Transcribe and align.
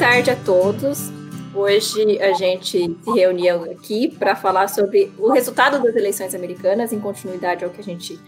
tarde 0.00 0.30
a 0.30 0.36
todos. 0.36 1.10
Hoje 1.54 2.18
a 2.22 2.32
gente 2.32 2.96
se 3.04 3.10
reuniu 3.14 3.70
aqui 3.70 4.08
para 4.08 4.34
falar 4.34 4.66
sobre 4.66 5.12
o 5.18 5.30
resultado 5.30 5.78
das 5.82 5.94
eleições 5.94 6.34
americanas, 6.34 6.90
em 6.90 6.98
continuidade 6.98 7.66
ao 7.66 7.70
que 7.70 7.82
a 7.82 7.84
gente 7.84 8.18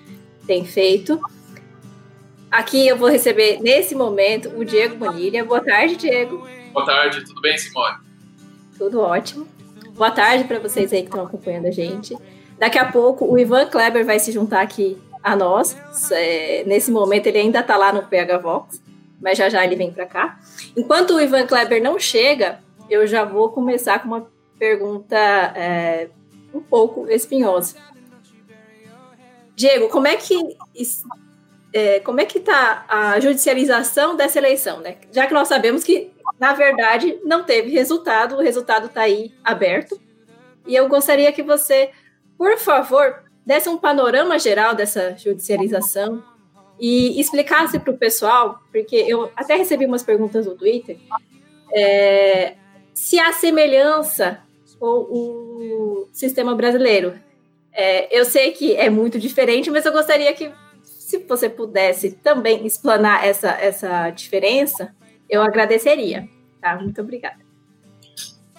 tem 0.47 0.67
feito. 0.67 1.19
Aqui 2.51 2.87
eu 2.87 2.99
vou 2.99 3.09
receber, 3.09 3.59
nesse 3.63 3.95
momento, 3.95 4.51
o 4.51 4.67
Diego 4.67 4.97
Bonilha. 4.97 5.47
Boa 5.47 5.65
tarde, 5.65 5.97
Diego. 5.97 6.47
Boa 6.75 6.85
tarde, 6.85 7.25
tudo 7.25 7.41
bem, 7.41 7.57
Simone? 7.57 7.97
Tudo 8.77 9.01
ótimo. 9.01 9.49
Boa 9.95 10.11
tarde 10.11 10.45
para 10.45 10.59
vocês 10.59 10.93
aí 10.93 11.01
que 11.01 11.09
estão 11.09 11.25
acompanhando 11.25 11.69
a 11.69 11.71
gente. 11.71 12.15
Daqui 12.59 12.79
a 12.79 12.93
pouco 12.93 13.25
o 13.25 13.39
Ivan 13.39 13.65
Kleber 13.65 14.05
vai 14.05 14.19
se 14.19 14.31
juntar 14.31 14.61
aqui 14.61 14.99
a 15.23 15.35
nós. 15.35 15.75
É, 16.11 16.65
nesse 16.67 16.91
momento 16.91 17.29
ele 17.29 17.39
ainda 17.39 17.61
está 17.61 17.79
lá 17.79 17.95
no 17.95 18.03
PH 18.03 18.37
Vox, 18.37 18.82
mas 19.23 19.39
já 19.39 19.49
já 19.49 19.65
ele 19.65 19.77
vem 19.77 19.93
para 19.93 20.05
cá. 20.05 20.39
Enquanto 20.77 21.15
o 21.15 21.21
Ivan 21.21 21.47
Kleber 21.47 21.83
não 21.83 21.99
chega, 21.99 22.59
eu 22.91 23.07
já 23.07 23.25
vou 23.25 23.51
começar 23.51 24.01
com 24.01 24.09
uma 24.09 24.31
pergunta 24.59 25.17
é, 25.17 26.09
um 26.53 26.61
pouco 26.61 27.09
espinhosa. 27.09 27.77
Diego, 29.55 29.89
como 29.89 30.09
é 30.09 30.17
que 30.17 30.57
é, 31.73 32.01
como 32.01 32.21
é 32.21 32.27
que 32.27 32.39
está 32.39 32.85
a 32.89 33.19
judicialização 33.21 34.17
dessa 34.17 34.39
eleição, 34.39 34.81
né? 34.81 34.97
Já 35.11 35.27
que 35.27 35.33
nós 35.33 35.49
sabemos 35.49 35.85
que, 35.85 36.11
na 36.39 36.53
verdade, 36.53 37.19
não 37.25 37.45
teve 37.45 37.71
resultado, 37.71 38.37
o 38.37 38.43
resultado 38.43 38.87
está 38.87 39.03
aí 39.03 39.33
aberto. 39.43 40.01
E 40.67 40.75
eu 40.75 40.89
gostaria 40.89 41.33
que 41.33 41.43
você, 41.43 41.91
por 42.37 42.59
favor, 42.59 43.25
desse 43.47 43.69
um 43.69 43.79
panorama 43.79 44.39
geral 44.39 44.75
dessa 44.75 45.17
judicialização 45.17 46.23
e 46.83 47.21
explicasse 47.21 47.79
para 47.79 47.93
o 47.93 47.97
pessoal, 47.97 48.61
porque 48.73 48.97
eu 48.97 49.31
até 49.37 49.55
recebi 49.55 49.87
umas 49.87 50.03
perguntas 50.03 50.47
no 50.47 50.57
Twitter, 50.57 50.99
é, 51.73 52.57
se 52.93 53.21
há 53.21 53.33
semelhança 53.33 54.41
com 54.81 54.87
o 54.87 56.09
sistema 56.13 56.57
brasileiro. 56.57 57.15
É, 57.73 58.19
eu 58.19 58.25
sei 58.25 58.51
que 58.51 58.75
é 58.75 58.91
muito 58.91 59.17
diferente, 59.17 59.71
mas 59.71 59.87
eu 59.87 59.93
gostaria 59.93 60.33
que, 60.33 60.51
se 60.83 61.19
você 61.19 61.49
pudesse 61.49 62.17
também 62.17 62.67
explanar 62.67 63.25
essa, 63.25 63.51
essa 63.51 64.11
diferença, 64.11 64.93
eu 65.31 65.41
agradeceria. 65.41 66.29
Tá? 66.61 66.75
Muito 66.75 67.01
obrigada. 67.01 67.39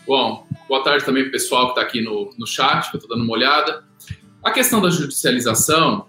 Bom, 0.08 0.48
boa 0.70 0.82
tarde 0.82 1.04
também 1.04 1.30
pessoal 1.30 1.66
que 1.66 1.72
está 1.72 1.82
aqui 1.82 2.02
no, 2.02 2.30
no 2.38 2.48
chat, 2.48 2.90
que 2.90 2.96
eu 2.96 3.00
estou 3.00 3.18
dando 3.18 3.26
uma 3.26 3.34
olhada. 3.34 3.84
A 4.42 4.50
questão 4.50 4.82
da 4.82 4.90
judicialização, 4.90 6.08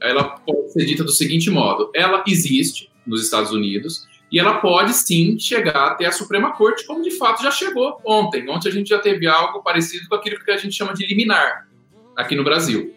ela 0.00 0.24
pode 0.24 0.72
ser 0.72 0.84
dita 0.84 1.04
do 1.04 1.10
seguinte 1.10 1.50
modo: 1.50 1.90
ela 1.94 2.22
existe 2.26 2.90
nos 3.06 3.22
Estados 3.22 3.52
Unidos, 3.52 4.06
e 4.30 4.38
ela 4.38 4.58
pode 4.58 4.92
sim 4.92 5.38
chegar 5.38 5.92
até 5.92 6.06
a 6.06 6.12
Suprema 6.12 6.52
Corte, 6.52 6.86
como 6.86 7.02
de 7.02 7.12
fato 7.12 7.42
já 7.42 7.50
chegou 7.50 8.00
ontem. 8.04 8.48
Ontem 8.48 8.68
a 8.68 8.72
gente 8.72 8.88
já 8.88 8.98
teve 8.98 9.26
algo 9.26 9.62
parecido 9.62 10.08
com 10.08 10.14
aquilo 10.14 10.42
que 10.44 10.50
a 10.50 10.56
gente 10.56 10.74
chama 10.74 10.92
de 10.92 11.06
liminar 11.06 11.68
aqui 12.16 12.34
no 12.34 12.42
Brasil. 12.42 12.94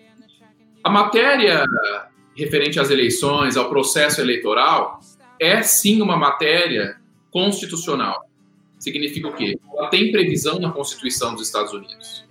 A 0.83 0.89
matéria 0.89 1.63
referente 2.35 2.79
às 2.79 2.89
eleições, 2.89 3.57
ao 3.57 3.69
processo 3.69 4.21
eleitoral, 4.21 4.99
é 5.39 5.61
sim 5.61 6.01
uma 6.01 6.17
matéria 6.17 6.97
constitucional. 7.29 8.25
Significa 8.79 9.27
o 9.27 9.33
quê? 9.33 9.59
Ela 9.77 9.89
tem 9.89 10.11
previsão 10.11 10.57
na 10.57 10.71
Constituição 10.71 11.35
dos 11.35 11.47
Estados 11.47 11.73
Unidos. 11.73 12.25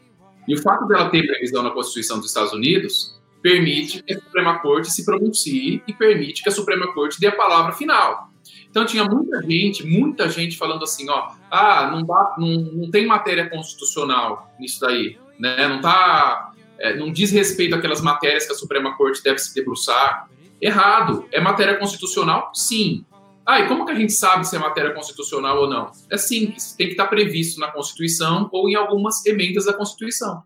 E 0.47 0.55
o 0.55 0.63
fato 0.63 0.87
dela 0.87 1.11
ter 1.11 1.27
previsão 1.27 1.63
na 1.63 1.71
Constituição 1.71 2.19
dos 2.19 2.29
Estados 2.29 2.53
Unidos 2.53 3.18
permite 3.49 4.03
que 4.03 4.13
a 4.13 4.21
Suprema 4.21 4.59
Corte 4.59 4.91
se 4.91 5.05
pronuncie 5.07 5.83
e 5.87 5.93
permite 5.95 6.43
que 6.43 6.51
a 6.51 6.53
Suprema 6.53 6.93
Corte 6.93 7.19
dê 7.19 7.29
a 7.29 7.33
palavra 7.35 7.73
final. 7.73 8.29
Então 8.71 8.85
tinha 8.85 9.05
muita 9.05 9.43
gente, 9.43 9.87
muita 9.87 10.29
gente 10.29 10.59
falando 10.59 10.85
assim, 10.85 11.09
ó, 11.09 11.31
ah, 11.51 11.91
não, 11.91 12.05
dá, 12.05 12.35
não, 12.39 12.49
não 12.49 12.91
tem 12.91 13.07
matéria 13.07 13.49
constitucional 13.49 14.53
nisso 14.61 14.81
daí, 14.81 15.17
né? 15.39 15.67
Não 15.67 15.81
tá, 15.81 16.53
é, 16.79 16.95
não 16.95 17.11
diz 17.11 17.31
respeito 17.31 17.75
àquelas 17.75 18.03
matérias 18.03 18.45
que 18.45 18.53
a 18.53 18.57
Suprema 18.57 18.95
Corte 18.99 19.23
deve 19.23 19.39
se 19.39 19.55
debruçar. 19.55 20.29
Errado. 20.61 21.27
É 21.33 21.41
matéria 21.41 21.77
constitucional? 21.77 22.51
Sim. 22.55 23.07
Ah, 23.47 23.61
e 23.61 23.69
como 23.69 23.87
que 23.87 23.93
a 23.93 23.95
gente 23.95 24.13
sabe 24.13 24.47
se 24.47 24.55
é 24.57 24.59
matéria 24.59 24.93
constitucional 24.93 25.63
ou 25.63 25.71
não? 25.71 25.91
É 26.11 26.19
simples, 26.19 26.75
tem 26.77 26.89
que 26.89 26.93
estar 26.93 27.07
previsto 27.07 27.59
na 27.59 27.69
Constituição 27.69 28.51
ou 28.53 28.69
em 28.69 28.75
algumas 28.75 29.25
emendas 29.25 29.65
da 29.65 29.73
Constituição. 29.73 30.43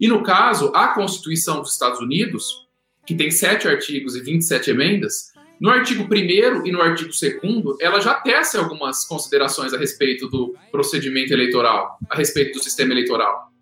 E 0.00 0.08
no 0.08 0.22
caso, 0.22 0.72
a 0.74 0.88
Constituição 0.88 1.60
dos 1.60 1.72
Estados 1.72 2.00
Unidos, 2.00 2.66
que 3.06 3.14
tem 3.14 3.30
sete 3.30 3.68
artigos 3.68 4.16
e 4.16 4.20
27 4.20 4.70
emendas, 4.70 5.32
no 5.60 5.70
artigo 5.70 6.04
1 6.04 6.66
e 6.66 6.72
no 6.72 6.82
artigo 6.82 7.10
2 7.10 7.76
ela 7.80 8.00
já 8.00 8.14
tece 8.14 8.56
algumas 8.56 9.04
considerações 9.04 9.72
a 9.72 9.78
respeito 9.78 10.28
do 10.28 10.54
procedimento 10.70 11.32
eleitoral, 11.32 11.96
a 12.10 12.16
respeito 12.16 12.58
do 12.58 12.62
sistema 12.62 12.92
eleitoral. 12.92 13.52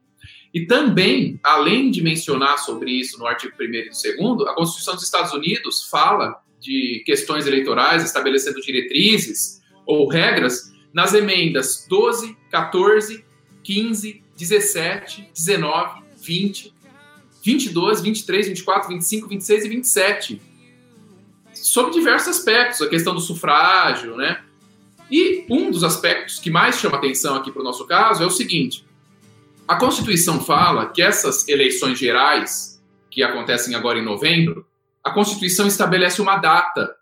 E 0.54 0.66
também, 0.66 1.38
além 1.43 1.91
de 1.91 2.03
mencionar 2.03 2.59
sobre 2.59 2.91
isso 2.91 3.19
no 3.19 3.26
artigo 3.26 3.54
1 3.59 3.64
e 3.64 3.84
2 3.84 4.49
a 4.49 4.54
Constituição 4.54 4.94
dos 4.94 5.04
Estados 5.04 5.32
Unidos 5.32 5.88
fala 5.91 6.43
de 6.60 7.03
questões 7.04 7.47
eleitorais, 7.47 8.04
estabelecendo 8.04 8.60
diretrizes 8.60 9.60
ou 9.87 10.09
regras 10.09 10.72
nas 10.93 11.14
emendas 11.14 11.87
12, 11.88 12.37
14, 12.50 13.25
15, 13.62 14.22
17, 14.37 15.31
19, 15.34 16.02
20, 16.22 16.72
22, 17.43 18.00
23, 18.00 18.49
24, 18.49 18.88
25, 18.88 19.28
26 19.28 19.65
e 19.65 19.69
27 19.69 20.43
sobre 21.55 21.93
diversos 21.93 22.37
aspectos, 22.37 22.83
a 22.83 22.88
questão 22.88 23.15
do 23.15 23.21
sufrágio, 23.21 24.16
né? 24.16 24.43
E 25.11 25.44
um 25.50 25.71
dos 25.71 25.84
aspectos 25.84 26.38
que 26.38 26.50
mais 26.50 26.78
chama 26.78 26.97
atenção 26.97 27.37
aqui 27.37 27.53
para 27.53 27.61
o 27.61 27.65
nosso 27.65 27.87
caso 27.87 28.22
é 28.22 28.27
o 28.27 28.31
seguinte: 28.31 28.84
a 29.69 29.77
Constituição 29.77 30.41
fala 30.41 30.91
que 30.91 31.03
essas 31.03 31.47
eleições 31.49 31.99
gerais, 31.99 32.82
que 33.11 33.22
acontecem 33.22 33.75
agora 33.75 33.99
em 33.99 34.05
novembro, 34.05 34.66
a 35.05 35.11
Constituição 35.11 35.66
estabelece 35.66 36.22
uma 36.22 36.37
data. 36.37 36.94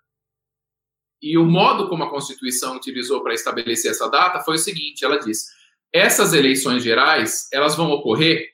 E 1.22 1.36
o 1.36 1.44
modo 1.44 1.88
como 1.88 2.02
a 2.02 2.10
Constituição 2.10 2.76
utilizou 2.76 3.22
para 3.22 3.34
estabelecer 3.34 3.90
essa 3.90 4.08
data 4.08 4.40
foi 4.40 4.54
o 4.54 4.58
seguinte: 4.58 5.04
ela 5.04 5.18
diz: 5.18 5.48
essas 5.92 6.32
eleições 6.32 6.82
gerais 6.82 7.48
elas 7.52 7.76
vão 7.76 7.90
ocorrer 7.90 8.48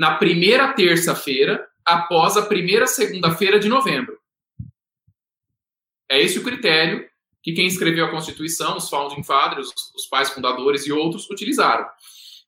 na 0.00 0.14
primeira 0.14 0.72
terça-feira 0.72 1.68
após 1.84 2.34
a 2.38 2.46
primeira 2.46 2.86
segunda-feira 2.86 3.60
de 3.60 3.68
novembro. 3.68 4.18
É 6.10 6.18
esse 6.18 6.38
o 6.38 6.42
critério 6.42 7.06
que 7.42 7.52
quem 7.52 7.66
escreveu 7.66 8.06
a 8.06 8.10
Constituição, 8.10 8.78
os 8.78 8.88
founding 8.88 9.22
fathers, 9.22 9.68
os, 9.94 10.06
pais 10.06 10.30
fundadores 10.30 10.86
e 10.86 10.92
outros 10.92 11.28
utilizaram. 11.28 11.86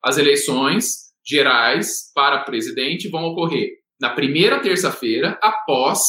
As 0.02 0.16
eleições 0.16 1.12
gerais 1.22 2.10
para 2.14 2.38
presidente 2.38 3.10
vão 3.10 3.24
ocorrer 3.24 3.80
na 4.00 4.08
primeira 4.08 4.58
terça-feira 4.58 5.38
após 5.42 6.00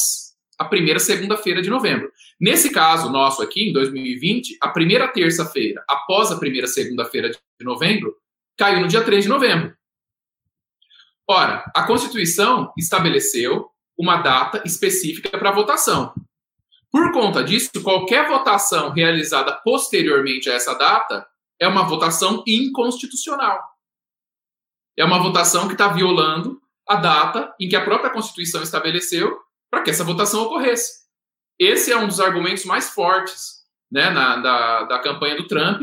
a 0.58 0.64
primeira 0.64 0.98
segunda-feira 0.98 1.60
de 1.60 1.68
novembro. 1.68 2.10
Nesse 2.40 2.70
caso 2.70 3.12
nosso 3.12 3.42
aqui, 3.42 3.68
em 3.68 3.72
2020, 3.74 4.56
a 4.62 4.70
primeira 4.70 5.08
terça-feira 5.08 5.84
após 5.86 6.32
a 6.32 6.38
primeira 6.38 6.66
segunda-feira 6.66 7.28
de 7.28 7.38
novembro 7.60 8.16
caiu 8.56 8.80
no 8.80 8.88
dia 8.88 9.04
3 9.04 9.24
de 9.24 9.28
novembro. 9.28 9.76
Ora, 11.28 11.70
a 11.74 11.86
Constituição 11.86 12.72
estabeleceu 12.76 13.70
uma 13.96 14.18
data 14.18 14.62
específica 14.64 15.38
para 15.38 15.50
votação. 15.50 16.12
Por 16.90 17.12
conta 17.12 17.42
disso, 17.42 17.70
qualquer 17.82 18.28
votação 18.28 18.90
realizada 18.90 19.52
posteriormente 19.64 20.50
a 20.50 20.54
essa 20.54 20.74
data 20.74 21.26
é 21.58 21.66
uma 21.66 21.84
votação 21.84 22.42
inconstitucional. 22.46 23.60
É 24.96 25.04
uma 25.04 25.18
votação 25.18 25.66
que 25.66 25.74
está 25.74 25.88
violando 25.88 26.60
a 26.86 26.96
data 26.96 27.54
em 27.58 27.68
que 27.68 27.76
a 27.76 27.84
própria 27.84 28.10
Constituição 28.10 28.62
estabeleceu 28.62 29.36
para 29.70 29.82
que 29.82 29.90
essa 29.90 30.04
votação 30.04 30.42
ocorresse. 30.42 31.04
Esse 31.58 31.90
é 31.90 31.96
um 31.96 32.06
dos 32.06 32.20
argumentos 32.20 32.64
mais 32.64 32.90
fortes 32.90 33.64
né, 33.90 34.10
na, 34.10 34.36
da, 34.36 34.82
da 34.84 34.98
campanha 34.98 35.36
do 35.36 35.48
Trump. 35.48 35.82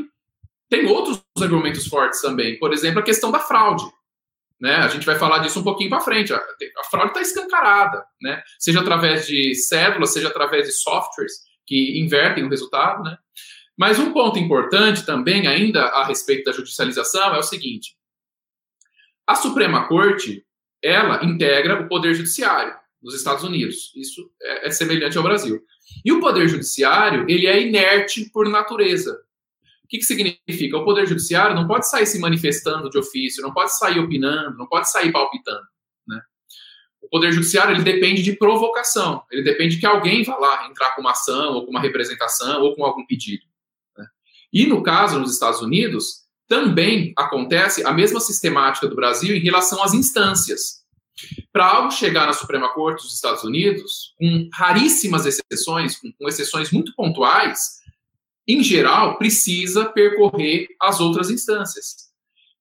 Tem 0.69 0.85
outros 0.85 1.21
argumentos 1.41 1.87
fortes 1.87 2.21
também. 2.21 2.57
Por 2.59 2.71
exemplo, 2.71 2.99
a 2.99 3.03
questão 3.03 3.31
da 3.31 3.39
fraude. 3.39 3.83
Né? 4.61 4.75
A 4.75 4.87
gente 4.87 5.05
vai 5.05 5.17
falar 5.17 5.39
disso 5.39 5.59
um 5.59 5.63
pouquinho 5.63 5.89
para 5.89 6.01
frente. 6.01 6.31
A, 6.31 6.37
a 6.37 6.83
fraude 6.89 7.09
está 7.09 7.21
escancarada, 7.21 8.05
né? 8.21 8.43
seja 8.59 8.79
através 8.79 9.25
de 9.25 9.55
cédulas, 9.55 10.13
seja 10.13 10.27
através 10.27 10.67
de 10.67 10.71
softwares 10.71 11.33
que 11.65 11.99
invertem 11.99 12.43
o 12.43 12.49
resultado. 12.49 13.01
Né? 13.03 13.17
Mas 13.75 13.97
um 13.97 14.13
ponto 14.13 14.37
importante 14.37 15.03
também, 15.03 15.47
ainda 15.47 15.85
a 15.85 16.05
respeito 16.05 16.43
da 16.43 16.51
judicialização, 16.51 17.33
é 17.33 17.39
o 17.39 17.43
seguinte: 17.43 17.95
a 19.25 19.33
Suprema 19.33 19.87
Corte 19.87 20.45
ela 20.83 21.25
integra 21.25 21.81
o 21.81 21.87
Poder 21.87 22.13
Judiciário 22.13 22.75
nos 23.01 23.15
Estados 23.15 23.43
Unidos. 23.43 23.91
Isso 23.95 24.31
é, 24.39 24.67
é 24.67 24.71
semelhante 24.71 25.17
ao 25.17 25.23
Brasil. 25.23 25.59
E 26.05 26.11
o 26.11 26.19
Poder 26.19 26.47
Judiciário 26.47 27.25
ele 27.27 27.47
é 27.47 27.59
inerte 27.61 28.29
por 28.31 28.47
natureza 28.47 29.19
que, 29.91 29.97
que 29.97 30.05
significa? 30.05 30.77
O 30.77 30.85
Poder 30.85 31.05
Judiciário 31.05 31.53
não 31.53 31.67
pode 31.67 31.89
sair 31.89 32.05
se 32.05 32.17
manifestando 32.17 32.89
de 32.89 32.97
ofício, 32.97 33.43
não 33.43 33.53
pode 33.53 33.77
sair 33.77 33.99
opinando, 33.99 34.57
não 34.57 34.65
pode 34.65 34.89
sair 34.89 35.11
palpitando. 35.11 35.65
Né? 36.07 36.21
O 37.01 37.09
Poder 37.09 37.33
Judiciário 37.33 37.75
ele 37.75 37.83
depende 37.83 38.23
de 38.23 38.37
provocação, 38.37 39.21
ele 39.29 39.43
depende 39.43 39.77
que 39.77 39.85
alguém 39.85 40.23
vá 40.23 40.37
lá 40.37 40.65
entrar 40.69 40.95
com 40.95 41.01
uma 41.01 41.11
ação, 41.11 41.55
ou 41.55 41.65
com 41.65 41.71
uma 41.71 41.81
representação, 41.81 42.61
ou 42.61 42.73
com 42.73 42.85
algum 42.85 43.05
pedido. 43.05 43.43
Né? 43.97 44.05
E 44.53 44.65
no 44.65 44.81
caso, 44.81 45.19
nos 45.19 45.33
Estados 45.33 45.61
Unidos, 45.61 46.21
também 46.47 47.11
acontece 47.17 47.85
a 47.85 47.91
mesma 47.91 48.21
sistemática 48.21 48.87
do 48.87 48.95
Brasil 48.95 49.35
em 49.35 49.41
relação 49.41 49.83
às 49.83 49.93
instâncias. 49.93 50.81
Para 51.51 51.65
algo 51.65 51.91
chegar 51.91 52.27
na 52.27 52.33
Suprema 52.33 52.73
Corte 52.73 53.03
dos 53.03 53.13
Estados 53.13 53.43
Unidos, 53.43 54.15
com 54.17 54.47
raríssimas 54.53 55.25
exceções, 55.25 55.97
com, 55.97 56.09
com 56.13 56.29
exceções 56.29 56.71
muito 56.71 56.95
pontuais, 56.95 57.80
em 58.51 58.63
geral, 58.63 59.17
precisa 59.17 59.85
percorrer 59.85 60.67
as 60.79 60.99
outras 60.99 61.29
instâncias. 61.29 61.95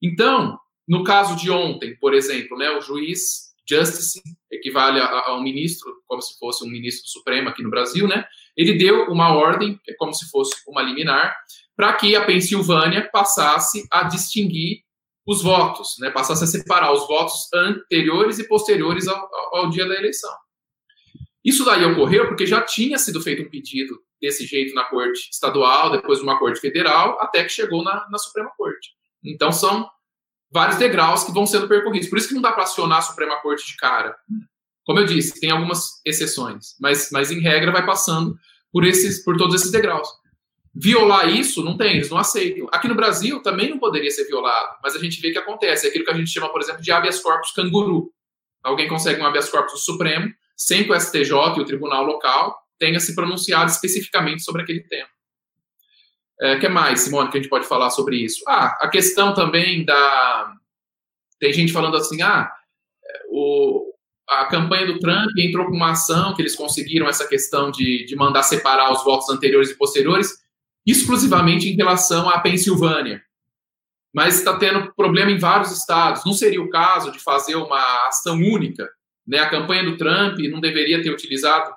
Então, 0.02 0.58
no 0.86 1.04
caso 1.04 1.36
de 1.36 1.50
ontem, 1.50 1.96
por 1.96 2.14
exemplo, 2.14 2.56
né, 2.56 2.70
o 2.70 2.80
juiz 2.80 3.50
Justice 3.68 4.20
equivale 4.50 4.98
a, 4.98 5.06
a, 5.06 5.36
um 5.38 5.42
ministro, 5.42 6.02
como 6.06 6.20
se 6.20 6.36
fosse 6.38 6.64
um 6.64 6.68
ministro 6.68 7.08
supremo 7.08 7.48
aqui 7.48 7.62
no 7.62 7.70
Brasil, 7.70 8.08
né? 8.08 8.24
Ele 8.56 8.74
deu 8.74 9.04
uma 9.04 9.32
ordem, 9.32 9.78
é 9.88 9.94
como 9.94 10.12
se 10.12 10.28
fosse 10.28 10.56
uma 10.66 10.82
liminar, 10.82 11.36
para 11.76 11.92
que 11.92 12.16
a 12.16 12.24
Pensilvânia 12.24 13.08
passasse 13.12 13.86
a 13.90 14.02
distinguir 14.02 14.82
os 15.24 15.42
votos, 15.42 15.96
né? 16.00 16.10
Passasse 16.10 16.42
a 16.42 16.46
separar 16.48 16.92
os 16.92 17.06
votos 17.06 17.48
anteriores 17.54 18.40
e 18.40 18.48
posteriores 18.48 19.06
ao, 19.06 19.16
ao, 19.16 19.56
ao 19.56 19.70
dia 19.70 19.86
da 19.86 19.94
eleição. 19.94 20.34
Isso 21.44 21.64
daí 21.64 21.84
ocorreu 21.84 22.26
porque 22.26 22.46
já 22.46 22.60
tinha 22.62 22.98
sido 22.98 23.20
feito 23.20 23.42
um 23.42 23.48
pedido 23.48 24.00
desse 24.20 24.46
jeito 24.46 24.74
na 24.74 24.84
Corte 24.84 25.30
Estadual, 25.32 25.90
depois 25.90 26.20
numa 26.20 26.38
Corte 26.38 26.60
Federal, 26.60 27.18
até 27.20 27.42
que 27.42 27.50
chegou 27.50 27.82
na, 27.82 28.06
na 28.10 28.18
Suprema 28.18 28.50
Corte. 28.56 28.90
Então 29.24 29.50
são 29.50 29.88
vários 30.50 30.78
degraus 30.78 31.24
que 31.24 31.32
vão 31.32 31.46
sendo 31.46 31.68
percorridos. 31.68 32.08
Por 32.08 32.18
isso 32.18 32.28
que 32.28 32.34
não 32.34 32.42
dá 32.42 32.52
para 32.52 32.64
acionar 32.64 32.98
a 32.98 33.02
Suprema 33.02 33.40
Corte 33.40 33.66
de 33.66 33.76
cara. 33.76 34.16
Como 34.84 34.98
eu 34.98 35.06
disse, 35.06 35.40
tem 35.40 35.50
algumas 35.50 36.00
exceções, 36.04 36.74
mas, 36.80 37.10
mas 37.12 37.30
em 37.30 37.40
regra 37.40 37.70
vai 37.70 37.84
passando 37.86 38.36
por 38.72 38.84
esses, 38.84 39.24
por 39.24 39.36
todos 39.36 39.54
esses 39.54 39.70
degraus. 39.70 40.08
Violar 40.74 41.28
isso 41.28 41.64
não 41.64 41.76
tem, 41.76 41.96
eles 41.96 42.10
não 42.10 42.18
aceitam. 42.18 42.68
Aqui 42.70 42.86
no 42.86 42.94
Brasil 42.94 43.42
também 43.42 43.70
não 43.70 43.78
poderia 43.78 44.10
ser 44.10 44.24
violado, 44.24 44.76
mas 44.82 44.94
a 44.94 44.98
gente 44.98 45.20
vê 45.20 45.32
que 45.32 45.38
acontece. 45.38 45.86
É 45.86 45.90
aquilo 45.90 46.04
que 46.04 46.10
a 46.10 46.16
gente 46.16 46.30
chama, 46.30 46.50
por 46.50 46.60
exemplo, 46.60 46.82
de 46.82 46.92
habeas 46.92 47.20
corpus 47.20 47.50
canguru. 47.52 48.12
Alguém 48.62 48.88
consegue 48.88 49.20
um 49.20 49.26
habeas 49.26 49.48
corpus 49.48 49.84
Supremo, 49.84 50.32
sem 50.56 50.84
que 50.84 50.92
o 50.92 51.00
STJ 51.00 51.32
e 51.56 51.60
o 51.60 51.64
tribunal 51.64 52.04
local 52.04 52.56
tenha 52.80 52.98
se 52.98 53.14
pronunciado 53.14 53.70
especificamente 53.70 54.42
sobre 54.42 54.62
aquele 54.62 54.80
tema. 54.80 55.08
É, 56.40 56.58
que 56.58 56.68
mais, 56.68 57.00
Simone, 57.00 57.30
que 57.30 57.36
a 57.36 57.40
gente 57.40 57.50
pode 57.50 57.68
falar 57.68 57.90
sobre 57.90 58.16
isso? 58.16 58.42
Ah, 58.48 58.78
a 58.80 58.88
questão 58.88 59.34
também 59.34 59.84
da. 59.84 60.54
Tem 61.38 61.52
gente 61.52 61.72
falando 61.72 61.96
assim, 61.96 62.22
ah, 62.22 62.50
o, 63.28 63.92
a 64.28 64.46
campanha 64.46 64.86
do 64.86 64.98
Trump 64.98 65.30
entrou 65.38 65.66
com 65.66 65.76
uma 65.76 65.90
ação 65.90 66.34
que 66.34 66.40
eles 66.40 66.56
conseguiram 66.56 67.06
essa 67.06 67.28
questão 67.28 67.70
de, 67.70 68.06
de 68.06 68.16
mandar 68.16 68.42
separar 68.42 68.90
os 68.90 69.04
votos 69.04 69.28
anteriores 69.28 69.70
e 69.70 69.76
posteriores, 69.76 70.30
exclusivamente 70.86 71.68
em 71.68 71.76
relação 71.76 72.28
à 72.28 72.40
Pensilvânia. 72.40 73.22
Mas 74.14 74.38
está 74.38 74.56
tendo 74.56 74.92
problema 74.94 75.30
em 75.30 75.38
vários 75.38 75.70
estados. 75.70 76.24
Não 76.24 76.32
seria 76.32 76.60
o 76.60 76.70
caso 76.70 77.12
de 77.12 77.18
fazer 77.18 77.54
uma 77.54 78.08
ação 78.08 78.36
única? 78.36 78.88
Né? 79.26 79.38
A 79.38 79.50
campanha 79.50 79.84
do 79.84 79.96
Trump 79.96 80.38
não 80.50 80.60
deveria 80.60 81.02
ter 81.02 81.10
utilizado 81.10 81.72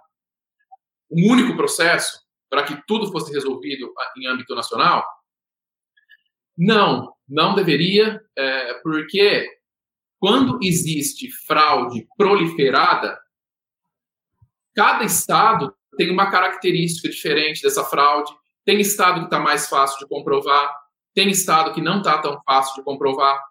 um 1.16 1.32
único 1.32 1.56
processo? 1.56 2.24
para 2.54 2.66
que 2.66 2.80
tudo 2.86 3.12
fosse 3.12 3.34
resolvido 3.34 3.92
em 4.16 4.28
âmbito 4.28 4.54
nacional? 4.54 5.04
Não, 6.56 7.12
não 7.28 7.56
deveria, 7.56 8.22
é, 8.38 8.76
porque 8.84 9.50
quando 10.20 10.60
existe 10.62 11.32
fraude 11.48 12.08
proliferada, 12.16 13.20
cada 14.76 15.04
estado 15.04 15.76
tem 15.98 16.12
uma 16.12 16.30
característica 16.30 17.10
diferente 17.10 17.64
dessa 17.64 17.84
fraude. 17.84 18.32
Tem 18.64 18.80
estado 18.80 19.22
que 19.22 19.26
está 19.26 19.40
mais 19.40 19.68
fácil 19.68 19.98
de 19.98 20.08
comprovar, 20.08 20.72
tem 21.12 21.32
estado 21.32 21.74
que 21.74 21.82
não 21.82 21.98
está 21.98 22.20
tão 22.20 22.40
fácil 22.46 22.76
de 22.76 22.84
comprovar. 22.84 23.44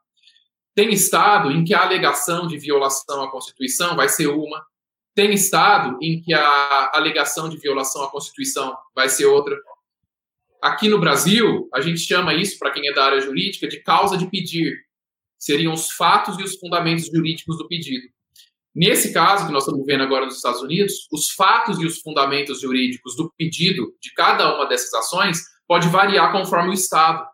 Tem 0.77 0.93
estado 0.93 1.51
em 1.51 1.65
que 1.65 1.75
a 1.75 1.83
alegação 1.83 2.47
de 2.47 2.57
violação 2.57 3.25
à 3.25 3.31
Constituição 3.33 3.97
vai 3.97 4.09
ser 4.09 4.29
uma, 4.29 4.65
tem 5.15 5.33
estado 5.33 5.99
em 6.01 6.21
que 6.21 6.33
a 6.33 6.91
alegação 6.95 7.49
de 7.49 7.59
violação 7.59 8.03
à 8.03 8.11
Constituição 8.11 8.75
vai 8.95 9.09
ser 9.09 9.27
outra. 9.27 9.57
Aqui 10.63 10.89
no 10.89 10.99
Brasil, 10.99 11.69
a 11.73 11.81
gente 11.81 12.01
chama 12.01 12.35
isso, 12.35 12.59
para 12.59 12.71
quem 12.71 12.89
é 12.89 12.95
da 12.95 13.05
área 13.05 13.21
jurídica, 13.21 13.69
de 13.69 13.81
causa 13.81 14.17
de 14.17 14.27
pedir. 14.27 14.75
Seriam 15.39 15.73
os 15.73 15.91
fatos 15.91 16.39
e 16.39 16.43
os 16.43 16.57
fundamentos 16.57 17.07
jurídicos 17.07 17.59
do 17.59 17.67
pedido. 17.67 18.07
Nesse 18.75 19.13
caso 19.13 19.47
que 19.47 19.53
nós 19.53 19.65
estamos 19.65 19.85
vendo 19.85 20.03
agora 20.03 20.25
nos 20.25 20.37
Estados 20.37 20.63
Unidos, 20.63 21.07
os 21.13 21.31
fatos 21.31 21.79
e 21.79 21.85
os 21.85 22.01
fundamentos 22.01 22.61
jurídicos 22.61 23.15
do 23.17 23.31
pedido 23.37 23.95
de 24.01 24.15
cada 24.15 24.55
uma 24.55 24.67
dessas 24.67 24.95
ações 24.95 25.43
pode 25.67 25.89
variar 25.89 26.33
conforme 26.33 26.71
o 26.71 26.75
Estado. 26.75 27.27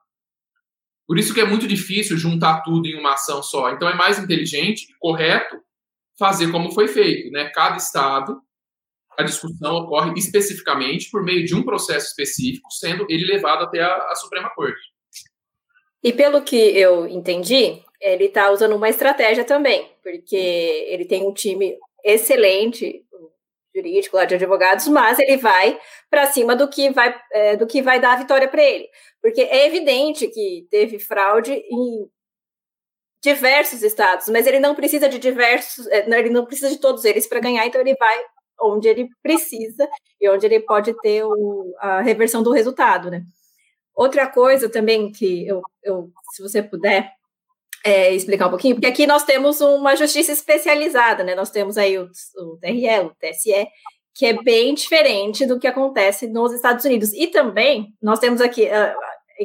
Por 1.06 1.16
isso 1.16 1.32
que 1.32 1.40
é 1.40 1.44
muito 1.44 1.68
difícil 1.68 2.16
juntar 2.16 2.62
tudo 2.62 2.88
em 2.88 2.98
uma 2.98 3.12
ação 3.12 3.42
só. 3.42 3.70
Então 3.70 3.88
é 3.88 3.94
mais 3.94 4.18
inteligente 4.18 4.90
e 4.90 4.98
correto 4.98 5.56
fazer 6.18 6.50
como 6.50 6.72
foi 6.72 6.88
feito, 6.88 7.30
né? 7.30 7.50
Cada 7.54 7.76
estado, 7.76 8.40
a 9.16 9.22
discussão 9.22 9.76
ocorre 9.76 10.12
especificamente 10.16 11.10
por 11.10 11.22
meio 11.22 11.44
de 11.44 11.54
um 11.54 11.62
processo 11.62 12.06
específico, 12.06 12.70
sendo 12.72 13.06
ele 13.08 13.24
levado 13.24 13.64
até 13.64 13.80
a, 13.80 13.94
a 14.10 14.14
Suprema 14.14 14.50
Corte. 14.50 14.80
E 16.02 16.12
pelo 16.12 16.42
que 16.42 16.56
eu 16.56 17.06
entendi, 17.08 17.82
ele 18.00 18.26
está 18.26 18.50
usando 18.50 18.76
uma 18.76 18.88
estratégia 18.88 19.44
também, 19.44 19.90
porque 20.02 20.36
ele 20.88 21.04
tem 21.04 21.26
um 21.26 21.32
time 21.32 21.76
excelente 22.04 23.04
jurídico 23.74 24.16
lá 24.16 24.24
de 24.24 24.34
advogados, 24.34 24.88
mas 24.88 25.18
ele 25.18 25.36
vai 25.36 25.78
para 26.10 26.26
cima 26.26 26.56
do 26.56 26.68
que 26.68 26.90
vai 26.90 27.14
é, 27.32 27.56
do 27.56 27.66
que 27.66 27.82
vai 27.82 28.00
dar 28.00 28.14
a 28.14 28.16
vitória 28.16 28.48
para 28.48 28.62
ele, 28.62 28.88
porque 29.20 29.40
é 29.42 29.66
evidente 29.66 30.26
que 30.28 30.66
teve 30.70 30.98
fraude 30.98 31.52
em 31.52 32.08
diversos 33.22 33.82
estados, 33.82 34.28
mas 34.28 34.46
ele 34.46 34.60
não 34.60 34.74
precisa 34.74 35.08
de 35.08 35.18
diversos, 35.18 35.86
é, 35.88 36.08
ele 36.18 36.30
não 36.30 36.46
precisa 36.46 36.70
de 36.70 36.78
todos 36.78 37.04
eles 37.04 37.26
para 37.26 37.40
ganhar, 37.40 37.66
então 37.66 37.80
ele 37.80 37.96
vai 37.96 38.24
onde 38.60 38.88
ele 38.88 39.08
precisa 39.22 39.88
e 40.20 40.28
onde 40.28 40.46
ele 40.46 40.60
pode 40.60 40.92
ter 41.00 41.24
o, 41.24 41.74
a 41.78 42.00
reversão 42.00 42.42
do 42.42 42.52
resultado, 42.52 43.10
né? 43.10 43.22
Outra 43.94 44.28
coisa 44.28 44.68
também 44.68 45.10
que 45.10 45.46
eu, 45.46 45.60
eu 45.82 46.10
se 46.32 46.42
você 46.42 46.62
puder 46.62 47.12
é, 47.84 48.12
explicar 48.14 48.46
um 48.46 48.50
pouquinho, 48.50 48.74
porque 48.76 48.86
aqui 48.86 49.06
nós 49.06 49.24
temos 49.24 49.60
uma 49.60 49.96
justiça 49.96 50.32
especializada, 50.32 51.24
né? 51.24 51.34
Nós 51.34 51.50
temos 51.50 51.76
aí 51.78 51.98
o, 51.98 52.08
o 52.36 52.56
TRE, 52.58 53.00
o 53.00 53.14
TSE, 53.14 53.66
que 54.14 54.26
é 54.26 54.32
bem 54.42 54.74
diferente 54.74 55.46
do 55.46 55.58
que 55.58 55.66
acontece 55.66 56.26
nos 56.26 56.52
Estados 56.52 56.84
Unidos. 56.84 57.12
E 57.12 57.28
também 57.28 57.94
nós 58.02 58.18
temos 58.18 58.40
aqui, 58.40 58.64
em 58.64 58.70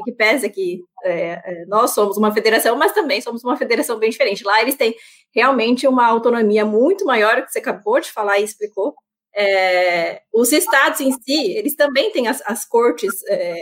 que 0.01 0.11
pese 0.11 0.49
que 0.49 0.81
é, 1.03 1.41
é, 1.45 1.65
nós 1.67 1.91
somos 1.91 2.17
uma 2.17 2.33
federação, 2.33 2.75
mas 2.75 2.93
também 2.93 3.21
somos 3.21 3.43
uma 3.43 3.57
federação 3.57 3.99
bem 3.99 4.09
diferente. 4.09 4.43
Lá 4.43 4.61
eles 4.61 4.75
têm 4.75 4.95
realmente 5.33 5.87
uma 5.87 6.05
autonomia 6.05 6.65
muito 6.65 7.05
maior, 7.05 7.43
que 7.43 7.51
você 7.51 7.59
acabou 7.59 7.99
de 7.99 8.11
falar 8.11 8.39
e 8.39 8.43
explicou. 8.43 8.95
É, 9.35 10.21
os 10.33 10.51
estados 10.51 10.99
em 11.01 11.11
si, 11.11 11.51
eles 11.57 11.75
também 11.75 12.11
têm 12.11 12.27
as, 12.27 12.41
as 12.45 12.65
cortes, 12.65 13.13
é, 13.27 13.61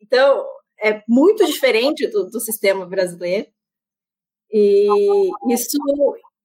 então 0.00 0.44
é 0.82 1.02
muito 1.08 1.44
diferente 1.46 2.06
do, 2.06 2.28
do 2.28 2.40
sistema 2.40 2.86
brasileiro. 2.86 3.48
E 4.50 4.86
isso, 5.50 5.76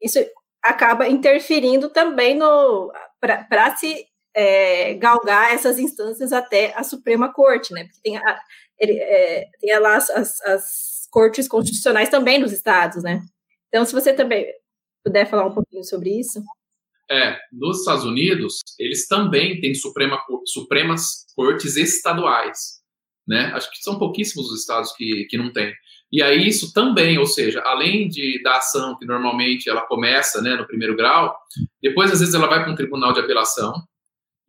isso 0.02 0.20
acaba 0.64 1.08
interferindo 1.08 1.90
também 1.90 2.36
no 2.36 2.92
para 3.20 3.76
se 3.78 4.06
é, 4.34 4.94
galgar 4.96 5.54
essas 5.54 5.78
instâncias 5.78 6.32
até 6.34 6.74
a 6.76 6.84
Suprema 6.84 7.32
Corte, 7.32 7.74
né? 7.74 7.84
Porque 7.84 8.00
tem, 8.02 8.18
a, 8.18 8.42
ele, 8.82 9.00
é, 9.00 9.48
tem 9.60 9.80
lá 9.80 9.96
as, 9.96 10.10
as, 10.10 10.42
as, 10.42 10.92
cortes 11.12 11.48
constitucionais 11.48 12.10
também 12.10 12.40
dos 12.40 12.52
estados, 12.52 13.04
né? 13.04 13.22
Então, 13.68 13.86
se 13.86 13.94
você 13.94 14.14
também 14.14 14.46
puder 15.04 15.30
falar 15.30 15.46
um 15.46 15.54
pouquinho 15.54 15.84
sobre 15.84 16.10
isso. 16.10 16.42
É, 17.10 17.38
nos 17.52 17.80
Estados 17.80 18.06
Unidos, 18.06 18.60
eles 18.80 19.08
também 19.08 19.60
têm 19.60 19.76
Suprema, 19.76 20.18
Supremas 20.46 21.26
Cortes 21.36 21.76
estaduais, 21.76 22.82
né? 23.28 23.52
Acho 23.54 23.70
que 23.70 23.84
são 23.84 24.00
pouquíssimos 24.00 24.50
os 24.50 24.62
estados 24.62 24.94
que, 24.94 25.26
que 25.26 25.38
não 25.38 25.52
têm. 25.52 25.74
E 26.12 26.24
aí 26.24 26.48
isso 26.48 26.74
também, 26.74 27.18
ou 27.18 27.26
seja, 27.26 27.62
além 27.66 28.08
de 28.08 28.42
da 28.42 28.58
ação 28.58 28.98
que 28.98 29.06
normalmente 29.06 29.70
ela 29.70 29.82
começa, 29.82 30.42
né, 30.42 30.56
no 30.56 30.68
primeiro 30.68 30.96
grau, 30.96 31.36
depois 31.82 32.12
às 32.12 32.20
vezes 32.20 32.34
ela 32.34 32.48
vai 32.48 32.64
para 32.64 32.72
um 32.72 32.76
tribunal 32.76 33.14
de 33.14 33.20
apelação, 33.20 33.74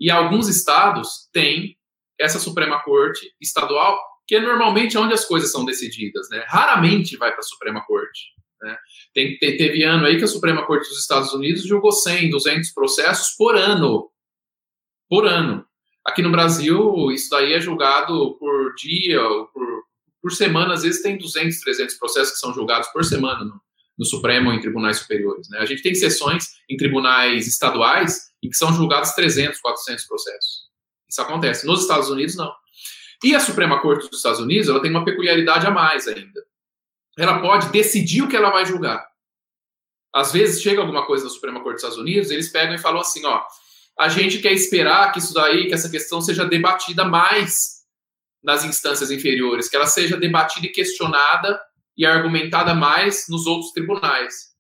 e 0.01 0.11
alguns 0.11 0.49
estados 0.49 1.29
têm 1.33 1.77
essa 2.19 2.39
Suprema 2.39 2.83
Corte 2.83 3.33
estadual, 3.41 3.99
que 4.27 4.37
é 4.37 4.41
normalmente 4.41 4.97
onde 4.97 5.15
as 5.15 5.25
coisas 5.25 5.51
são 5.51 5.65
decididas, 5.65 6.29
né? 6.31 6.45
Raramente 6.49 7.17
vai 7.17 7.31
para 7.31 7.41
a 7.41 7.45
Suprema 7.45 7.85
Corte. 7.85 8.33
Né? 8.63 8.77
Tem, 9.13 9.37
teve 9.39 9.83
ano 9.83 10.07
aí 10.07 10.17
que 10.17 10.25
a 10.25 10.29
Suprema 10.29 10.65
Corte 10.65 10.89
dos 10.89 11.01
Estados 11.01 11.33
Unidos 11.33 11.65
julgou 11.65 11.93
100, 11.93 12.31
200 12.31 12.71
processos 12.71 13.35
por 13.37 13.57
ano. 13.57 14.11
Por 15.09 15.27
ano. 15.27 15.67
Aqui 16.05 16.23
no 16.23 16.31
Brasil, 16.31 17.11
isso 17.13 17.29
daí 17.31 17.53
é 17.53 17.61
julgado 17.61 18.37
por 18.39 18.75
dia, 18.75 19.21
por, 19.53 19.85
por 20.21 20.33
semana. 20.33 20.75
Às 20.75 20.83
vezes 20.83 21.03
tem 21.03 21.19
200, 21.19 21.61
300 21.61 21.97
processos 21.97 22.35
que 22.35 22.39
são 22.39 22.55
julgados 22.55 22.89
por 22.89 23.05
semana 23.05 23.45
no, 23.45 23.61
no 23.99 24.05
Supremo 24.05 24.51
ou 24.51 24.55
em 24.55 24.61
tribunais 24.61 24.99
superiores. 24.99 25.49
Né? 25.51 25.59
A 25.59 25.67
gente 25.67 25.83
tem 25.83 25.95
sessões 25.95 26.47
em 26.69 26.77
tribunais 26.77 27.47
estaduais 27.47 28.33
em 28.43 28.49
que 28.49 28.57
são 28.57 28.73
julgados 28.73 29.11
300, 29.13 29.61
400 29.61 30.05
processos. 30.07 30.71
Isso 31.09 31.21
acontece. 31.21 31.67
Nos 31.67 31.83
Estados 31.83 32.09
Unidos, 32.09 32.37
não. 32.37 32.53
E 33.23 33.35
a 33.35 33.41
Suprema 33.41 33.81
Corte 33.81 34.09
dos 34.09 34.19
Estados 34.19 34.41
Unidos, 34.41 34.69
ela 34.69 34.81
tem 34.81 34.91
uma 34.91 35.05
peculiaridade 35.05 35.67
a 35.67 35.71
mais 35.71 36.09
ainda. 36.09 36.45
Ela 37.17 37.41
pode 37.41 37.71
decidir 37.71 38.23
o 38.23 38.29
que 38.29 38.37
ela 38.37 38.51
vai 38.51 38.67
julgar. 38.67 39.07
Às 40.13 40.33
vezes 40.33 40.63
chega 40.63 40.81
alguma 40.81 41.07
coisa 41.07 41.25
da 41.25 41.31
Suprema 41.31 41.63
Corte 41.63 41.77
dos 41.77 41.83
Estados 41.83 41.99
Unidos, 41.99 42.31
eles 42.31 42.51
pegam 42.51 42.75
e 42.75 42.79
falam 42.79 43.01
assim, 43.01 43.25
ó, 43.25 43.43
a 43.99 44.09
gente 44.09 44.39
quer 44.39 44.53
esperar 44.53 45.13
que 45.13 45.19
isso 45.19 45.33
daí, 45.33 45.67
que 45.69 45.75
essa 45.75 45.91
questão 45.91 46.21
seja 46.21 46.45
debatida 46.45 47.05
mais 47.05 47.83
nas 48.43 48.65
instâncias 48.65 49.11
inferiores, 49.11 49.69
que 49.69 49.77
ela 49.77 49.87
seja 49.87 50.17
debatida 50.17 50.67
e 50.67 50.71
questionada 50.71 51.61
e 51.97 52.05
argumentada 52.05 52.75
mais 52.75 53.27
nos 53.29 53.47
outros 53.47 53.73
tribunais. 53.73 54.53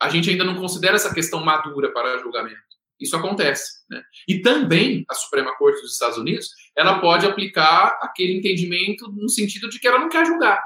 A 0.00 0.08
gente 0.08 0.30
ainda 0.30 0.44
não 0.44 0.54
considera 0.54 0.96
essa 0.96 1.12
questão 1.12 1.44
madura 1.44 1.92
para 1.92 2.18
julgamento. 2.18 2.60
Isso 3.00 3.16
acontece. 3.16 3.82
Né? 3.90 4.02
E 4.28 4.40
também 4.40 5.04
a 5.08 5.14
Suprema 5.14 5.56
Corte 5.56 5.80
dos 5.80 5.92
Estados 5.92 6.18
Unidos 6.18 6.50
ela 6.76 7.00
pode 7.00 7.26
aplicar 7.26 7.98
aquele 8.00 8.34
entendimento 8.34 9.10
no 9.12 9.28
sentido 9.28 9.68
de 9.68 9.78
que 9.78 9.86
ela 9.86 9.98
não 9.98 10.08
quer 10.08 10.26
julgar. 10.26 10.62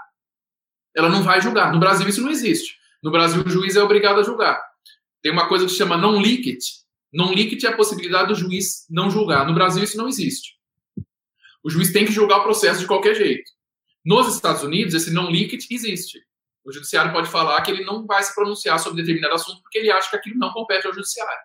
Ela 0.95 1.09
não 1.09 1.23
vai 1.23 1.41
julgar. 1.41 1.73
No 1.73 1.81
Brasil 1.81 2.09
isso 2.09 2.23
não 2.23 2.31
existe. 2.31 2.77
No 3.03 3.11
Brasil 3.11 3.43
o 3.45 3.49
juiz 3.49 3.77
é 3.77 3.83
obrigado 3.83 4.21
a 4.21 4.23
julgar. 4.23 4.63
Tem 5.23 5.33
uma 5.33 5.49
coisa 5.49 5.65
que 5.65 5.73
se 5.73 5.79
chama 5.79 5.97
non 5.97 6.21
licit. 6.21 6.59
Non 7.13 7.33
licit 7.33 7.67
é 7.67 7.71
a 7.71 7.77
possibilidade 7.77 8.29
do 8.29 8.35
juiz 8.35 8.87
não 8.89 9.11
julgar. 9.11 9.47
No 9.47 9.55
Brasil 9.55 9.83
isso 9.83 9.97
não 9.97 10.09
existe. 10.09 10.55
O 11.63 11.71
juiz 11.71 11.93
tem 11.93 12.07
que 12.07 12.13
julgar 12.13 12.39
o 12.39 12.45
processo 12.45 12.81
de 12.81 12.87
qualquer 12.87 13.15
jeito. 13.15 13.51
Nos 14.05 14.33
Estados 14.33 14.63
Unidos, 14.63 14.95
esse 14.95 15.13
non 15.13 15.29
licit 15.29 15.67
existe. 15.73 16.21
O 16.65 16.73
judiciário 16.73 17.13
pode 17.13 17.29
falar 17.29 17.61
que 17.63 17.71
ele 17.71 17.85
não 17.85 18.05
vai 18.05 18.23
se 18.23 18.35
pronunciar 18.35 18.79
sobre 18.81 19.01
determinado 19.01 19.35
assunto 19.35 19.63
porque 19.63 19.79
ele 19.79 19.91
acha 19.91 20.11
que 20.11 20.17
aquilo 20.17 20.37
não 20.37 20.53
compete 20.53 20.87
ao 20.87 20.93
judiciário. 20.93 21.41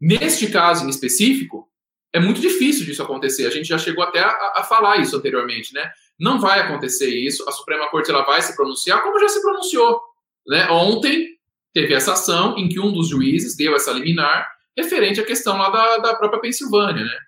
Neste 0.00 0.50
caso 0.50 0.84
em 0.84 0.88
específico, 0.88 1.69
é 2.12 2.20
muito 2.20 2.40
difícil 2.40 2.84
disso 2.84 3.02
acontecer. 3.02 3.46
A 3.46 3.50
gente 3.50 3.68
já 3.68 3.78
chegou 3.78 4.02
até 4.02 4.20
a, 4.20 4.52
a, 4.56 4.64
falar 4.64 4.98
isso 4.98 5.16
anteriormente, 5.16 5.72
né? 5.72 5.90
Não 6.18 6.40
vai 6.40 6.60
acontecer 6.60 7.08
isso. 7.08 7.48
A 7.48 7.52
Suprema 7.52 7.88
Corte 7.90 8.10
ela 8.10 8.24
vai 8.24 8.42
se 8.42 8.54
pronunciar, 8.56 9.02
como 9.02 9.18
já 9.20 9.28
se 9.28 9.40
pronunciou. 9.40 10.00
Né? 10.46 10.68
Ontem 10.70 11.28
teve 11.72 11.94
essa 11.94 12.12
ação 12.12 12.58
em 12.58 12.68
que 12.68 12.80
um 12.80 12.92
dos 12.92 13.08
juízes 13.08 13.56
deu 13.56 13.76
essa 13.76 13.92
liminar 13.92 14.50
referente 14.76 15.20
à 15.20 15.24
questão 15.24 15.56
lá 15.56 15.70
da, 15.70 15.98
da 15.98 16.14
própria 16.14 16.40
Pensilvânia, 16.40 17.04
né? 17.04 17.18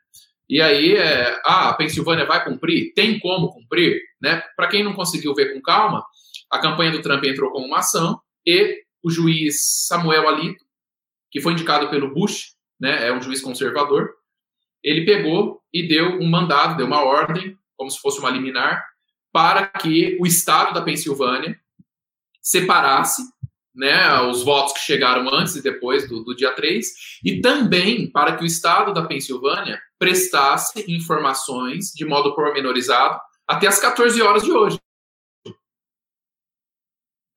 E 0.48 0.60
aí, 0.60 0.94
é, 0.94 1.40
ah, 1.44 1.70
a 1.70 1.74
Pensilvânia 1.74 2.26
vai 2.26 2.44
cumprir? 2.44 2.92
Tem 2.94 3.18
como 3.20 3.52
cumprir? 3.52 4.00
Né? 4.20 4.42
Para 4.56 4.68
quem 4.68 4.84
não 4.84 4.92
conseguiu 4.92 5.34
ver 5.34 5.54
com 5.54 5.62
calma, 5.62 6.04
a 6.50 6.58
campanha 6.58 6.90
do 6.90 7.00
Trump 7.00 7.24
entrou 7.24 7.50
com 7.50 7.60
uma 7.60 7.78
ação 7.78 8.20
e 8.44 8.82
o 9.02 9.10
juiz 9.10 9.56
Samuel 9.86 10.28
Alito, 10.28 10.62
que 11.30 11.40
foi 11.40 11.54
indicado 11.54 11.88
pelo 11.88 12.12
Bush, 12.12 12.54
né, 12.78 13.08
é 13.08 13.12
um 13.12 13.22
juiz 13.22 13.40
conservador, 13.40 14.10
ele 14.82 15.04
pegou 15.04 15.62
e 15.72 15.86
deu 15.86 16.18
um 16.20 16.28
mandado, 16.28 16.76
deu 16.76 16.86
uma 16.86 17.02
ordem, 17.02 17.56
como 17.76 17.90
se 17.90 18.00
fosse 18.00 18.18
uma 18.18 18.30
liminar, 18.30 18.84
para 19.32 19.66
que 19.66 20.18
o 20.20 20.26
estado 20.26 20.74
da 20.74 20.82
Pensilvânia 20.82 21.58
separasse 22.40 23.22
né, 23.74 24.20
os 24.22 24.42
votos 24.42 24.74
que 24.74 24.80
chegaram 24.80 25.32
antes 25.32 25.56
e 25.56 25.62
depois 25.62 26.06
do, 26.08 26.22
do 26.22 26.34
dia 26.34 26.52
3, 26.52 27.20
e 27.24 27.40
também 27.40 28.10
para 28.10 28.36
que 28.36 28.42
o 28.42 28.46
estado 28.46 28.92
da 28.92 29.06
Pensilvânia 29.06 29.80
prestasse 29.98 30.84
informações 30.92 31.92
de 31.94 32.04
modo 32.04 32.34
pormenorizado 32.34 33.18
até 33.46 33.66
as 33.66 33.78
14 33.78 34.20
horas 34.20 34.42
de 34.42 34.52
hoje. 34.52 34.78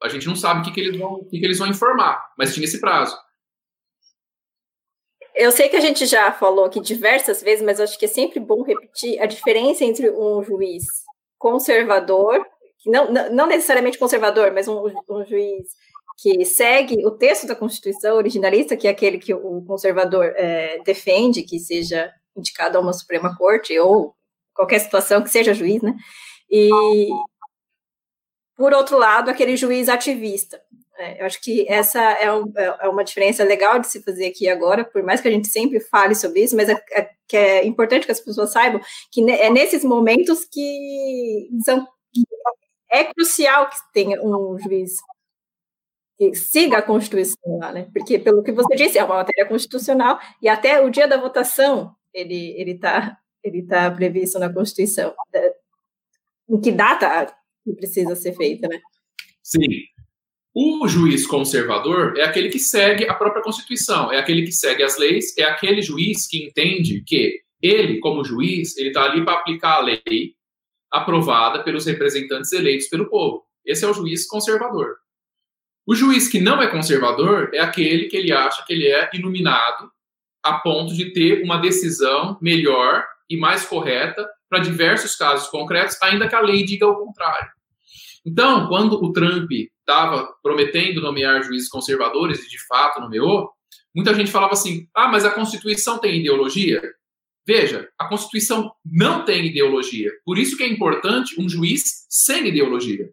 A 0.04 0.10
gente 0.10 0.28
não 0.28 0.36
sabe 0.36 0.60
o 0.60 0.64
que, 0.64 0.72
que, 0.72 0.80
eles, 0.82 0.98
vão, 0.98 1.14
o 1.14 1.26
que, 1.26 1.40
que 1.40 1.46
eles 1.46 1.58
vão 1.58 1.68
informar, 1.68 2.34
mas 2.38 2.54
tinha 2.54 2.66
esse 2.66 2.80
prazo. 2.80 3.18
Eu 5.36 5.52
sei 5.52 5.68
que 5.68 5.76
a 5.76 5.82
gente 5.82 6.06
já 6.06 6.32
falou 6.32 6.66
aqui 6.66 6.80
diversas 6.80 7.42
vezes, 7.42 7.64
mas 7.64 7.80
acho 7.80 8.00
que 8.00 8.06
é 8.06 8.08
sempre 8.08 8.40
bom 8.40 8.64
repetir 8.64 9.22
a 9.22 9.26
diferença 9.26 9.84
entre 9.84 10.10
um 10.10 10.42
juiz 10.42 10.86
conservador, 11.38 12.46
não, 12.86 13.12
não 13.12 13.46
necessariamente 13.46 14.00
conservador, 14.00 14.52
mas 14.54 14.68
um, 14.68 14.86
um 15.10 15.26
juiz 15.26 15.68
que 16.18 16.46
segue 16.46 17.06
o 17.06 17.12
texto 17.12 17.46
da 17.46 17.56
Constituição 17.56 18.16
originalista, 18.16 18.78
que 18.78 18.88
é 18.88 18.92
aquele 18.92 19.18
que 19.18 19.34
o 19.34 19.62
conservador 19.66 20.34
é, 20.38 20.80
defende, 20.84 21.44
que 21.44 21.60
seja 21.60 22.12
indicado 22.36 22.78
a 22.78 22.82
uma 22.82 22.94
Suprema 22.94 23.36
Corte 23.36 23.78
ou 23.78 24.16
qualquer 24.54 24.80
situação 24.80 25.22
que 25.22 25.30
seja 25.30 25.54
juiz, 25.54 25.82
né? 25.82 25.94
E, 26.50 27.10
por 28.56 28.74
outro 28.74 28.98
lado, 28.98 29.30
aquele 29.30 29.58
juiz 29.58 29.90
ativista. 29.90 30.62
É, 30.98 31.22
eu 31.22 31.26
acho 31.26 31.42
que 31.42 31.66
essa 31.68 32.00
é, 32.00 32.32
um, 32.32 32.52
é, 32.56 32.88
uma 32.88 33.04
diferença 33.04 33.44
legal 33.44 33.80
de 33.80 33.88
se 33.88 34.02
fazer 34.02 34.28
aqui 34.28 34.48
agora, 34.48 34.86
por 34.86 35.04
mais 35.04 35.20
que 35.20 35.28
a 35.28 35.32
gente 35.32 35.48
sempre 35.48 35.80
fale 35.80 36.16
sobre 36.16 36.42
isso, 36.42 36.56
mas 36.56 36.70
é, 36.70 36.82
é, 36.94 37.10
que 37.28 37.36
é 37.36 37.66
importante 37.66 38.06
que 38.06 38.12
as 38.12 38.22
pessoas 38.22 38.52
saibam 38.52 38.80
que 39.12 39.30
é 39.30 39.50
nesses 39.50 39.84
momentos 39.84 40.46
que 40.46 41.50
são 41.66 41.86
é 42.90 43.04
crucial 43.04 43.70
que 43.70 43.76
tenha 43.94 44.22
um 44.24 44.58
juiz 44.58 44.94
que 46.18 46.34
siga 46.34 46.78
a 46.78 46.82
Constituição 46.82 47.58
lá, 47.60 47.74
né? 47.74 47.90
Porque, 47.94 48.18
pelo 48.18 48.42
que 48.42 48.54
você 48.54 48.74
disse, 48.76 48.98
é 48.98 49.04
uma 49.04 49.16
matéria 49.16 49.46
constitucional 49.46 50.18
e 50.42 50.48
até 50.48 50.82
o 50.82 50.90
dia 50.90 51.08
da 51.08 51.18
votação 51.18 51.94
ele 52.14 52.56
ele 52.58 52.72
está 52.72 53.18
ele 53.44 53.64
tá 53.64 53.92
previsto 53.92 54.40
na 54.40 54.52
Constituição. 54.52 55.14
Em 56.50 56.62
que 56.62 56.72
data 56.72 57.36
que 57.66 57.74
precisa 57.74 58.16
ser 58.16 58.34
feita, 58.34 58.68
né? 58.68 58.80
Sim. 59.44 59.68
O 60.58 60.88
juiz 60.88 61.28
conservador 61.28 62.18
é 62.18 62.24
aquele 62.24 62.48
que 62.48 62.60
segue 62.60 63.06
a 63.10 63.14
própria 63.14 63.44
Constituição, 63.44 64.10
é 64.10 64.18
aquele 64.18 64.44
que 64.44 64.54
segue 64.54 64.84
as 64.84 64.98
leis, 64.98 65.38
é 65.38 65.44
aquele 65.44 65.82
juiz 65.82 66.26
que 66.28 66.46
entende 66.46 67.04
que 67.06 67.42
ele, 67.62 68.00
como 68.00 68.24
juiz, 68.24 68.78
ele 68.78 68.88
está 68.88 69.04
ali 69.04 69.26
para 69.26 69.34
aplicar 69.34 69.80
a 69.80 69.82
lei 69.82 70.34
aprovada 70.90 71.62
pelos 71.62 71.86
representantes 71.86 72.54
eleitos 72.54 72.88
pelo 72.88 73.10
povo. 73.10 73.44
Esse 73.66 73.84
é 73.84 73.88
o 73.90 73.94
juiz 73.94 74.26
conservador. 74.26 74.96
O 75.86 75.94
juiz 75.94 76.30
que 76.30 76.40
não 76.40 76.62
é 76.62 76.68
conservador 76.68 77.50
é 77.54 77.60
aquele 77.60 78.06
que 78.06 78.16
ele 78.16 78.32
acha 78.32 78.64
que 78.66 78.72
ele 78.72 78.88
é 78.88 79.10
iluminado 79.14 79.92
a 80.42 80.54
ponto 80.54 80.94
de 80.94 81.12
ter 81.12 81.44
uma 81.44 81.58
decisão 81.58 82.38
melhor 82.42 83.04
e 83.30 83.36
mais 83.36 83.66
correta 83.66 84.26
para 84.50 84.60
diversos 84.60 85.18
casos 85.18 85.50
concretos, 85.50 86.02
ainda 86.02 86.30
que 86.30 86.36
a 86.36 86.40
lei 86.40 86.64
diga 86.64 86.88
o 86.88 86.96
contrário. 86.96 87.52
Então, 88.26 88.70
quando 88.70 88.94
o 89.04 89.12
Trump 89.12 89.52
estava 89.88 90.28
prometendo 90.42 91.00
nomear 91.00 91.44
juízes 91.44 91.70
conservadores 91.70 92.44
e 92.44 92.50
de 92.50 92.58
fato 92.66 93.00
nomeou, 93.00 93.52
muita 93.94 94.14
gente 94.14 94.32
falava 94.32 94.54
assim: 94.54 94.88
ah, 94.94 95.08
mas 95.08 95.24
a 95.24 95.30
Constituição 95.30 96.00
tem 96.00 96.20
ideologia? 96.20 96.82
Veja, 97.48 97.88
a 97.98 98.08
Constituição 98.08 98.74
não 98.84 99.24
tem 99.24 99.46
ideologia. 99.46 100.12
Por 100.26 100.38
isso 100.38 100.58
que 100.58 100.64
é 100.64 100.68
importante 100.68 101.40
um 101.40 101.48
juiz 101.48 102.06
sem 102.10 102.48
ideologia. 102.48 103.08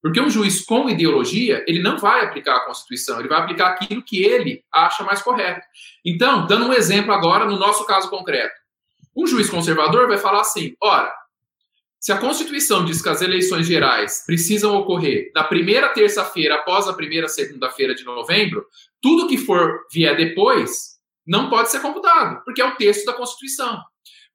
Porque 0.00 0.20
um 0.20 0.30
juiz 0.30 0.64
com 0.64 0.88
ideologia, 0.88 1.64
ele 1.66 1.82
não 1.82 1.98
vai 1.98 2.24
aplicar 2.24 2.56
a 2.56 2.64
Constituição, 2.64 3.18
ele 3.18 3.28
vai 3.28 3.40
aplicar 3.40 3.70
aquilo 3.70 4.04
que 4.04 4.22
ele 4.22 4.62
acha 4.72 5.02
mais 5.02 5.20
correto. 5.20 5.66
Então, 6.04 6.46
dando 6.46 6.66
um 6.66 6.72
exemplo 6.72 7.12
agora 7.12 7.44
no 7.44 7.58
nosso 7.58 7.84
caso 7.86 8.08
concreto. 8.08 8.54
Um 9.16 9.26
juiz 9.26 9.50
conservador 9.50 10.06
vai 10.06 10.18
falar 10.18 10.42
assim: 10.42 10.76
ora, 10.80 11.12
se 12.00 12.12
a 12.12 12.18
Constituição 12.18 12.84
diz 12.84 13.02
que 13.02 13.08
as 13.08 13.22
eleições 13.22 13.66
gerais 13.66 14.22
precisam 14.26 14.74
ocorrer 14.76 15.30
na 15.34 15.44
primeira 15.44 15.88
terça-feira 15.88 16.56
após 16.56 16.86
a 16.86 16.92
primeira 16.92 17.28
segunda-feira 17.28 17.94
de 17.94 18.04
novembro, 18.04 18.66
tudo 19.00 19.26
que 19.26 19.38
for 19.38 19.86
vier 19.92 20.16
depois 20.16 20.96
não 21.26 21.50
pode 21.50 21.70
ser 21.70 21.80
computado, 21.80 22.42
porque 22.44 22.62
é 22.62 22.64
o 22.64 22.76
texto 22.76 23.04
da 23.06 23.12
Constituição. 23.12 23.80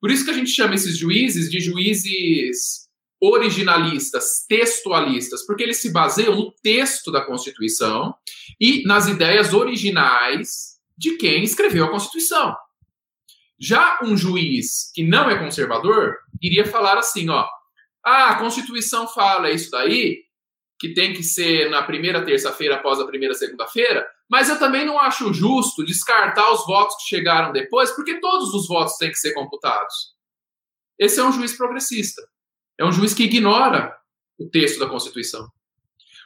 Por 0.00 0.10
isso 0.10 0.24
que 0.24 0.30
a 0.30 0.34
gente 0.34 0.50
chama 0.50 0.74
esses 0.74 0.98
juízes 0.98 1.50
de 1.50 1.60
juízes 1.60 2.82
originalistas, 3.20 4.44
textualistas, 4.48 5.46
porque 5.46 5.62
eles 5.62 5.76
se 5.76 5.92
baseiam 5.92 6.34
no 6.34 6.52
texto 6.60 7.12
da 7.12 7.20
Constituição 7.20 8.12
e 8.60 8.82
nas 8.84 9.06
ideias 9.06 9.54
originais 9.54 10.72
de 10.98 11.16
quem 11.16 11.44
escreveu 11.44 11.84
a 11.84 11.90
Constituição. 11.90 12.54
Já 13.58 14.00
um 14.02 14.16
juiz 14.16 14.90
que 14.92 15.04
não 15.04 15.30
é 15.30 15.38
conservador 15.38 16.16
iria 16.42 16.66
falar 16.66 16.98
assim, 16.98 17.28
ó, 17.30 17.48
ah, 18.04 18.30
a 18.30 18.38
Constituição 18.38 19.06
fala 19.06 19.50
isso 19.50 19.70
daí, 19.70 20.24
que 20.78 20.92
tem 20.92 21.12
que 21.12 21.22
ser 21.22 21.70
na 21.70 21.82
primeira 21.82 22.24
terça-feira 22.24 22.74
após 22.74 22.98
a 22.98 23.06
primeira 23.06 23.34
segunda-feira, 23.34 24.04
mas 24.28 24.48
eu 24.48 24.58
também 24.58 24.84
não 24.84 24.98
acho 24.98 25.32
justo 25.32 25.84
descartar 25.84 26.50
os 26.50 26.66
votos 26.66 26.96
que 26.96 27.08
chegaram 27.08 27.52
depois, 27.52 27.92
porque 27.92 28.18
todos 28.18 28.52
os 28.52 28.66
votos 28.66 28.96
têm 28.96 29.10
que 29.10 29.18
ser 29.18 29.32
computados. 29.32 29.94
Esse 30.98 31.20
é 31.20 31.24
um 31.24 31.32
juiz 31.32 31.56
progressista. 31.56 32.22
É 32.78 32.84
um 32.84 32.90
juiz 32.90 33.14
que 33.14 33.24
ignora 33.24 33.96
o 34.38 34.48
texto 34.48 34.80
da 34.80 34.88
Constituição. 34.88 35.48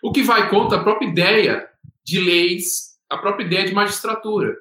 O 0.03 0.13
que 0.13 0.23
vai 0.23 0.49
contra 0.49 0.79
a 0.79 0.83
própria 0.83 1.09
ideia 1.09 1.69
de 2.05 2.21
leis, 2.21 2.97
a 3.11 3.19
própria 3.19 3.45
ideia 3.45 3.67
de 3.67 3.75
magistratura. 3.75 4.57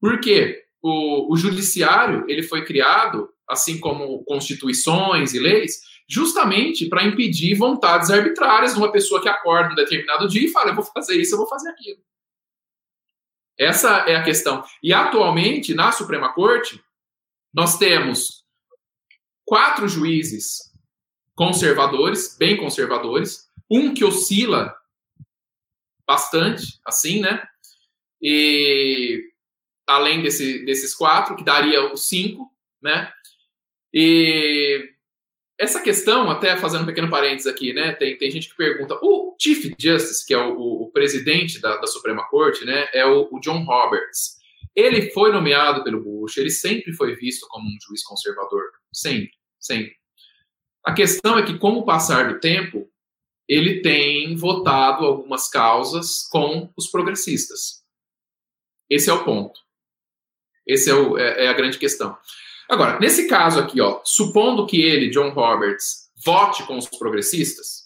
Por 0.00 0.20
quê? 0.20 0.64
O, 0.80 1.32
o 1.32 1.36
judiciário 1.36 2.24
ele 2.28 2.42
foi 2.42 2.64
criado, 2.64 3.28
assim 3.48 3.78
como 3.78 4.24
constituições 4.24 5.34
e 5.34 5.38
leis, 5.38 5.80
justamente 6.08 6.88
para 6.88 7.04
impedir 7.04 7.54
vontades 7.54 8.10
arbitrárias 8.10 8.74
de 8.74 8.78
uma 8.78 8.92
pessoa 8.92 9.22
que 9.22 9.28
acorda 9.28 9.72
um 9.72 9.76
determinado 9.76 10.28
dia 10.28 10.46
e 10.46 10.50
fala: 10.50 10.70
eu 10.70 10.74
vou 10.74 10.84
fazer 10.84 11.20
isso, 11.20 11.34
eu 11.34 11.38
vou 11.38 11.48
fazer 11.48 11.68
aquilo. 11.70 12.00
Essa 13.58 13.98
é 14.08 14.16
a 14.16 14.22
questão. 14.22 14.64
E 14.82 14.92
atualmente, 14.92 15.74
na 15.74 15.92
Suprema 15.92 16.32
Corte, 16.32 16.82
nós 17.52 17.78
temos 17.78 18.44
quatro 19.44 19.88
juízes 19.88 20.72
conservadores, 21.36 22.36
bem 22.36 22.56
conservadores, 22.56 23.48
um 23.70 23.94
que 23.94 24.04
oscila 24.04 24.74
bastante, 26.06 26.80
assim, 26.84 27.20
né? 27.20 27.46
E 28.20 29.22
além 29.86 30.22
desse, 30.22 30.64
desses 30.64 30.94
quatro, 30.94 31.36
que 31.36 31.44
daria 31.44 31.92
os 31.92 32.08
cinco, 32.08 32.50
né? 32.82 33.12
E 33.94 34.90
essa 35.56 35.80
questão, 35.80 36.28
até 36.28 36.56
fazendo 36.56 36.82
um 36.82 36.86
pequeno 36.86 37.08
parênteses 37.08 37.46
aqui, 37.46 37.72
né? 37.72 37.92
Tem, 37.92 38.18
tem 38.18 38.28
gente 38.28 38.48
que 38.48 38.56
pergunta: 38.56 38.98
o 39.00 39.36
Chief 39.40 39.72
Justice, 39.78 40.26
que 40.26 40.34
é 40.34 40.38
o, 40.38 40.58
o, 40.58 40.82
o 40.82 40.90
presidente 40.90 41.60
da, 41.60 41.76
da, 41.76 41.86
Suprema 41.86 42.26
Corte, 42.28 42.64
né? 42.64 42.88
É 42.92 43.06
o, 43.06 43.28
o, 43.30 43.38
John 43.38 43.64
Roberts. 43.64 44.36
Ele 44.74 45.12
foi 45.12 45.30
nomeado 45.30 45.84
pelo 45.84 46.02
Bush, 46.02 46.36
ele 46.36 46.50
sempre 46.50 46.92
foi 46.92 47.14
visto 47.14 47.46
como 47.48 47.64
um 47.64 47.78
juiz 47.80 48.02
conservador. 48.02 48.64
Sempre, 48.92 49.30
sempre. 49.60 49.94
A 50.84 50.92
questão 50.92 51.38
é 51.38 51.46
que, 51.46 51.56
com 51.56 51.74
o 51.74 51.84
passar 51.84 52.32
do 52.32 52.40
tempo, 52.40 52.90
ele 53.48 53.80
tem 53.80 54.34
votado 54.34 55.06
algumas 55.06 55.48
causas 55.48 56.26
com 56.28 56.72
os 56.76 56.88
progressistas. 56.88 57.84
Esse 58.90 59.08
é 59.08 59.12
o 59.12 59.24
ponto. 59.24 59.60
Esse 60.66 60.90
é, 60.90 60.94
é, 60.94 61.44
é 61.44 61.48
a 61.48 61.52
grande 61.52 61.78
questão. 61.78 62.18
Agora, 62.68 62.98
nesse 62.98 63.28
caso 63.28 63.60
aqui, 63.60 63.80
ó, 63.80 64.00
supondo 64.04 64.66
que 64.66 64.80
ele, 64.80 65.10
John 65.10 65.30
Roberts, 65.30 66.10
vote 66.24 66.62
com 66.64 66.78
os 66.78 66.88
progressistas, 66.88 67.84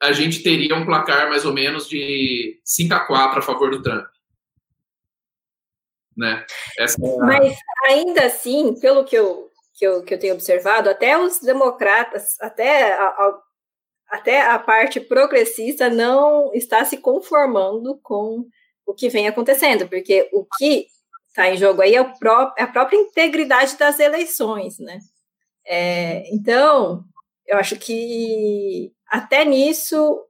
a 0.00 0.12
gente 0.12 0.42
teria 0.42 0.74
um 0.74 0.84
placar 0.84 1.28
mais 1.28 1.44
ou 1.44 1.52
menos 1.52 1.88
de 1.88 2.60
5 2.64 2.94
a 2.94 3.00
4 3.00 3.38
a 3.38 3.42
favor 3.42 3.70
do 3.70 3.82
Trump. 3.82 4.06
Né? 6.16 6.44
Essa... 6.78 6.96
É 7.00 7.16
Mas 7.18 7.56
ainda 7.86 8.26
assim, 8.26 8.78
pelo 8.80 9.04
que 9.04 9.16
eu, 9.16 9.50
que 9.74 9.86
eu, 9.86 10.02
que 10.02 10.14
eu 10.14 10.18
tenho 10.18 10.34
observado, 10.34 10.88
até 10.88 11.18
os 11.18 11.40
democratas, 11.40 12.40
até 12.40 12.92
a, 12.94 13.06
a, 13.06 13.40
até 14.10 14.42
a 14.42 14.58
parte 14.58 15.00
progressista 15.00 15.90
não 15.90 16.52
está 16.54 16.84
se 16.84 16.98
conformando 16.98 17.98
com 18.02 18.46
o 18.86 18.94
que 18.94 19.08
vem 19.08 19.26
acontecendo, 19.26 19.88
porque 19.88 20.28
o 20.32 20.46
que 20.58 20.86
está 21.34 21.50
em 21.50 21.56
jogo 21.56 21.82
aí 21.82 21.96
é, 21.96 22.04
pró 22.04 22.54
é, 22.56 22.62
a 22.62 22.66
própria 22.68 22.96
integridade 22.96 23.76
das 23.76 23.98
eleições, 23.98 24.78
né? 24.78 25.00
É, 25.66 26.22
então, 26.32 27.04
eu 27.44 27.58
acho 27.58 27.76
que 27.76 28.92
até 29.08 29.44
nisso, 29.44 30.24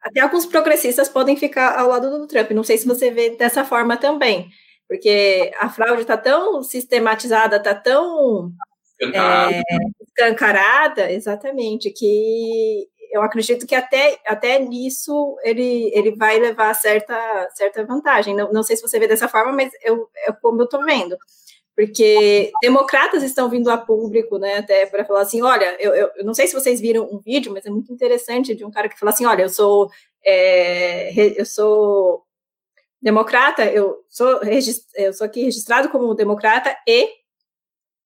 até 0.00 0.20
alguns 0.20 0.46
progressistas 0.46 1.08
podem 1.08 1.36
ficar 1.36 1.76
ao 1.78 1.88
lado 1.88 2.10
do 2.10 2.26
Trump. 2.28 2.52
Não 2.52 2.62
sei 2.62 2.78
se 2.78 2.86
você 2.86 3.10
vê 3.10 3.30
dessa 3.30 3.64
forma 3.64 3.96
também, 3.96 4.48
porque 4.88 5.50
a 5.58 5.68
fraude 5.68 6.02
está 6.02 6.16
tão 6.16 6.62
sistematizada, 6.62 7.56
está 7.56 7.74
tão. 7.74 8.52
É, 9.02 9.60
escancarada, 10.00 11.10
exatamente, 11.10 11.90
que 11.90 12.88
eu 13.14 13.22
acredito 13.22 13.64
que 13.64 13.76
até, 13.76 14.18
até 14.26 14.58
nisso 14.58 15.36
ele, 15.44 15.88
ele 15.94 16.16
vai 16.16 16.36
levar 16.36 16.74
certa, 16.74 17.48
certa 17.54 17.84
vantagem. 17.84 18.34
Não, 18.34 18.52
não 18.52 18.64
sei 18.64 18.74
se 18.74 18.82
você 18.82 18.98
vê 18.98 19.06
dessa 19.06 19.28
forma, 19.28 19.52
mas 19.52 19.70
eu, 19.84 20.10
é 20.26 20.32
como 20.32 20.60
eu 20.60 20.64
estou 20.64 20.84
vendo. 20.84 21.16
Porque 21.76 22.50
democratas 22.60 23.22
estão 23.22 23.48
vindo 23.48 23.70
a 23.70 23.78
público, 23.78 24.36
né, 24.36 24.56
até 24.56 24.84
para 24.86 25.04
falar 25.04 25.20
assim, 25.20 25.42
olha, 25.42 25.76
eu, 25.80 25.94
eu, 25.94 26.10
eu, 26.16 26.24
não 26.24 26.34
sei 26.34 26.48
se 26.48 26.54
vocês 26.54 26.80
viram 26.80 27.04
um 27.04 27.20
vídeo, 27.20 27.52
mas 27.52 27.64
é 27.64 27.70
muito 27.70 27.92
interessante 27.92 28.52
de 28.52 28.64
um 28.64 28.70
cara 28.70 28.88
que 28.88 28.98
fala 28.98 29.12
assim, 29.12 29.26
olha, 29.26 29.42
eu 29.42 29.48
sou 29.48 29.88
é, 30.24 31.40
eu 31.40 31.46
sou 31.46 32.24
democrata, 33.00 33.64
eu 33.64 34.04
sou, 34.10 34.40
eu 34.96 35.12
sou 35.12 35.24
aqui 35.24 35.44
registrado 35.44 35.88
como 35.88 36.14
democrata 36.14 36.76
e 36.88 37.08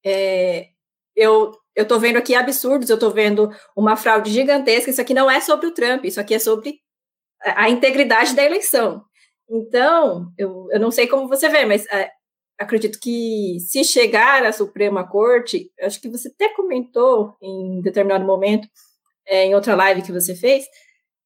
é, 0.04 0.68
eu 1.16 1.57
eu 1.78 1.84
estou 1.84 2.00
vendo 2.00 2.16
aqui 2.16 2.34
absurdos, 2.34 2.90
eu 2.90 2.96
estou 2.96 3.12
vendo 3.12 3.52
uma 3.76 3.94
fraude 3.94 4.32
gigantesca. 4.32 4.90
Isso 4.90 5.00
aqui 5.00 5.14
não 5.14 5.30
é 5.30 5.40
sobre 5.40 5.68
o 5.68 5.72
Trump, 5.72 6.04
isso 6.04 6.20
aqui 6.20 6.34
é 6.34 6.38
sobre 6.40 6.80
a 7.40 7.70
integridade 7.70 8.34
da 8.34 8.42
eleição. 8.42 9.04
Então, 9.48 10.32
eu, 10.36 10.66
eu 10.72 10.80
não 10.80 10.90
sei 10.90 11.06
como 11.06 11.28
você 11.28 11.48
vê, 11.48 11.64
mas 11.64 11.86
é, 11.86 12.10
acredito 12.58 12.98
que 13.00 13.58
se 13.60 13.84
chegar 13.84 14.44
à 14.44 14.52
Suprema 14.52 15.08
Corte, 15.08 15.70
acho 15.80 16.00
que 16.00 16.08
você 16.08 16.28
até 16.28 16.52
comentou 16.52 17.36
em 17.40 17.80
determinado 17.80 18.24
momento, 18.24 18.66
é, 19.24 19.44
em 19.44 19.54
outra 19.54 19.76
live 19.76 20.02
que 20.02 20.10
você 20.10 20.34
fez, 20.34 20.66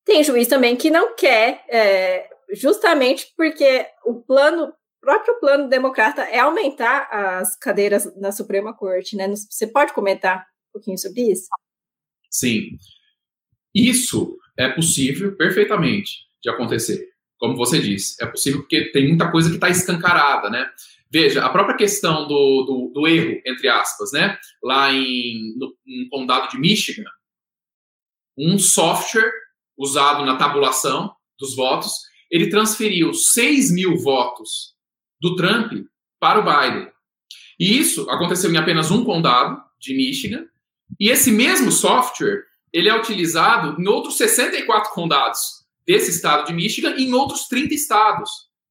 tem 0.04 0.22
juiz 0.22 0.48
também 0.48 0.76
que 0.76 0.90
não 0.90 1.16
quer, 1.16 1.64
é, 1.66 2.28
justamente 2.52 3.32
porque 3.34 3.86
o 4.04 4.20
plano 4.20 4.70
próprio 5.02 5.38
plano 5.40 5.68
democrata 5.68 6.22
é 6.22 6.38
aumentar 6.38 7.08
as 7.10 7.56
cadeiras 7.56 8.16
na 8.16 8.30
Suprema 8.30 8.72
Corte, 8.72 9.16
né? 9.16 9.28
Você 9.28 9.66
pode 9.66 9.92
comentar 9.92 10.46
um 10.68 10.72
pouquinho 10.74 10.96
sobre 10.96 11.22
isso? 11.22 11.48
Sim. 12.30 12.78
Isso 13.74 14.38
é 14.56 14.68
possível 14.68 15.36
perfeitamente 15.36 16.12
de 16.40 16.48
acontecer. 16.48 17.10
Como 17.36 17.56
você 17.56 17.80
disse, 17.80 18.22
é 18.22 18.26
possível 18.26 18.60
porque 18.60 18.92
tem 18.92 19.08
muita 19.08 19.30
coisa 19.30 19.48
que 19.48 19.56
está 19.56 19.68
escancarada, 19.68 20.48
né? 20.48 20.70
Veja, 21.10 21.44
a 21.44 21.50
própria 21.50 21.76
questão 21.76 22.28
do, 22.28 22.62
do, 22.62 22.92
do, 22.94 23.06
erro, 23.08 23.42
entre 23.44 23.68
aspas, 23.68 24.12
né? 24.12 24.38
Lá 24.62 24.92
em, 24.92 25.54
no, 25.58 25.74
condado 26.08 26.48
de 26.48 26.58
Michigan, 26.58 27.10
um 28.38 28.56
software 28.58 29.32
usado 29.76 30.24
na 30.24 30.36
tabulação 30.36 31.12
dos 31.38 31.56
votos, 31.56 31.92
ele 32.30 32.48
transferiu 32.48 33.12
6 33.12 33.72
mil 33.72 33.98
votos 33.98 34.72
do 35.22 35.36
Trump 35.36 35.72
para 36.18 36.40
o 36.40 36.42
Biden. 36.42 36.88
E 37.58 37.78
isso 37.78 38.10
aconteceu 38.10 38.52
em 38.52 38.56
apenas 38.56 38.90
um 38.90 39.04
condado 39.04 39.62
de 39.78 39.94
Michigan, 39.94 40.44
e 40.98 41.08
esse 41.08 41.30
mesmo 41.30 41.70
software 41.70 42.42
ele 42.72 42.88
é 42.88 42.96
utilizado 42.96 43.80
em 43.80 43.86
outros 43.86 44.16
64 44.16 44.92
condados 44.92 45.64
desse 45.86 46.10
estado 46.10 46.46
de 46.46 46.52
Michigan 46.52 46.94
e 46.96 47.04
em 47.04 47.12
outros 47.12 47.46
30 47.46 47.72
estados. 47.72 48.30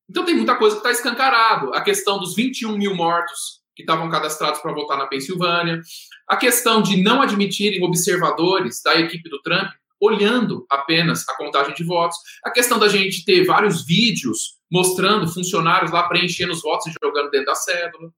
Então 0.10 0.26
tem 0.26 0.36
muita 0.36 0.56
coisa 0.58 0.76
que 0.76 0.82
está 0.82 0.92
escancarado. 0.92 1.74
A 1.74 1.82
questão 1.82 2.20
dos 2.20 2.36
21 2.36 2.78
mil 2.78 2.94
mortos 2.94 3.62
que 3.74 3.84
estavam 3.84 4.10
cadastrados 4.10 4.60
para 4.60 4.74
votar 4.74 4.98
na 4.98 5.08
Pensilvânia, 5.08 5.82
a 6.28 6.36
questão 6.36 6.82
de 6.82 7.02
não 7.02 7.22
admitirem 7.22 7.82
observadores 7.84 8.82
da 8.84 9.00
equipe 9.00 9.30
do 9.30 9.42
Trump 9.42 9.70
olhando 10.02 10.66
apenas 10.70 11.28
a 11.30 11.38
contagem 11.38 11.74
de 11.76 11.84
votos, 11.84 12.18
a 12.44 12.52
questão 12.52 12.78
da 12.78 12.90
gente 12.90 13.24
ter 13.24 13.46
vários 13.46 13.86
vídeos 13.86 14.61
mostrando 14.72 15.28
funcionários 15.28 15.92
lá 15.92 16.08
preenchendo 16.08 16.54
os 16.54 16.62
votos 16.62 16.88
e 16.88 16.96
jogando 17.04 17.30
dentro 17.30 17.48
da 17.48 17.56
cédula. 17.56 18.12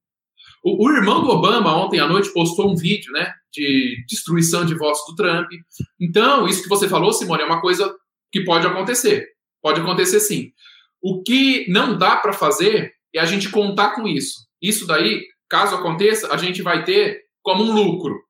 O, 0.64 0.86
o, 0.86 0.92
irmão 0.92 1.22
do 1.22 1.30
Obama, 1.30 1.76
ontem 1.76 2.00
à 2.00 2.08
noite, 2.08 2.32
postou 2.32 2.72
um 2.72 2.76
vídeo 2.76 3.12
né, 3.12 3.34
de 3.52 4.06
destruição 4.08 4.64
de 4.64 4.76
votos 4.76 5.02
do 5.08 5.16
Trump. 5.16 5.50
Então, 6.00 6.48
isso 6.48 6.62
que 6.62 6.70
você 6.70 6.88
falou, 6.88 7.12
Simone, 7.12 7.42
é 7.42 7.46
uma 7.46 7.60
coisa 7.60 7.94
que 8.32 8.42
pode 8.42 8.68
acontecer. 8.68 9.30
Pode 9.62 9.82
acontecer 9.82 10.20
sim. 10.20 10.54
O 11.02 11.22
que 11.24 11.70
não 11.70 11.98
dá 11.98 12.16
para 12.18 12.32
fazer 12.32 12.94
é 13.14 13.20
a 13.20 13.26
gente 13.26 13.50
contar 13.50 13.96
com 13.96 14.08
isso. 14.08 14.48
Isso 14.62 14.88
daí, 14.88 15.26
caso 15.50 15.76
aconteça, 15.76 16.34
a 16.34 16.38
gente 16.38 16.62
vai 16.62 16.84
ter 16.86 17.24
como 17.42 17.64
um 17.64 17.74
lucro. 17.74 18.24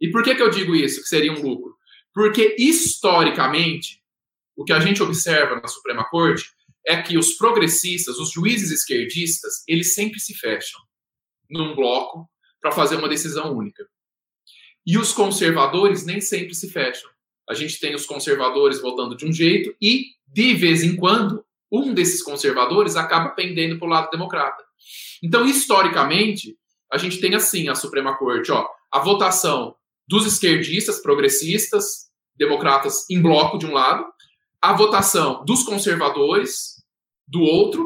E 0.00 0.10
por 0.10 0.22
que, 0.22 0.34
que 0.34 0.42
eu 0.42 0.50
digo 0.50 0.74
isso, 0.74 1.00
que 1.00 1.08
seria 1.08 1.32
um 1.32 1.42
lucro? 1.42 1.74
Porque, 2.14 2.54
historicamente, 2.58 4.00
o 4.54 4.64
que 4.64 4.72
a 4.72 4.80
gente 4.80 5.02
observa 5.02 5.56
na 5.56 5.66
Suprema 5.66 6.04
Corte 6.04 6.44
é 6.86 7.00
que 7.00 7.16
os 7.16 7.34
progressistas, 7.34 8.18
os 8.18 8.32
juízes 8.32 8.70
esquerdistas, 8.70 9.62
eles 9.68 9.94
sempre 9.94 10.18
se 10.20 10.34
fecham 10.34 10.80
num 11.48 11.74
bloco 11.74 12.28
para 12.60 12.72
fazer 12.72 12.96
uma 12.96 13.08
decisão 13.08 13.56
única. 13.56 13.86
E 14.86 14.98
os 14.98 15.12
conservadores 15.12 16.04
nem 16.04 16.20
sempre 16.20 16.54
se 16.54 16.70
fecham. 16.70 17.10
A 17.48 17.54
gente 17.54 17.78
tem 17.78 17.94
os 17.94 18.06
conservadores 18.06 18.80
votando 18.80 19.16
de 19.16 19.26
um 19.26 19.32
jeito 19.32 19.74
e, 19.80 20.06
de 20.26 20.54
vez 20.54 20.82
em 20.82 20.96
quando, 20.96 21.44
um 21.70 21.94
desses 21.94 22.22
conservadores 22.22 22.96
acaba 22.96 23.30
pendendo 23.30 23.78
para 23.78 23.86
o 23.86 23.90
lado 23.90 24.10
democrata. 24.10 24.62
Então, 25.22 25.46
historicamente, 25.46 26.56
a 26.90 26.98
gente 26.98 27.20
tem 27.20 27.34
assim 27.34 27.68
a 27.68 27.74
Suprema 27.74 28.16
Corte, 28.16 28.52
ó, 28.52 28.68
a 28.92 28.98
votação 28.98 29.74
dos 30.06 30.26
esquerdistas, 30.26 31.00
progressistas, 31.00 32.10
democratas 32.36 33.08
em 33.08 33.20
bloco 33.20 33.56
de 33.56 33.66
um 33.66 33.72
lado, 33.72 34.04
a 34.62 34.72
votação 34.72 35.44
dos 35.44 35.64
conservadores 35.64 36.76
do 37.26 37.40
outro, 37.40 37.84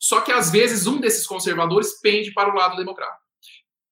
só 0.00 0.22
que 0.22 0.32
às 0.32 0.50
vezes 0.50 0.86
um 0.86 0.98
desses 0.98 1.26
conservadores 1.26 2.00
pende 2.00 2.32
para 2.32 2.50
o 2.50 2.56
lado 2.56 2.76
democrata. 2.76 3.18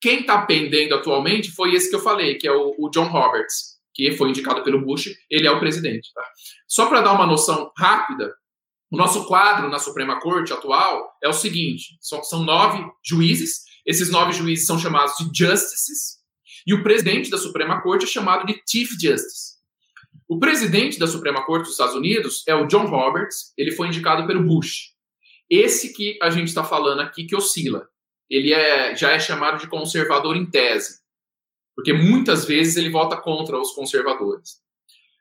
Quem 0.01 0.21
está 0.21 0.43
pendendo 0.47 0.95
atualmente 0.95 1.51
foi 1.51 1.75
esse 1.75 1.91
que 1.91 1.97
eu 1.97 2.01
falei, 2.01 2.37
que 2.37 2.49
é 2.49 2.53
o, 2.53 2.75
o, 2.79 2.89
John 2.89 3.09
Roberts, 3.09 3.79
que 3.95 4.13
foi 4.13 4.31
indicado 4.31 4.65
pelo 4.65 4.81
Bush, 4.81 5.11
ele 5.31 5.47
é 5.47 5.51
o 5.51 5.61
presidente. 5.61 6.11
Tá? 6.15 6.25
Só 6.67 6.87
para 6.87 7.03
dar 7.03 7.13
uma 7.13 7.27
noção 7.27 7.71
rápida, 7.77 8.35
o 8.91 8.97
nosso 8.97 9.27
quadro 9.27 9.69
na 9.69 9.79
Suprema 9.79 10.19
Corte 10.19 10.53
atual 10.53 11.13
é 11.23 11.29
o 11.29 11.33
seguinte: 11.33 11.97
são, 12.01 12.23
são 12.25 12.43
nove 12.43 12.85
juízes, 13.05 13.63
esses 13.87 14.11
nove 14.11 14.33
juízes 14.33 14.67
são 14.67 14.79
chamados 14.79 15.15
de 15.19 15.25
justices, 15.47 16.19
e 16.67 16.75
o 16.75 16.83
presidente 16.83 17.31
da 17.31 17.39
Suprema 17.39 17.81
Corte 17.83 18.05
é 18.05 18.09
chamado 18.09 18.47
de 18.47 18.61
Chief 18.69 18.91
Justice. 18.91 19.52
O 20.33 20.39
presidente 20.39 20.99
da 20.99 21.07
Suprema 21.07 21.45
Corte 21.45 21.65
dos 21.65 21.73
Estados 21.73 21.95
Unidos 21.95 22.43
é 22.49 22.55
o 22.55 22.67
John 22.67 22.87
Roberts, 22.87 23.53
ele 23.55 23.71
foi 23.71 23.89
indicado 23.89 24.27
pelo 24.27 24.43
Bush. 24.43 24.95
Esse 25.51 25.93
que 25.93 26.19
a 26.23 26.31
gente 26.31 26.49
está 26.49 26.65
falando 26.65 27.01
aqui 27.01 27.27
que 27.27 27.37
oscila, 27.37 27.87
ele 28.31 28.51
é, 28.51 28.97
já 28.97 29.11
é 29.11 29.19
chamado 29.19 29.61
de 29.61 29.67
conservador 29.67 30.35
em 30.35 30.47
tese. 30.47 31.03
porque 31.77 31.93
muitas 31.93 32.47
vezes 32.47 32.79
ele 32.79 32.89
vota 32.89 33.15
contra 33.15 33.61
os 33.61 33.73
conservadores. 33.73 34.63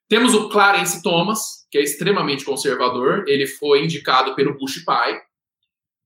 Temos 0.07 0.33
o 0.33 0.47
Clarence 0.47 1.03
Thomas, 1.03 1.67
que 1.69 1.77
é 1.77 1.81
extremamente 1.81 2.45
conservador, 2.45 3.25
ele 3.27 3.47
foi 3.47 3.83
indicado 3.83 4.33
pelo 4.33 4.57
Bush 4.57 4.81
pai. 4.85 5.19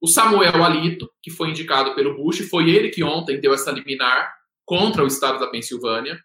O 0.02 0.08
Samuel 0.08 0.64
Alito, 0.64 1.08
que 1.22 1.30
foi 1.30 1.52
indicado 1.52 1.94
pelo 1.94 2.16
Bush, 2.16 2.40
foi 2.50 2.72
ele 2.72 2.90
que 2.90 3.04
ontem 3.04 3.40
deu 3.40 3.54
essa 3.54 3.70
liminar 3.70 4.34
contra 4.66 5.04
o 5.04 5.08
estado 5.08 5.38
da 5.38 5.46
Pensilvânia. 5.46 6.20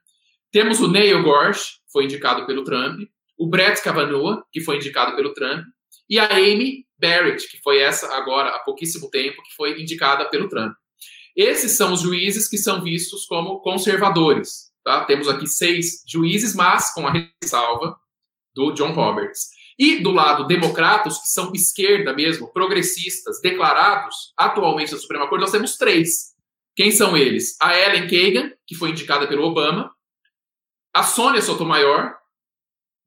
Temos 0.50 0.80
o 0.80 0.88
Neil 0.88 1.22
Gorsh, 1.22 1.79
foi 1.92 2.04
indicado 2.04 2.46
pelo 2.46 2.64
Trump. 2.64 3.08
O 3.38 3.46
Brett 3.46 3.82
Kavanaugh, 3.82 4.42
que 4.52 4.60
foi 4.60 4.76
indicado 4.76 5.16
pelo 5.16 5.32
Trump. 5.32 5.64
E 6.08 6.18
a 6.18 6.36
Amy 6.36 6.86
Barrett, 6.98 7.48
que 7.48 7.60
foi 7.62 7.78
essa 7.78 8.14
agora 8.14 8.50
há 8.50 8.58
pouquíssimo 8.60 9.08
tempo, 9.10 9.42
que 9.42 9.54
foi 9.54 9.80
indicada 9.80 10.28
pelo 10.28 10.48
Trump. 10.48 10.72
Esses 11.36 11.72
são 11.72 11.92
os 11.92 12.00
juízes 12.00 12.48
que 12.48 12.58
são 12.58 12.82
vistos 12.82 13.24
como 13.26 13.60
conservadores. 13.60 14.70
Tá? 14.84 15.04
Temos 15.04 15.28
aqui 15.28 15.46
seis 15.46 16.02
juízes, 16.06 16.54
mas 16.54 16.92
com 16.92 17.06
a 17.06 17.12
ressalva 17.12 17.96
do 18.54 18.72
John 18.72 18.92
Roberts. 18.92 19.48
E 19.78 20.02
do 20.02 20.10
lado 20.10 20.46
democratas, 20.46 21.18
que 21.18 21.28
são 21.28 21.52
esquerda 21.54 22.12
mesmo, 22.12 22.52
progressistas, 22.52 23.40
declarados, 23.40 24.34
atualmente 24.36 24.92
na 24.92 24.98
Suprema 24.98 25.28
Corte, 25.28 25.40
nós 25.40 25.52
temos 25.52 25.76
três. 25.76 26.34
Quem 26.76 26.90
são 26.90 27.16
eles? 27.16 27.56
A 27.60 27.78
Ellen 27.78 28.06
Kagan, 28.06 28.52
que 28.66 28.74
foi 28.74 28.90
indicada 28.90 29.26
pelo 29.26 29.44
Obama, 29.44 29.90
a 30.92 31.02
Sônia 31.02 31.40
Sotomayor, 31.40 32.14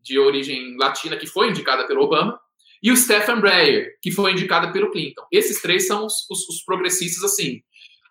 de 0.01 0.19
origem 0.19 0.77
latina, 0.77 1.17
que 1.17 1.27
foi 1.27 1.49
indicada 1.49 1.87
pelo 1.87 2.03
Obama, 2.03 2.39
e 2.81 2.91
o 2.91 2.97
Stephen 2.97 3.39
Breyer, 3.39 3.97
que 4.01 4.11
foi 4.11 4.33
indicado 4.33 4.71
pelo 4.73 4.91
Clinton. 4.91 5.25
Esses 5.31 5.61
três 5.61 5.87
são 5.87 6.05
os, 6.05 6.29
os, 6.29 6.47
os 6.49 6.63
progressistas, 6.63 7.23
assim, 7.23 7.61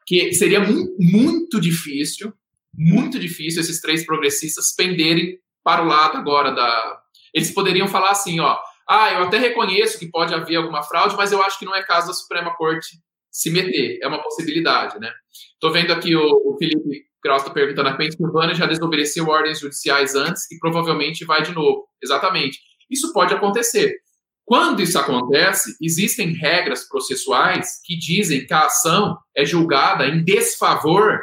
que 0.06 0.32
seria 0.32 0.60
muito, 0.60 0.96
muito 0.98 1.60
difícil, 1.60 2.32
muito 2.74 3.18
difícil 3.18 3.60
esses 3.60 3.80
três 3.80 4.06
progressistas 4.06 4.74
penderem 4.74 5.38
para 5.62 5.82
o 5.82 5.86
lado 5.86 6.16
agora 6.16 6.52
da. 6.52 7.02
Eles 7.34 7.50
poderiam 7.50 7.86
falar 7.86 8.10
assim, 8.10 8.40
ó, 8.40 8.58
ah, 8.88 9.12
eu 9.12 9.24
até 9.24 9.38
reconheço 9.38 9.98
que 9.98 10.10
pode 10.10 10.34
haver 10.34 10.56
alguma 10.56 10.82
fraude, 10.82 11.16
mas 11.16 11.32
eu 11.32 11.42
acho 11.42 11.58
que 11.58 11.64
não 11.64 11.74
é 11.74 11.82
caso 11.82 12.08
da 12.08 12.14
Suprema 12.14 12.54
Corte 12.56 12.98
se 13.30 13.50
meter, 13.50 13.98
é 14.02 14.06
uma 14.06 14.22
possibilidade, 14.22 14.98
né? 14.98 15.10
Estou 15.54 15.72
vendo 15.72 15.92
aqui 15.92 16.14
o, 16.14 16.22
o 16.22 16.56
Felipe 16.58 17.04
Kraus 17.22 17.42
está 17.42 17.54
perguntando, 17.54 17.88
a 17.88 17.96
Pensilvânia 17.96 18.54
já 18.54 18.66
desobedeceu 18.66 19.28
ordens 19.28 19.60
judiciais 19.60 20.14
antes 20.14 20.50
e 20.50 20.58
provavelmente 20.58 21.24
vai 21.24 21.42
de 21.42 21.52
novo. 21.52 21.86
Exatamente. 22.02 22.58
Isso 22.90 23.12
pode 23.12 23.32
acontecer. 23.32 23.96
Quando 24.44 24.82
isso 24.82 24.98
acontece, 24.98 25.76
existem 25.80 26.32
regras 26.32 26.88
processuais 26.88 27.80
que 27.84 27.96
dizem 27.96 28.44
que 28.44 28.52
a 28.52 28.66
ação 28.66 29.16
é 29.36 29.44
julgada 29.44 30.06
em 30.06 30.24
desfavor 30.24 31.20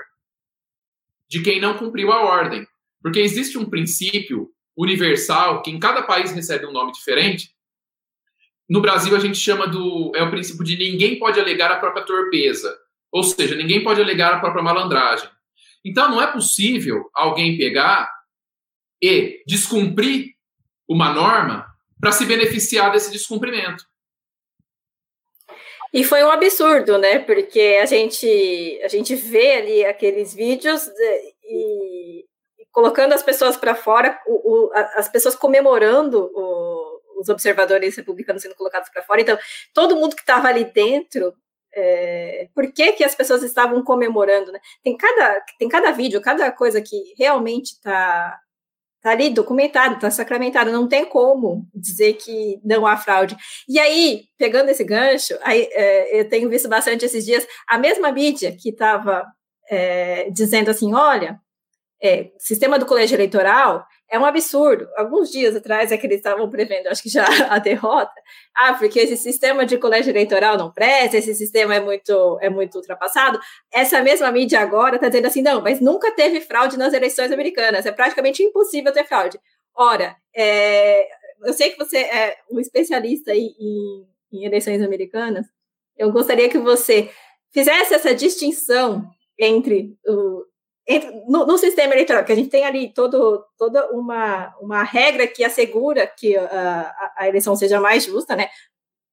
de 1.28 1.42
quem 1.44 1.60
não 1.60 1.78
cumpriu 1.78 2.12
a 2.12 2.24
ordem. 2.24 2.66
Porque 3.02 3.20
existe 3.20 3.58
um 3.58 3.70
princípio 3.70 4.50
universal 4.76 5.62
que 5.62 5.70
em 5.70 5.80
cada 5.80 6.02
país 6.02 6.32
recebe 6.32 6.66
um 6.66 6.72
nome 6.72 6.94
diferente. 6.94 7.50
No 8.70 8.82
Brasil 8.82 9.16
a 9.16 9.20
gente 9.20 9.38
chama 9.38 9.68
do 9.68 10.14
é 10.16 10.24
o 10.24 10.32
princípio 10.32 10.64
de 10.64 10.78
ninguém 10.78 11.20
pode 11.20 11.40
alegar 11.40 11.72
a 11.72 11.80
própria 11.80 12.06
torpeza, 12.06 12.74
ou 13.12 13.24
seja, 13.24 13.56
ninguém 13.56 13.84
pode 13.84 14.02
alegar 14.02 14.34
a 14.34 14.40
própria 14.40 14.64
malandragem. 14.64 15.30
Então 15.84 16.10
não 16.10 16.22
é 16.22 16.32
possível 16.32 17.10
alguém 17.14 17.58
pegar 17.58 18.10
e 19.02 19.42
descumprir 19.48 20.34
uma 20.88 21.14
norma 21.14 21.66
para 22.00 22.12
se 22.12 22.26
beneficiar 22.26 22.92
desse 22.92 23.12
descumprimento. 23.12 23.86
E 25.94 26.04
foi 26.04 26.24
um 26.24 26.32
absurdo, 26.32 26.98
né? 26.98 27.20
Porque 27.20 27.80
a 27.82 27.86
gente 27.86 28.80
a 28.84 28.88
gente 28.88 29.16
vê 29.16 29.54
ali 29.54 29.86
aqueles 29.86 30.34
vídeos 30.34 30.88
e, 31.44 32.26
e 32.60 32.66
colocando 32.72 33.14
as 33.14 33.24
pessoas 33.24 33.58
para 33.58 33.74
fora, 33.74 34.20
o, 34.28 34.68
o, 34.68 34.72
as 34.74 35.10
pessoas 35.10 35.36
comemorando 35.36 36.30
o, 36.34 37.02
os 37.20 37.30
observadores 37.30 37.96
republicanos 37.96 38.42
sendo 38.42 38.56
colocados 38.56 38.90
para 38.90 39.04
fora. 39.04 39.22
Então, 39.22 39.38
todo 39.74 39.96
mundo 39.96 40.16
que 40.16 40.22
estava 40.22 40.48
ali 40.48 40.66
dentro 40.66 41.34
é, 41.76 42.50
por 42.54 42.72
que, 42.72 42.94
que 42.94 43.04
as 43.04 43.16
pessoas 43.16 43.44
estavam 43.44 43.84
comemorando, 43.84 44.52
né? 44.52 44.60
Tem 44.84 44.96
cada, 44.98 45.42
tem 45.58 45.70
cada 45.70 45.92
vídeo, 45.92 46.22
cada 46.22 46.52
coisa 46.52 46.82
que 46.82 47.14
realmente 47.18 47.74
está 47.74 48.40
Tá 49.02 49.12
ali 49.12 49.30
documentado, 49.30 49.98
tá 49.98 50.12
sacramentado, 50.12 50.74
não 50.74 50.86
tem 50.86 51.06
como 51.06 51.66
dizer 51.74 52.16
que 52.16 52.60
não 52.66 52.86
há 52.86 52.98
fraude. 52.98 53.38
E 53.68 53.80
aí, 53.80 54.24
pegando 54.38 54.70
esse 54.70 54.84
gancho, 54.84 55.38
aí, 55.42 55.70
é, 55.72 56.20
eu 56.20 56.28
tenho 56.28 56.50
visto 56.50 56.68
bastante 56.68 57.06
esses 57.06 57.26
dias 57.26 57.48
a 57.66 57.78
mesma 57.78 58.12
mídia 58.12 58.54
que 58.60 58.70
estava 58.70 59.26
é, 59.70 60.30
dizendo 60.32 60.70
assim: 60.70 60.94
olha, 60.94 61.40
é, 62.04 62.30
sistema 62.40 62.78
do 62.78 62.86
colégio 62.86 63.16
eleitoral 63.16 63.86
é 64.12 64.18
um 64.18 64.26
absurdo. 64.26 64.88
Alguns 64.98 65.30
dias 65.30 65.56
atrás 65.56 65.92
é 65.92 65.98
que 65.98 66.08
eles 66.08 66.18
estavam 66.18 66.50
prevendo, 66.50 66.88
acho 66.88 67.04
que 67.04 67.10
já 67.10 67.26
a 67.54 67.60
derrota. 67.60 68.12
Ah, 68.56 68.74
porque 68.74 69.00
esse 69.00 69.16
sistema 69.16 69.66
de 69.66 69.78
colégio 69.78 70.12
eleitoral 70.12 70.58
não 70.58 70.72
presta, 70.72 71.18
esse 71.18 71.34
sistema 71.36 71.76
é 71.76 71.80
muito, 71.80 72.40
é 72.42 72.50
muito 72.50 72.76
ultrapassado. 72.76 73.40
Essa 73.72 74.02
mesma 74.02 74.32
mídia 74.32 74.60
agora 74.60 74.96
está 74.96 75.08
dizendo 75.08 75.28
assim, 75.28 75.42
não, 75.42 75.62
mas 75.62 75.80
nunca 75.80 76.12
teve 76.12 76.42
fraude 76.42 76.78
nas 76.78 76.94
eleições 76.94 77.32
americanas. 77.32 77.86
É 77.86 77.92
praticamente 77.92 78.42
impossível 78.44 78.92
ter 78.92 79.06
fraude. 79.06 79.40
Ora, 79.76 80.16
é, 80.36 81.08
eu 81.46 81.54
sei 81.54 81.72
que 81.72 81.78
você 81.78 81.98
é 81.98 82.38
um 82.52 82.60
especialista 82.60 83.34
em, 83.34 83.56
em, 83.60 84.08
em 84.34 84.46
eleições 84.46 84.82
americanas. 84.82 85.46
Eu 85.98 86.12
gostaria 86.12 86.50
que 86.50 86.58
você 86.58 87.10
fizesse 87.52 87.94
essa 87.94 88.14
distinção 88.14 89.04
entre 89.38 89.98
o, 90.06 90.44
no, 91.28 91.46
no, 91.46 91.58
sistema 91.58 91.94
eleitoral, 91.94 92.26
que 92.26 92.32
a 92.32 92.36
gente 92.36 92.50
tem 92.50 92.66
ali 92.66 92.92
todo, 92.92 93.46
toda 93.58 93.92
uma, 93.92 94.56
uma 94.60 94.82
regra 94.82 95.28
que 95.28 95.44
assegura 95.44 96.08
que 96.08 96.36
uh, 96.36 96.42
a, 96.42 97.14
a, 97.18 97.28
eleição 97.28 97.56
seja 97.56 97.80
mais 97.80 98.06
justa, 98.06 98.36
né? 98.36 98.50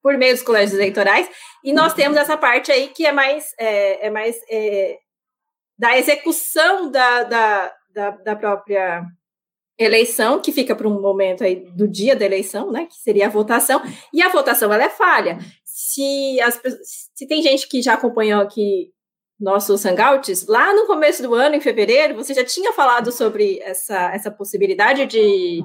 Por 0.02 0.16
meio 0.16 0.32
dos 0.32 0.42
colégios 0.42 0.72
eleitorais, 0.72 1.28
e 1.62 1.72
nós 1.74 1.92
uhum. 1.92 1.96
temos 1.96 2.16
essa 2.16 2.36
parte 2.36 2.72
aí 2.72 2.88
que 2.88 3.04
é 3.04 3.12
mais, 3.12 3.52
é, 3.58 4.06
é 4.06 4.10
mais 4.10 4.36
é, 4.50 4.98
da 5.78 5.98
execução 5.98 6.90
da, 6.90 7.24
da, 7.24 7.74
da, 7.92 8.10
da, 8.10 8.36
própria 8.36 9.04
eleição, 9.78 10.40
que 10.40 10.52
fica 10.52 10.74
para 10.74 10.88
um 10.88 11.00
momento 11.00 11.44
aí 11.44 11.56
do 11.72 11.86
dia 11.86 12.16
da 12.16 12.24
eleição, 12.24 12.72
né? 12.72 12.86
Que 12.86 12.96
seria 12.96 13.26
a 13.26 13.30
votação, 13.30 13.82
e 14.14 14.22
a 14.22 14.30
votação 14.30 14.72
ela 14.72 14.84
é 14.84 14.88
falha. 14.88 15.38
Se, 15.62 16.40
as, 16.40 16.58
se 17.14 17.26
tem 17.26 17.42
gente 17.42 17.68
que 17.68 17.82
já 17.82 17.94
acompanhou 17.94 18.40
aqui 18.40 18.95
nossos 19.38 19.84
hangouts, 19.84 20.46
lá 20.46 20.74
no 20.74 20.86
começo 20.86 21.22
do 21.22 21.34
ano, 21.34 21.56
em 21.56 21.60
fevereiro, 21.60 22.14
você 22.14 22.32
já 22.32 22.44
tinha 22.44 22.72
falado 22.72 23.12
sobre 23.12 23.60
essa, 23.60 24.14
essa 24.14 24.30
possibilidade 24.30 25.04
de, 25.06 25.62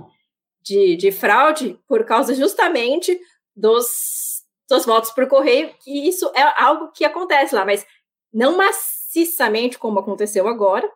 de, 0.62 0.96
de 0.98 1.12
fraude 1.12 1.80
por 1.88 2.06
causa 2.06 2.36
justamente 2.36 3.18
dos, 3.56 4.44
dos 4.70 4.86
votos 4.86 5.12
por 5.12 5.28
correio, 5.28 5.74
que 5.80 6.08
isso 6.08 6.30
é 6.36 6.42
algo 6.62 6.92
que 6.92 7.06
acontece 7.06 7.56
lá, 7.56 7.66
mas 7.66 7.86
não 8.34 8.58
maciçamente 8.58 9.78
como 9.78 10.00
aconteceu 10.00 10.48
agora, 10.48 10.90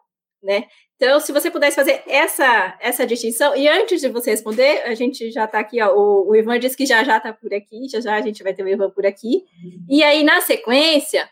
né? 0.44 0.68
Então, 0.96 1.20
se 1.20 1.34
você 1.34 1.52
pudesse 1.52 1.76
fazer 1.76 2.04
essa, 2.08 2.78
essa 2.80 3.06
distinção, 3.06 3.56
e 3.56 3.68
antes 3.68 4.00
de 4.00 4.08
você 4.08 4.32
responder, 4.32 4.84
a 4.84 4.94
gente 4.94 5.30
já 5.30 5.44
está 5.44 5.60
aqui, 5.60 5.82
ó, 5.82 5.94
o, 5.94 6.30
o 6.30 6.36
Ivan 6.36 6.58
disse 6.58 6.78
que 6.78 6.86
já 6.86 7.04
já 7.04 7.18
está 7.18 7.34
por 7.34 7.54
aqui, 7.54 7.90
já 7.90 8.00
já 8.00 8.16
a 8.16 8.22
gente 8.22 8.42
vai 8.42 8.54
ter 8.54 8.64
o 8.64 8.68
Ivan 8.68 8.90
por 8.90 9.06
aqui. 9.06 9.44
E 9.90 10.02
aí, 10.04 10.24
na 10.24 10.40
sequência, 10.40 11.30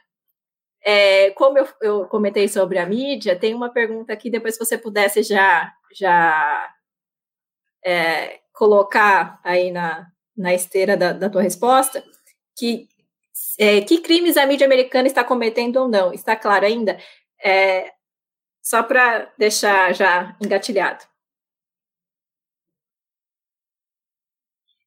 é, 0.83 1.31
como 1.31 1.57
eu, 1.57 1.67
eu, 1.81 2.05
comentei 2.07 2.47
sobre 2.47 2.77
a 2.77 2.85
mídia, 2.85 3.39
tem 3.39 3.53
uma 3.53 3.71
pergunta 3.71 4.11
aqui, 4.11 4.29
depois 4.29 4.55
se 4.55 4.59
você 4.59 4.77
pudesse 4.77 5.23
já, 5.23 5.73
já 5.93 6.73
é, 7.83 8.41
colocar 8.51 9.39
aí 9.43 9.71
na, 9.71 10.11
na 10.35 10.53
esteira 10.53 10.97
da, 10.97 11.13
da 11.13 11.29
tua 11.29 11.41
resposta, 11.41 12.03
que, 12.57 12.87
é, 13.57 13.81
que 13.81 14.01
crimes 14.01 14.37
a 14.37 14.45
mídia 14.45 14.65
americana 14.65 15.07
está 15.07 15.23
cometendo 15.23 15.77
ou 15.77 15.87
não? 15.87 16.13
Está 16.13 16.35
claro 16.35 16.65
ainda? 16.65 16.99
É, 17.43 17.93
só 18.61 18.83
para 18.83 19.31
deixar 19.37 19.93
já 19.93 20.35
engatilhado. 20.41 21.05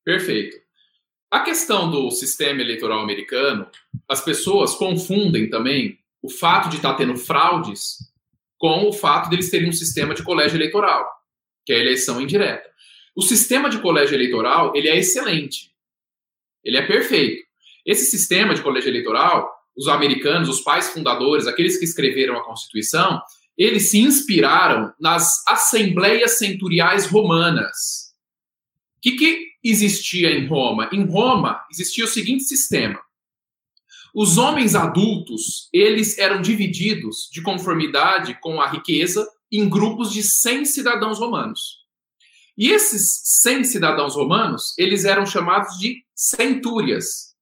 Perfeito. 0.05 0.66
A 1.31 1.41
questão 1.41 1.91
do 1.91 2.11
sistema 2.11 2.61
eleitoral 2.61 3.01
americano, 3.01 3.67
as 4.09 4.21
pessoas 4.21 4.75
confundem 4.75 5.51
também 5.51 5.99
o 6.23 6.29
fato 6.31 6.69
de 6.69 6.77
estar 6.77 6.93
tá 6.93 6.99
tendo 6.99 7.17
fraudes 7.17 7.99
com 8.59 8.89
o 8.89 8.93
fato 8.93 9.29
deles 9.29 9.51
terem 9.51 9.69
um 9.69 9.73
sistema 9.73 10.15
de 10.15 10.23
colégio 10.23 10.57
eleitoral, 10.57 11.07
que 11.65 11.73
é 11.73 11.77
a 11.77 11.81
eleição 11.81 12.21
indireta. 12.21 12.69
O 13.15 13.23
sistema 13.23 13.69
de 13.69 13.81
colégio 13.81 14.15
eleitoral, 14.15 14.75
ele 14.75 14.89
é 14.89 14.97
excelente. 14.97 15.73
Ele 16.65 16.77
é 16.77 16.87
perfeito. 16.87 17.45
Esse 17.85 18.05
sistema 18.11 18.55
de 18.55 18.63
colégio 18.63 18.89
eleitoral, 18.89 19.51
os 19.77 19.89
americanos, 19.89 20.49
os 20.49 20.61
pais 20.61 20.91
fundadores, 20.91 21.47
aqueles 21.47 21.77
que 21.77 21.85
escreveram 21.85 22.37
a 22.37 22.45
Constituição, 22.45 23.21
eles 23.57 23.91
se 23.91 23.99
inspiraram 23.99 24.93
nas 25.01 25.43
assembleias 25.49 26.39
centuriais 26.39 27.07
romanas. 27.07 28.13
Que, 29.01 29.13
que 29.13 29.47
existia 29.71 30.31
em 30.31 30.47
Roma? 30.47 30.89
Em 30.93 31.05
Roma 31.05 31.61
existia 31.71 32.05
o 32.05 32.09
seguinte 32.09 32.45
sistema: 32.45 33.01
os 34.15 34.39
homens 34.39 34.75
adultos, 34.75 35.69
eles 35.73 36.17
eram 36.19 36.41
divididos 36.41 37.29
de 37.31 37.43
conformidade 37.43 38.39
com 38.41 38.61
a 38.61 38.69
riqueza 38.69 39.29
em 39.53 39.69
grupos 39.69 40.13
de 40.13 40.23
100 40.23 40.65
cidadãos 40.65 41.19
romanos. 41.19 41.85
E 42.57 42.71
esses 42.71 43.21
100 43.43 43.65
cidadãos 43.65 44.15
romanos, 44.15 44.73
eles 44.79 45.05
eram 45.05 45.27
chamados 45.27 45.79
de 45.79 46.03
centúrias. 46.15 47.35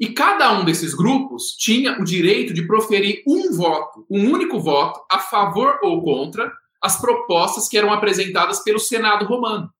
E 0.00 0.08
cada 0.08 0.58
um 0.58 0.64
desses 0.64 0.94
grupos 0.94 1.54
tinha 1.58 2.00
o 2.00 2.04
direito 2.04 2.54
de 2.54 2.66
proferir 2.66 3.22
um 3.26 3.54
voto, 3.54 4.06
um 4.10 4.30
único 4.30 4.58
voto, 4.58 5.00
a 5.10 5.18
favor 5.18 5.78
ou 5.82 6.02
contra 6.02 6.50
as 6.82 7.00
propostas 7.00 7.68
que 7.68 7.76
eram 7.76 7.92
apresentadas 7.92 8.60
pelo 8.60 8.78
Senado 8.78 9.26
romano. 9.26 9.70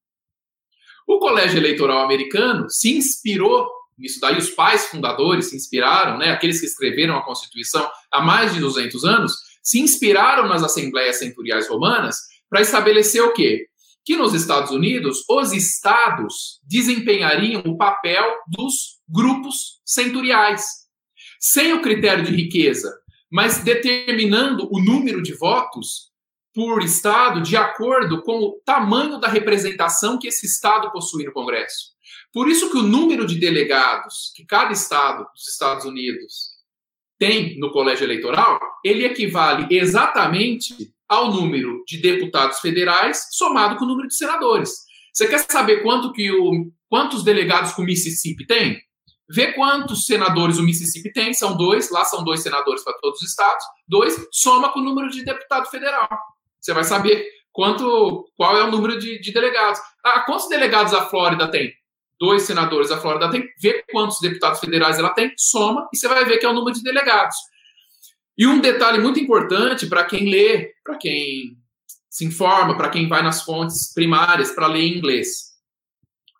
O 1.06 1.18
colégio 1.18 1.58
eleitoral 1.58 1.98
americano 1.98 2.68
se 2.68 2.96
inspirou 2.96 3.68
nisso 3.98 4.20
daí, 4.20 4.36
os 4.36 4.50
pais 4.50 4.86
fundadores 4.86 5.46
se 5.46 5.56
inspiraram, 5.56 6.18
né, 6.18 6.30
aqueles 6.30 6.60
que 6.60 6.66
escreveram 6.66 7.16
a 7.16 7.24
Constituição 7.24 7.88
há 8.10 8.20
mais 8.20 8.52
de 8.52 8.60
200 8.60 9.04
anos, 9.04 9.34
se 9.62 9.80
inspiraram 9.80 10.46
nas 10.46 10.62
assembleias 10.62 11.18
centuriais 11.18 11.68
romanas 11.68 12.18
para 12.48 12.60
estabelecer 12.60 13.22
o 13.22 13.32
quê? 13.32 13.66
Que 14.04 14.16
nos 14.16 14.34
Estados 14.34 14.70
Unidos, 14.70 15.24
os 15.28 15.52
estados 15.52 16.60
desempenhariam 16.62 17.62
o 17.66 17.76
papel 17.76 18.24
dos 18.46 19.00
grupos 19.08 19.80
centuriais, 19.84 20.64
sem 21.40 21.72
o 21.72 21.82
critério 21.82 22.24
de 22.24 22.32
riqueza, 22.32 22.92
mas 23.30 23.64
determinando 23.64 24.68
o 24.70 24.80
número 24.80 25.20
de 25.22 25.34
votos 25.34 26.12
por 26.56 26.82
estado 26.82 27.42
de 27.42 27.54
acordo 27.54 28.22
com 28.22 28.38
o 28.38 28.62
tamanho 28.64 29.20
da 29.20 29.28
representação 29.28 30.18
que 30.18 30.26
esse 30.26 30.46
estado 30.46 30.90
possui 30.90 31.26
no 31.26 31.32
Congresso. 31.32 31.92
Por 32.32 32.48
isso 32.48 32.70
que 32.70 32.78
o 32.78 32.82
número 32.82 33.26
de 33.26 33.38
delegados 33.38 34.32
que 34.34 34.42
cada 34.46 34.72
estado 34.72 35.26
dos 35.34 35.46
Estados 35.48 35.84
Unidos 35.84 36.56
tem 37.18 37.58
no 37.58 37.70
colégio 37.70 38.04
eleitoral, 38.04 38.58
ele 38.82 39.04
equivale 39.04 39.66
exatamente 39.70 40.74
ao 41.06 41.30
número 41.30 41.84
de 41.86 41.98
deputados 41.98 42.58
federais 42.60 43.28
somado 43.32 43.76
com 43.76 43.84
o 43.84 43.88
número 43.88 44.08
de 44.08 44.16
senadores. 44.16 44.70
Você 45.12 45.28
quer 45.28 45.44
saber 45.50 45.82
quanto 45.82 46.10
que 46.10 46.32
o, 46.32 46.72
quantos 46.88 47.22
delegados 47.22 47.74
que 47.74 47.82
o 47.82 47.84
Mississippi 47.84 48.46
tem? 48.46 48.80
Vê 49.28 49.52
quantos 49.52 50.06
senadores 50.06 50.56
o 50.56 50.62
Mississippi 50.62 51.12
tem, 51.12 51.34
são 51.34 51.54
dois, 51.54 51.90
lá 51.90 52.02
são 52.06 52.24
dois 52.24 52.42
senadores 52.42 52.82
para 52.82 52.96
todos 52.98 53.20
os 53.20 53.28
estados, 53.28 53.64
dois, 53.86 54.26
soma 54.32 54.72
com 54.72 54.80
o 54.80 54.84
número 54.84 55.10
de 55.10 55.22
deputado 55.22 55.68
federal. 55.68 56.08
Você 56.66 56.74
vai 56.74 56.82
saber 56.82 57.24
quanto, 57.52 58.28
qual 58.36 58.58
é 58.58 58.64
o 58.64 58.70
número 58.72 58.98
de, 58.98 59.20
de 59.20 59.32
delegados. 59.32 59.78
Ah, 60.04 60.22
quantos 60.22 60.48
delegados 60.48 60.92
a 60.92 61.06
Flórida 61.06 61.48
tem? 61.48 61.72
Dois 62.18 62.42
senadores, 62.42 62.90
a 62.90 63.00
Flórida 63.00 63.30
tem, 63.30 63.48
vê 63.62 63.84
quantos 63.92 64.18
deputados 64.18 64.58
federais 64.58 64.98
ela 64.98 65.10
tem, 65.10 65.32
soma, 65.36 65.88
e 65.94 65.96
você 65.96 66.08
vai 66.08 66.24
ver 66.24 66.38
que 66.38 66.46
é 66.46 66.48
o 66.48 66.52
número 66.52 66.76
de 66.76 66.82
delegados. 66.82 67.36
E 68.36 68.48
um 68.48 68.60
detalhe 68.60 68.98
muito 68.98 69.20
importante 69.20 69.86
para 69.86 70.02
quem 70.04 70.28
lê, 70.28 70.74
para 70.82 70.98
quem 70.98 71.56
se 72.10 72.24
informa, 72.24 72.76
para 72.76 72.88
quem 72.90 73.08
vai 73.08 73.22
nas 73.22 73.42
fontes 73.44 73.94
primárias 73.94 74.50
para 74.50 74.66
ler 74.66 74.80
em 74.80 74.98
inglês. 74.98 75.52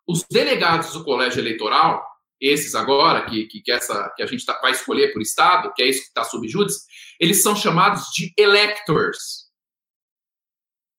Os 0.09 0.25
delegados 0.29 0.93
do 0.93 1.05
colégio 1.05 1.39
eleitoral, 1.39 2.05
esses 2.41 2.75
agora, 2.75 3.27
que, 3.27 3.47
que, 3.47 3.61
que 3.61 3.71
essa, 3.71 4.13
que 4.17 4.25
a 4.25 4.27
gente 4.27 4.45
tá, 4.45 4.59
vai 4.61 4.73
escolher 4.73 5.13
por 5.13 5.23
estado, 5.23 5.73
que 5.73 5.85
é 5.85 5.89
isso 5.89 6.01
que 6.01 6.09
está 6.09 6.25
sob 6.25 6.49
júdice, 6.49 6.81
eles 7.21 7.43
são 7.43 7.55
chamados 7.55 8.07
de 8.13 8.33
electors. 8.37 9.46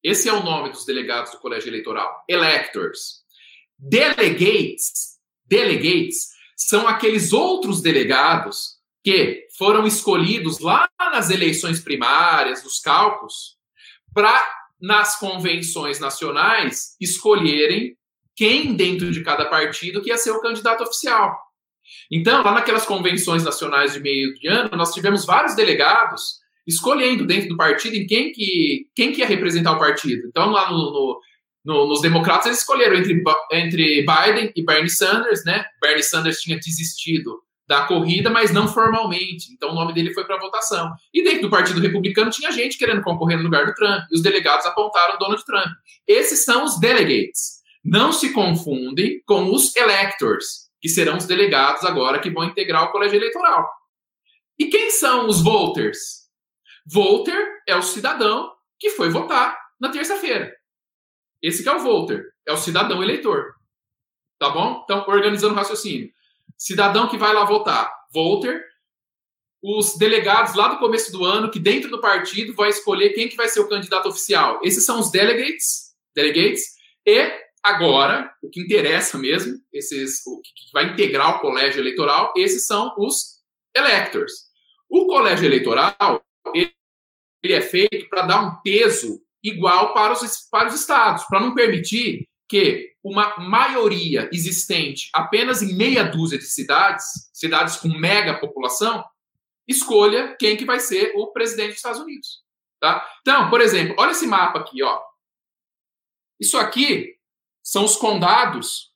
Esse 0.07 0.29
é 0.29 0.33
o 0.33 0.41
nome 0.41 0.69
dos 0.69 0.85
delegados 0.85 1.33
do 1.33 1.39
colégio 1.39 1.67
eleitoral, 1.67 2.23
electors. 2.29 3.25
Delegates, 3.77 5.17
delegates 5.45 6.29
são 6.55 6.87
aqueles 6.87 7.33
outros 7.33 7.81
delegados 7.81 8.77
que 9.03 9.45
foram 9.57 9.85
escolhidos 9.85 10.59
lá 10.59 10.87
nas 10.97 11.29
eleições 11.29 11.81
primárias, 11.81 12.63
dos 12.63 12.79
cálculos, 12.79 13.57
para 14.13 14.41
nas 14.79 15.19
convenções 15.19 15.99
nacionais 15.99 16.95
escolherem 17.01 17.97
quem 18.33 18.77
dentro 18.77 19.11
de 19.11 19.21
cada 19.21 19.43
partido 19.49 20.01
que 20.01 20.07
ia 20.07 20.17
ser 20.17 20.31
o 20.31 20.39
candidato 20.39 20.83
oficial. 20.83 21.37
Então, 22.09 22.43
lá 22.43 22.53
naquelas 22.53 22.85
convenções 22.85 23.43
nacionais 23.43 23.91
de 23.91 23.99
meio 23.99 24.33
de 24.35 24.47
ano, 24.47 24.69
nós 24.77 24.93
tivemos 24.93 25.25
vários 25.25 25.53
delegados 25.53 26.39
escolhendo 26.67 27.25
dentro 27.25 27.49
do 27.49 27.57
partido 27.57 27.95
em 27.95 28.05
quem 28.05 28.31
que, 28.31 28.87
quem 28.93 29.13
que 29.13 29.21
ia 29.21 29.27
representar 29.27 29.71
o 29.71 29.79
partido. 29.79 30.27
Então, 30.27 30.51
lá 30.51 30.69
no, 30.69 30.77
no, 30.77 31.19
no, 31.63 31.87
nos 31.87 32.01
democratas, 32.01 32.47
eles 32.47 32.59
escolheram 32.59 32.97
entre, 32.97 33.23
entre 33.53 34.05
Biden 34.05 34.51
e 34.55 34.65
Bernie 34.65 34.89
Sanders, 34.89 35.45
né? 35.45 35.65
Bernie 35.81 36.03
Sanders 36.03 36.41
tinha 36.41 36.57
desistido 36.57 37.41
da 37.67 37.85
corrida, 37.85 38.29
mas 38.29 38.51
não 38.51 38.67
formalmente. 38.67 39.51
Então, 39.53 39.71
o 39.71 39.75
nome 39.75 39.93
dele 39.93 40.13
foi 40.13 40.25
para 40.25 40.39
votação. 40.39 40.91
E 41.13 41.23
dentro 41.23 41.43
do 41.43 41.49
Partido 41.49 41.81
Republicano 41.81 42.31
tinha 42.31 42.51
gente 42.51 42.77
querendo 42.77 43.01
concorrer 43.01 43.37
no 43.37 43.43
lugar 43.43 43.65
do 43.65 43.73
Trump. 43.73 44.03
E 44.11 44.15
os 44.15 44.21
delegados 44.21 44.65
apontaram 44.65 45.17
Donald 45.17 45.43
Trump. 45.45 45.67
Esses 46.05 46.45
são 46.45 46.63
os 46.63 46.79
delegates. 46.79 47.57
Não 47.83 48.11
se 48.11 48.31
confundem 48.31 49.21
com 49.25 49.51
os 49.53 49.75
electors, 49.75 50.69
que 50.81 50.89
serão 50.89 51.17
os 51.17 51.25
delegados 51.25 51.83
agora 51.83 52.19
que 52.19 52.29
vão 52.29 52.45
integrar 52.45 52.83
o 52.83 52.91
colégio 52.91 53.17
eleitoral. 53.17 53.67
E 54.59 54.65
quem 54.65 54.89
são 54.89 55.27
os 55.27 55.41
voters? 55.41 56.26
Voter 56.89 57.61
é 57.67 57.75
o 57.75 57.81
cidadão 57.81 58.49
que 58.79 58.91
foi 58.91 59.09
votar 59.09 59.57
na 59.79 59.89
terça-feira. 59.89 60.55
Esse 61.41 61.61
que 61.61 61.67
é 61.67 61.75
o 61.75 61.79
voter, 61.79 62.23
é 62.47 62.53
o 62.53 62.57
cidadão 62.57 63.03
eleitor. 63.03 63.53
Tá 64.39 64.49
bom? 64.49 64.81
Então, 64.83 65.03
organizando 65.07 65.53
o 65.53 65.57
raciocínio. 65.57 66.09
Cidadão 66.57 67.09
que 67.09 67.17
vai 67.17 67.33
lá 67.33 67.43
votar, 67.43 67.91
voter. 68.13 68.63
Os 69.61 69.97
delegados 69.97 70.55
lá 70.55 70.69
do 70.69 70.79
começo 70.79 71.11
do 71.11 71.25
ano, 71.25 71.51
que 71.51 71.59
dentro 71.59 71.89
do 71.89 71.99
partido 71.99 72.53
vai 72.53 72.69
escolher 72.69 73.09
quem 73.09 73.27
que 73.27 73.35
vai 73.35 73.49
ser 73.49 73.59
o 73.59 73.67
candidato 73.67 74.07
oficial. 74.07 74.61
Esses 74.63 74.85
são 74.85 74.99
os 74.99 75.11
delegates, 75.11 75.93
delegates. 76.15 76.63
E 77.05 77.31
agora, 77.61 78.31
o 78.41 78.49
que 78.49 78.61
interessa 78.61 79.17
mesmo, 79.17 79.59
esses, 79.73 80.25
o 80.25 80.39
que 80.41 80.51
vai 80.71 80.85
integrar 80.85 81.35
o 81.35 81.39
colégio 81.41 81.81
eleitoral, 81.81 82.31
esses 82.37 82.65
são 82.65 82.95
os 82.97 83.41
electors. 83.75 84.31
O 84.89 85.05
colégio 85.07 85.45
eleitoral, 85.45 86.23
ele 86.53 86.76
é 87.43 87.61
feito 87.61 88.09
para 88.09 88.23
dar 88.23 88.41
um 88.41 88.61
peso 88.61 89.21
igual 89.43 89.93
para 89.93 90.13
os, 90.13 90.47
para 90.49 90.67
os 90.67 90.75
estados, 90.75 91.23
para 91.25 91.39
não 91.39 91.53
permitir 91.53 92.27
que 92.49 92.93
uma 93.03 93.37
maioria 93.37 94.29
existente 94.31 95.09
apenas 95.13 95.61
em 95.61 95.75
meia 95.75 96.03
dúzia 96.03 96.37
de 96.37 96.45
cidades, 96.45 97.05
cidades 97.33 97.77
com 97.77 97.89
mega 97.89 98.39
população, 98.39 99.03
escolha 99.67 100.35
quem 100.37 100.55
que 100.55 100.65
vai 100.65 100.79
ser 100.79 101.13
o 101.15 101.27
presidente 101.27 101.69
dos 101.69 101.77
Estados 101.77 101.99
Unidos. 101.99 102.43
Tá? 102.79 103.07
Então, 103.21 103.49
por 103.49 103.61
exemplo, 103.61 103.95
olha 103.97 104.11
esse 104.11 104.27
mapa 104.27 104.59
aqui. 104.59 104.81
Ó. 104.83 105.01
Isso 106.39 106.57
aqui 106.57 107.15
são 107.63 107.83
os 107.83 107.95
condados 107.95 108.93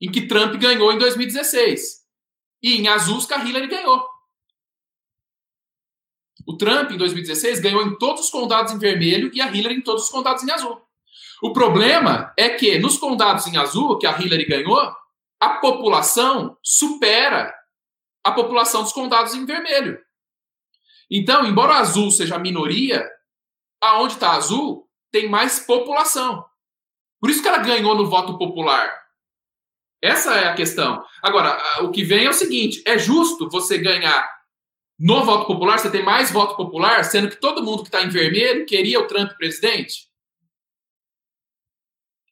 em 0.00 0.10
que 0.10 0.26
Trump 0.26 0.54
ganhou 0.56 0.92
em 0.92 0.98
2016. 0.98 2.02
E 2.62 2.76
em 2.76 2.88
azul, 2.88 3.26
que 3.26 3.34
a 3.34 3.44
Hillary 3.44 3.68
ganhou. 3.68 4.06
O 6.46 6.56
Trump, 6.56 6.90
em 6.90 6.96
2016, 6.96 7.60
ganhou 7.60 7.82
em 7.82 7.96
todos 7.98 8.24
os 8.24 8.30
condados 8.30 8.72
em 8.72 8.78
vermelho 8.78 9.30
e 9.32 9.40
a 9.40 9.50
Hillary 9.50 9.76
em 9.76 9.80
todos 9.80 10.04
os 10.04 10.08
condados 10.08 10.42
em 10.42 10.50
azul. 10.50 10.80
O 11.42 11.52
problema 11.52 12.32
é 12.36 12.50
que 12.50 12.78
nos 12.78 12.96
condados 12.96 13.46
em 13.46 13.56
azul, 13.56 13.98
que 13.98 14.06
a 14.06 14.18
Hillary 14.18 14.44
ganhou, 14.44 14.78
a 15.40 15.48
população 15.60 16.56
supera 16.62 17.52
a 18.24 18.30
população 18.30 18.82
dos 18.82 18.92
condados 18.92 19.34
em 19.34 19.44
vermelho. 19.44 19.98
Então, 21.10 21.44
embora 21.44 21.74
azul 21.74 22.10
seja 22.10 22.36
a 22.36 22.38
minoria, 22.38 23.08
aonde 23.80 24.14
está 24.14 24.32
azul 24.32 24.88
tem 25.10 25.28
mais 25.28 25.58
população. 25.60 26.44
Por 27.20 27.28
isso 27.28 27.42
que 27.42 27.48
ela 27.48 27.58
ganhou 27.58 27.94
no 27.94 28.08
voto 28.08 28.38
popular. 28.38 28.90
Essa 30.00 30.34
é 30.34 30.48
a 30.48 30.54
questão. 30.54 31.04
Agora, 31.22 31.60
o 31.82 31.90
que 31.90 32.02
vem 32.02 32.24
é 32.24 32.30
o 32.30 32.34
seguinte: 32.34 32.82
é 32.86 32.98
justo 32.98 33.48
você 33.48 33.78
ganhar 33.78 34.28
no 35.02 35.24
voto 35.24 35.48
popular, 35.48 35.80
você 35.80 35.90
tem 35.90 36.04
mais 36.04 36.30
voto 36.30 36.56
popular, 36.56 37.02
sendo 37.04 37.28
que 37.28 37.34
todo 37.34 37.64
mundo 37.64 37.82
que 37.82 37.88
está 37.88 38.02
em 38.02 38.08
vermelho 38.08 38.64
queria 38.64 39.00
o 39.00 39.06
Trump 39.08 39.32
presidente? 39.32 40.06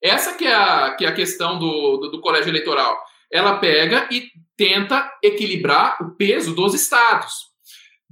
Essa 0.01 0.35
que 0.35 0.47
é 0.47 0.55
a, 0.55 0.95
que 0.95 1.05
é 1.05 1.09
a 1.09 1.15
questão 1.15 1.59
do, 1.59 1.97
do, 1.97 2.11
do 2.13 2.21
colégio 2.21 2.49
eleitoral. 2.49 2.97
Ela 3.29 3.59
pega 3.59 4.09
e 4.13 4.31
tenta 4.57 5.13
equilibrar 5.21 6.01
o 6.01 6.15
peso 6.15 6.55
dos 6.55 6.73
estados. 6.73 7.51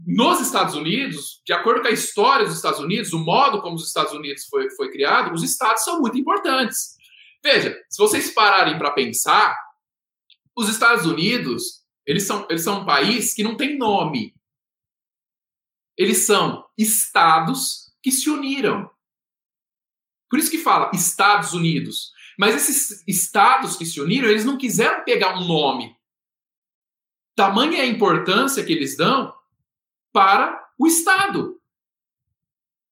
Nos 0.05 0.40
Estados 0.40 0.75
Unidos, 0.75 1.40
de 1.47 1.53
acordo 1.53 1.83
com 1.83 1.87
a 1.87 1.92
história 1.92 2.44
dos 2.44 2.57
Estados 2.57 2.81
Unidos, 2.81 3.12
o 3.12 3.18
modo 3.21 3.62
como 3.62 3.77
os 3.77 3.87
Estados 3.87 4.12
Unidos 4.12 4.44
foi, 4.47 4.68
foi 4.71 4.90
criado, 4.90 5.33
os 5.33 5.44
estados 5.44 5.85
são 5.85 6.01
muito 6.01 6.18
importantes. 6.18 6.97
Veja, 7.44 7.81
se 7.88 7.99
vocês 7.99 8.33
pararem 8.33 8.77
para 8.77 8.90
pensar, 8.90 9.57
os 10.57 10.68
Estados 10.68 11.07
Unidos, 11.07 11.85
eles 12.05 12.25
são, 12.25 12.44
eles 12.51 12.62
são 12.62 12.81
um 12.81 12.85
país 12.85 13.33
que 13.33 13.44
não 13.44 13.57
tem 13.57 13.79
nome. 13.79 14.37
Eles 15.98 16.18
são 16.18 16.64
estados 16.78 17.92
que 18.00 18.12
se 18.12 18.30
uniram. 18.30 18.88
Por 20.30 20.38
isso 20.38 20.50
que 20.50 20.58
fala 20.58 20.90
Estados 20.94 21.52
Unidos. 21.52 22.12
Mas 22.38 22.54
esses 22.54 23.02
estados 23.08 23.76
que 23.76 23.84
se 23.84 24.00
uniram, 24.00 24.28
eles 24.28 24.44
não 24.44 24.56
quiseram 24.56 25.02
pegar 25.02 25.37
um 25.37 25.44
nome. 25.44 25.96
Tamanha 27.34 27.82
a 27.82 27.87
importância 27.87 28.64
que 28.64 28.72
eles 28.72 28.96
dão 28.96 29.34
para 30.12 30.68
o 30.78 30.87
Estado. 30.87 31.61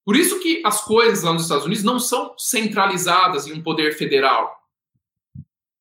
Por 0.04 0.16
isso 0.16 0.40
que 0.40 0.62
as 0.64 0.82
coisas 0.82 1.22
lá 1.22 1.32
nos 1.32 1.42
Estados 1.42 1.64
Unidos 1.64 1.84
não 1.84 2.00
são 2.00 2.34
centralizadas 2.36 3.46
em 3.46 3.52
um 3.52 3.62
poder 3.62 3.96
federal. 3.96 4.56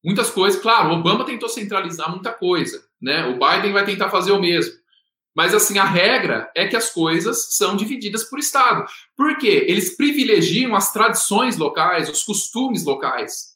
Muitas 0.03 0.29
coisas, 0.29 0.61
claro, 0.61 0.89
o 0.89 0.99
Obama 0.99 1.25
tentou 1.25 1.49
centralizar 1.49 2.11
muita 2.11 2.31
coisa, 2.31 2.87
né? 3.01 3.27
O 3.27 3.33
Biden 3.33 3.73
vai 3.73 3.83
tentar 3.83 4.11
fazer 4.11 4.31
o 4.31 4.39
mesmo. 4.41 4.75
Mas 5.35 5.53
assim, 5.53 5.77
a 5.77 5.83
regra 5.83 6.49
é 6.55 6.65
que 6.65 6.77
as 6.77 6.89
coisas 6.89 7.55
são 7.57 7.75
divididas 7.75 8.23
por 8.23 8.39
estado. 8.39 8.85
Por 9.17 9.37
quê? 9.37 9.65
Eles 9.67 9.97
privilegiam 9.97 10.73
as 10.73 10.93
tradições 10.93 11.57
locais, 11.57 12.09
os 12.09 12.23
costumes 12.23 12.85
locais. 12.85 13.53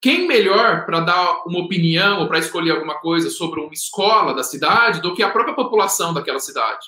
Quem 0.00 0.28
melhor 0.28 0.84
para 0.84 1.00
dar 1.00 1.42
uma 1.46 1.60
opinião 1.60 2.20
ou 2.20 2.28
para 2.28 2.38
escolher 2.38 2.72
alguma 2.72 3.00
coisa 3.00 3.30
sobre 3.30 3.60
uma 3.60 3.72
escola 3.72 4.34
da 4.34 4.44
cidade 4.44 5.00
do 5.00 5.14
que 5.14 5.22
a 5.22 5.30
própria 5.30 5.54
população 5.54 6.12
daquela 6.12 6.38
cidade? 6.38 6.86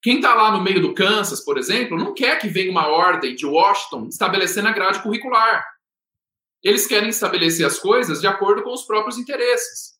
Quem 0.00 0.16
está 0.16 0.34
lá 0.34 0.52
no 0.52 0.62
meio 0.62 0.80
do 0.80 0.94
Kansas, 0.94 1.40
por 1.40 1.58
exemplo, 1.58 1.98
não 1.98 2.14
quer 2.14 2.38
que 2.38 2.46
venha 2.46 2.70
uma 2.70 2.86
ordem 2.86 3.34
de 3.34 3.44
Washington 3.44 4.06
estabelecendo 4.08 4.68
a 4.68 4.72
grade 4.72 5.02
curricular. 5.02 5.66
Eles 6.62 6.86
querem 6.86 7.08
estabelecer 7.08 7.66
as 7.66 7.78
coisas 7.78 8.20
de 8.20 8.26
acordo 8.26 8.62
com 8.62 8.72
os 8.72 8.82
próprios 8.82 9.18
interesses. 9.18 9.93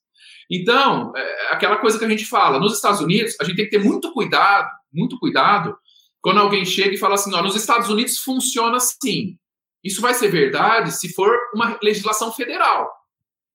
Então, 0.50 1.12
é 1.16 1.52
aquela 1.52 1.76
coisa 1.76 1.98
que 1.98 2.04
a 2.04 2.08
gente 2.08 2.26
fala, 2.26 2.58
nos 2.58 2.74
Estados 2.74 3.00
Unidos, 3.00 3.34
a 3.40 3.44
gente 3.44 3.56
tem 3.56 3.64
que 3.64 3.70
ter 3.70 3.82
muito 3.82 4.12
cuidado, 4.12 4.70
muito 4.92 5.18
cuidado, 5.18 5.76
quando 6.20 6.40
alguém 6.40 6.64
chega 6.64 6.94
e 6.94 6.98
fala 6.98 7.14
assim, 7.14 7.30
nos 7.30 7.56
Estados 7.56 7.88
Unidos 7.88 8.18
funciona 8.18 8.76
assim. 8.76 9.38
Isso 9.82 10.00
vai 10.00 10.14
ser 10.14 10.28
verdade 10.28 10.92
se 10.92 11.12
for 11.12 11.36
uma 11.54 11.78
legislação 11.82 12.32
federal. 12.32 12.90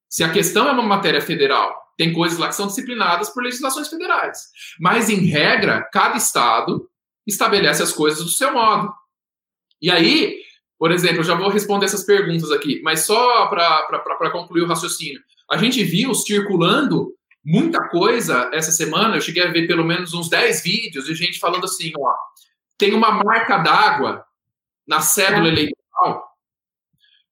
Se 0.08 0.24
a 0.24 0.32
questão 0.32 0.68
é 0.68 0.72
uma 0.72 0.84
matéria 0.84 1.22
federal, 1.22 1.76
tem 1.98 2.14
coisas 2.14 2.38
lá 2.38 2.48
que 2.48 2.56
são 2.56 2.68
disciplinadas 2.68 3.30
por 3.30 3.44
legislações 3.44 3.88
federais. 3.88 4.50
Mas, 4.80 5.10
em 5.10 5.26
regra, 5.26 5.88
cada 5.92 6.18
estado 6.18 6.90
estabelece 7.26 7.84
as 7.84 7.92
coisas 7.92 8.24
do 8.24 8.30
seu 8.30 8.54
modo. 8.54 8.94
E 9.82 9.90
aí, 9.90 10.40
por 10.78 10.92
exemplo, 10.92 11.18
eu 11.18 11.24
já 11.24 11.36
vou 11.36 11.50
responder 11.50 11.86
essas 11.86 12.06
perguntas 12.06 12.52
aqui, 12.52 12.82
mas 12.84 13.06
só 13.06 13.48
para 13.48 14.32
concluir 14.32 14.62
o 14.62 14.68
raciocínio. 14.68 15.22
A 15.52 15.58
gente 15.58 15.84
viu 15.84 16.14
circulando 16.14 17.14
muita 17.44 17.88
coisa 17.90 18.50
essa 18.54 18.72
semana, 18.72 19.16
eu 19.16 19.22
cheguei 19.22 19.44
a 19.44 19.52
ver 19.52 19.66
pelo 19.66 19.84
menos 19.84 20.14
uns 20.14 20.30
10 20.30 20.62
vídeos 20.62 21.06
de 21.06 21.16
gente 21.16 21.40
falando 21.40 21.66
assim, 21.66 21.92
ó, 21.98 22.14
tem 22.78 22.94
uma 22.94 23.12
marca 23.12 23.58
d'água 23.58 24.24
na 24.88 25.02
cédula 25.02 25.48
eleitoral. 25.48 26.30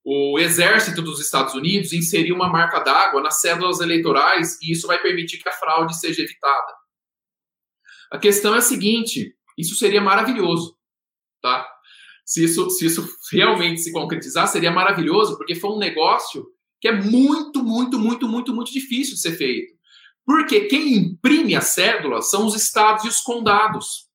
O 0.03 0.39
exército 0.39 1.01
dos 1.01 1.19
Estados 1.19 1.53
Unidos 1.53 1.93
inseriu 1.93 2.33
uma 2.33 2.47
marca 2.47 2.79
d'água 2.79 3.21
nas 3.21 3.41
cédulas 3.41 3.81
eleitorais 3.81 4.57
e 4.61 4.71
isso 4.71 4.87
vai 4.87 5.01
permitir 5.01 5.37
que 5.37 5.49
a 5.49 5.51
fraude 5.51 5.99
seja 5.99 6.21
evitada. 6.21 6.73
A 8.09 8.17
questão 8.17 8.55
é 8.55 8.59
a 8.59 8.61
seguinte, 8.61 9.35
isso 9.57 9.75
seria 9.75 10.01
maravilhoso, 10.01 10.77
tá? 11.41 11.67
Se 12.25 12.43
isso, 12.43 12.69
se 12.69 12.85
isso 12.85 13.07
realmente 13.31 13.81
se 13.81 13.91
concretizar, 13.91 14.47
seria 14.47 14.71
maravilhoso, 14.71 15.37
porque 15.37 15.55
foi 15.55 15.71
um 15.71 15.77
negócio 15.77 16.45
que 16.79 16.87
é 16.87 16.91
muito, 16.91 17.63
muito, 17.63 17.97
muito, 17.99 18.27
muito, 18.27 18.53
muito 18.53 18.71
difícil 18.71 19.15
de 19.15 19.21
ser 19.21 19.37
feito. 19.37 19.73
Porque 20.25 20.61
quem 20.61 20.93
imprime 20.93 21.55
a 21.55 21.61
cédula 21.61 22.21
são 22.21 22.45
os 22.45 22.55
estados 22.55 23.05
e 23.05 23.07
os 23.07 23.21
condados. 23.21 24.07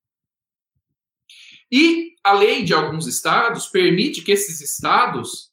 E 1.71 2.13
a 2.23 2.33
lei 2.33 2.63
de 2.63 2.75
alguns 2.75 3.07
estados 3.07 3.67
permite 3.67 4.21
que 4.21 4.33
esses 4.33 4.61
estados 4.61 5.51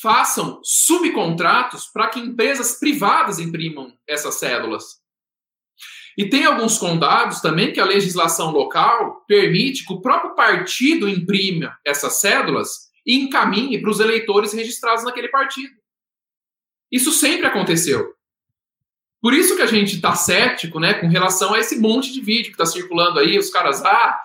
façam 0.00 0.60
subcontratos 0.62 1.86
para 1.86 2.08
que 2.08 2.20
empresas 2.20 2.78
privadas 2.78 3.38
imprimam 3.38 3.96
essas 4.06 4.34
cédulas. 4.34 5.02
E 6.16 6.28
tem 6.28 6.44
alguns 6.44 6.78
condados 6.78 7.40
também 7.40 7.72
que 7.72 7.80
a 7.80 7.84
legislação 7.84 8.50
local 8.50 9.24
permite 9.26 9.84
que 9.84 9.92
o 9.92 10.00
próprio 10.00 10.34
partido 10.34 11.08
imprima 11.08 11.76
essas 11.84 12.20
cédulas 12.20 12.90
e 13.04 13.18
encaminhe 13.18 13.80
para 13.80 13.90
os 13.90 14.00
eleitores 14.00 14.52
registrados 14.52 15.04
naquele 15.04 15.28
partido. 15.28 15.74
Isso 16.94 17.10
sempre 17.10 17.44
aconteceu. 17.44 18.14
Por 19.20 19.34
isso 19.34 19.56
que 19.56 19.62
a 19.62 19.66
gente 19.66 19.96
está 19.96 20.14
cético 20.14 20.78
né, 20.78 20.94
com 20.94 21.08
relação 21.08 21.52
a 21.52 21.58
esse 21.58 21.80
monte 21.80 22.12
de 22.12 22.20
vídeo 22.20 22.54
que 22.54 22.62
está 22.62 22.66
circulando 22.66 23.18
aí, 23.18 23.36
os 23.36 23.50
caras, 23.50 23.84
ah, 23.84 24.20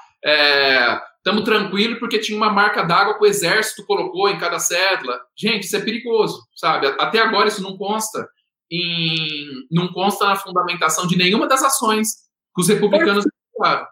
estamos 1.17 1.41
é, 1.41 1.45
tranquilos 1.45 1.97
porque 1.97 2.19
tinha 2.19 2.37
uma 2.37 2.51
marca 2.51 2.83
d'água 2.83 3.17
que 3.17 3.23
o 3.23 3.25
exército 3.25 3.83
colocou 3.87 4.29
em 4.29 4.37
cada 4.37 4.59
cédula. 4.59 5.19
Gente, 5.35 5.63
isso 5.63 5.77
é 5.77 5.79
perigoso, 5.79 6.43
sabe? 6.55 6.85
Até 6.99 7.17
agora 7.17 7.47
isso 7.47 7.63
não 7.63 7.75
consta 7.75 8.29
em, 8.69 9.65
não 9.71 9.87
consta 9.87 10.27
na 10.27 10.35
fundamentação 10.35 11.07
de 11.07 11.17
nenhuma 11.17 11.47
das 11.47 11.63
ações 11.63 12.09
que 12.53 12.61
os 12.61 12.67
republicanos 12.67 13.25
por, 13.55 13.87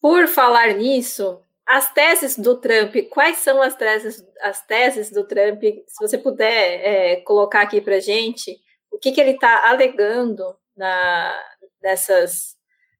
por 0.00 0.28
falar 0.28 0.74
nisso, 0.74 1.40
as 1.66 1.92
teses 1.92 2.38
do 2.38 2.56
Trump, 2.60 2.94
quais 3.10 3.38
são 3.38 3.62
as 3.62 3.74
teses, 3.74 4.24
as 4.40 4.64
teses 4.66 5.10
do 5.10 5.26
Trump? 5.26 5.62
Se 5.62 5.98
você 6.00 6.18
puder 6.18 6.80
é, 6.84 7.16
colocar 7.22 7.62
aqui 7.62 7.80
para 7.80 8.00
gente, 8.00 8.56
o 8.90 8.98
que, 8.98 9.12
que 9.12 9.20
ele 9.20 9.32
está 9.32 9.68
alegando 9.68 10.56
na, 10.76 11.34
nessas, 11.82 12.54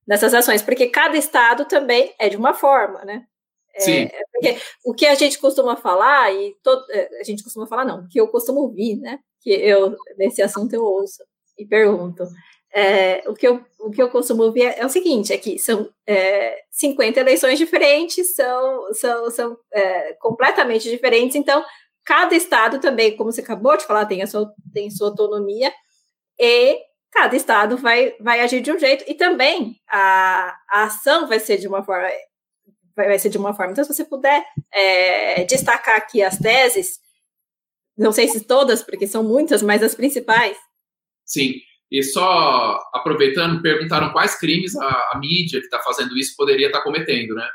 nessas 0.07 0.33
ações? 0.33 0.63
Porque 0.63 0.89
cada 0.89 1.17
estado 1.17 1.67
também 1.67 2.15
é 2.19 2.29
de 2.29 2.37
uma 2.37 2.55
forma, 2.55 3.05
né? 3.05 3.27
É, 3.75 3.81
Sim. 3.81 4.09
É 4.45 4.59
o 4.85 4.95
que 4.95 5.07
a 5.07 5.15
gente 5.15 5.39
costuma 5.39 5.77
falar, 5.77 6.33
e 6.33 6.57
todo, 6.63 6.85
é, 6.91 7.21
a 7.21 7.25
gente 7.25 7.43
costuma 7.43 7.67
falar, 7.67 7.85
não, 7.85 8.07
que 8.09 8.21
eu 8.21 8.29
costumo 8.29 8.61
ouvir, 8.61 8.97
né? 8.97 9.19
Que 9.41 9.51
eu, 9.51 9.97
nesse 10.17 10.41
assunto 10.41 10.73
eu 10.75 10.83
ouço 10.83 11.23
e 11.59 11.67
pergunto. 11.67 12.25
É, 12.77 13.23
o, 13.29 13.35
que 13.35 13.47
eu, 13.47 13.65
o 13.79 13.91
que 13.91 14.03
eu 14.03 14.11
costumo 14.11 14.51
ver 14.51 14.65
é, 14.65 14.81
é 14.81 14.87
o 14.87 14.89
seguinte, 14.89 15.33
é 15.33 15.39
que 15.39 15.59
são 15.61 15.89
é, 16.05 16.57
50 16.73 17.21
eleições 17.21 17.57
diferentes, 17.57 18.35
são, 18.35 18.93
são, 18.93 19.31
são 19.31 19.57
é, 19.73 20.15
completamente 20.15 20.91
diferentes, 20.91 21.37
então 21.37 21.65
cada 22.05 22.35
estado 22.35 22.81
também, 22.81 23.17
como 23.17 23.31
você 23.31 23.41
acabou 23.41 23.77
de 23.77 23.85
falar, 23.85 24.07
tem 24.07 24.23
a 24.23 24.27
sua, 24.27 24.53
tem 24.73 24.91
sua 24.91 25.09
autonomia, 25.09 25.73
e 26.39 26.81
cada 27.13 27.37
estado 27.37 27.77
vai, 27.77 28.17
vai 28.21 28.41
agir 28.41 28.61
de 28.61 28.73
um 28.73 28.79
jeito, 28.79 29.05
e 29.07 29.15
também 29.15 29.81
a, 29.89 30.57
a 30.69 30.85
ação 30.85 31.29
vai 31.29 31.39
ser 31.39 31.59
de 31.59 31.69
uma 31.69 31.85
forma, 31.85 32.09
vai, 32.97 33.07
vai 33.07 33.19
ser 33.21 33.31
de 33.31 33.39
uma 33.39 33.55
forma. 33.55 33.71
Então, 33.71 33.85
se 33.85 33.95
você 33.95 34.05
puder 34.05 34.45
é, 34.73 35.45
destacar 35.45 35.97
aqui 35.97 36.25
as 36.25 36.39
teses, 36.39 36.99
não 37.97 38.11
sei 38.11 38.27
se 38.27 38.41
todas, 38.41 38.83
porque 38.83 39.07
são 39.07 39.23
muitas, 39.23 39.63
mas 39.63 39.81
as 39.81 39.95
principais. 39.95 40.57
Sim. 41.25 41.53
E 41.95 42.03
só 42.03 42.81
aproveitando, 42.93 43.63
perguntaram 43.63 44.11
quais 44.11 44.37
crimes 44.37 44.75
a, 44.75 45.11
a 45.13 45.19
mídia 45.21 45.61
que 45.61 45.67
está 45.67 45.79
fazendo 45.79 46.19
isso 46.19 46.35
poderia 46.37 46.67
estar 46.67 46.81
tá 46.81 46.85
cometendo, 46.85 47.37
né? 47.37 47.49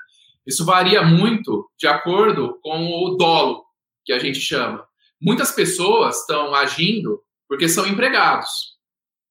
Isso 0.47 0.63
varia 0.63 1.01
muito 1.01 1.69
de 1.77 1.87
acordo 1.87 2.57
com 2.63 2.87
o 2.87 3.17
dolo, 3.17 3.65
que 4.05 4.13
a 4.13 4.17
gente 4.17 4.39
chama. 4.39 4.87
Muitas 5.21 5.51
pessoas 5.51 6.21
estão 6.21 6.55
agindo 6.55 7.21
porque 7.49 7.67
são 7.67 7.85
empregados. 7.85 8.77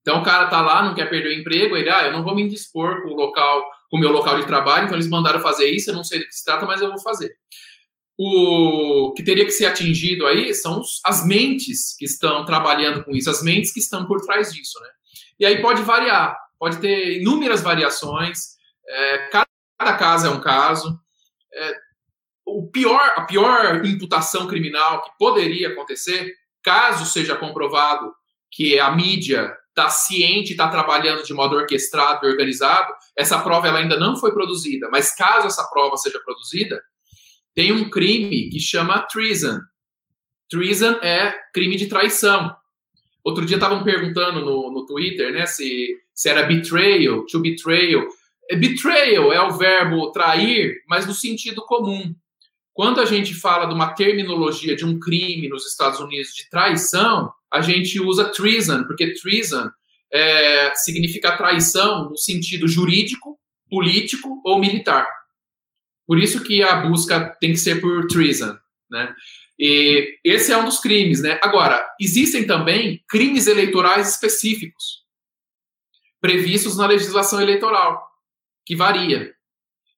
Então 0.03 0.21
o 0.21 0.23
cara 0.23 0.44
está 0.44 0.61
lá, 0.61 0.83
não 0.83 0.94
quer 0.94 1.09
perder 1.09 1.31
o 1.31 1.40
emprego, 1.40 1.75
ele, 1.75 1.88
ah, 1.88 2.05
eu 2.05 2.12
não 2.12 2.23
vou 2.23 2.35
me 2.35 2.42
indispor 2.42 3.01
com 3.01 3.09
o 3.09 3.16
local, 3.16 3.64
com 3.90 3.97
o 3.97 4.01
meu 4.01 4.12
local 4.12 4.38
de 4.38 4.47
trabalho, 4.47 4.85
então 4.85 4.97
eles 4.97 5.09
mandaram 5.09 5.40
fazer 5.40 5.71
isso, 5.71 5.88
eu 5.88 5.94
não 5.94 6.05
sei 6.05 6.18
do 6.18 6.27
que 6.27 6.35
se 6.35 6.44
trata, 6.44 6.66
mas 6.66 6.83
eu 6.83 6.90
vou 6.90 7.01
fazer. 7.01 7.35
O 8.18 9.14
que 9.16 9.23
teria 9.23 9.47
que 9.47 9.53
ser 9.53 9.64
atingido 9.64 10.27
aí 10.27 10.53
são 10.53 10.83
as 11.07 11.25
mentes 11.25 11.97
que 11.97 12.05
estão 12.05 12.44
trabalhando 12.44 13.03
com 13.05 13.16
isso, 13.16 13.31
as 13.31 13.42
mentes 13.42 13.73
que 13.73 13.81
estão 13.81 14.07
por 14.07 14.21
trás 14.21 14.53
disso, 14.53 14.79
né? 14.83 14.98
E 15.38 15.46
aí 15.46 15.62
pode 15.62 15.83
variar, 15.83 16.37
pode 16.59 16.79
ter 16.79 17.20
inúmeras 17.20 17.62
variações, 17.62 18.57
é, 18.88 19.18
cada 19.31 19.96
caso 19.96 20.27
é 20.27 20.31
um 20.31 20.40
caso. 20.40 20.98
É, 21.53 21.77
o 22.46 22.66
pior, 22.70 23.12
a 23.16 23.22
pior 23.22 23.84
imputação 23.84 24.47
criminal 24.47 25.03
que 25.03 25.11
poderia 25.18 25.68
acontecer, 25.68 26.34
caso 26.62 27.05
seja 27.05 27.36
comprovado 27.36 28.12
que 28.51 28.78
a 28.80 28.91
mídia 28.91 29.55
está 29.68 29.91
ciente, 29.91 30.53
está 30.53 30.68
trabalhando 30.68 31.22
de 31.22 31.32
modo 31.32 31.55
orquestrado 31.55 32.26
e 32.26 32.30
organizado, 32.30 32.93
essa 33.16 33.39
prova 33.41 33.68
ela 33.68 33.78
ainda 33.78 33.99
não 33.99 34.16
foi 34.16 34.32
produzida, 34.32 34.89
mas 34.91 35.14
caso 35.14 35.47
essa 35.47 35.64
prova 35.68 35.97
seja 35.97 36.18
produzida, 36.20 36.82
tem 37.55 37.72
um 37.72 37.89
crime 37.89 38.49
que 38.51 38.59
chama 38.59 39.03
treason. 39.03 39.61
Treason 40.51 40.93
é 41.03 41.34
crime 41.53 41.76
de 41.76 41.86
traição. 41.86 42.55
Outro 43.29 43.45
dia 43.45 43.59
estavam 43.59 43.85
perguntando 43.85 44.41
no, 44.41 44.72
no 44.72 44.87
Twitter, 44.87 45.31
né, 45.35 45.45
se, 45.45 45.95
se 46.14 46.31
era 46.31 46.45
betrayal, 46.45 47.26
to 47.26 47.39
betrayal. 47.41 48.09
É, 48.51 48.57
betrayal 48.57 49.31
é 49.31 49.43
o 49.43 49.51
verbo 49.51 50.11
trair, 50.12 50.83
mas 50.89 51.07
no 51.07 51.12
sentido 51.12 51.61
comum. 51.66 52.14
Quando 52.72 53.03
a 53.03 53.05
gente 53.05 53.35
fala 53.35 53.66
de 53.66 53.74
uma 53.74 53.93
terminologia 53.93 54.74
de 54.74 54.87
um 54.87 54.99
crime 54.99 55.47
nos 55.47 55.66
Estados 55.66 56.01
Unidos 56.01 56.33
de 56.33 56.49
traição, 56.49 57.31
a 57.53 57.61
gente 57.61 58.01
usa 58.01 58.33
treason, 58.33 58.85
porque 58.85 59.12
treason 59.12 59.68
é, 60.11 60.72
significa 60.74 61.37
traição 61.37 62.09
no 62.09 62.16
sentido 62.16 62.66
jurídico, 62.66 63.39
político 63.68 64.41
ou 64.43 64.59
militar. 64.59 65.07
Por 66.07 66.18
isso 66.18 66.43
que 66.43 66.62
a 66.62 66.76
busca 66.76 67.37
tem 67.39 67.51
que 67.51 67.59
ser 67.59 67.79
por 67.83 68.07
treason, 68.07 68.57
né? 68.91 69.14
E 69.59 70.19
esse 70.25 70.53
é 70.53 70.57
um 70.57 70.65
dos 70.65 70.79
crimes, 70.79 71.21
né? 71.21 71.41
Agora, 71.43 71.85
existem 72.01 72.47
também 72.47 73.03
crimes 73.09 73.47
eleitorais 73.47 74.09
específicos 74.11 75.07
previstos 76.21 76.77
na 76.77 76.87
legislação 76.87 77.41
eleitoral, 77.41 78.05
que 78.67 78.75
varia. 78.75 79.33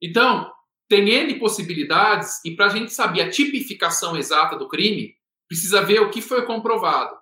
Então, 0.02 0.50
tem 0.88 1.08
N 1.08 1.38
possibilidades, 1.38 2.44
e 2.44 2.54
para 2.54 2.66
a 2.66 2.68
gente 2.68 2.92
saber 2.92 3.22
a 3.22 3.30
tipificação 3.30 4.16
exata 4.16 4.56
do 4.56 4.68
crime, 4.68 5.14
precisa 5.48 5.82
ver 5.82 6.00
o 6.00 6.10
que 6.10 6.20
foi 6.20 6.44
comprovado. 6.44 7.16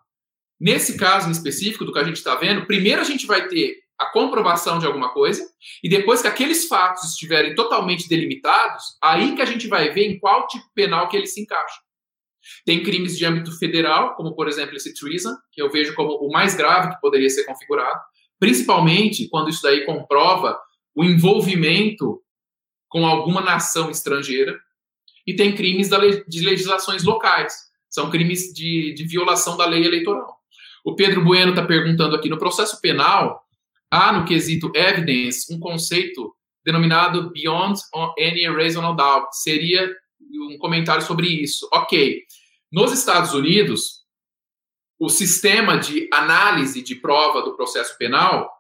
Nesse 0.61 0.97
caso 0.97 1.28
em 1.28 1.32
específico 1.32 1.84
do 1.84 1.93
que 1.93 1.99
a 1.99 2.05
gente 2.05 2.16
está 2.16 2.34
vendo, 2.34 2.66
primeiro 2.66 3.01
a 3.01 3.05
gente 3.05 3.26
vai 3.26 3.47
ter 3.47 3.76
a 3.99 4.07
comprovação 4.07 4.78
de 4.78 4.86
alguma 4.86 5.12
coisa, 5.12 5.45
e 5.82 5.89
depois 5.89 6.22
que 6.22 6.28
aqueles 6.28 6.66
fatos 6.66 7.05
estiverem 7.11 7.55
totalmente 7.55 8.09
delimitados, 8.09 8.84
aí 9.03 9.34
que 9.34 9.43
a 9.43 9.47
gente 9.47 9.66
vai 9.66 9.91
ver 9.91 10.07
em 10.07 10.18
qual 10.18 10.47
tipo 10.47 10.64
penal 10.74 11.09
que 11.09 11.16
ele 11.16 11.26
se 11.26 11.41
encaixa. 11.41 11.78
Tem 12.64 12.82
crimes 12.82 13.16
de 13.16 13.24
âmbito 13.24 13.57
federal, 13.59 14.14
como 14.14 14.34
por 14.34 14.49
exemplo 14.49 14.76
esse 14.76 14.94
treason, 14.94 15.34
que 15.53 15.62
eu 15.62 15.70
vejo 15.70 15.94
como 15.94 16.14
o 16.14 16.30
mais 16.30 16.55
grave 16.55 16.90
que 16.90 17.01
poderia 17.01 17.30
ser 17.30 17.44
configurado, 17.44 18.01
principalmente 18.38 19.28
quando 19.28 19.51
isso 19.51 19.62
daí 19.62 19.84
comprova 19.84 20.59
o 20.94 21.05
envolvimento 21.05 22.22
com 22.88 23.07
alguma 23.07 23.40
nação 23.40 23.90
estrangeira, 23.90 24.59
e 25.26 25.36
tem 25.36 25.55
crimes 25.55 25.90
de 26.26 26.40
legislações 26.40 27.05
locais, 27.05 27.55
são 27.90 28.11
crimes 28.11 28.53
de, 28.55 28.94
de 28.94 29.05
violação 29.05 29.57
da 29.57 29.66
lei 29.66 29.84
eleitoral. 29.84 30.38
O 30.84 30.94
Pedro 30.94 31.22
Bueno 31.22 31.51
está 31.51 31.64
perguntando 31.64 32.16
aqui: 32.16 32.28
no 32.28 32.38
processo 32.38 32.80
penal, 32.80 33.42
há 33.90 34.12
no 34.12 34.24
quesito 34.24 34.72
evidence 34.74 35.53
um 35.53 35.59
conceito 35.59 36.34
denominado 36.64 37.30
beyond 37.30 37.78
any 38.18 38.49
reasonable 38.49 38.96
doubt. 38.96 39.28
Seria 39.32 39.94
um 40.32 40.58
comentário 40.58 41.02
sobre 41.02 41.28
isso. 41.28 41.68
Ok. 41.72 42.22
Nos 42.70 42.92
Estados 42.92 43.32
Unidos, 43.32 44.04
o 44.98 45.08
sistema 45.08 45.78
de 45.78 46.08
análise 46.12 46.82
de 46.82 46.94
prova 46.94 47.42
do 47.42 47.54
processo 47.54 47.96
penal 47.96 48.58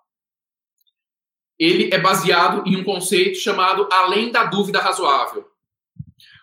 ele 1.58 1.90
é 1.92 1.98
baseado 1.98 2.62
em 2.66 2.76
um 2.76 2.84
conceito 2.84 3.38
chamado 3.38 3.88
além 3.90 4.30
da 4.30 4.44
dúvida 4.44 4.80
razoável. 4.80 5.44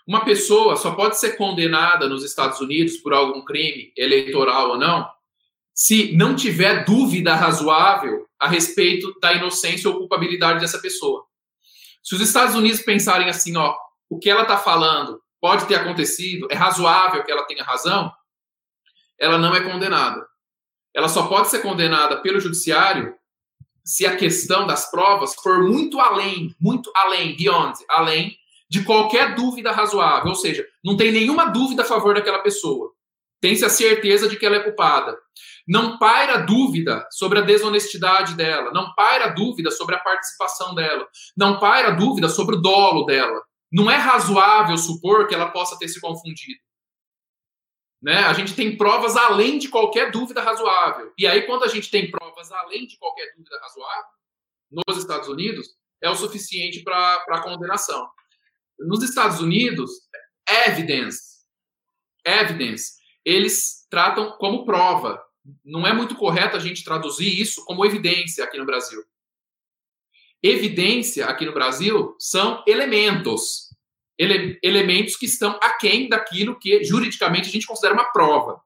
Uma 0.05 0.25
pessoa 0.25 0.75
só 0.75 0.91
pode 0.91 1.17
ser 1.17 1.37
condenada 1.37 2.07
nos 2.07 2.23
Estados 2.23 2.59
Unidos 2.59 2.97
por 2.97 3.13
algum 3.13 3.43
crime 3.43 3.91
eleitoral 3.97 4.71
ou 4.71 4.77
não, 4.77 5.09
se 5.73 6.15
não 6.15 6.35
tiver 6.35 6.85
dúvida 6.85 7.33
razoável 7.33 8.27
a 8.39 8.47
respeito 8.47 9.17
da 9.19 9.33
inocência 9.33 9.89
ou 9.89 9.97
culpabilidade 9.97 10.59
dessa 10.59 10.79
pessoa. 10.79 11.25
Se 12.03 12.13
os 12.13 12.21
Estados 12.21 12.53
Unidos 12.55 12.81
pensarem 12.81 13.29
assim, 13.29 13.55
ó, 13.57 13.75
o 14.09 14.19
que 14.19 14.29
ela 14.29 14.43
está 14.43 14.57
falando 14.57 15.21
pode 15.41 15.65
ter 15.67 15.75
acontecido, 15.75 16.47
é 16.49 16.55
razoável 16.55 17.23
que 17.23 17.31
ela 17.31 17.45
tenha 17.45 17.63
razão, 17.63 18.11
ela 19.19 19.37
não 19.37 19.55
é 19.55 19.61
condenada. 19.61 20.25
Ela 20.93 21.07
só 21.07 21.27
pode 21.27 21.49
ser 21.49 21.61
condenada 21.61 22.21
pelo 22.21 22.39
judiciário 22.39 23.15
se 23.83 24.05
a 24.05 24.15
questão 24.15 24.65
das 24.65 24.89
provas 24.89 25.35
for 25.35 25.63
muito 25.63 25.99
além, 25.99 26.55
muito 26.59 26.91
além, 26.95 27.35
beyond, 27.35 27.77
além 27.89 28.35
de 28.67 28.83
qualquer 28.83 29.35
dúvida 29.35 29.71
razoável, 29.71 30.29
ou 30.29 30.35
seja, 30.35 30.65
não 30.83 30.97
tem 30.97 31.11
nenhuma 31.11 31.45
dúvida 31.45 31.83
a 31.83 31.85
favor 31.85 32.15
daquela 32.15 32.39
pessoa. 32.39 32.91
Tem-se 33.39 33.63
a 33.63 33.69
certeza 33.69 34.27
de 34.27 34.37
que 34.37 34.45
ela 34.45 34.55
é 34.55 34.63
culpada. 34.63 35.15
Não 35.67 35.99
paira 35.99 36.37
dúvida 36.37 37.07
sobre 37.11 37.39
a 37.39 37.41
desonestidade 37.43 38.35
dela, 38.35 38.71
não 38.71 38.93
paira 38.95 39.27
dúvida 39.29 39.69
sobre 39.69 39.95
a 39.95 39.99
participação 39.99 40.73
dela, 40.73 41.07
não 41.37 41.59
paira 41.59 41.91
dúvida 41.91 42.27
sobre 42.27 42.55
o 42.55 42.61
dolo 42.61 43.05
dela. 43.05 43.41
Não 43.75 43.91
é 43.91 43.97
razoável 43.97 44.77
supor 44.77 45.27
que 45.27 45.35
ela 45.35 45.51
possa 45.51 45.77
ter 45.77 45.89
se 45.89 45.99
confundido. 45.99 46.61
Né? 48.01 48.19
A 48.19 48.31
gente 48.31 48.55
tem 48.55 48.77
provas 48.77 49.17
além 49.17 49.57
de 49.57 49.67
qualquer 49.67 50.11
dúvida 50.11 50.41
razoável. 50.41 51.11
E 51.17 51.27
aí, 51.27 51.45
quando 51.45 51.65
a 51.65 51.67
gente 51.67 51.91
tem 51.91 52.09
provas 52.09 52.53
além 52.53 52.87
de 52.87 52.97
qualquer 52.97 53.33
dúvida 53.35 53.59
razoável, 53.59 54.11
nos 54.71 54.97
Estados 54.97 55.27
Unidos, 55.27 55.75
é 56.01 56.09
o 56.09 56.15
suficiente 56.15 56.83
para 56.83 57.25
a 57.27 57.41
condenação. 57.41 58.07
Nos 58.79 59.03
Estados 59.03 59.41
Unidos, 59.41 59.91
evidence, 60.65 61.43
evidence, 62.25 62.93
eles 63.25 63.85
tratam 63.89 64.37
como 64.37 64.63
prova. 64.63 65.21
Não 65.65 65.85
é 65.85 65.91
muito 65.91 66.15
correto 66.15 66.55
a 66.55 66.61
gente 66.61 66.81
traduzir 66.81 67.41
isso 67.41 67.65
como 67.65 67.85
evidência 67.85 68.45
aqui 68.45 68.57
no 68.57 68.65
Brasil. 68.65 69.03
Evidência 70.41 71.25
aqui 71.25 71.45
no 71.45 71.53
Brasil 71.53 72.15
são 72.19 72.63
elementos 72.67 73.64
ele, 74.17 74.59
elementos 74.63 75.15
que 75.15 75.25
estão 75.25 75.59
aquém 75.61 76.07
daquilo 76.07 76.57
que 76.57 76.83
juridicamente 76.83 77.49
a 77.49 77.51
gente 77.51 77.67
considera 77.67 77.93
uma 77.93 78.11
prova. 78.11 78.59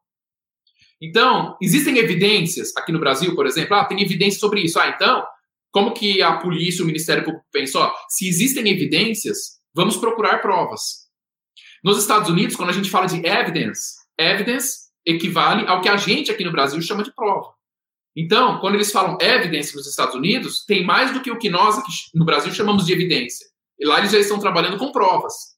Então, 1.01 1.57
existem 1.61 1.97
evidências 1.97 2.75
aqui 2.75 2.91
no 2.91 2.99
Brasil, 2.99 3.33
por 3.35 3.47
exemplo, 3.47 3.75
ah, 3.75 3.85
tem 3.85 4.01
evidência 4.01 4.39
sobre 4.39 4.61
isso. 4.61 4.79
Ah, 4.79 4.89
então, 4.89 5.25
como 5.71 5.93
que 5.93 6.21
a 6.21 6.37
polícia, 6.37 6.83
o 6.83 6.87
Ministério 6.87 7.23
Público 7.23 7.45
pensou? 7.51 7.89
Se 8.09 8.27
existem 8.27 8.67
evidências, 8.69 9.59
vamos 9.73 9.97
procurar 9.97 10.41
provas. 10.41 11.07
Nos 11.83 11.97
Estados 11.97 12.29
Unidos, 12.29 12.55
quando 12.55 12.69
a 12.69 12.73
gente 12.73 12.89
fala 12.89 13.05
de 13.05 13.25
evidence, 13.25 13.95
evidence 14.17 14.89
equivale 15.05 15.65
ao 15.67 15.81
que 15.81 15.87
a 15.87 15.95
gente 15.95 16.31
aqui 16.31 16.43
no 16.43 16.51
Brasil 16.51 16.81
chama 16.81 17.03
de 17.03 17.13
prova. 17.13 17.53
Então, 18.15 18.59
quando 18.59 18.75
eles 18.75 18.91
falam 18.91 19.17
evidence 19.21 19.73
nos 19.75 19.87
Estados 19.87 20.15
Unidos, 20.15 20.65
tem 20.65 20.83
mais 20.83 21.13
do 21.13 21.21
que 21.21 21.31
o 21.31 21.37
que 21.37 21.49
nós 21.49 21.77
aqui 21.77 21.91
no 22.13 22.25
Brasil 22.25 22.51
chamamos 22.53 22.85
de 22.85 22.91
evidência. 22.91 23.47
E 23.79 23.85
lá 23.85 23.99
eles 23.99 24.11
já 24.11 24.19
estão 24.19 24.39
trabalhando 24.39 24.77
com 24.77 24.91
provas. 24.91 25.57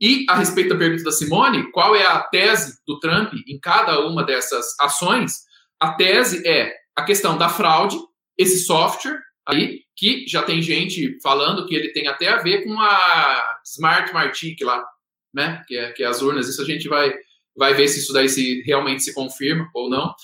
E 0.00 0.26
a 0.28 0.34
respeito 0.36 0.70
da 0.70 0.76
pergunta 0.76 1.04
da 1.04 1.12
Simone, 1.12 1.70
qual 1.70 1.94
é 1.94 2.06
a 2.06 2.20
tese 2.20 2.78
do 2.86 2.98
Trump 2.98 3.32
em 3.46 3.58
cada 3.58 4.00
uma 4.06 4.24
dessas 4.24 4.74
ações? 4.80 5.44
A 5.78 5.92
tese 5.92 6.46
é 6.46 6.74
a 6.96 7.02
questão 7.02 7.36
da 7.36 7.48
fraude, 7.48 7.96
esse 8.36 8.64
software 8.64 9.20
aí, 9.46 9.82
que 9.94 10.26
já 10.26 10.42
tem 10.42 10.60
gente 10.60 11.18
falando 11.22 11.66
que 11.66 11.74
ele 11.74 11.92
tem 11.92 12.08
até 12.08 12.28
a 12.28 12.38
ver 12.38 12.64
com 12.64 12.80
a 12.80 13.58
Smart 13.64 14.12
Martic 14.12 14.60
lá, 14.62 14.84
né? 15.32 15.62
Que 15.68 15.76
é, 15.76 15.92
que 15.92 16.02
é 16.02 16.06
as 16.06 16.22
urnas. 16.22 16.48
Isso 16.48 16.62
a 16.62 16.64
gente 16.64 16.88
vai, 16.88 17.14
vai 17.56 17.74
ver 17.74 17.86
se 17.88 18.00
isso 18.00 18.12
daí 18.12 18.28
se 18.28 18.62
realmente 18.62 19.02
se 19.02 19.14
confirma 19.14 19.68
ou 19.74 19.88
não. 19.88 20.14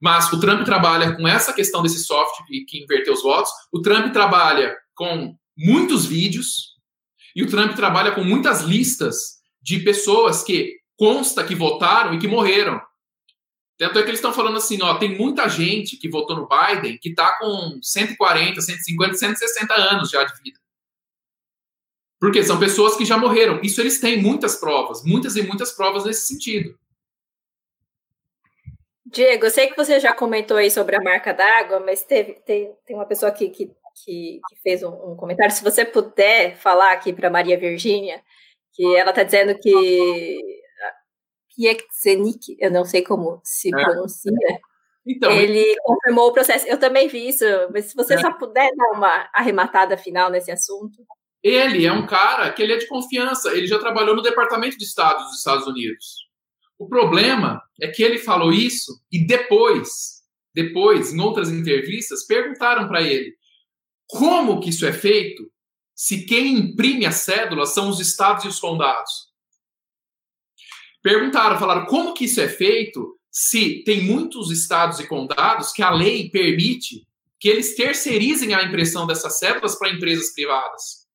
Mas 0.00 0.32
o 0.32 0.40
Trump 0.40 0.64
trabalha 0.64 1.14
com 1.14 1.28
essa 1.28 1.52
questão 1.52 1.82
desse 1.82 2.02
software 2.02 2.46
que, 2.46 2.64
que 2.64 2.82
inverteu 2.82 3.12
os 3.12 3.22
votos. 3.22 3.50
O 3.70 3.80
Trump 3.82 4.12
trabalha 4.12 4.74
com 4.94 5.36
muitos 5.60 6.06
vídeos 6.06 6.76
e 7.36 7.42
o 7.42 7.46
Trump 7.46 7.76
trabalha 7.76 8.12
com 8.12 8.24
muitas 8.24 8.62
listas 8.62 9.40
de 9.60 9.78
pessoas 9.80 10.42
que 10.42 10.80
consta 10.96 11.44
que 11.44 11.54
votaram 11.54 12.14
e 12.14 12.18
que 12.18 12.26
morreram. 12.26 12.80
Tanto 13.78 13.98
é 13.98 14.02
que 14.02 14.08
eles 14.08 14.18
estão 14.18 14.32
falando 14.32 14.56
assim, 14.56 14.82
ó, 14.82 14.98
tem 14.98 15.16
muita 15.16 15.48
gente 15.48 15.96
que 15.96 16.08
votou 16.08 16.36
no 16.36 16.48
Biden 16.48 16.98
que 16.98 17.10
está 17.10 17.38
com 17.38 17.78
140, 17.82 18.60
150, 18.60 19.14
160 19.14 19.74
anos 19.74 20.10
já 20.10 20.24
de 20.24 20.42
vida. 20.42 20.58
Porque 22.18 22.42
são 22.42 22.58
pessoas 22.58 22.96
que 22.96 23.04
já 23.04 23.16
morreram. 23.16 23.60
Isso 23.62 23.80
eles 23.80 23.98
têm 23.98 24.20
muitas 24.20 24.56
provas, 24.56 25.02
muitas 25.04 25.36
e 25.36 25.42
muitas 25.42 25.72
provas 25.72 26.04
nesse 26.04 26.26
sentido. 26.26 26.78
Diego, 29.06 29.46
eu 29.46 29.50
sei 29.50 29.68
que 29.68 29.76
você 29.76 29.98
já 29.98 30.12
comentou 30.12 30.56
aí 30.56 30.70
sobre 30.70 30.94
a 30.96 31.02
marca 31.02 31.32
d'água, 31.32 31.80
mas 31.80 32.04
teve, 32.04 32.34
tem, 32.46 32.72
tem 32.86 32.94
uma 32.94 33.06
pessoa 33.06 33.30
aqui 33.30 33.48
que 33.48 33.72
que, 34.04 34.40
que 34.48 34.60
fez 34.62 34.82
um, 34.82 35.12
um, 35.12 35.16
comentário. 35.16 35.54
Se 35.54 35.62
você 35.62 35.84
puder 35.84 36.56
falar 36.56 36.92
aqui 36.92 37.12
para 37.12 37.30
Maria 37.30 37.58
Virgínia, 37.58 38.22
que 38.72 38.96
ela 38.96 39.10
está 39.10 39.22
dizendo 39.22 39.58
que 39.58 40.38
Piekzenik, 41.54 42.56
eu 42.58 42.70
não 42.70 42.84
sei 42.84 43.02
como 43.02 43.40
se 43.44 43.68
é. 43.68 43.84
pronuncia, 43.84 44.60
então, 45.06 45.32
ele 45.32 45.64
confirmou 45.82 46.28
o 46.28 46.32
processo. 46.32 46.66
Eu 46.66 46.78
também 46.78 47.08
vi 47.08 47.28
isso, 47.28 47.44
mas 47.72 47.86
se 47.86 47.96
você 47.96 48.14
é. 48.14 48.18
só 48.18 48.32
puder 48.32 48.70
dar 48.76 48.96
uma 48.96 49.28
arrematada 49.34 49.96
final 49.96 50.30
nesse 50.30 50.50
assunto. 50.50 51.04
Ele 51.42 51.86
é 51.86 51.92
um 51.92 52.06
cara 52.06 52.52
que 52.52 52.62
ele 52.62 52.74
é 52.74 52.76
de 52.76 52.86
confiança, 52.86 53.50
ele 53.56 53.66
já 53.66 53.78
trabalhou 53.78 54.14
no 54.14 54.22
Departamento 54.22 54.76
de 54.76 54.84
Estado 54.84 55.24
dos 55.24 55.38
Estados 55.38 55.66
Unidos. 55.66 56.28
O 56.78 56.86
problema 56.86 57.62
é 57.80 57.88
que 57.88 58.02
ele 58.02 58.18
falou 58.18 58.52
isso 58.52 58.92
e 59.10 59.26
depois, 59.26 60.22
depois, 60.54 61.12
em 61.12 61.20
outras 61.20 61.50
entrevistas, 61.50 62.26
perguntaram 62.26 62.86
para 62.88 63.02
ele: 63.02 63.34
como 64.10 64.60
que 64.60 64.70
isso 64.70 64.86
é 64.86 64.92
feito 64.92 65.50
se 65.94 66.24
quem 66.24 66.54
imprime 66.54 67.06
a 67.06 67.12
cédula 67.12 67.66
são 67.66 67.88
os 67.88 68.00
estados 68.00 68.44
e 68.44 68.48
os 68.48 68.58
condados? 68.58 69.30
Perguntaram, 71.02 71.58
falaram, 71.58 71.86
como 71.86 72.12
que 72.12 72.24
isso 72.24 72.40
é 72.40 72.48
feito 72.48 73.16
se 73.30 73.82
tem 73.84 74.02
muitos 74.02 74.50
estados 74.50 74.98
e 74.98 75.06
condados 75.06 75.72
que 75.72 75.82
a 75.82 75.90
lei 75.90 76.28
permite 76.28 77.06
que 77.38 77.48
eles 77.48 77.74
terceirizem 77.74 78.52
a 78.54 78.62
impressão 78.62 79.06
dessas 79.06 79.38
cédulas 79.38 79.78
para 79.78 79.90
empresas 79.90 80.32
privadas? 80.34 81.06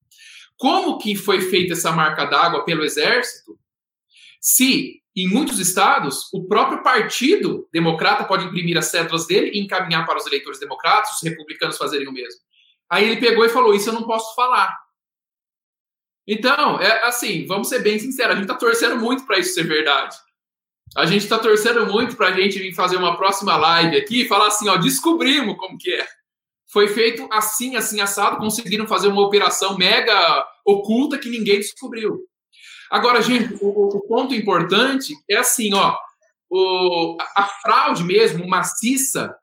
Como 0.57 0.97
que 0.97 1.15
foi 1.15 1.41
feita 1.41 1.73
essa 1.73 1.91
marca 1.91 2.25
d'água 2.25 2.63
pelo 2.63 2.83
Exército? 2.83 3.59
Se 4.39 5.01
em 5.15 5.27
muitos 5.27 5.59
estados 5.59 6.29
o 6.33 6.45
próprio 6.47 6.81
partido 6.81 7.67
democrata 7.71 8.23
pode 8.23 8.45
imprimir 8.45 8.77
as 8.77 8.85
cédulas 8.85 9.27
dele 9.27 9.51
e 9.53 9.59
encaminhar 9.59 10.05
para 10.05 10.17
os 10.17 10.25
eleitores 10.25 10.59
democratas, 10.59 11.15
os 11.15 11.23
republicanos 11.23 11.77
fazerem 11.77 12.07
o 12.07 12.13
mesmo. 12.13 12.41
Aí 12.89 13.05
ele 13.05 13.19
pegou 13.19 13.45
e 13.45 13.49
falou: 13.49 13.73
Isso 13.73 13.89
eu 13.89 13.93
não 13.93 14.03
posso 14.03 14.35
falar. 14.35 14.75
Então, 16.27 16.79
é 16.79 17.05
assim, 17.05 17.45
vamos 17.45 17.69
ser 17.69 17.79
bem 17.79 17.99
sinceros, 17.99 18.31
a 18.31 18.35
gente 18.35 18.45
está 18.45 18.55
torcendo 18.55 18.97
muito 18.97 19.25
para 19.25 19.37
isso 19.37 19.53
ser 19.53 19.63
verdade. 19.63 20.15
A 20.95 21.05
gente 21.05 21.23
está 21.23 21.37
torcendo 21.37 21.85
muito 21.85 22.15
para 22.15 22.29
a 22.29 22.31
gente 22.31 22.57
vir 22.57 22.73
fazer 22.73 22.95
uma 22.95 23.17
próxima 23.17 23.55
live 23.57 23.97
aqui 23.97 24.21
e 24.21 24.27
falar 24.27 24.47
assim: 24.47 24.67
ó, 24.69 24.77
descobrimos 24.77 25.57
como 25.57 25.77
que 25.77 25.93
é. 25.93 26.07
Foi 26.71 26.87
feito 26.87 27.27
assim, 27.31 27.75
assim, 27.75 28.01
assado, 28.01 28.37
conseguiram 28.37 28.87
fazer 28.87 29.07
uma 29.07 29.21
operação 29.21 29.77
mega 29.77 30.45
oculta 30.65 31.17
que 31.17 31.29
ninguém 31.29 31.59
descobriu. 31.59 32.19
Agora, 32.89 33.21
gente, 33.21 33.57
o, 33.61 33.97
o 33.97 34.07
ponto 34.07 34.33
importante 34.33 35.13
é 35.29 35.37
assim, 35.37 35.73
ó, 35.73 35.95
o, 36.49 37.17
a 37.35 37.45
fraude 37.61 38.03
mesmo, 38.03 38.47
maciça, 38.47 39.35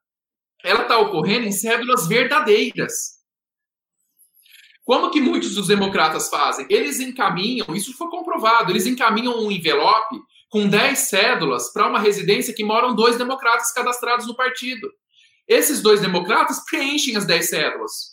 ela 0.65 0.83
está 0.83 0.99
ocorrendo 0.99 1.47
em 1.47 1.53
cédulas 1.53 2.07
verdadeiras. 2.07 3.22
Como 4.85 5.11
que 5.11 5.21
muitos 5.21 5.55
dos 5.55 5.69
democratas 5.69 6.29
fazem? 6.29 6.67
Eles 6.69 6.99
encaminham, 6.99 7.75
isso 7.75 7.97
foi 7.97 8.09
comprovado, 8.09 8.73
eles 8.73 8.87
encaminham 8.87 9.39
um 9.39 9.51
envelope 9.51 10.21
com 10.49 10.69
10 10.69 10.99
cédulas 10.99 11.73
para 11.73 11.89
uma 11.89 12.01
residência 12.01 12.55
que 12.55 12.65
moram 12.65 12.95
dois 12.95 13.17
democratas 13.17 13.73
cadastrados 13.73 14.27
no 14.27 14.35
partido. 14.35 14.93
Esses 15.47 15.81
dois 15.81 16.01
democratas 16.01 16.65
preenchem 16.65 17.17
as 17.17 17.25
10 17.25 17.49
cédulas. 17.49 18.13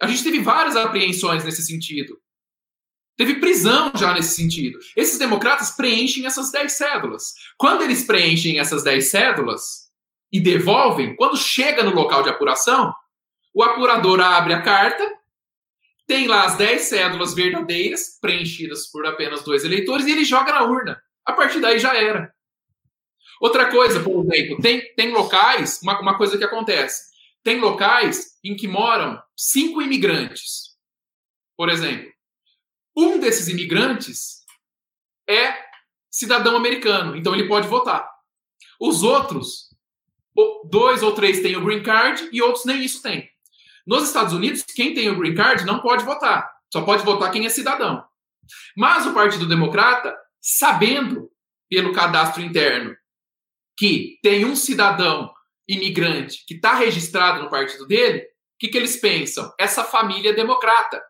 A 0.00 0.06
gente 0.06 0.24
teve 0.24 0.40
várias 0.40 0.76
apreensões 0.76 1.44
nesse 1.44 1.62
sentido. 1.62 2.18
Teve 3.16 3.40
prisão 3.40 3.90
já 3.96 4.14
nesse 4.14 4.36
sentido. 4.36 4.78
Esses 4.96 5.18
democratas 5.18 5.72
preenchem 5.72 6.24
essas 6.24 6.52
10 6.52 6.72
cédulas. 6.72 7.34
Quando 7.56 7.82
eles 7.82 8.04
preenchem 8.04 8.60
essas 8.60 8.84
10 8.84 9.10
cédulas 9.10 9.88
e 10.32 10.40
devolvem, 10.40 11.16
quando 11.16 11.36
chega 11.36 11.82
no 11.82 11.94
local 11.94 12.22
de 12.22 12.28
apuração, 12.28 12.94
o 13.52 13.62
apurador 13.62 14.20
abre 14.20 14.54
a 14.54 14.62
carta, 14.62 15.17
tem 16.08 16.26
lá 16.26 16.46
as 16.46 16.56
10 16.56 16.82
cédulas 16.82 17.34
verdadeiras, 17.34 18.18
preenchidas 18.18 18.90
por 18.90 19.04
apenas 19.06 19.44
dois 19.44 19.62
eleitores, 19.62 20.06
e 20.06 20.10
ele 20.10 20.24
joga 20.24 20.52
na 20.52 20.64
urna. 20.64 21.00
A 21.24 21.34
partir 21.34 21.60
daí 21.60 21.78
já 21.78 21.94
era. 21.94 22.34
Outra 23.38 23.70
coisa, 23.70 24.02
por 24.02 24.24
exemplo, 24.24 24.58
tem, 24.60 24.94
tem 24.94 25.12
locais, 25.12 25.80
uma, 25.82 26.00
uma 26.00 26.16
coisa 26.16 26.38
que 26.38 26.44
acontece. 26.44 27.08
Tem 27.44 27.60
locais 27.60 28.38
em 28.42 28.56
que 28.56 28.66
moram 28.66 29.22
cinco 29.36 29.82
imigrantes, 29.82 30.76
por 31.54 31.68
exemplo. 31.68 32.10
Um 32.96 33.20
desses 33.20 33.46
imigrantes 33.46 34.38
é 35.28 35.54
cidadão 36.10 36.56
americano, 36.56 37.16
então 37.16 37.34
ele 37.34 37.46
pode 37.46 37.68
votar. 37.68 38.10
Os 38.80 39.02
outros, 39.02 39.68
dois 40.70 41.02
ou 41.02 41.12
três 41.12 41.42
têm 41.42 41.54
o 41.54 41.64
green 41.64 41.82
card 41.82 42.30
e 42.32 42.40
outros 42.40 42.64
nem 42.64 42.82
isso 42.82 43.02
têm. 43.02 43.30
Nos 43.88 44.04
Estados 44.04 44.34
Unidos, 44.34 44.62
quem 44.62 44.92
tem 44.92 45.08
o 45.08 45.16
green 45.16 45.34
card 45.34 45.64
não 45.64 45.80
pode 45.80 46.04
votar. 46.04 46.46
Só 46.70 46.82
pode 46.82 47.02
votar 47.02 47.32
quem 47.32 47.46
é 47.46 47.48
cidadão. 47.48 48.04
Mas 48.76 49.06
o 49.06 49.14
Partido 49.14 49.48
Democrata, 49.48 50.14
sabendo 50.38 51.30
pelo 51.70 51.94
cadastro 51.94 52.42
interno 52.42 52.94
que 53.78 54.18
tem 54.22 54.44
um 54.44 54.54
cidadão 54.54 55.32
imigrante 55.66 56.44
que 56.46 56.54
está 56.54 56.74
registrado 56.74 57.42
no 57.42 57.48
partido 57.48 57.86
dele, 57.86 58.18
o 58.18 58.24
que, 58.58 58.68
que 58.68 58.76
eles 58.76 58.96
pensam? 58.96 59.50
Essa 59.58 59.82
família 59.82 60.30
é 60.30 60.34
democrata 60.34 61.02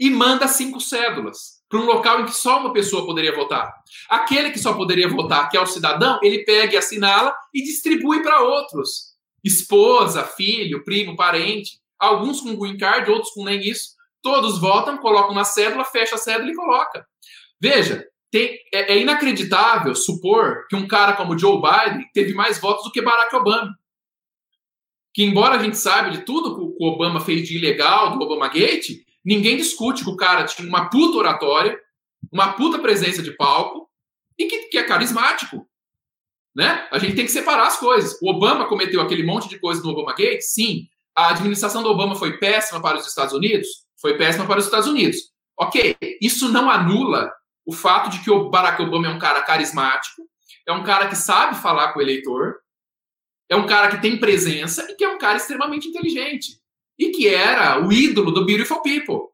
e 0.00 0.08
manda 0.08 0.48
cinco 0.48 0.80
cédulas 0.80 1.62
para 1.68 1.78
um 1.78 1.84
local 1.84 2.20
em 2.20 2.24
que 2.24 2.32
só 2.32 2.58
uma 2.58 2.72
pessoa 2.72 3.04
poderia 3.04 3.34
votar. 3.34 3.70
Aquele 4.08 4.50
que 4.50 4.58
só 4.58 4.72
poderia 4.72 5.08
votar, 5.08 5.50
que 5.50 5.58
é 5.58 5.60
o 5.60 5.66
cidadão, 5.66 6.18
ele 6.22 6.44
pega 6.44 6.74
e 6.74 6.76
assinala 6.78 7.34
e 7.52 7.62
distribui 7.62 8.22
para 8.22 8.40
outros. 8.40 9.12
Esposa, 9.44 10.24
filho, 10.24 10.84
primo, 10.84 11.16
parente. 11.16 11.81
Alguns 12.02 12.40
com 12.40 12.56
green 12.56 12.76
card, 12.76 13.10
outros 13.10 13.32
com 13.32 13.44
nem 13.44 13.60
isso. 13.60 13.92
Todos 14.20 14.60
votam, 14.60 14.98
colocam 14.98 15.34
na 15.34 15.44
cédula, 15.44 15.84
fecha 15.84 16.14
a 16.14 16.18
cédula 16.18 16.50
e 16.50 16.54
coloca. 16.54 17.06
Veja, 17.60 18.06
tem, 18.30 18.58
é, 18.72 18.92
é, 18.92 18.98
inacreditável 18.98 19.94
supor 19.94 20.66
que 20.68 20.76
um 20.76 20.86
cara 20.86 21.14
como 21.14 21.38
Joe 21.38 21.60
Biden 21.60 22.08
teve 22.12 22.34
mais 22.34 22.58
votos 22.58 22.84
do 22.84 22.92
que 22.92 23.02
Barack 23.02 23.34
Obama. 23.34 23.76
Que, 25.14 25.24
embora 25.24 25.56
a 25.56 25.62
gente 25.62 25.76
saiba 25.76 26.10
de 26.10 26.24
tudo 26.24 26.54
que 26.54 26.82
o 26.82 26.88
Obama 26.88 27.20
fez 27.20 27.46
de 27.46 27.56
ilegal, 27.56 28.16
do 28.16 28.24
Obama 28.24 28.48
Gate, 28.48 29.04
Ninguém 29.24 29.56
discute 29.56 30.02
que 30.02 30.10
o 30.10 30.16
cara 30.16 30.44
tinha 30.44 30.68
uma 30.68 30.90
puta 30.90 31.18
oratória, 31.18 31.78
uma 32.30 32.52
puta 32.54 32.78
presença 32.78 33.22
de 33.22 33.30
palco 33.32 33.88
e 34.36 34.46
que, 34.46 34.68
que 34.68 34.78
é 34.78 34.82
carismático. 34.82 35.66
Né? 36.54 36.86
A 36.90 36.98
gente 36.98 37.14
tem 37.14 37.24
que 37.24 37.30
separar 37.30 37.66
as 37.66 37.78
coisas. 37.78 38.18
O 38.20 38.28
Obama 38.28 38.66
cometeu 38.66 39.00
aquele 39.00 39.22
monte 39.22 39.48
de 39.48 39.58
coisa 39.58 39.82
no 39.82 39.90
Obama 39.90 40.14
Gate? 40.14 40.42
Sim. 40.42 40.88
A 41.14 41.30
administração 41.30 41.82
do 41.82 41.90
Obama 41.90 42.14
foi 42.14 42.38
péssima 42.38 42.80
para 42.80 42.98
os 42.98 43.06
Estados 43.06 43.34
Unidos? 43.34 43.68
Foi 44.00 44.16
péssima 44.16 44.46
para 44.46 44.58
os 44.58 44.64
Estados 44.64 44.88
Unidos. 44.88 45.18
Ok, 45.58 45.96
isso 46.20 46.48
não 46.48 46.70
anula 46.70 47.30
o 47.64 47.72
fato 47.72 48.10
de 48.10 48.20
que 48.20 48.30
o 48.30 48.48
Barack 48.48 48.80
Obama 48.82 49.06
é 49.06 49.10
um 49.10 49.18
cara 49.18 49.42
carismático, 49.42 50.22
é 50.66 50.72
um 50.72 50.82
cara 50.82 51.08
que 51.08 51.16
sabe 51.16 51.56
falar 51.56 51.92
com 51.92 51.98
o 51.98 52.02
eleitor, 52.02 52.56
é 53.48 53.56
um 53.56 53.66
cara 53.66 53.88
que 53.88 54.00
tem 54.00 54.18
presença 54.18 54.86
e 54.90 54.94
que 54.94 55.04
é 55.04 55.08
um 55.08 55.18
cara 55.18 55.36
extremamente 55.36 55.86
inteligente 55.86 56.58
e 56.98 57.10
que 57.10 57.28
era 57.28 57.84
o 57.84 57.92
ídolo 57.92 58.30
do 58.32 58.46
Beautiful 58.46 58.82
People. 58.82 59.32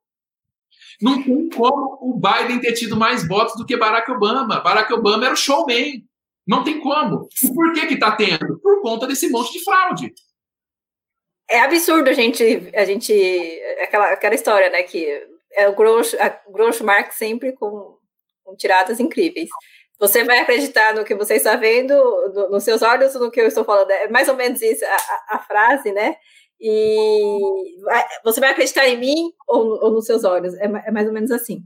Não 1.00 1.22
tem 1.22 1.48
como 1.50 1.98
o 2.00 2.20
Biden 2.20 2.60
ter 2.60 2.72
tido 2.72 2.96
mais 2.96 3.26
votos 3.26 3.54
do 3.56 3.64
que 3.64 3.76
Barack 3.76 4.10
Obama. 4.10 4.60
Barack 4.60 4.92
Obama 4.92 5.24
era 5.24 5.34
o 5.34 5.36
showman. 5.36 6.04
Não 6.46 6.64
tem 6.64 6.80
como. 6.80 7.28
E 7.42 7.54
por 7.54 7.72
que 7.72 7.86
que 7.86 7.96
tá 7.96 8.12
tendo? 8.12 8.58
Por 8.58 8.80
conta 8.80 9.06
desse 9.06 9.28
monte 9.28 9.52
de 9.52 9.62
fraude. 9.62 10.12
É 11.51 11.61
absurdo 11.61 12.11
a 12.11 12.12
gente, 12.12 12.70
a 12.74 12.84
gente 12.84 13.12
aquela, 13.80 14.12
aquela 14.12 14.34
história, 14.34 14.68
né, 14.70 14.82
que 14.82 15.07
é 15.53 15.68
o 15.68 15.74
Groucho, 15.74 16.16
a 16.20 16.84
Marx 16.84 17.16
sempre 17.16 17.53
com, 17.53 17.96
com 18.44 18.57
tiradas 18.57 19.01
incríveis. 19.01 19.49
Você 19.99 20.22
vai 20.22 20.38
acreditar 20.38 20.94
no 20.94 21.05
que 21.05 21.14
você 21.14 21.34
está 21.34 21.57
vendo, 21.57 21.94
no, 22.32 22.51
nos 22.51 22.62
seus 22.62 22.82
olhos, 22.82 23.14
no 23.14 23.30
que 23.30 23.40
eu 23.40 23.46
estou 23.46 23.64
falando. 23.64 23.90
É 23.90 24.09
mais 24.09 24.28
ou 24.28 24.36
menos 24.36 24.62
isso 24.62 24.84
a, 24.84 24.88
a, 24.88 25.36
a 25.36 25.38
frase, 25.40 25.90
né? 25.90 26.16
E 26.61 27.38
você 28.24 28.40
vai 28.40 28.51
acreditar 28.51 28.86
em 28.88 28.99
mim 28.99 29.32
ou, 29.46 29.84
ou 29.84 29.90
nos 29.92 30.07
seus 30.07 30.24
olhos? 30.24 30.55
É, 30.55 30.64
é, 30.64 30.90
mais 30.90 31.07
ou 31.07 31.12
menos 31.12 31.30
assim. 31.30 31.62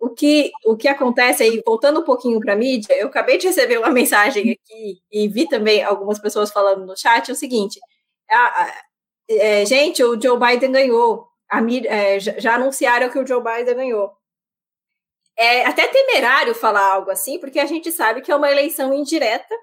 O 0.00 0.10
que, 0.10 0.50
o 0.66 0.76
que 0.76 0.88
acontece 0.88 1.42
aí, 1.42 1.62
voltando 1.64 2.00
um 2.00 2.04
pouquinho 2.04 2.40
para 2.40 2.54
a 2.54 2.56
mídia, 2.56 2.92
eu 2.94 3.06
acabei 3.08 3.38
de 3.38 3.46
receber 3.46 3.78
uma 3.78 3.90
mensagem 3.90 4.50
aqui 4.50 5.00
e 5.10 5.28
vi 5.28 5.48
também 5.48 5.82
algumas 5.82 6.18
pessoas 6.18 6.50
falando 6.50 6.84
no 6.84 6.96
chat 6.96 7.28
é 7.28 7.32
o 7.32 7.36
seguinte: 7.36 7.78
a, 8.30 8.64
a, 8.64 8.74
é, 9.38 9.64
gente, 9.66 10.02
o 10.02 10.20
Joe 10.20 10.38
Biden 10.38 10.72
ganhou. 10.72 11.28
É, 11.86 12.18
já 12.18 12.54
anunciaram 12.54 13.10
que 13.10 13.18
o 13.18 13.26
Joe 13.26 13.42
Biden 13.42 13.74
ganhou. 13.74 14.12
É 15.36 15.64
até 15.66 15.86
temerário 15.88 16.54
falar 16.54 16.92
algo 16.92 17.10
assim, 17.10 17.38
porque 17.38 17.58
a 17.58 17.66
gente 17.66 17.90
sabe 17.90 18.20
que 18.22 18.30
é 18.30 18.36
uma 18.36 18.50
eleição 18.50 18.92
indireta 18.92 19.54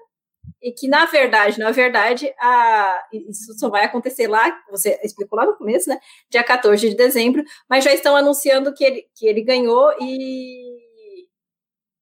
e 0.62 0.72
que, 0.72 0.88
na 0.88 1.06
verdade, 1.06 1.58
na 1.58 1.70
verdade, 1.70 2.32
a, 2.38 3.04
isso 3.12 3.54
só 3.58 3.68
vai 3.68 3.84
acontecer 3.84 4.26
lá, 4.28 4.56
você 4.70 5.00
explicou 5.02 5.38
lá 5.38 5.46
no 5.46 5.56
começo, 5.56 5.88
né? 5.88 5.98
Dia 6.28 6.44
14 6.44 6.90
de 6.90 6.96
dezembro, 6.96 7.42
mas 7.68 7.84
já 7.84 7.92
estão 7.92 8.14
anunciando 8.16 8.74
que 8.74 8.84
ele, 8.84 9.06
que 9.14 9.26
ele 9.26 9.42
ganhou 9.42 9.92
e, 10.00 10.80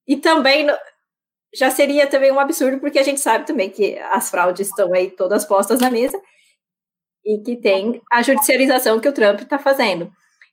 e 0.06 0.16
também 0.16 0.66
já 1.54 1.70
seria 1.70 2.06
também 2.06 2.32
um 2.32 2.40
absurdo, 2.40 2.80
porque 2.80 2.98
a 2.98 3.02
gente 3.02 3.20
sabe 3.20 3.46
também 3.46 3.70
que 3.70 3.98
as 3.98 4.30
fraudes 4.30 4.68
estão 4.68 4.92
aí 4.92 5.10
todas 5.10 5.44
postas 5.44 5.80
na 5.80 5.90
mesa 5.90 6.20
e 7.28 7.42
que 7.42 7.56
tem 7.56 8.00
a 8.10 8.22
judicialização 8.22 8.98
que 8.98 9.08
o 9.08 9.12
Trump 9.12 9.40
está 9.40 9.58
fazendo. 9.58 10.10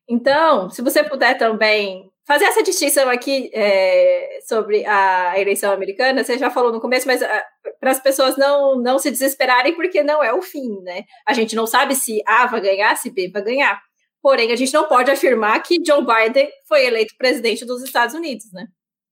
Então, 0.09 0.69
se 0.69 0.81
você 0.81 1.03
puder 1.03 1.37
também 1.37 2.11
fazer 2.27 2.45
essa 2.45 2.61
distinção 2.61 3.09
aqui 3.09 3.49
é, 3.53 4.39
sobre 4.45 4.85
a 4.85 5.39
eleição 5.39 5.71
americana, 5.71 6.21
você 6.21 6.37
já 6.37 6.49
falou 6.49 6.73
no 6.73 6.81
começo, 6.81 7.07
mas 7.07 7.23
ah, 7.23 7.45
para 7.79 7.91
as 7.91 7.99
pessoas 7.99 8.35
não, 8.35 8.75
não 8.81 8.99
se 8.99 9.09
desesperarem, 9.09 9.73
porque 9.73 10.03
não 10.03 10.21
é 10.21 10.33
o 10.33 10.41
fim, 10.41 10.81
né? 10.81 11.03
A 11.25 11.33
gente 11.33 11.55
não 11.55 11.65
sabe 11.65 11.95
se 11.95 12.21
A 12.27 12.45
vai 12.45 12.59
ganhar, 12.59 12.95
se 12.97 13.09
B 13.09 13.29
vai 13.31 13.41
ganhar. 13.41 13.81
Porém, 14.21 14.51
a 14.51 14.55
gente 14.55 14.73
não 14.73 14.87
pode 14.87 15.09
afirmar 15.09 15.61
que 15.63 15.81
Joe 15.85 16.03
Biden 16.03 16.49
foi 16.67 16.85
eleito 16.85 17.15
presidente 17.17 17.63
dos 17.63 17.81
Estados 17.83 18.15
Unidos, 18.15 18.51
né? 18.51 18.65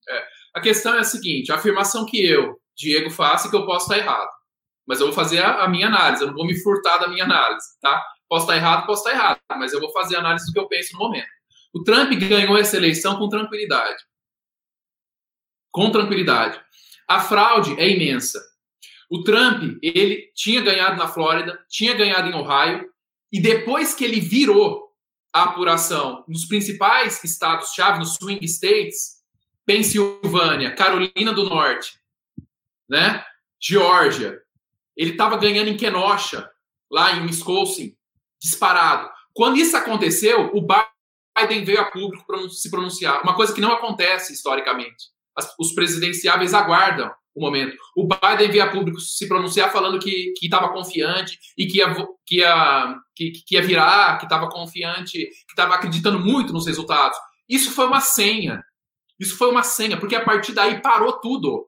É, 0.10 0.24
a 0.56 0.62
questão 0.62 0.96
é 0.96 1.00
a 1.00 1.04
seguinte: 1.04 1.52
a 1.52 1.56
afirmação 1.56 2.06
que 2.06 2.26
eu, 2.26 2.60
Diego, 2.76 3.10
faço 3.10 3.48
é 3.48 3.50
que 3.50 3.56
eu 3.56 3.66
posso 3.66 3.86
estar 3.86 4.04
errado. 4.04 4.30
Mas 4.88 5.00
eu 5.00 5.08
vou 5.08 5.16
fazer 5.16 5.40
a, 5.40 5.64
a 5.64 5.68
minha 5.68 5.88
análise, 5.88 6.24
eu 6.24 6.28
não 6.28 6.36
vou 6.36 6.46
me 6.46 6.60
furtar 6.62 6.98
da 6.98 7.08
minha 7.08 7.24
análise, 7.24 7.80
tá? 7.82 8.04
Posso 8.28 8.46
estar 8.46 8.56
errado, 8.56 8.86
posso 8.86 9.08
estar 9.08 9.18
errado, 9.18 9.40
mas 9.52 9.74
eu 9.74 9.80
vou 9.80 9.92
fazer 9.92 10.16
a 10.16 10.20
análise 10.20 10.46
do 10.48 10.54
que 10.54 10.60
eu 10.60 10.68
penso 10.68 10.94
no 10.94 11.00
momento. 11.00 11.28
O 11.74 11.84
Trump 11.84 12.12
ganhou 12.14 12.58
essa 12.58 12.78
eleição 12.78 13.18
com 13.18 13.30
tranquilidade. 13.30 14.04
Com 15.72 15.92
tranquilidade. 15.92 16.62
A 17.08 17.20
fraude 17.20 17.80
é 17.80 17.90
imensa. 17.90 18.42
O 19.10 19.24
Trump, 19.24 19.78
ele 19.82 20.32
tinha 20.36 20.62
ganhado 20.62 20.98
na 20.98 21.08
Flórida, 21.08 21.60
tinha 21.70 21.94
ganhado 21.94 22.30
em 22.30 22.34
Ohio, 22.34 22.90
e 23.32 23.42
depois 23.42 23.94
que 23.94 24.04
ele 24.04 24.20
virou 24.20 24.92
a 25.34 25.44
apuração 25.44 26.24
nos 26.28 26.46
principais 26.46 27.24
estados-chave, 27.24 28.00
nos 28.00 28.16
swing 28.16 28.46
states, 28.46 29.24
Pensilvânia, 29.66 30.76
Carolina 30.76 31.34
do 31.34 31.50
Norte, 31.50 31.98
né? 32.88 33.26
Geórgia, 33.60 34.43
ele 34.96 35.12
estava 35.12 35.38
ganhando 35.38 35.70
em 35.70 35.78
Kenosha, 35.78 36.50
lá 36.92 37.14
em 37.14 37.26
Wisconsin, 37.26 37.96
disparado. 38.42 39.10
Quando 39.34 39.58
isso 39.58 39.76
aconteceu, 39.76 40.52
o 40.54 40.62
Biden 40.62 41.64
veio 41.64 41.82
a 41.82 41.90
público 41.90 42.50
se 42.50 42.70
pronunciar, 42.70 43.22
uma 43.24 43.36
coisa 43.36 43.54
que 43.54 43.62
não 43.62 43.72
acontece 43.72 44.34
historicamente. 44.34 45.12
Os 45.60 45.74
presidenciáveis 45.74 46.54
aguardam 46.54 47.12
o 47.36 47.42
momento. 47.42 47.76
O 47.96 48.08
Biden 48.08 48.52
via 48.52 48.70
público 48.70 49.00
se 49.00 49.28
pronunciar 49.28 49.72
falando 49.72 50.00
que 50.00 50.34
estava 50.42 50.70
confiante 50.72 51.40
e 51.58 51.66
que 51.66 51.80
ia, 51.80 52.08
que 52.26 52.38
ia, 52.38 52.96
que, 53.16 53.32
que 53.32 53.56
ia 53.56 53.62
virar, 53.62 54.18
que 54.20 54.26
estava 54.26 54.50
confiante, 54.50 55.18
que 55.18 55.52
estava 55.52 55.74
acreditando 55.74 56.20
muito 56.20 56.54
nos 56.54 56.68
resultados. 56.68 57.18
Isso 57.50 57.72
foi 57.72 57.86
uma 57.86 58.00
senha. 58.00 58.64
Isso 59.20 59.38
foi 59.38 59.50
uma 59.50 59.64
senha, 59.64 60.00
porque 60.00 60.16
a 60.16 60.24
partir 60.24 60.54
daí 60.54 60.82
parou 60.82 61.14
tudo. 61.14 61.68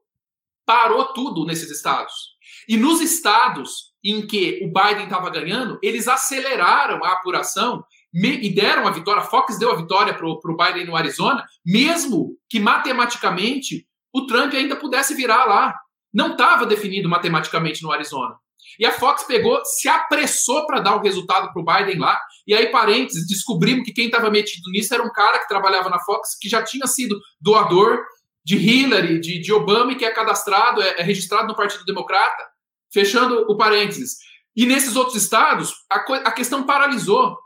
Parou 0.66 1.06
tudo 1.14 1.46
nesses 1.46 1.72
estados. 1.72 2.35
E 2.68 2.78
nos 2.78 3.02
estados 3.02 3.94
em 4.04 4.26
que 4.26 4.60
o 4.64 4.68
Biden 4.68 5.06
estava 5.06 5.30
ganhando, 5.30 5.80
eles 5.82 6.08
aceleraram 6.08 7.04
a 7.04 7.14
apuração 7.14 7.84
e 8.14 8.50
deram 8.54 8.88
a 8.88 8.92
vitória. 8.92 9.22
A 9.22 9.26
Fox 9.26 9.58
deu 9.58 9.72
a 9.72 9.76
vitória 9.76 10.14
para 10.14 10.28
o 10.28 10.58
Biden 10.58 10.86
no 10.86 10.96
Arizona, 10.96 11.44
mesmo 11.66 12.38
que 12.50 12.60
matematicamente 12.60 13.86
o 14.14 14.26
Trump 14.26 14.54
ainda 14.54 14.76
pudesse 14.76 15.14
virar 15.14 15.46
lá. 15.46 15.76
Não 16.14 16.32
estava 16.32 16.66
definido 16.66 17.10
matematicamente 17.10 17.84
no 17.84 17.92
Arizona. 17.92 18.36
E 18.80 18.86
a 18.86 18.92
Fox 18.92 19.24
pegou, 19.24 19.60
se 19.66 19.88
apressou 19.88 20.66
para 20.66 20.80
dar 20.80 20.96
o 20.96 21.02
resultado 21.02 21.52
para 21.52 21.62
o 21.62 21.66
Biden 21.66 22.00
lá. 22.00 22.18
E 22.48 22.54
aí, 22.54 22.68
parênteses, 22.68 23.28
descobrimos 23.28 23.86
que 23.86 23.94
quem 23.94 24.06
estava 24.06 24.30
metido 24.30 24.70
nisso 24.72 24.94
era 24.94 25.04
um 25.04 25.12
cara 25.12 25.40
que 25.40 25.48
trabalhava 25.48 25.90
na 25.90 26.00
Fox, 26.00 26.38
que 26.40 26.48
já 26.48 26.64
tinha 26.64 26.88
sido 26.88 27.20
doador 27.40 28.04
de 28.44 28.58
Hillary, 28.58 29.20
de, 29.20 29.40
de 29.40 29.52
Obama, 29.52 29.92
e 29.92 29.96
que 29.96 30.06
é 30.06 30.12
cadastrado, 30.12 30.82
é, 30.82 31.00
é 31.00 31.04
registrado 31.04 31.48
no 31.48 31.56
Partido 31.56 31.84
Democrata. 31.86 32.55
Fechando 32.96 33.46
o 33.50 33.58
parênteses. 33.58 34.20
E 34.56 34.66
nesses 34.66 34.96
outros 34.96 35.22
estados, 35.22 35.74
a, 35.92 35.98
a 35.98 36.32
questão 36.32 36.64
paralisou. 36.64 37.38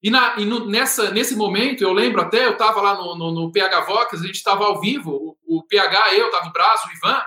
E, 0.00 0.08
na, 0.12 0.36
e 0.38 0.44
no, 0.44 0.68
nessa, 0.68 1.10
nesse 1.10 1.34
momento, 1.34 1.82
eu 1.82 1.92
lembro 1.92 2.20
até, 2.20 2.46
eu 2.46 2.52
estava 2.52 2.80
lá 2.80 2.94
no, 2.94 3.16
no, 3.16 3.32
no, 3.32 3.50
PH 3.50 3.80
Vox, 3.80 4.20
a 4.20 4.24
gente 4.24 4.36
estava 4.36 4.64
ao 4.64 4.80
vivo, 4.80 5.10
o, 5.10 5.58
o, 5.58 5.66
PH, 5.66 6.14
eu, 6.14 6.26
estava 6.26 6.48
o 6.48 6.52
Braço, 6.52 6.88
o 6.88 6.92
Ivan. 6.92 7.20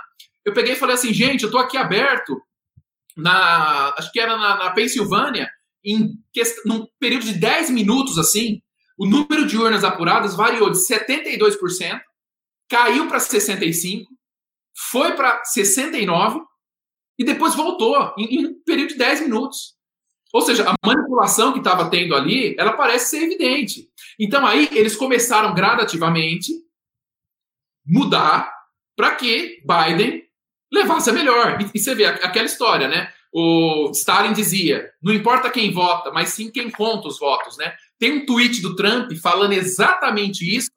Eu 0.46 0.54
peguei 0.54 0.72
e 0.72 0.78
falei 0.78 0.96
assim, 0.96 1.14
gente, 1.14 1.44
eu 1.44 1.48
estou 1.48 1.60
aqui 1.60 1.76
aberto, 1.76 2.42
na, 3.18 3.94
acho 3.98 4.10
que 4.14 4.22
era 4.22 4.38
na, 4.38 4.56
na 4.56 4.72
Pensilvânia, 4.72 5.52
em 5.84 6.14
num 6.66 6.88
período 6.98 7.26
de 7.26 7.34
10 7.34 7.72
minutos, 7.72 8.18
assim, 8.18 8.62
o 8.98 9.06
número 9.06 9.46
de 9.46 9.58
urnas 9.58 9.84
apuradas 9.84 10.34
variou 10.34 10.70
de 10.70 10.78
72%, 10.78 12.00
caiu 12.70 13.10
para 13.10 13.18
65%, 13.18 14.06
foi 14.92 15.12
para 15.12 15.42
69% 15.44 16.40
e 17.18 17.24
depois 17.24 17.56
voltou 17.56 18.14
em, 18.18 18.36
em 18.36 18.48
um 18.48 18.54
período 18.66 18.90
de 18.90 18.98
10 18.98 19.22
minutos. 19.22 19.76
Ou 20.34 20.42
seja, 20.42 20.70
a 20.70 20.76
manipulação 20.86 21.54
que 21.54 21.60
estava 21.60 21.90
tendo 21.90 22.16
ali, 22.16 22.56
ela 22.60 22.74
parece 22.74 23.12
ser 23.12 23.24
evidente. 23.24 23.90
Então 24.20 24.46
aí 24.46 24.70
eles 24.72 24.96
começaram 24.96 25.54
gradativamente 25.54 26.52
mudar 27.86 28.52
para 28.96 29.16
que 29.16 29.62
Biden 29.66 30.24
levasse 30.72 31.10
a 31.10 31.14
melhor. 31.14 31.62
E, 31.62 31.78
e 31.78 31.80
você 31.80 31.96
vê 31.96 32.06
aquela 32.06 32.46
história, 32.46 32.88
né? 32.88 33.14
O 33.32 33.92
Stalin 33.92 34.34
dizia: 34.34 34.92
não 35.02 35.14
importa 35.14 35.50
quem 35.50 35.72
vota, 35.72 36.12
mas 36.12 36.30
sim 36.30 36.52
quem 36.52 36.70
conta 36.70 37.08
os 37.08 37.20
votos, 37.20 37.58
né? 37.58 37.76
Tem 38.00 38.12
um 38.12 38.26
tweet 38.26 38.62
do 38.62 38.76
Trump 38.76 39.12
falando 39.22 39.54
exatamente 39.54 40.44
isso 40.44 40.72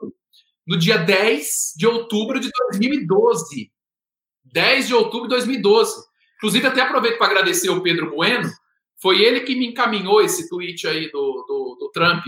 no 0.67 0.79
dia 0.79 0.99
10 0.99 1.75
de 1.77 1.87
outubro 1.87 2.39
de 2.39 2.51
2012. 2.71 3.73
10 4.45 4.87
de 4.89 4.95
outubro 4.95 5.29
de 5.29 5.35
2012. 5.35 6.08
Inclusive, 6.39 6.67
até 6.67 6.81
aproveito 6.81 7.19
para 7.19 7.27
agradecer 7.27 7.69
o 7.69 7.83
Pedro 7.83 8.11
Bueno, 8.15 8.49
foi 9.01 9.23
ele 9.23 9.41
que 9.41 9.55
me 9.55 9.67
encaminhou 9.67 10.21
esse 10.21 10.49
tweet 10.49 10.87
aí 10.87 11.11
do, 11.11 11.45
do, 11.47 11.77
do 11.79 11.91
Trump 11.93 12.25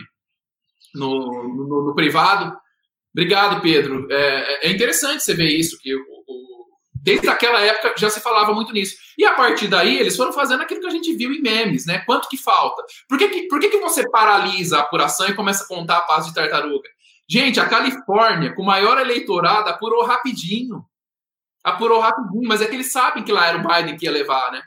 no, 0.94 1.48
no, 1.48 1.86
no, 1.86 1.94
privado. 1.94 2.56
Obrigado, 3.12 3.60
Pedro. 3.60 4.06
É, 4.10 4.66
é, 4.66 4.70
interessante 4.70 5.22
você 5.22 5.34
ver 5.34 5.48
isso, 5.48 5.78
que 5.80 5.94
o, 5.94 6.00
o, 6.00 6.66
desde 6.94 7.28
aquela 7.28 7.60
época 7.60 7.94
já 7.96 8.08
se 8.08 8.20
falava 8.20 8.52
muito 8.52 8.72
nisso. 8.72 8.96
E 9.18 9.24
a 9.24 9.34
partir 9.34 9.66
daí, 9.66 9.98
eles 9.98 10.16
foram 10.16 10.32
fazendo 10.32 10.62
aquilo 10.62 10.80
que 10.80 10.86
a 10.86 10.90
gente 10.90 11.14
viu 11.14 11.32
em 11.32 11.42
memes, 11.42 11.86
né? 11.86 12.00
Quanto 12.06 12.28
que 12.28 12.36
falta? 12.36 12.82
Por 13.08 13.18
que, 13.18 13.28
que, 13.28 13.48
por 13.48 13.58
que, 13.60 13.68
que 13.68 13.80
você 13.80 14.08
paralisa 14.08 14.78
a 14.78 14.80
apuração 14.82 15.28
e 15.28 15.34
começa 15.34 15.64
a 15.64 15.68
contar 15.68 15.98
a 15.98 16.02
paz 16.02 16.26
de 16.26 16.34
tartaruga? 16.34 16.88
Gente, 17.28 17.60
a 17.60 17.68
Califórnia, 17.68 18.54
com 18.54 18.62
maior 18.64 18.98
eleitorado, 18.98 19.68
apurou 19.68 20.04
rapidinho. 20.04 20.84
Apurou 21.62 22.00
rapidinho, 22.00 22.48
mas 22.48 22.62
é 22.62 22.66
que 22.66 22.74
eles 22.74 22.92
sabem 22.92 23.22
que 23.22 23.32
lá 23.32 23.48
era 23.48 23.58
o 23.58 23.66
Biden 23.66 23.96
que 23.96 24.06
ia 24.06 24.12
levar, 24.12 24.50
né? 24.50 24.62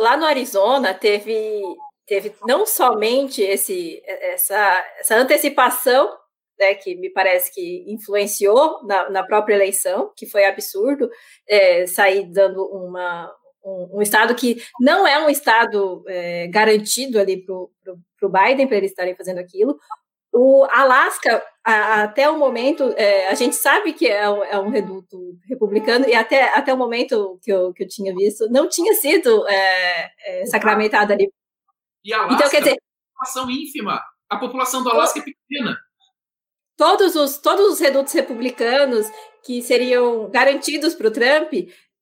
Lá 0.00 0.16
no 0.16 0.24
Arizona 0.24 0.94
teve, 0.94 1.60
teve 2.06 2.34
não 2.46 2.64
somente 2.64 3.42
esse, 3.42 4.00
essa, 4.06 4.84
essa 4.98 5.16
antecipação, 5.16 6.16
né, 6.58 6.74
que 6.74 6.94
me 6.94 7.10
parece 7.10 7.52
que 7.52 7.84
influenciou 7.88 8.84
na, 8.86 9.10
na 9.10 9.24
própria 9.24 9.54
eleição, 9.54 10.12
que 10.16 10.26
foi 10.26 10.44
absurdo, 10.44 11.10
é, 11.48 11.86
sair 11.86 12.30
dando 12.30 12.64
uma, 12.66 13.32
um, 13.64 13.98
um, 13.98 14.02
estado 14.02 14.34
que 14.34 14.62
não 14.80 15.06
é 15.06 15.18
um 15.24 15.28
estado 15.30 16.04
é, 16.06 16.46
garantido 16.48 17.18
ali 17.18 17.44
para 17.44 17.54
o 17.54 18.28
Biden, 18.28 18.68
para 18.68 18.76
eles 18.76 18.90
estarem 18.90 19.16
fazendo 19.16 19.38
aquilo, 19.38 19.76
o 20.32 20.64
Alasca, 20.64 21.44
a, 21.64 22.04
até 22.04 22.28
o 22.28 22.38
momento, 22.38 22.94
é, 22.96 23.28
a 23.28 23.34
gente 23.34 23.54
sabe 23.54 23.92
que 23.92 24.08
é 24.08 24.28
um, 24.28 24.44
é 24.44 24.58
um, 24.58 24.70
reduto 24.70 25.38
republicano, 25.46 26.08
e 26.08 26.14
até, 26.14 26.56
até 26.56 26.72
o 26.72 26.78
momento 26.78 27.38
que 27.42 27.52
eu, 27.52 27.72
que 27.72 27.84
eu 27.84 27.88
tinha 27.88 28.14
visto, 28.14 28.48
não 28.50 28.68
tinha 28.68 28.94
sido 28.94 29.46
é, 29.46 30.10
é 30.24 30.46
sacramentado 30.46 31.12
ali. 31.12 31.30
E 32.04 32.12
Alasca, 32.12 32.34
então, 32.34 32.50
quer 32.50 32.62
dizer, 32.62 32.82
população 33.14 33.50
ínfima. 33.50 34.02
A 34.28 34.36
população 34.38 34.82
do 34.82 34.90
Alasca 34.90 35.20
é 35.20 35.22
pequena. 35.22 35.76
Todos 36.76 37.14
os, 37.14 37.38
todos 37.38 37.74
os 37.74 37.78
redutos 37.78 38.12
republicanos 38.12 39.06
que 39.44 39.62
seriam 39.62 40.30
garantidos 40.30 40.94
para 40.94 41.08
o 41.08 41.10
Trump 41.10 41.52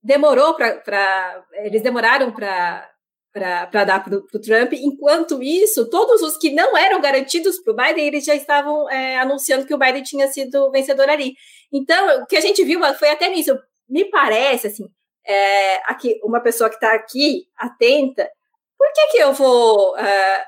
demorou 0.03 0.55
para. 0.55 1.45
Eles 1.65 1.83
demoraram 1.83 2.33
para 2.33 2.90
para 3.33 3.85
dar 3.85 4.03
para 4.03 4.17
o 4.17 4.41
Trump. 4.41 4.73
Enquanto 4.73 5.43
isso, 5.43 5.89
todos 5.89 6.23
os 6.23 6.37
que 6.37 6.51
não 6.51 6.77
eram 6.77 7.01
garantidos 7.01 7.59
para 7.61 7.73
o 7.73 7.77
Biden, 7.77 8.07
eles 8.07 8.25
já 8.25 8.35
estavam 8.35 8.89
é, 8.91 9.19
anunciando 9.19 9.67
que 9.67 9.75
o 9.75 9.79
Biden 9.79 10.03
tinha 10.03 10.29
sido 10.29 10.71
vencedor 10.71 11.09
ali. 11.09 11.35
Então, 11.73 12.23
o 12.23 12.27
que 12.27 12.37
a 12.37 12.41
gente 12.41 12.65
viu 12.65 12.81
foi 12.95 13.11
até 13.11 13.29
nisso. 13.29 13.57
Me 13.89 14.05
parece, 14.11 14.67
assim, 14.69 14.85
é, 15.27 15.77
aqui, 15.91 16.19
uma 16.25 16.41
pessoa 16.41 16.69
que 16.69 16.77
está 16.77 16.93
aqui, 16.93 17.45
atenta, 17.57 18.29
por 18.77 18.93
que, 18.93 19.07
que 19.09 19.19
eu 19.19 19.33
vou 19.33 19.97
é, 19.97 20.45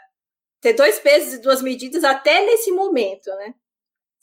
ter 0.60 0.72
dois 0.72 0.98
pesos 0.98 1.34
e 1.34 1.42
duas 1.42 1.62
medidas 1.62 2.02
até 2.02 2.44
nesse 2.44 2.72
momento, 2.72 3.28
né? 3.36 3.54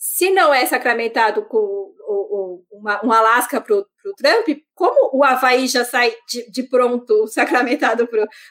Se 0.01 0.29
não 0.31 0.53
é 0.53 0.65
sacramentado 0.65 1.45
com 1.45 1.57
o, 1.57 1.93
o, 2.07 2.65
uma, 2.71 3.05
um 3.05 3.11
Alasca 3.11 3.59
para 3.59 3.75
o 3.75 3.85
Trump, 4.17 4.47
como 4.73 5.09
o 5.13 5.25
Havaí 5.25 5.67
já 5.67 5.83
sai 5.83 6.15
de, 6.29 6.49
de 6.49 6.63
pronto 6.63 7.27
sacramentado 7.27 8.07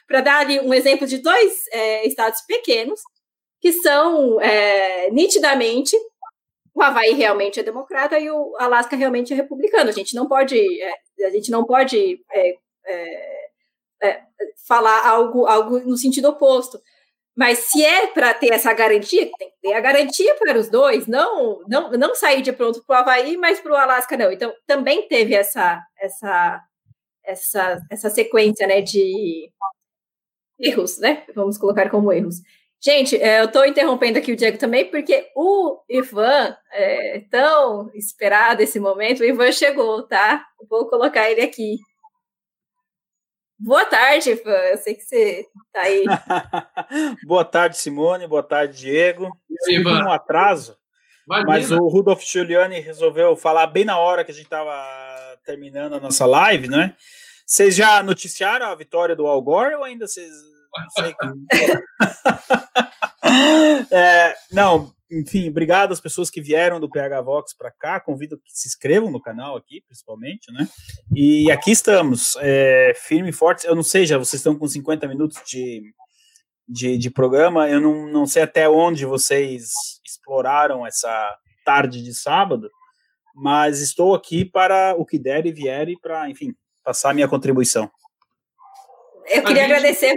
para 0.07 0.21
dar 0.21 0.41
ali 0.41 0.59
um 0.59 0.71
exemplo 0.71 1.07
de 1.07 1.17
dois 1.17 1.53
é, 1.71 2.07
estados 2.07 2.41
pequenos, 2.41 3.01
que 3.59 3.73
são 3.73 4.39
é, 4.39 5.09
nitidamente 5.09 5.97
o 6.75 6.83
Havaí 6.83 7.13
realmente 7.13 7.59
é 7.59 7.63
democrata 7.63 8.17
e 8.19 8.29
o 8.29 8.55
Alasca 8.57 8.95
realmente 8.95 9.33
é 9.33 9.35
republicano. 9.35 9.89
A 9.89 9.93
gente 9.93 10.15
não 10.15 10.27
pode, 10.27 10.55
é, 10.81 11.25
a 11.25 11.29
gente 11.31 11.49
não 11.49 11.65
pode 11.65 12.23
é, 12.31 12.53
é, 12.85 13.49
é, 14.03 14.21
falar 14.67 15.05
algo, 15.05 15.45
algo 15.45 15.79
no 15.79 15.97
sentido 15.97 16.29
oposto. 16.29 16.79
Mas 17.39 17.59
se 17.59 17.85
é 17.85 18.07
para 18.07 18.33
ter 18.33 18.51
essa 18.51 18.73
garantia, 18.73 19.31
tem 19.37 19.49
que 19.49 19.55
ter 19.61 19.73
a 19.73 19.79
garantia 19.79 20.35
para 20.35 20.59
os 20.59 20.67
dois, 20.67 21.07
não 21.07 21.63
não, 21.69 21.89
não 21.91 22.13
sair 22.13 22.41
de 22.41 22.51
pronto 22.51 22.83
para 22.85 22.97
o 22.97 22.99
Havaí, 22.99 23.37
mas 23.37 23.61
para 23.61 23.71
o 23.71 23.75
Alasca 23.77 24.17
não. 24.17 24.29
Então, 24.29 24.53
também 24.67 25.07
teve 25.07 25.33
essa, 25.33 25.81
essa, 25.97 26.61
essa, 27.23 27.81
essa 27.89 28.09
sequência 28.09 28.67
né, 28.67 28.81
de 28.81 29.49
erros, 30.59 30.97
né? 30.99 31.23
Vamos 31.33 31.57
colocar 31.57 31.89
como 31.89 32.11
erros. 32.11 32.41
Gente, 32.81 33.15
é, 33.15 33.39
eu 33.39 33.45
estou 33.45 33.65
interrompendo 33.65 34.19
aqui 34.19 34.33
o 34.33 34.35
Diego 34.35 34.57
também, 34.57 34.91
porque 34.91 35.29
o 35.33 35.79
Ivan, 35.89 36.57
é, 36.73 37.21
tão 37.31 37.89
esperado 37.93 38.61
esse 38.61 38.81
momento, 38.81 39.21
o 39.21 39.25
Ivan 39.25 39.53
chegou, 39.53 40.03
tá? 40.05 40.45
Vou 40.69 40.89
colocar 40.89 41.31
ele 41.31 41.39
aqui. 41.39 41.77
Boa 43.59 43.85
tarde, 43.85 44.37
fã. 44.37 44.49
Eu 44.49 44.77
sei 44.77 44.95
que 44.95 45.03
você 45.03 45.45
tá 45.73 45.81
aí. 45.81 46.05
Boa 47.27 47.43
tarde, 47.43 47.77
Simone. 47.77 48.25
Boa 48.25 48.41
tarde, 48.41 48.77
Diego. 48.77 49.29
Desculpa 49.49 49.89
um 49.89 50.11
atraso, 50.11 50.77
Imagina. 51.27 51.47
mas 51.47 51.71
o 51.71 51.87
Rudolf 51.87 52.23
Giuliani 52.23 52.79
resolveu 52.79 53.35
falar 53.35 53.67
bem 53.67 53.83
na 53.83 53.97
hora 53.97 54.23
que 54.23 54.31
a 54.31 54.33
gente 54.33 54.45
estava 54.45 54.71
terminando 55.43 55.95
a 55.95 55.99
nossa 55.99 56.25
live, 56.25 56.69
né? 56.69 56.95
Vocês 57.45 57.75
já 57.75 58.01
noticiaram 58.01 58.67
a 58.67 58.75
vitória 58.75 59.15
do 59.15 59.27
Al 59.27 59.41
Gore 59.41 59.75
ou 59.75 59.83
ainda 59.83 60.07
vocês 60.07 60.31
não 60.77 60.89
sei? 60.91 61.15
é, 63.91 64.35
não, 64.51 64.93
enfim, 65.11 65.49
obrigado 65.49 65.91
às 65.91 65.99
pessoas 65.99 66.29
que 66.29 66.41
vieram 66.41 66.79
do 66.79 66.89
PH 66.89 67.21
Vox 67.21 67.53
para 67.53 67.71
cá. 67.71 67.99
Convido 67.99 68.37
que 68.37 68.51
se 68.51 68.67
inscrevam 68.67 69.09
no 69.09 69.21
canal 69.21 69.57
aqui, 69.57 69.81
principalmente, 69.81 70.51
né? 70.51 70.67
E 71.15 71.51
aqui 71.51 71.71
estamos, 71.71 72.35
é, 72.39 72.93
firme 72.95 73.29
e 73.29 73.33
forte. 73.33 73.65
Eu 73.65 73.75
não 73.75 73.83
sei, 73.83 74.05
já 74.05 74.17
vocês 74.17 74.39
estão 74.39 74.57
com 74.57 74.67
50 74.67 75.07
minutos 75.07 75.41
de, 75.47 75.81
de, 76.67 76.97
de, 76.97 77.09
programa. 77.09 77.67
Eu 77.67 77.81
não, 77.81 78.07
não 78.07 78.27
sei 78.27 78.43
até 78.43 78.69
onde 78.69 79.05
vocês 79.05 79.71
exploraram 80.05 80.85
essa 80.85 81.37
tarde 81.65 82.03
de 82.03 82.13
sábado, 82.13 82.69
mas 83.33 83.81
estou 83.81 84.13
aqui 84.13 84.45
para 84.45 84.93
o 84.95 85.05
que 85.05 85.17
der 85.17 85.45
e 85.47 85.51
vier 85.51 85.89
e 85.89 85.99
para, 85.99 86.29
enfim, 86.29 86.53
passar 86.83 87.09
a 87.09 87.13
minha 87.13 87.27
contribuição. 87.27 87.91
Eu 89.25 89.43
queria 89.43 89.63
gente... 89.63 89.73
agradecer. 89.73 90.13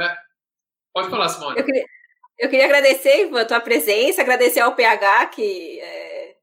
É. 0.00 0.16
Pode 0.92 1.10
falar, 1.10 1.28
Simone. 1.28 1.58
Eu 1.58 1.64
queria, 1.64 1.84
eu 2.38 2.48
queria 2.48 2.66
agradecer, 2.66 3.22
Ivan, 3.22 3.40
a 3.40 3.44
tua 3.44 3.60
presença, 3.60 4.20
agradecer 4.20 4.60
ao 4.60 4.74
PH 4.74 5.26
que, 5.26 5.80
é, 5.80 6.34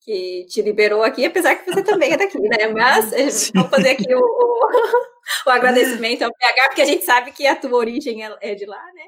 que 0.00 0.46
te 0.46 0.60
liberou 0.62 1.02
aqui, 1.02 1.24
apesar 1.24 1.56
que 1.56 1.70
você 1.70 1.82
também 1.82 2.12
é 2.12 2.16
daqui, 2.16 2.38
né? 2.38 2.68
Mas 2.68 3.12
eh, 3.12 3.50
vamos 3.54 3.70
fazer 3.70 3.90
aqui 3.90 4.14
o, 4.14 4.18
o, 4.18 4.68
o, 5.46 5.50
agradecimento 5.50 6.22
ao 6.22 6.34
PH, 6.34 6.62
porque 6.66 6.82
a 6.82 6.86
gente 6.86 7.04
sabe 7.04 7.32
que 7.32 7.46
a 7.46 7.56
tua 7.56 7.78
origem 7.78 8.24
é, 8.24 8.36
é 8.40 8.54
de 8.54 8.66
lá, 8.66 8.82
né? 8.94 9.04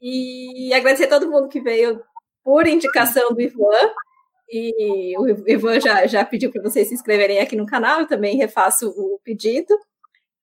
E 0.00 0.72
agradecer 0.74 1.04
a 1.04 1.08
todo 1.08 1.30
mundo 1.30 1.48
que 1.48 1.60
veio 1.60 2.02
por 2.42 2.66
indicação 2.66 3.32
do 3.32 3.40
Ivan. 3.40 3.92
E 4.52 5.16
o 5.16 5.28
Ivan 5.48 5.78
já, 5.80 6.06
já 6.06 6.24
pediu 6.24 6.50
para 6.50 6.62
vocês 6.62 6.88
se 6.88 6.94
inscreverem 6.94 7.38
aqui 7.38 7.54
no 7.54 7.66
canal, 7.66 8.00
eu 8.00 8.06
também 8.06 8.36
refaço 8.36 8.88
o 8.90 9.20
pedido. 9.22 9.72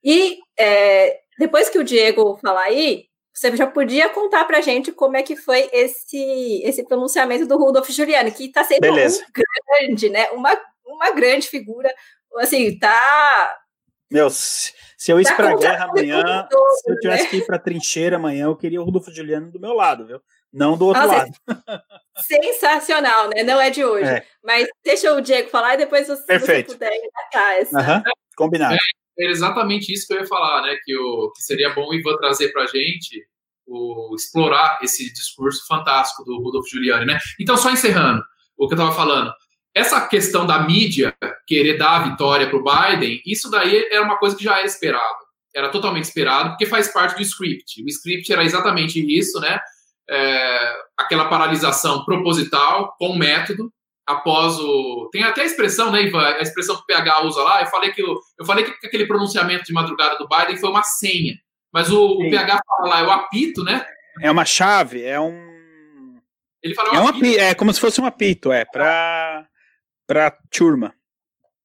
E 0.04 0.38
é, 0.58 1.20
depois 1.38 1.70
que 1.70 1.78
o 1.78 1.84
Diego 1.84 2.38
falar 2.42 2.64
aí, 2.64 3.07
você 3.38 3.56
já 3.56 3.68
podia 3.68 4.10
contar 4.10 4.46
para 4.46 4.58
a 4.58 4.62
gente 4.62 4.92
como 4.92 5.16
é 5.16 5.22
que 5.22 5.36
foi 5.36 5.70
esse, 5.72 6.60
esse 6.64 6.84
pronunciamento 6.84 7.46
do 7.46 7.56
Rudolf 7.56 7.88
Giuliani, 7.88 8.32
que 8.32 8.46
está 8.46 8.64
sendo 8.64 8.82
Beleza. 8.82 9.24
um 9.24 9.44
grande, 9.80 10.10
né? 10.10 10.28
Uma, 10.32 10.60
uma 10.84 11.12
grande 11.12 11.48
figura. 11.48 11.94
Assim, 12.38 12.80
tá. 12.80 13.56
Meu, 14.10 14.28
se 14.32 14.74
eu 15.08 15.22
ir 15.22 15.26
tá 15.26 15.36
para 15.36 15.52
a 15.52 15.56
guerra 15.56 15.86
amanhã, 15.86 16.48
todo, 16.50 16.76
se 16.78 16.92
eu 16.92 17.00
tivesse 17.00 17.24
né? 17.26 17.30
que 17.30 17.38
ir 17.38 17.46
para 17.46 17.60
trincheira 17.60 18.16
amanhã, 18.16 18.46
eu 18.46 18.56
queria 18.56 18.82
o 18.82 18.84
Rudolf 18.84 19.08
Giuliani 19.10 19.52
do 19.52 19.60
meu 19.60 19.74
lado, 19.74 20.08
viu? 20.08 20.20
Não 20.52 20.76
do 20.76 20.88
outro 20.88 21.04
Nossa, 21.04 21.16
lado. 21.18 21.32
Sensacional, 22.18 23.30
né? 23.30 23.44
Não 23.44 23.62
é 23.62 23.70
de 23.70 23.86
hoje. 23.86 24.10
É. 24.10 24.26
Mas 24.44 24.68
deixa 24.84 25.14
o 25.14 25.22
Diego 25.22 25.50
falar 25.50 25.76
e 25.76 25.78
depois 25.78 26.08
você, 26.08 26.26
Perfeito. 26.26 26.72
você 26.72 26.74
puder 26.74 26.92
essa. 27.60 27.78
Uhum. 27.78 28.04
Combinado. 28.36 28.78
É, 29.20 29.26
exatamente 29.26 29.92
isso 29.92 30.08
que 30.08 30.14
eu 30.14 30.20
ia 30.20 30.28
falar, 30.28 30.64
né? 30.64 30.78
Que, 30.84 30.96
o, 30.98 31.32
que 31.32 31.42
seria 31.42 31.74
bom 31.74 31.90
o 31.90 31.94
Ivan 31.94 32.18
trazer 32.18 32.52
para 32.52 32.64
a 32.64 32.68
gente, 32.68 33.24
o, 33.66 34.14
explorar 34.16 34.80
esse 34.82 35.12
discurso 35.14 35.66
fantástico 35.68 36.24
do 36.24 36.42
Rudolf 36.42 36.68
Giuliani, 36.70 37.06
né? 37.06 37.20
Então, 37.40 37.58
só 37.58 37.72
encerrando 37.72 38.24
o 38.58 38.68
que 38.68 38.74
eu 38.74 38.78
estava 38.78 38.96
falando. 38.96 39.32
Essa 39.74 40.08
questão 40.08 40.46
da 40.46 40.60
mídia 40.60 41.16
querer 41.46 41.78
dar 41.78 41.98
a 41.98 42.10
vitória 42.10 42.50
para 42.50 42.58
o 42.58 42.64
Biden, 42.64 43.22
isso 43.26 43.50
daí 43.50 43.88
era 43.92 44.04
uma 44.04 44.18
coisa 44.18 44.36
que 44.36 44.44
já 44.44 44.58
era 44.58 44.66
esperado. 44.66 45.28
Era 45.56 45.70
totalmente 45.70 46.06
esperado, 46.06 46.50
porque 46.50 46.66
faz 46.66 46.92
parte 46.92 47.16
do 47.16 47.22
script. 47.22 47.84
O 47.84 47.88
script 47.88 48.32
era 48.32 48.44
exatamente 48.44 49.00
isso, 49.00 49.40
né? 49.40 49.60
é, 50.10 50.74
aquela 50.98 51.26
paralisação 51.26 52.06
proposital 52.06 52.96
com 52.98 53.18
método 53.18 53.72
após 54.08 54.58
o 54.58 55.10
tem 55.12 55.24
até 55.24 55.42
a 55.42 55.46
expressão 55.46 55.92
né 55.92 56.04
Ivan 56.04 56.24
a 56.24 56.40
expressão 56.40 56.76
que 56.78 56.84
o 56.84 56.86
PH 56.86 57.22
usa 57.24 57.44
lá 57.44 57.62
eu 57.62 57.68
falei 57.68 57.92
que 57.92 58.02
eu, 58.02 58.18
eu 58.40 58.46
falei 58.46 58.64
que 58.64 58.88
aquele 58.88 59.06
pronunciamento 59.06 59.66
de 59.66 59.74
madrugada 59.74 60.18
do 60.18 60.28
Biden 60.28 60.58
foi 60.58 60.70
uma 60.70 60.84
senha 60.84 61.36
mas 61.74 61.92
o, 61.92 62.14
o 62.14 62.30
PH 62.30 62.62
fala 62.66 62.90
lá 62.90 63.00
é 63.02 63.04
o 63.04 63.12
apito 63.12 63.64
né 63.64 63.86
é 64.22 64.32
uma 64.32 64.46
chave 64.46 65.04
é 65.04 65.20
um 65.20 66.18
ele 66.64 66.74
fala 66.74 66.96
é, 66.96 67.00
um 67.00 67.08
apito. 67.08 67.40
é 67.40 67.54
como 67.54 67.74
se 67.74 67.82
fosse 67.82 68.00
um 68.00 68.06
apito 68.06 68.52
é 68.52 68.64
para 68.64 69.46
para 70.08 70.32
turma 70.50 70.96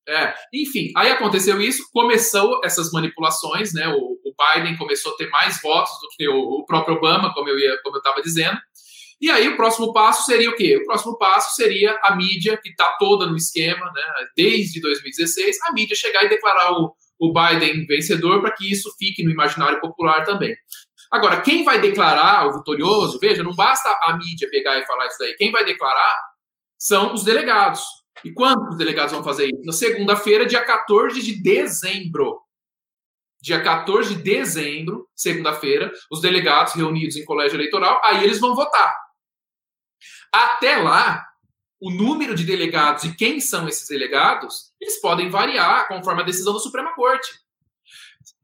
é, 0.09 0.34
enfim, 0.53 0.90
aí 0.97 1.12
aconteceu 1.12 1.61
isso, 1.61 1.88
começou 1.93 2.61
essas 2.64 2.90
manipulações, 2.90 3.72
né? 3.72 3.86
O, 3.86 4.18
o 4.24 4.34
Biden 4.34 4.76
começou 4.76 5.12
a 5.12 5.16
ter 5.16 5.28
mais 5.30 5.61
votos 5.62 5.93
do 6.01 6.09
que 6.16 6.28
o, 6.28 6.38
o 6.38 6.66
próprio 6.66 6.97
Obama, 6.97 7.32
como 7.32 7.49
eu 7.49 7.57
ia, 7.57 7.80
como 7.82 7.97
eu 7.97 8.01
estava 8.01 8.20
dizendo. 8.20 8.59
E 9.23 9.31
aí 9.31 9.49
o 9.49 9.57
próximo 9.57 9.93
passo 9.93 10.25
seria 10.25 10.51
o 10.51 10.57
quê? 10.57 10.79
O 10.79 10.85
próximo 10.85 11.16
passo 11.16 11.55
seria 11.55 11.97
a 12.03 12.16
mídia, 12.16 12.59
que 12.61 12.70
está 12.70 12.97
toda 12.99 13.25
no 13.25 13.37
esquema, 13.37 13.87
né? 13.93 14.03
Desde 14.37 14.81
2016, 14.81 15.59
a 15.62 15.73
mídia 15.73 15.95
chegar 15.95 16.25
e 16.25 16.29
declarar 16.29 16.73
o, 16.73 16.93
o 17.20 17.33
Biden 17.33 17.87
vencedor 17.87 18.41
para 18.41 18.51
que 18.51 18.68
isso 18.68 18.93
fique 18.99 19.23
no 19.23 19.31
imaginário 19.31 19.81
popular 19.81 20.25
também. 20.25 20.57
Agora, 21.09 21.41
quem 21.41 21.62
vai 21.62 21.81
declarar 21.81 22.49
o 22.49 22.59
vitorioso, 22.59 23.20
veja, 23.20 23.45
não 23.45 23.55
basta 23.55 23.89
a 24.03 24.16
mídia 24.16 24.51
pegar 24.51 24.77
e 24.81 24.87
falar 24.87 25.07
isso 25.07 25.18
daí. 25.20 25.35
Quem 25.35 25.53
vai 25.53 25.64
declarar 25.64 26.18
são 26.77 27.14
os 27.14 27.23
delegados. 27.23 27.81
E 28.25 28.33
quando 28.33 28.70
os 28.70 28.77
delegados 28.77 29.12
vão 29.12 29.23
fazer 29.23 29.47
isso? 29.47 29.62
Na 29.64 29.73
segunda-feira, 29.73 30.45
dia 30.45 30.64
14 30.64 31.23
de 31.23 31.41
dezembro. 31.41 32.41
Dia 33.41 33.62
14 33.62 34.16
de 34.16 34.23
dezembro, 34.23 35.09
segunda-feira, 35.14 35.93
os 36.11 36.20
delegados 36.20 36.75
reunidos 36.75 37.16
em 37.16 37.25
colégio 37.25 37.57
eleitoral, 37.57 38.01
aí 38.05 38.25
eles 38.25 38.41
vão 38.41 38.57
votar. 38.57 38.93
Até 40.33 40.76
lá, 40.76 41.26
o 41.80 41.91
número 41.91 42.35
de 42.35 42.45
delegados 42.45 43.05
e 43.05 43.14
quem 43.14 43.41
são 43.41 43.68
esses 43.68 43.89
delegados, 43.89 44.72
eles 44.80 45.01
podem 45.01 45.28
variar 45.28 45.89
conforme 45.89 46.22
a 46.22 46.24
decisão 46.24 46.53
da 46.55 46.61
Suprema 46.61 46.95
Corte. 46.95 47.28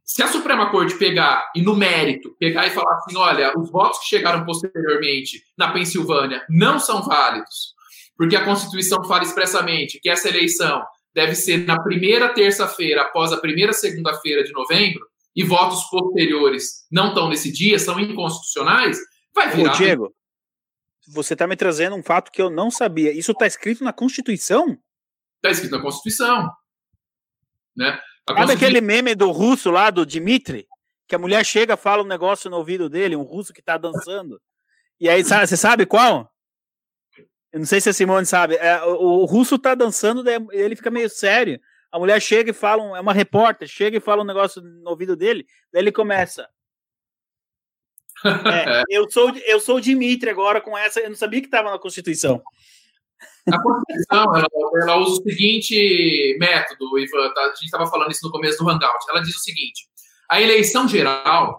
Se 0.04 0.22
a 0.22 0.28
Suprema 0.28 0.70
Corte 0.70 0.96
pegar 0.96 1.50
e 1.54 1.62
no 1.62 1.76
mérito 1.76 2.34
pegar 2.38 2.66
e 2.66 2.70
falar 2.70 2.96
assim, 2.96 3.16
olha, 3.16 3.56
os 3.56 3.70
votos 3.70 4.00
que 4.00 4.06
chegaram 4.06 4.44
posteriormente 4.44 5.42
na 5.56 5.72
Pensilvânia 5.72 6.44
não 6.48 6.78
são 6.78 7.02
válidos, 7.02 7.74
porque 8.16 8.34
a 8.34 8.44
Constituição 8.44 9.04
fala 9.04 9.22
expressamente 9.22 10.00
que 10.00 10.10
essa 10.10 10.28
eleição 10.28 10.82
deve 11.14 11.34
ser 11.34 11.66
na 11.66 11.80
primeira 11.82 12.28
terça-feira 12.30 13.02
após 13.02 13.32
a 13.32 13.36
primeira 13.36 13.72
segunda-feira 13.72 14.42
de 14.42 14.52
novembro, 14.52 15.06
e 15.36 15.44
votos 15.44 15.84
posteriores 15.84 16.86
não 16.90 17.10
estão 17.10 17.28
nesse 17.28 17.52
dia, 17.52 17.78
são 17.78 18.00
inconstitucionais, 18.00 18.98
vai 19.32 19.50
virar. 19.50 19.72
Ô, 19.72 19.76
Diego, 19.76 20.14
você 21.10 21.32
está 21.32 21.46
me 21.46 21.56
trazendo 21.56 21.96
um 21.96 22.02
fato 22.02 22.30
que 22.30 22.40
eu 22.40 22.50
não 22.50 22.70
sabia. 22.70 23.12
Isso 23.12 23.32
está 23.32 23.46
escrito 23.46 23.82
na 23.82 23.92
Constituição? 23.92 24.78
Está 25.36 25.50
escrito 25.50 25.76
na 25.76 25.82
Constituição. 25.82 26.50
Né? 27.76 27.98
Sabe 28.28 28.52
aquele 28.52 28.80
meme 28.80 29.14
do 29.14 29.30
russo 29.30 29.70
lá, 29.70 29.90
do 29.90 30.04
Dmitry? 30.04 30.66
Que 31.08 31.14
a 31.14 31.18
mulher 31.18 31.44
chega 31.44 31.76
fala 31.76 32.02
um 32.02 32.06
negócio 32.06 32.50
no 32.50 32.58
ouvido 32.58 32.90
dele, 32.90 33.16
um 33.16 33.22
russo 33.22 33.52
que 33.52 33.60
está 33.60 33.78
dançando. 33.78 34.40
E 35.00 35.08
aí, 35.08 35.24
sabe, 35.24 35.46
você 35.46 35.56
sabe 35.56 35.86
qual? 35.86 36.30
Eu 37.50 37.60
não 37.60 37.66
sei 37.66 37.80
se 37.80 37.88
a 37.88 37.92
Simone 37.92 38.26
sabe. 38.26 38.56
É, 38.56 38.82
o, 38.82 39.22
o, 39.22 39.24
russo 39.24 39.58
tá 39.58 39.74
dançando, 39.74 40.22
ele 40.52 40.76
fica 40.76 40.90
meio 40.90 41.08
sério. 41.08 41.58
A 41.90 41.98
mulher 41.98 42.20
chega 42.20 42.50
e 42.50 42.54
fala, 42.54 42.82
um, 42.82 42.94
é 42.94 43.00
uma 43.00 43.14
repórter, 43.14 43.66
chega 43.66 43.96
e 43.96 44.00
fala 44.00 44.22
um 44.22 44.26
negócio 44.26 44.60
no 44.60 44.90
ouvido 44.90 45.16
dele, 45.16 45.46
daí 45.72 45.82
ele 45.82 45.92
começa. 45.92 46.46
É, 48.24 48.82
eu 48.90 49.10
sou 49.10 49.30
eu 49.46 49.60
sou 49.60 49.76
o 49.76 49.80
Dimitri 49.80 50.30
agora 50.30 50.60
com 50.60 50.76
essa, 50.76 51.00
eu 51.00 51.08
não 51.08 51.16
sabia 51.16 51.40
que 51.40 51.46
estava 51.46 51.70
na 51.70 51.78
Constituição. 51.78 52.42
A 53.50 53.62
Constituição, 53.62 54.36
ela, 54.36 54.48
ela, 54.82 54.96
usa 54.96 55.20
o 55.20 55.22
seguinte 55.22 56.36
método, 56.38 56.98
Ivan, 56.98 57.32
tá? 57.32 57.40
a 57.40 57.48
gente 57.48 57.64
estava 57.64 57.86
falando 57.86 58.10
isso 58.10 58.24
no 58.24 58.30
começo 58.30 58.62
do 58.62 58.68
Hangout. 58.68 59.04
Ela 59.08 59.20
diz 59.20 59.34
o 59.34 59.40
seguinte: 59.40 59.88
a 60.28 60.40
eleição 60.40 60.86
geral 60.86 61.58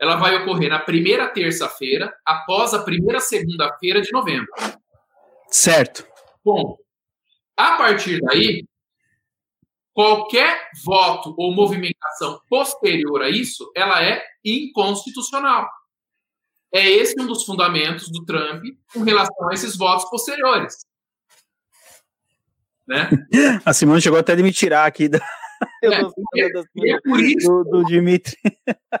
ela 0.00 0.16
vai 0.16 0.34
ocorrer 0.36 0.70
na 0.70 0.78
primeira 0.78 1.28
terça-feira, 1.28 2.10
após 2.24 2.72
a 2.72 2.82
primeira 2.82 3.20
segunda-feira 3.20 4.00
de 4.00 4.10
novembro. 4.10 4.48
Certo. 5.48 6.06
Bom, 6.42 6.78
a 7.54 7.76
partir 7.76 8.18
daí, 8.22 8.64
qualquer 9.92 10.70
voto 10.82 11.34
ou 11.36 11.54
movimentação 11.54 12.40
posterior 12.48 13.22
a 13.22 13.28
isso, 13.28 13.70
ela 13.76 14.02
é 14.02 14.24
inconstitucional. 14.42 15.68
É 16.72 16.88
esse 16.88 17.20
um 17.20 17.26
dos 17.26 17.44
fundamentos 17.44 18.10
do 18.10 18.24
Trump 18.24 18.64
com 18.92 19.00
relação 19.00 19.48
a 19.48 19.54
esses 19.54 19.76
votos 19.76 20.08
posteriores. 20.08 20.76
Né? 22.86 23.08
A 23.64 23.72
Simone 23.72 24.00
chegou 24.00 24.18
até 24.18 24.34
de 24.34 24.42
me 24.42 24.52
tirar 24.52 24.86
aqui 24.86 25.08
da. 25.08 25.18
É, 25.82 25.88
e, 26.34 26.42
é, 26.42 26.48
e 26.76 26.92
é 26.92 27.00
por 27.00 27.20
isso, 27.20 27.64
do, 27.64 27.64
do 27.64 27.84
Dimitri. 27.84 28.36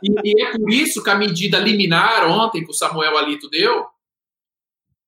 E, 0.02 0.10
e, 0.24 0.42
é 0.42 0.52
por 0.52 0.70
isso 0.70 1.02
que 1.02 1.10
a 1.10 1.14
medida 1.14 1.58
liminar 1.58 2.26
ontem 2.26 2.64
que 2.64 2.70
o 2.70 2.74
Samuel 2.74 3.16
Alito 3.16 3.48
deu, 3.48 3.86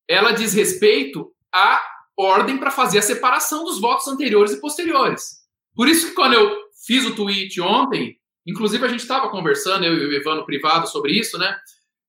ela 0.07 0.31
diz 0.31 0.53
respeito 0.53 1.31
à 1.53 1.81
ordem 2.17 2.57
para 2.57 2.71
fazer 2.71 2.99
a 2.99 3.03
separação 3.03 3.63
dos 3.63 3.79
votos 3.79 4.07
anteriores 4.07 4.51
e 4.51 4.59
posteriores. 4.59 5.43
Por 5.75 5.87
isso 5.87 6.07
que 6.07 6.15
quando 6.15 6.33
eu 6.33 6.55
fiz 6.85 7.05
o 7.05 7.15
tweet 7.15 7.59
ontem, 7.61 8.17
inclusive 8.45 8.85
a 8.85 8.89
gente 8.89 9.01
estava 9.01 9.29
conversando, 9.29 9.85
eu 9.85 9.95
e 9.95 10.05
o 10.07 10.13
Ivan 10.13 10.35
no 10.35 10.45
privado 10.45 10.87
sobre 10.87 11.13
isso, 11.13 11.37
né? 11.37 11.55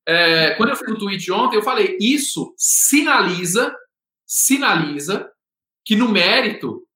É, 0.06 0.54
quando 0.56 0.70
eu 0.70 0.76
fiz 0.76 0.88
o 0.88 0.98
tweet 0.98 1.32
ontem, 1.32 1.56
eu 1.56 1.62
falei, 1.62 1.96
isso 2.00 2.54
sinaliza, 2.58 3.74
sinaliza 4.26 5.30
que 5.84 5.96
no 5.96 6.08
mérito 6.08 6.86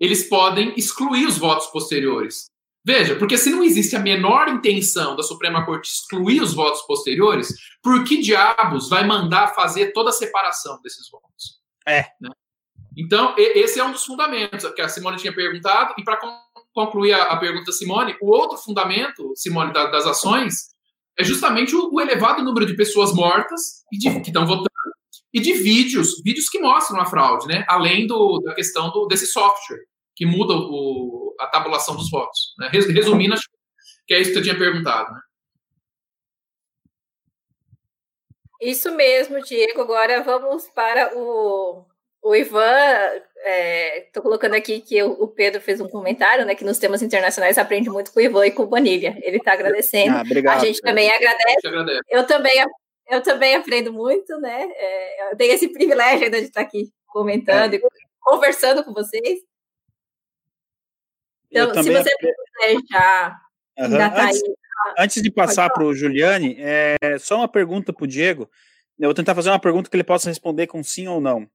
eles 0.00 0.28
podem 0.28 0.72
excluir 0.76 1.26
os 1.26 1.36
votos 1.36 1.66
posteriores. 1.66 2.50
Veja, 2.84 3.16
porque 3.16 3.36
se 3.36 3.50
não 3.50 3.62
existe 3.62 3.96
a 3.96 4.00
menor 4.00 4.48
intenção 4.48 5.14
da 5.14 5.22
Suprema 5.22 5.66
Corte 5.66 5.90
excluir 5.90 6.40
os 6.40 6.54
votos 6.54 6.80
posteriores, 6.82 7.52
por 7.82 8.02
que 8.04 8.18
diabos 8.18 8.88
vai 8.88 9.06
mandar 9.06 9.48
fazer 9.48 9.92
toda 9.92 10.10
a 10.10 10.12
separação 10.12 10.80
desses 10.80 11.10
votos? 11.10 11.60
É. 11.86 12.06
Né? 12.20 12.30
Então, 12.96 13.34
esse 13.36 13.78
é 13.78 13.84
um 13.84 13.92
dos 13.92 14.04
fundamentos 14.04 14.68
que 14.72 14.80
a 14.80 14.88
Simone 14.88 15.18
tinha 15.18 15.34
perguntado. 15.34 15.94
E 15.98 16.04
para 16.04 16.18
concluir 16.72 17.12
a, 17.12 17.36
pergunta 17.36 17.66
da 17.66 17.72
Simone, 17.72 18.16
o 18.20 18.30
outro 18.30 18.56
fundamento, 18.56 19.32
Simone, 19.36 19.72
das 19.72 20.06
ações 20.06 20.74
é 21.18 21.24
justamente 21.24 21.74
o, 21.74 22.00
elevado 22.00 22.42
número 22.42 22.64
de 22.64 22.76
pessoas 22.76 23.12
mortas 23.12 23.82
e 23.92 23.98
de, 23.98 24.20
que 24.20 24.28
estão 24.28 24.46
votando 24.46 24.68
e 25.32 25.40
de 25.40 25.52
vídeos, 25.52 26.22
vídeos 26.22 26.48
que 26.48 26.58
mostram 26.58 27.00
a 27.00 27.04
fraude, 27.04 27.46
né? 27.46 27.64
Além 27.68 28.06
do, 28.06 28.38
da 28.40 28.54
questão 28.54 28.90
do, 28.90 29.06
desse 29.06 29.26
software 29.26 29.80
que 30.16 30.24
muda 30.24 30.54
o, 30.54 31.34
a 31.38 31.46
tabulação 31.46 31.94
dos 31.96 32.10
votos. 32.10 32.54
Né? 32.58 32.68
Resumindo, 32.72 33.34
acho 33.34 33.48
que 34.06 34.14
é 34.14 34.20
isso 34.20 34.30
que 34.30 34.38
você 34.38 34.42
tinha 34.42 34.58
perguntado. 34.58 35.12
Né? 35.12 35.20
Isso 38.62 38.90
mesmo, 38.92 39.40
Diego. 39.42 39.82
Agora 39.82 40.22
vamos 40.22 40.68
para 40.70 41.16
o, 41.16 41.84
o 42.22 42.34
Ivan. 42.34 43.22
Estou 43.40 44.20
é, 44.20 44.22
colocando 44.22 44.54
aqui 44.54 44.80
que 44.80 45.02
o, 45.02 45.28
Pedro 45.28 45.60
fez 45.60 45.80
um 45.80 45.88
comentário, 45.88 46.44
né? 46.44 46.54
Que 46.54 46.64
nos 46.64 46.78
temas 46.78 47.02
internacionais 47.02 47.56
aprende 47.56 47.88
muito 47.88 48.12
com 48.12 48.18
o 48.18 48.22
Ivan 48.22 48.46
e 48.46 48.50
com 48.50 48.64
o 48.64 48.66
Bonilha. 48.66 49.16
Ele 49.22 49.36
está 49.36 49.52
agradecendo. 49.52 50.16
Ah, 50.16 50.22
obrigado, 50.22 50.58
a 50.58 50.64
gente 50.64 50.80
também 50.80 51.10
agradece. 51.10 52.02
Eu 52.08 52.26
também, 52.26 52.64
eu 53.08 53.22
também 53.22 53.54
aprendo 53.54 53.92
muito, 53.92 54.38
né? 54.40 54.68
É, 54.74 55.32
eu 55.32 55.36
tenho 55.36 55.54
esse 55.54 55.68
privilégio 55.68 56.24
ainda 56.24 56.40
de 56.40 56.48
estar 56.48 56.62
aqui 56.62 56.90
comentando 57.06 57.74
é. 57.74 57.76
e 57.76 57.82
conversando 58.20 58.84
com 58.84 58.92
vocês. 58.92 59.40
Então, 61.50 61.82
se 61.82 61.90
você 61.90 62.10
puder 62.20 62.76
já 62.90 63.38
uhum. 63.78 63.98
Tá 63.98 64.24
antes, 64.24 64.42
antes, 64.98 65.22
de 65.22 65.30
passar 65.30 65.70
para 65.70 65.84
o 65.84 65.94
Juliane, 65.94 66.56
é, 66.58 66.96
só 67.18 67.36
uma 67.36 67.48
pergunta 67.48 67.92
para 67.92 68.04
o 68.04 68.08
Diego. 68.08 68.50
Eu 68.98 69.08
vou 69.08 69.14
tentar 69.14 69.34
fazer 69.34 69.48
uma 69.48 69.60
pergunta 69.60 69.88
que 69.88 69.96
ele 69.96 70.04
possa 70.04 70.28
responder 70.28 70.66
com 70.66 70.82
sim 70.82 71.06
ou 71.06 71.20
não. 71.20 71.48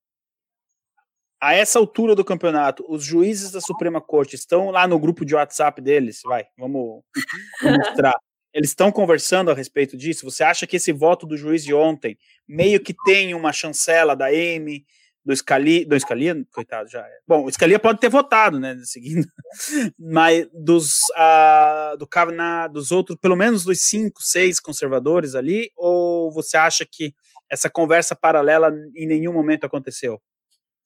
A 1.44 1.54
essa 1.54 1.78
altura 1.78 2.16
do 2.16 2.24
campeonato, 2.24 2.86
os 2.88 3.04
juízes 3.04 3.52
da 3.52 3.60
Suprema 3.60 4.00
Corte 4.00 4.34
estão 4.34 4.72
lá 4.72 4.88
no 4.88 4.98
grupo 4.98 5.26
de 5.26 5.36
WhatsApp 5.36 5.82
deles? 5.82 6.22
Vai, 6.24 6.46
vamos 6.58 7.04
mostrar. 7.62 8.14
Eles 8.54 8.70
estão 8.70 8.90
conversando 8.94 9.52
a 9.52 9.54
respeito 9.54 9.98
disso? 9.98 10.24
Você 10.24 10.42
acha 10.42 10.66
que 10.66 10.78
esse 10.78 10.94
voto 10.94 11.28
do 11.28 11.36
juiz 11.36 11.62
de 11.66 11.74
ontem 11.74 12.18
meio 12.48 12.80
que 12.80 12.96
tem 13.04 13.34
uma 13.34 13.52
chancela 13.52 14.16
da 14.16 14.34
M, 14.34 14.86
do 15.26 15.36
Scalia, 15.36 15.86
do 15.86 16.00
Scalia, 16.00 16.34
coitado, 16.54 16.90
já 16.90 17.02
é. 17.02 17.20
Bom, 17.28 17.44
o 17.44 17.52
Scalia 17.52 17.78
pode 17.78 18.00
ter 18.00 18.08
votado, 18.10 18.58
né, 18.58 18.80
seguindo, 18.86 19.28
mas 20.00 20.48
dos, 20.54 21.00
uh, 21.12 21.98
do 21.98 22.08
Kavanaugh, 22.08 22.72
dos 22.72 22.90
outros, 22.90 23.18
pelo 23.20 23.36
menos 23.36 23.66
dos 23.66 23.82
cinco, 23.82 24.22
seis 24.22 24.62
conservadores 24.62 25.36
ali, 25.36 25.70
ou 25.76 26.32
você 26.32 26.56
acha 26.56 26.86
que 26.90 27.14
essa 27.50 27.70
conversa 27.70 28.16
paralela 28.16 28.74
em 28.96 29.06
nenhum 29.06 29.34
momento 29.34 29.66
aconteceu? 29.66 30.22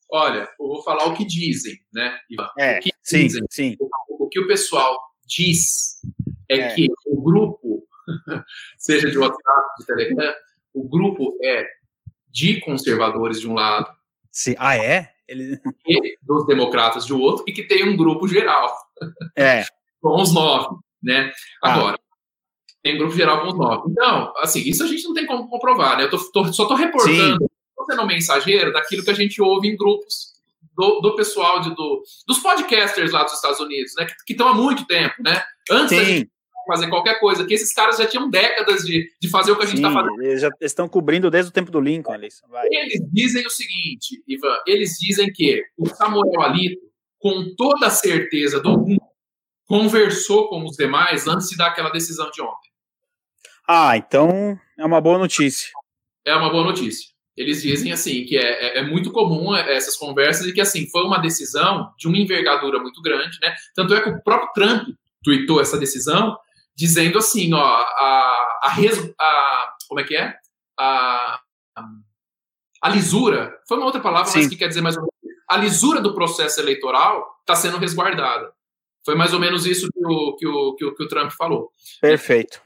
Olha, 0.10 0.50
eu 0.60 0.68
vou 0.68 0.84
falar 0.84 1.06
o 1.06 1.14
que 1.14 1.26
dizem, 1.26 1.78
né, 1.94 2.18
Ivan? 2.30 2.50
É, 2.58 2.80
sim, 3.04 3.28
dizem, 3.28 3.44
sim. 3.50 3.76
O, 3.80 4.26
o, 4.26 4.30
que 4.30 4.40
o 4.40 4.48
pessoal 4.48 4.98
diz 5.26 6.02
é, 6.50 6.60
é. 6.60 6.76
que 6.76 6.88
o 7.06 7.22
grupo, 7.22 7.86
seja 8.78 9.10
de 9.10 9.18
WhatsApp, 9.18 9.68
de 9.80 9.86
Telegram, 9.86 10.34
o 10.74 10.88
grupo 10.88 11.38
é 11.44 11.66
de 12.30 12.62
conservadores 12.62 13.42
de 13.42 13.50
um 13.50 13.54
lado, 13.54 13.98
Sim. 14.38 14.54
Ah, 14.60 14.78
é? 14.78 15.12
Ele... 15.28 15.60
E 15.88 16.16
dos 16.22 16.46
democratas 16.46 17.08
de 17.08 17.14
outro, 17.14 17.44
e 17.48 17.52
que 17.52 17.64
tem 17.64 17.90
um 17.90 17.98
grupo 17.98 18.28
geral. 18.28 18.72
É. 19.36 19.64
com 20.02 20.22
os 20.22 20.34
nove, 20.34 20.76
né? 21.02 21.32
Ah. 21.64 21.74
Agora, 21.74 21.96
ah. 21.96 22.74
tem 22.82 22.96
um 22.96 22.98
grupo 22.98 23.16
geral 23.16 23.42
com 23.42 23.48
os 23.48 23.58
nove. 23.58 23.92
Então, 23.92 24.34
assim, 24.38 24.62
isso 24.62 24.84
a 24.84 24.88
gente 24.88 25.04
não 25.04 25.14
tem 25.14 25.26
como 25.28 25.48
comprovar, 25.48 25.98
né? 25.98 26.04
Eu 26.04 26.10
tô, 26.10 26.18
tô, 26.32 26.52
só 26.52 26.66
tô 26.66 26.74
reportando, 26.74 27.50
não 27.96 28.06
mensageiro, 28.06 28.74
daquilo 28.74 29.04
que 29.04 29.12
a 29.12 29.16
gente 29.16 29.42
ouve 29.42 29.68
em 29.68 29.78
grupos 29.78 30.38
do, 30.76 31.00
do 31.02 31.16
pessoal 31.16 31.60
de, 31.62 31.74
do, 31.76 32.04
dos 32.28 32.40
podcasters 32.40 33.12
lá 33.12 33.24
dos 33.24 33.34
Estados 33.34 33.60
Unidos, 33.60 33.94
né? 33.98 34.08
Que 34.26 34.34
estão 34.34 34.48
há 34.48 34.54
muito 34.54 34.86
tempo, 34.86 35.16
né? 35.22 35.44
Antes 35.70 35.90
Sim. 35.90 35.98
da 35.98 36.04
gente 36.04 36.32
fazer 36.68 36.90
qualquer 36.90 37.20
coisa, 37.20 37.46
que 37.46 37.54
esses 37.54 37.74
caras 37.74 37.98
já 37.98 38.06
tinham 38.06 38.30
décadas 38.30 38.84
de, 38.84 39.10
de 39.22 39.30
fazer 39.30 39.54
o 39.54 39.56
que 39.56 39.64
a 39.64 39.66
gente 39.66 39.78
está 39.78 39.92
fazendo. 39.92 40.22
Eles 40.22 40.42
já 40.42 40.50
estão 40.60 40.90
cobrindo 40.90 41.32
desde 41.32 41.50
o 41.50 41.54
tempo 41.54 41.72
do 41.72 41.80
Lincoln, 41.80 42.12
Alisson. 42.12 42.46
Eles 42.70 43.00
dizem 43.12 43.48
o 43.48 43.50
seguinte, 43.50 44.22
Ivan, 44.28 44.58
eles 44.68 44.98
dizem 45.00 45.32
que 45.32 45.64
o 45.78 45.88
Samuel 45.88 46.42
Alito, 46.42 46.82
com 47.18 47.56
toda 47.56 47.88
a 47.88 47.90
certeza 47.90 48.60
do 48.60 48.78
mundo, 48.78 49.02
conversou 49.66 50.50
com 50.50 50.64
os 50.66 50.76
demais 50.76 51.26
antes 51.26 51.48
de 51.48 51.58
dar 51.58 51.68
aquela 51.68 51.90
decisão 51.90 52.30
de 52.32 52.42
ontem. 52.42 52.70
Ah, 53.68 53.98
então 53.98 54.60
é 54.78 54.86
uma 54.86 55.02
boa 55.02 55.18
notícia. 55.18 55.70
É 56.26 56.36
uma 56.36 56.50
boa 56.50 56.66
notícia. 56.66 57.17
Eles 57.38 57.62
dizem 57.62 57.92
assim 57.92 58.26
que 58.26 58.36
é, 58.36 58.78
é, 58.78 58.80
é 58.80 58.84
muito 58.84 59.12
comum 59.12 59.56
essas 59.56 59.96
conversas 59.96 60.48
e 60.48 60.54
que 60.54 60.60
assim 60.60 60.90
foi 60.90 61.04
uma 61.04 61.20
decisão 61.20 61.94
de 61.96 62.08
uma 62.08 62.18
envergadura 62.18 62.80
muito 62.80 63.00
grande, 63.00 63.38
né? 63.42 63.54
Tanto 63.76 63.94
é 63.94 64.02
que 64.02 64.10
o 64.10 64.24
próprio 64.24 64.52
Trump 64.54 64.88
tweetou 65.24 65.62
essa 65.62 65.78
decisão 65.78 66.36
dizendo 66.76 67.20
assim, 67.20 67.54
ó, 67.54 67.64
a, 67.64 68.58
a, 68.64 68.76
a 69.20 69.76
como 69.88 70.00
é 70.00 70.04
que 70.04 70.16
é? 70.16 70.36
A, 70.80 71.40
a, 72.82 72.90
lisura, 72.90 73.60
foi 73.68 73.78
uma 73.78 73.86
outra 73.86 74.02
palavra, 74.02 74.32
Sim. 74.32 74.40
mas 74.40 74.48
que 74.48 74.56
quer 74.56 74.68
dizer 74.68 74.82
mais 74.82 74.96
ou 74.96 75.04
menos, 75.04 75.38
a 75.50 75.58
lisura 75.58 76.02
do 76.02 76.16
processo 76.16 76.60
eleitoral 76.60 77.38
está 77.42 77.56
sendo 77.56 77.78
resguardada. 77.78 78.52
Foi 79.08 79.16
mais 79.16 79.32
ou 79.32 79.40
menos 79.40 79.66
isso 79.66 79.88
que 79.90 80.06
o, 80.06 80.36
que 80.36 80.46
o, 80.46 80.76
que 80.76 80.84
o, 80.84 80.94
que 80.94 81.04
o 81.04 81.08
Trump 81.08 81.32
falou. 81.32 81.72
Perfeito. 82.02 82.60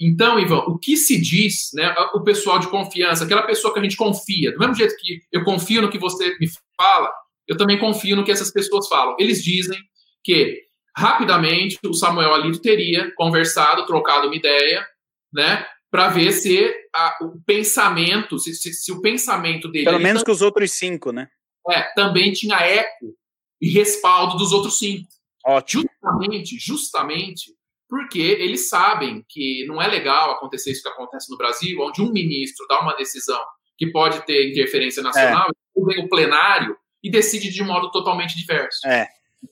Então, 0.00 0.36
Ivan, 0.36 0.64
o 0.66 0.76
que 0.76 0.96
se 0.96 1.16
diz, 1.16 1.70
né, 1.74 1.94
o 2.12 2.24
pessoal 2.24 2.58
de 2.58 2.66
confiança, 2.66 3.22
aquela 3.22 3.44
pessoa 3.44 3.72
que 3.72 3.78
a 3.78 3.82
gente 3.84 3.96
confia, 3.96 4.50
do 4.50 4.58
mesmo 4.58 4.74
jeito 4.74 4.96
que 4.98 5.20
eu 5.30 5.44
confio 5.44 5.80
no 5.80 5.88
que 5.88 5.96
você 5.96 6.36
me 6.40 6.48
fala, 6.76 7.08
eu 7.46 7.56
também 7.56 7.78
confio 7.78 8.16
no 8.16 8.24
que 8.24 8.32
essas 8.32 8.50
pessoas 8.50 8.88
falam. 8.88 9.14
Eles 9.16 9.44
dizem 9.44 9.78
que 10.24 10.60
rapidamente 10.96 11.78
o 11.86 11.94
Samuel 11.94 12.34
Alito 12.34 12.60
teria 12.60 13.14
conversado, 13.14 13.86
trocado 13.86 14.26
uma 14.26 14.34
ideia, 14.34 14.84
né, 15.32 15.64
para 15.88 16.08
ver 16.08 16.32
se 16.32 16.68
a, 16.92 17.16
o 17.22 17.40
pensamento, 17.46 18.40
se, 18.40 18.52
se, 18.56 18.72
se, 18.72 18.90
o 18.90 19.00
pensamento 19.00 19.70
dele. 19.70 19.84
Pelo 19.84 20.00
menos 20.00 20.24
que 20.24 20.32
os 20.32 20.42
outros 20.42 20.72
cinco, 20.72 21.12
né? 21.12 21.28
É, 21.70 21.82
também 21.94 22.32
tinha 22.32 22.56
eco 22.56 23.14
e 23.62 23.70
respaldo 23.70 24.36
dos 24.36 24.50
outros 24.50 24.78
cinco. 24.78 25.15
Ótimo. 25.46 25.84
Justamente, 26.02 26.58
justamente 26.58 27.56
porque 27.88 28.18
eles 28.18 28.68
sabem 28.68 29.24
que 29.28 29.64
não 29.66 29.80
é 29.80 29.86
legal 29.86 30.32
acontecer 30.32 30.72
isso 30.72 30.82
que 30.82 30.88
acontece 30.88 31.30
no 31.30 31.38
Brasil, 31.38 31.80
onde 31.80 32.02
um 32.02 32.10
ministro 32.10 32.66
dá 32.68 32.80
uma 32.80 32.96
decisão 32.96 33.40
que 33.78 33.86
pode 33.92 34.24
ter 34.26 34.50
interferência 34.50 35.02
nacional, 35.02 35.46
é. 35.48 35.84
vem 35.84 36.04
o 36.04 36.08
plenário 36.08 36.76
e 37.02 37.10
decide 37.10 37.50
de 37.50 37.62
um 37.62 37.66
modo 37.66 37.90
totalmente 37.90 38.36
diverso. 38.36 38.86
É. 38.86 39.06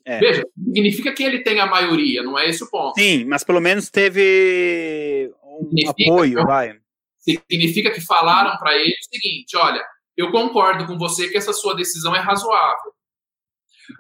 É. 0.04 0.18
Veja, 0.18 0.42
significa 0.56 1.12
que 1.12 1.22
ele 1.22 1.42
tem 1.42 1.60
a 1.60 1.66
maioria, 1.66 2.22
não 2.22 2.38
é 2.38 2.48
esse 2.48 2.64
o 2.64 2.70
ponto. 2.70 2.98
Sim, 2.98 3.24
mas 3.26 3.44
pelo 3.44 3.60
menos 3.60 3.90
teve 3.90 5.32
um 5.44 5.68
significa, 5.68 6.10
apoio, 6.10 6.42
vai. 6.44 6.80
Significa 7.18 7.90
que 7.90 8.00
falaram 8.00 8.58
para 8.58 8.74
ele 8.74 8.90
o 8.90 9.14
seguinte: 9.14 9.56
olha, 9.56 9.84
eu 10.16 10.32
concordo 10.32 10.86
com 10.86 10.98
você 10.98 11.28
que 11.28 11.36
essa 11.36 11.52
sua 11.52 11.76
decisão 11.76 12.16
é 12.16 12.18
razoável. 12.18 12.92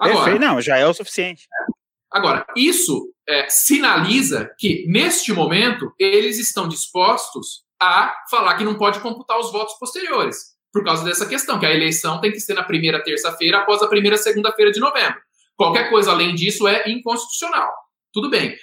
Agora, 0.00 0.24
Perfeito, 0.24 0.40
não, 0.40 0.60
já 0.60 0.78
é 0.78 0.86
o 0.86 0.94
suficiente. 0.94 1.46
Agora, 2.14 2.46
isso 2.54 3.12
é, 3.28 3.48
sinaliza 3.48 4.48
que, 4.56 4.86
neste 4.86 5.32
momento, 5.32 5.92
eles 5.98 6.38
estão 6.38 6.68
dispostos 6.68 7.64
a 7.82 8.14
falar 8.30 8.56
que 8.56 8.62
não 8.62 8.76
pode 8.76 9.00
computar 9.00 9.36
os 9.40 9.50
votos 9.50 9.74
posteriores, 9.80 10.54
por 10.72 10.84
causa 10.84 11.04
dessa 11.04 11.26
questão, 11.26 11.58
que 11.58 11.66
a 11.66 11.74
eleição 11.74 12.20
tem 12.20 12.30
que 12.30 12.38
ser 12.38 12.54
na 12.54 12.62
primeira 12.62 13.02
terça-feira 13.02 13.58
após 13.58 13.82
a 13.82 13.88
primeira 13.88 14.16
segunda-feira 14.16 14.70
de 14.70 14.78
novembro. 14.78 15.18
Qualquer 15.56 15.90
coisa 15.90 16.12
além 16.12 16.36
disso 16.36 16.68
é 16.68 16.88
inconstitucional. 16.88 17.68
Tudo 18.12 18.30
bem. 18.30 18.56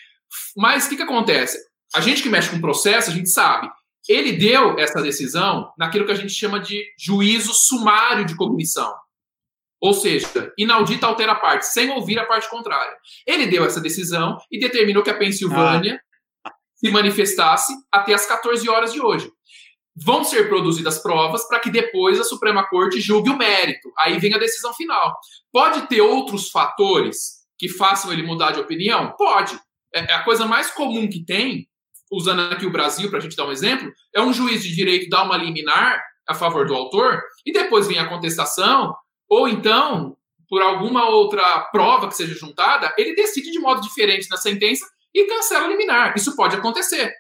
Mas 0.56 0.86
o 0.86 0.90
que, 0.90 0.96
que 0.96 1.04
acontece? 1.04 1.58
A 1.94 2.00
gente 2.00 2.24
que 2.24 2.30
mexe 2.30 2.50
com 2.50 2.62
processo, 2.62 3.10
a 3.10 3.14
gente 3.14 3.30
sabe. 3.30 3.70
Ele 4.08 4.32
deu 4.32 4.80
essa 4.80 5.02
decisão 5.02 5.74
naquilo 5.78 6.06
que 6.06 6.12
a 6.14 6.16
gente 6.16 6.34
chama 6.34 6.58
de 6.58 6.86
juízo 6.98 7.54
sumário 7.54 8.24
de 8.24 8.36
cognição. 8.36 8.94
Ou 9.82 9.94
seja, 9.94 10.54
inaudita 10.58 11.08
altera 11.08 11.32
a 11.32 11.36
parte, 11.36 11.66
sem 11.66 11.90
ouvir 11.90 12.20
a 12.20 12.26
parte 12.26 12.50
contrária. 12.50 12.96
Ele 13.26 13.48
deu 13.48 13.66
essa 13.66 13.82
decisão 13.82 14.38
e 14.52 14.60
determinou 14.60 15.02
que 15.02 15.10
a 15.10 15.18
Pensilvânia 15.18 16.00
ah. 16.46 16.52
se 16.76 16.92
manifestasse 16.92 17.74
até 17.92 18.14
as 18.14 18.26
14 18.26 18.70
horas 18.70 18.94
de 18.94 19.02
hoje 19.02 19.32
vão 19.96 20.24
ser 20.24 20.48
produzidas 20.48 21.00
provas 21.00 21.48
para 21.48 21.60
que 21.60 21.70
depois 21.70 22.20
a 22.20 22.24
Suprema 22.24 22.68
Corte 22.68 23.02
julgue 23.02 23.30
o 23.30 23.38
mérito. 23.38 23.92
Aí 24.00 24.18
vem 24.20 24.34
a 24.34 24.40
decisão 24.40 24.74
final. 24.74 25.16
Pode 25.52 25.88
ter 25.88 26.02
outros 26.02 26.50
fatores 26.50 27.42
que 27.58 27.70
façam 27.70 28.12
ele 28.12 28.24
mudar 28.24 28.52
de 28.52 28.60
opinião? 28.60 29.14
Pode. 29.18 29.60
É, 29.94 30.12
é 30.12 30.14
a 30.14 30.24
coisa 30.24 30.46
mais 30.46 30.72
comum 30.72 31.10
que 31.10 31.24
tem, 31.24 31.68
usando 32.12 32.42
aqui 32.54 32.66
o 32.66 32.72
Brasil 32.72 33.10
para 33.10 33.20
a 33.20 33.22
gente 33.22 33.36
dar 33.36 33.46
um 33.46 33.52
exemplo, 33.52 33.92
é 34.14 34.22
um 34.22 34.34
juiz 34.34 34.64
de 34.64 34.74
direito 34.74 35.10
dar 35.10 35.24
uma 35.24 35.38
liminar 35.38 36.02
a 36.28 36.34
favor 36.34 36.66
do 36.66 36.74
autor 36.74 37.22
e 37.46 37.52
depois 37.52 37.88
vem 37.88 38.00
a 38.00 38.08
contestação, 38.08 38.96
ou 39.32 39.48
então, 39.48 40.18
por 40.50 40.62
alguma 40.62 41.08
outra 41.08 41.62
prova 41.72 42.10
que 42.10 42.16
seja 42.18 42.36
juntada, 42.36 42.94
ele 42.98 43.16
decide 43.16 43.50
de 43.50 43.60
modo 43.60 43.80
diferente 43.80 44.30
na 44.30 44.36
sentença 44.36 44.86
e 45.14 45.24
cancela 45.24 45.68
a 45.68 45.70
liminar. 45.70 46.14
Isso 46.18 46.36
pode 46.36 46.58
acontecer. 46.58 47.14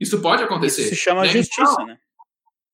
Isso 0.00 0.22
pode 0.22 0.42
acontecer. 0.42 0.80
Isso 0.80 0.94
se 0.94 0.96
chama 0.96 1.20
né? 1.20 1.28
justiça, 1.28 1.72
então, 1.72 1.86
né? 1.86 1.98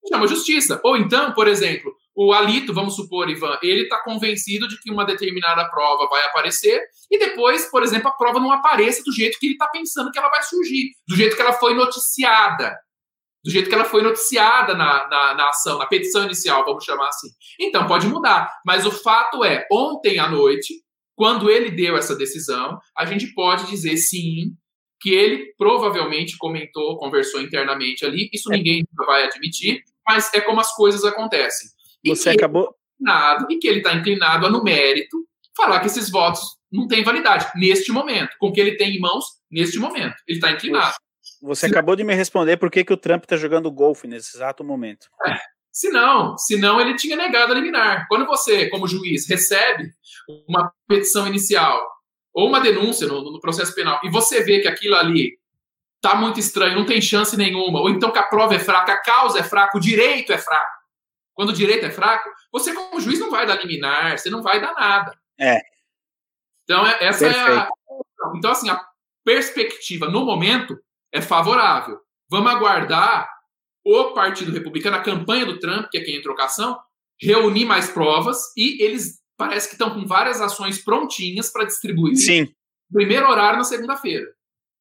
Se 0.04 0.14
chama 0.14 0.28
justiça. 0.28 0.80
Ou 0.84 0.96
então, 0.96 1.32
por 1.32 1.48
exemplo, 1.48 1.92
o 2.14 2.32
Alito, 2.32 2.72
vamos 2.72 2.94
supor, 2.94 3.28
Ivan, 3.28 3.58
ele 3.60 3.82
está 3.82 4.00
convencido 4.04 4.68
de 4.68 4.80
que 4.80 4.88
uma 4.88 5.04
determinada 5.04 5.68
prova 5.70 6.06
vai 6.06 6.24
aparecer 6.24 6.80
e 7.10 7.18
depois, 7.18 7.68
por 7.72 7.82
exemplo, 7.82 8.06
a 8.08 8.12
prova 8.12 8.38
não 8.38 8.52
apareça 8.52 9.02
do 9.02 9.10
jeito 9.10 9.36
que 9.40 9.46
ele 9.46 9.54
está 9.54 9.66
pensando 9.66 10.12
que 10.12 10.18
ela 10.18 10.30
vai 10.30 10.44
surgir, 10.44 10.92
do 11.08 11.16
jeito 11.16 11.34
que 11.34 11.42
ela 11.42 11.54
foi 11.54 11.74
noticiada, 11.74 12.78
do 13.44 13.50
jeito 13.50 13.68
que 13.68 13.74
ela 13.74 13.84
foi 13.84 14.02
noticiada 14.02 14.74
na, 14.74 15.06
na, 15.06 15.34
na 15.34 15.48
ação, 15.50 15.78
na 15.78 15.86
petição 15.86 16.24
inicial, 16.24 16.64
vamos 16.64 16.82
chamar 16.82 17.08
assim. 17.08 17.28
Então, 17.60 17.86
pode 17.86 18.06
mudar. 18.06 18.50
Mas 18.64 18.86
o 18.86 18.90
fato 18.90 19.44
é, 19.44 19.66
ontem 19.70 20.18
à 20.18 20.28
noite, 20.28 20.74
quando 21.14 21.50
ele 21.50 21.70
deu 21.70 21.96
essa 21.96 22.16
decisão, 22.16 22.78
a 22.96 23.04
gente 23.04 23.34
pode 23.34 23.66
dizer 23.66 23.98
sim 23.98 24.52
que 24.98 25.10
ele 25.10 25.52
provavelmente 25.58 26.38
comentou, 26.38 26.96
conversou 26.96 27.42
internamente 27.42 28.06
ali. 28.06 28.30
Isso 28.32 28.50
é. 28.50 28.56
ninguém 28.56 28.82
vai 28.96 29.24
admitir, 29.24 29.82
mas 30.06 30.32
é 30.32 30.40
como 30.40 30.60
as 30.60 30.74
coisas 30.74 31.04
acontecem. 31.04 31.68
E 32.02 32.08
Você 32.08 32.30
acabou. 32.30 32.74
Inclinado, 32.98 33.46
e 33.50 33.58
que 33.58 33.68
ele 33.68 33.78
está 33.78 33.92
inclinado 33.92 34.46
a, 34.46 34.50
no 34.50 34.64
mérito, 34.64 35.18
falar 35.54 35.80
que 35.80 35.86
esses 35.88 36.10
votos 36.10 36.40
não 36.72 36.88
têm 36.88 37.04
validade 37.04 37.46
neste 37.56 37.92
momento, 37.92 38.30
com 38.38 38.48
o 38.48 38.52
que 38.52 38.60
ele 38.60 38.76
tem 38.76 38.96
em 38.96 39.00
mãos 39.00 39.24
neste 39.50 39.78
momento. 39.78 40.14
Ele 40.26 40.38
está 40.38 40.50
inclinado. 40.50 40.94
Você 41.44 41.66
acabou 41.66 41.94
de 41.94 42.02
me 42.02 42.14
responder 42.14 42.56
por 42.56 42.70
que, 42.70 42.82
que 42.82 42.92
o 42.92 42.96
Trump 42.96 43.24
está 43.24 43.36
jogando 43.36 43.70
golfe 43.70 44.08
nesse 44.08 44.34
exato 44.34 44.64
momento. 44.64 45.08
É, 45.26 45.38
se 45.70 45.90
não, 45.90 46.38
se 46.38 46.56
não, 46.56 46.80
ele 46.80 46.96
tinha 46.96 47.16
negado 47.16 47.52
a 47.52 47.54
liminar. 47.54 48.06
Quando 48.08 48.24
você, 48.24 48.70
como 48.70 48.88
juiz, 48.88 49.28
recebe 49.28 49.92
uma 50.48 50.72
petição 50.88 51.26
inicial 51.26 51.86
ou 52.32 52.48
uma 52.48 52.60
denúncia 52.60 53.06
no, 53.06 53.30
no 53.30 53.40
processo 53.40 53.74
penal 53.74 54.00
e 54.02 54.10
você 54.10 54.42
vê 54.42 54.60
que 54.60 54.68
aquilo 54.68 54.96
ali 54.96 55.38
tá 56.00 56.14
muito 56.14 56.40
estranho, 56.40 56.76
não 56.76 56.86
tem 56.86 57.00
chance 57.00 57.36
nenhuma, 57.36 57.80
ou 57.80 57.90
então 57.90 58.10
que 58.10 58.18
a 58.18 58.26
prova 58.26 58.54
é 58.54 58.58
fraca, 58.58 58.92
a 58.92 59.02
causa 59.02 59.38
é 59.38 59.42
fraca, 59.42 59.76
o 59.76 59.80
direito 59.80 60.32
é 60.32 60.38
fraco. 60.38 60.78
Quando 61.34 61.50
o 61.50 61.54
direito 61.54 61.84
é 61.84 61.90
fraco, 61.90 62.30
você 62.50 62.72
como 62.72 63.00
juiz 63.00 63.18
não 63.18 63.30
vai 63.30 63.46
dar 63.46 63.56
liminar, 63.56 64.18
você 64.18 64.30
não 64.30 64.42
vai 64.42 64.60
dar 64.60 64.72
nada. 64.72 65.18
É. 65.38 65.60
Então 66.62 66.86
é, 66.86 67.04
essa 67.04 67.26
Perfeito. 67.26 67.50
é 67.50 67.58
a 67.58 67.70
então 68.34 68.50
assim 68.50 68.70
a 68.70 68.80
perspectiva 69.24 70.08
no 70.08 70.24
momento 70.24 70.78
é 71.14 71.22
favorável. 71.22 71.98
Vamos 72.28 72.50
aguardar 72.50 73.30
o 73.84 74.12
Partido 74.12 74.50
Republicano, 74.50 74.96
a 74.96 75.02
campanha 75.02 75.46
do 75.46 75.60
Trump, 75.60 75.86
que 75.90 75.98
é 75.98 76.00
quem 76.02 76.16
entrou 76.16 76.34
com 76.34 76.42
a 76.42 76.46
ação, 76.46 76.76
reunir 77.20 77.64
mais 77.64 77.88
provas 77.88 78.38
e 78.56 78.82
eles 78.82 79.22
parece 79.36 79.68
que 79.68 79.74
estão 79.74 79.94
com 79.94 80.04
várias 80.06 80.40
ações 80.40 80.82
prontinhas 80.82 81.50
para 81.52 81.64
distribuir. 81.64 82.16
Sim. 82.16 82.52
Primeiro 82.92 83.28
horário 83.28 83.58
na 83.58 83.64
segunda-feira. 83.64 84.26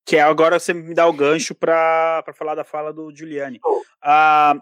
Que 0.06 0.18
é 0.18 0.22
agora 0.22 0.60
você 0.60 0.74
me 0.74 0.94
dá 0.94 1.08
o 1.08 1.14
gancho 1.14 1.54
para 1.54 2.24
falar 2.36 2.56
da 2.56 2.64
fala 2.64 2.92
do 2.92 3.16
Giuliani. 3.16 3.60
Ah, 4.02 4.60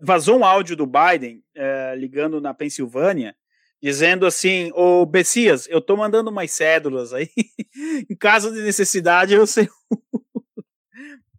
vazou 0.00 0.38
um 0.38 0.44
áudio 0.44 0.76
do 0.76 0.86
Biden 0.86 1.42
eh, 1.54 1.94
ligando 1.96 2.40
na 2.40 2.54
Pensilvânia, 2.54 3.34
dizendo 3.82 4.24
assim: 4.24 4.70
Ô 4.74 5.04
Bessias, 5.04 5.66
eu 5.68 5.80
tô 5.80 5.96
mandando 5.96 6.30
umas 6.30 6.52
cédulas 6.52 7.12
aí. 7.12 7.28
em 8.08 8.16
caso 8.16 8.52
de 8.52 8.62
necessidade, 8.62 9.34
eu 9.34 9.46
sei. 9.46 9.68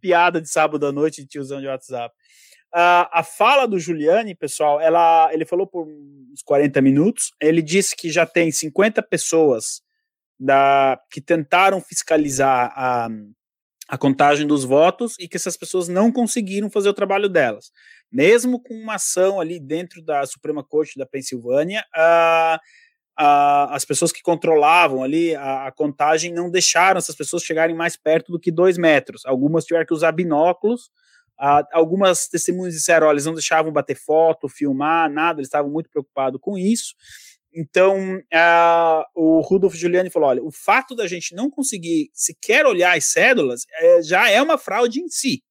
Piada 0.06 0.40
de 0.40 0.48
sábado 0.48 0.86
à 0.86 0.92
noite 0.92 1.22
de 1.22 1.26
tiozão 1.26 1.60
de 1.60 1.66
WhatsApp. 1.66 2.14
Uh, 2.72 3.10
a 3.10 3.24
fala 3.24 3.66
do 3.66 3.76
Giuliani, 3.76 4.36
pessoal, 4.36 4.80
ela, 4.80 5.28
ele 5.32 5.44
falou 5.44 5.66
por 5.66 5.84
uns 5.84 6.42
40 6.44 6.80
minutos. 6.80 7.32
Ele 7.40 7.60
disse 7.60 7.96
que 7.96 8.08
já 8.08 8.24
tem 8.24 8.52
50 8.52 9.02
pessoas 9.02 9.82
da, 10.38 10.96
que 11.10 11.20
tentaram 11.20 11.80
fiscalizar 11.80 12.72
a, 12.76 13.08
a 13.88 13.98
contagem 13.98 14.46
dos 14.46 14.62
votos 14.62 15.16
e 15.18 15.26
que 15.26 15.36
essas 15.36 15.56
pessoas 15.56 15.88
não 15.88 16.12
conseguiram 16.12 16.70
fazer 16.70 16.88
o 16.88 16.94
trabalho 16.94 17.28
delas. 17.28 17.72
Mesmo 18.12 18.62
com 18.62 18.74
uma 18.74 18.94
ação 18.94 19.40
ali 19.40 19.58
dentro 19.58 20.00
da 20.04 20.24
Suprema 20.24 20.62
Corte 20.62 20.96
da 20.96 21.04
Pensilvânia, 21.04 21.84
uh, 21.96 22.60
uh, 23.18 23.70
as 23.70 23.84
pessoas 23.84 24.12
que 24.12 24.22
controlavam 24.22 25.02
ali 25.02 25.34
a, 25.34 25.66
a, 25.66 25.72
contagem 25.72 26.32
não 26.32 26.50
deixaram 26.50 26.98
essas 26.98 27.16
pessoas 27.16 27.42
chegarem 27.42 27.74
mais 27.74 27.96
perto 27.96 28.32
do 28.32 28.40
que 28.40 28.50
dois 28.50 28.78
metros. 28.78 29.24
Algumas 29.24 29.64
tiveram 29.64 29.86
que 29.86 29.94
usar 29.94 30.12
binóculos 30.12 30.90
Uh, 31.38 31.60
algumas 31.72 32.28
testemunhas 32.28 32.72
disseram, 32.72 33.06
olha, 33.06 33.14
eles 33.14 33.26
não 33.26 33.34
deixavam 33.34 33.70
bater 33.70 33.94
foto, 33.94 34.48
filmar, 34.48 35.10
nada, 35.10 35.40
eles 35.40 35.48
estavam 35.48 35.70
muito 35.70 35.90
preocupados 35.90 36.40
com 36.40 36.56
isso. 36.56 36.94
Então, 37.54 38.20
o 39.14 39.40
Rudolf 39.40 39.74
Giuliani 39.74 40.10
falou: 40.10 40.28
olha, 40.28 40.42
o 40.42 40.50
fato 40.50 40.94
da 40.94 41.06
gente 41.06 41.34
não 41.34 41.50
conseguir 41.50 42.10
sequer 42.12 42.66
olhar 42.66 42.96
as 42.96 43.06
cédulas 43.06 43.66
é, 43.72 44.02
já 44.02 44.30
é 44.30 44.40
uma 44.42 44.58
fraude 44.58 45.00
em 45.00 45.08
si. 45.08 45.42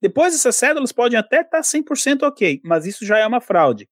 Depois, 0.00 0.34
essas 0.34 0.54
cédulas 0.54 0.92
podem 0.92 1.18
até 1.18 1.40
estar 1.40 1.60
100% 1.60 2.22
ok, 2.22 2.60
mas 2.64 2.86
isso 2.86 3.04
já 3.04 3.18
é 3.18 3.26
uma 3.26 3.40
fraude. 3.40 3.88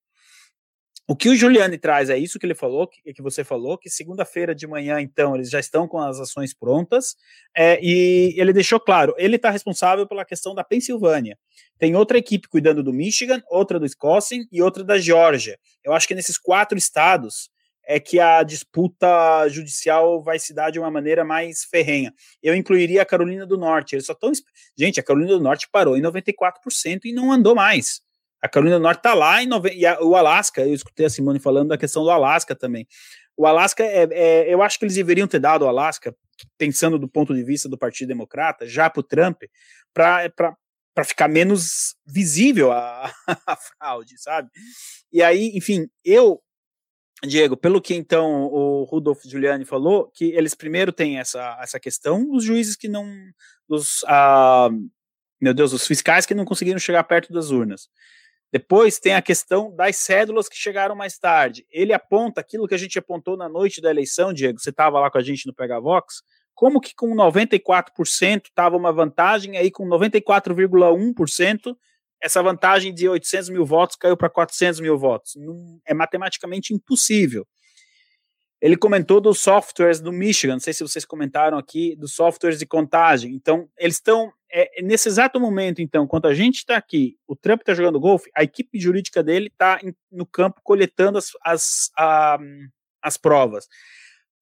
O 1.06 1.16
que 1.16 1.28
o 1.28 1.34
Giuliani 1.34 1.76
traz 1.78 2.08
é 2.10 2.16
isso 2.16 2.38
que 2.38 2.46
ele 2.46 2.54
falou, 2.54 2.86
que, 2.86 3.12
que 3.12 3.20
você 3.20 3.42
falou, 3.42 3.76
que 3.76 3.90
segunda-feira 3.90 4.54
de 4.54 4.66
manhã, 4.68 5.00
então, 5.00 5.34
eles 5.34 5.50
já 5.50 5.58
estão 5.58 5.88
com 5.88 5.98
as 5.98 6.20
ações 6.20 6.54
prontas, 6.54 7.16
é, 7.56 7.78
e 7.82 8.34
ele 8.40 8.52
deixou 8.52 8.78
claro, 8.78 9.12
ele 9.18 9.34
está 9.34 9.50
responsável 9.50 10.06
pela 10.06 10.24
questão 10.24 10.54
da 10.54 10.62
Pensilvânia. 10.62 11.36
Tem 11.76 11.96
outra 11.96 12.18
equipe 12.18 12.48
cuidando 12.48 12.84
do 12.84 12.92
Michigan, 12.92 13.42
outra 13.50 13.80
do 13.80 13.82
Wisconsin 13.82 14.46
e 14.52 14.62
outra 14.62 14.84
da 14.84 14.96
Geórgia. 14.96 15.58
Eu 15.82 15.92
acho 15.92 16.06
que 16.06 16.14
nesses 16.14 16.38
quatro 16.38 16.78
estados 16.78 17.50
é 17.84 17.98
que 17.98 18.20
a 18.20 18.42
disputa 18.42 19.48
judicial 19.48 20.22
vai 20.22 20.38
se 20.38 20.54
dar 20.54 20.70
de 20.70 20.78
uma 20.78 20.90
maneira 20.90 21.24
mais 21.24 21.64
ferrenha. 21.64 22.14
Eu 22.40 22.54
incluiria 22.54 23.02
a 23.02 23.06
Carolina 23.06 23.44
do 23.44 23.58
Norte. 23.58 23.94
Eles 23.94 24.06
só 24.06 24.12
estão. 24.12 24.30
Gente, 24.78 25.00
a 25.00 25.02
Carolina 25.02 25.32
do 25.32 25.40
Norte 25.40 25.68
parou 25.70 25.96
em 25.96 26.02
94% 26.02 27.00
e 27.04 27.12
não 27.12 27.32
andou 27.32 27.54
mais. 27.54 28.00
A 28.42 28.48
Carolina 28.48 28.76
do 28.76 28.82
Norte 28.82 28.98
está 28.98 29.14
lá 29.14 29.42
em 29.42 29.46
nove... 29.46 29.70
e 29.70 29.86
a, 29.86 30.00
o 30.02 30.16
Alasca, 30.16 30.62
eu 30.62 30.74
escutei 30.74 31.06
a 31.06 31.10
Simone 31.10 31.38
falando 31.38 31.68
da 31.68 31.78
questão 31.78 32.02
do 32.02 32.10
Alasca 32.10 32.56
também. 32.56 32.86
O 33.36 33.46
Alasca, 33.46 33.84
é, 33.84 34.08
é, 34.10 34.52
eu 34.52 34.60
acho 34.62 34.78
que 34.78 34.84
eles 34.84 34.96
deveriam 34.96 35.28
ter 35.28 35.38
dado 35.38 35.64
o 35.64 35.68
Alasca, 35.68 36.14
pensando 36.58 36.98
do 36.98 37.08
ponto 37.08 37.34
de 37.34 37.42
vista 37.42 37.68
do 37.68 37.78
Partido 37.78 38.08
Democrata, 38.08 38.66
já 38.66 38.90
para 38.90 39.00
o 39.00 39.04
Trump, 39.04 39.42
para 39.94 40.54
ficar 41.04 41.28
menos 41.28 41.94
visível 42.04 42.72
a, 42.72 43.12
a 43.46 43.56
fraude, 43.56 44.20
sabe? 44.20 44.50
E 45.12 45.22
aí, 45.22 45.52
enfim, 45.54 45.88
eu 46.04 46.42
Diego, 47.24 47.56
pelo 47.56 47.80
que 47.80 47.94
então 47.94 48.46
o 48.46 48.82
Rudolf 48.82 49.22
Giuliani 49.24 49.64
falou, 49.64 50.10
que 50.12 50.32
eles 50.32 50.54
primeiro 50.54 50.92
têm 50.92 51.18
essa, 51.18 51.56
essa 51.62 51.78
questão 51.78 52.28
dos 52.28 52.42
juízes 52.42 52.74
que 52.74 52.88
não. 52.88 53.06
dos. 53.68 54.04
Ah, 54.08 54.68
meu 55.40 55.54
Deus, 55.54 55.72
os 55.72 55.86
fiscais 55.86 56.26
que 56.26 56.34
não 56.34 56.44
conseguiram 56.44 56.80
chegar 56.80 57.04
perto 57.04 57.32
das 57.32 57.50
urnas. 57.50 57.88
Depois 58.52 58.98
tem 58.98 59.14
a 59.14 59.22
questão 59.22 59.74
das 59.74 59.96
cédulas 59.96 60.46
que 60.46 60.56
chegaram 60.56 60.94
mais 60.94 61.18
tarde. 61.18 61.66
Ele 61.70 61.94
aponta 61.94 62.42
aquilo 62.42 62.68
que 62.68 62.74
a 62.74 62.78
gente 62.78 62.98
apontou 62.98 63.34
na 63.34 63.48
noite 63.48 63.80
da 63.80 63.88
eleição, 63.88 64.30
Diego. 64.30 64.60
Você 64.60 64.68
estava 64.68 65.00
lá 65.00 65.10
com 65.10 65.16
a 65.16 65.22
gente 65.22 65.46
no 65.46 65.54
Pegavox. 65.54 66.22
Como 66.54 66.78
que 66.78 66.94
com 66.94 67.16
94% 67.16 68.44
estava 68.44 68.76
uma 68.76 68.92
vantagem, 68.92 69.56
aí 69.56 69.70
com 69.70 69.88
94,1%, 69.88 71.74
essa 72.22 72.42
vantagem 72.42 72.92
de 72.92 73.08
800 73.08 73.48
mil 73.48 73.64
votos 73.64 73.96
caiu 73.96 74.18
para 74.18 74.28
400 74.28 74.80
mil 74.80 74.98
votos. 74.98 75.32
É 75.86 75.94
matematicamente 75.94 76.74
impossível. 76.74 77.46
Ele 78.62 78.76
comentou 78.76 79.20
dos 79.20 79.40
softwares 79.40 80.00
do 80.00 80.12
Michigan, 80.12 80.52
não 80.52 80.60
sei 80.60 80.72
se 80.72 80.84
vocês 80.84 81.04
comentaram 81.04 81.58
aqui, 81.58 81.96
dos 81.96 82.12
softwares 82.12 82.60
de 82.60 82.64
contagem. 82.64 83.34
Então, 83.34 83.68
eles 83.76 83.96
estão 83.96 84.32
é, 84.48 84.80
nesse 84.80 85.08
exato 85.08 85.40
momento, 85.40 85.82
então, 85.82 86.06
quando 86.06 86.26
a 86.26 86.34
gente 86.34 86.58
está 86.58 86.76
aqui, 86.76 87.18
o 87.26 87.34
Trump 87.34 87.62
está 87.62 87.74
jogando 87.74 87.98
golfe, 87.98 88.30
a 88.36 88.44
equipe 88.44 88.78
jurídica 88.78 89.20
dele 89.20 89.48
está 89.48 89.80
no 90.12 90.24
campo 90.24 90.60
coletando 90.62 91.18
as, 91.18 91.32
as, 91.42 91.90
a, 91.98 92.38
as 93.02 93.16
provas. 93.16 93.66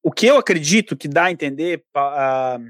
O 0.03 0.13
que 0.13 0.27
eu 0.27 0.37
acredito 0.37 0.99
que 0.99 1.09
dá 1.09 1.25
a 1.25 1.33
entender, 1.33 1.83
uh, 1.97 2.63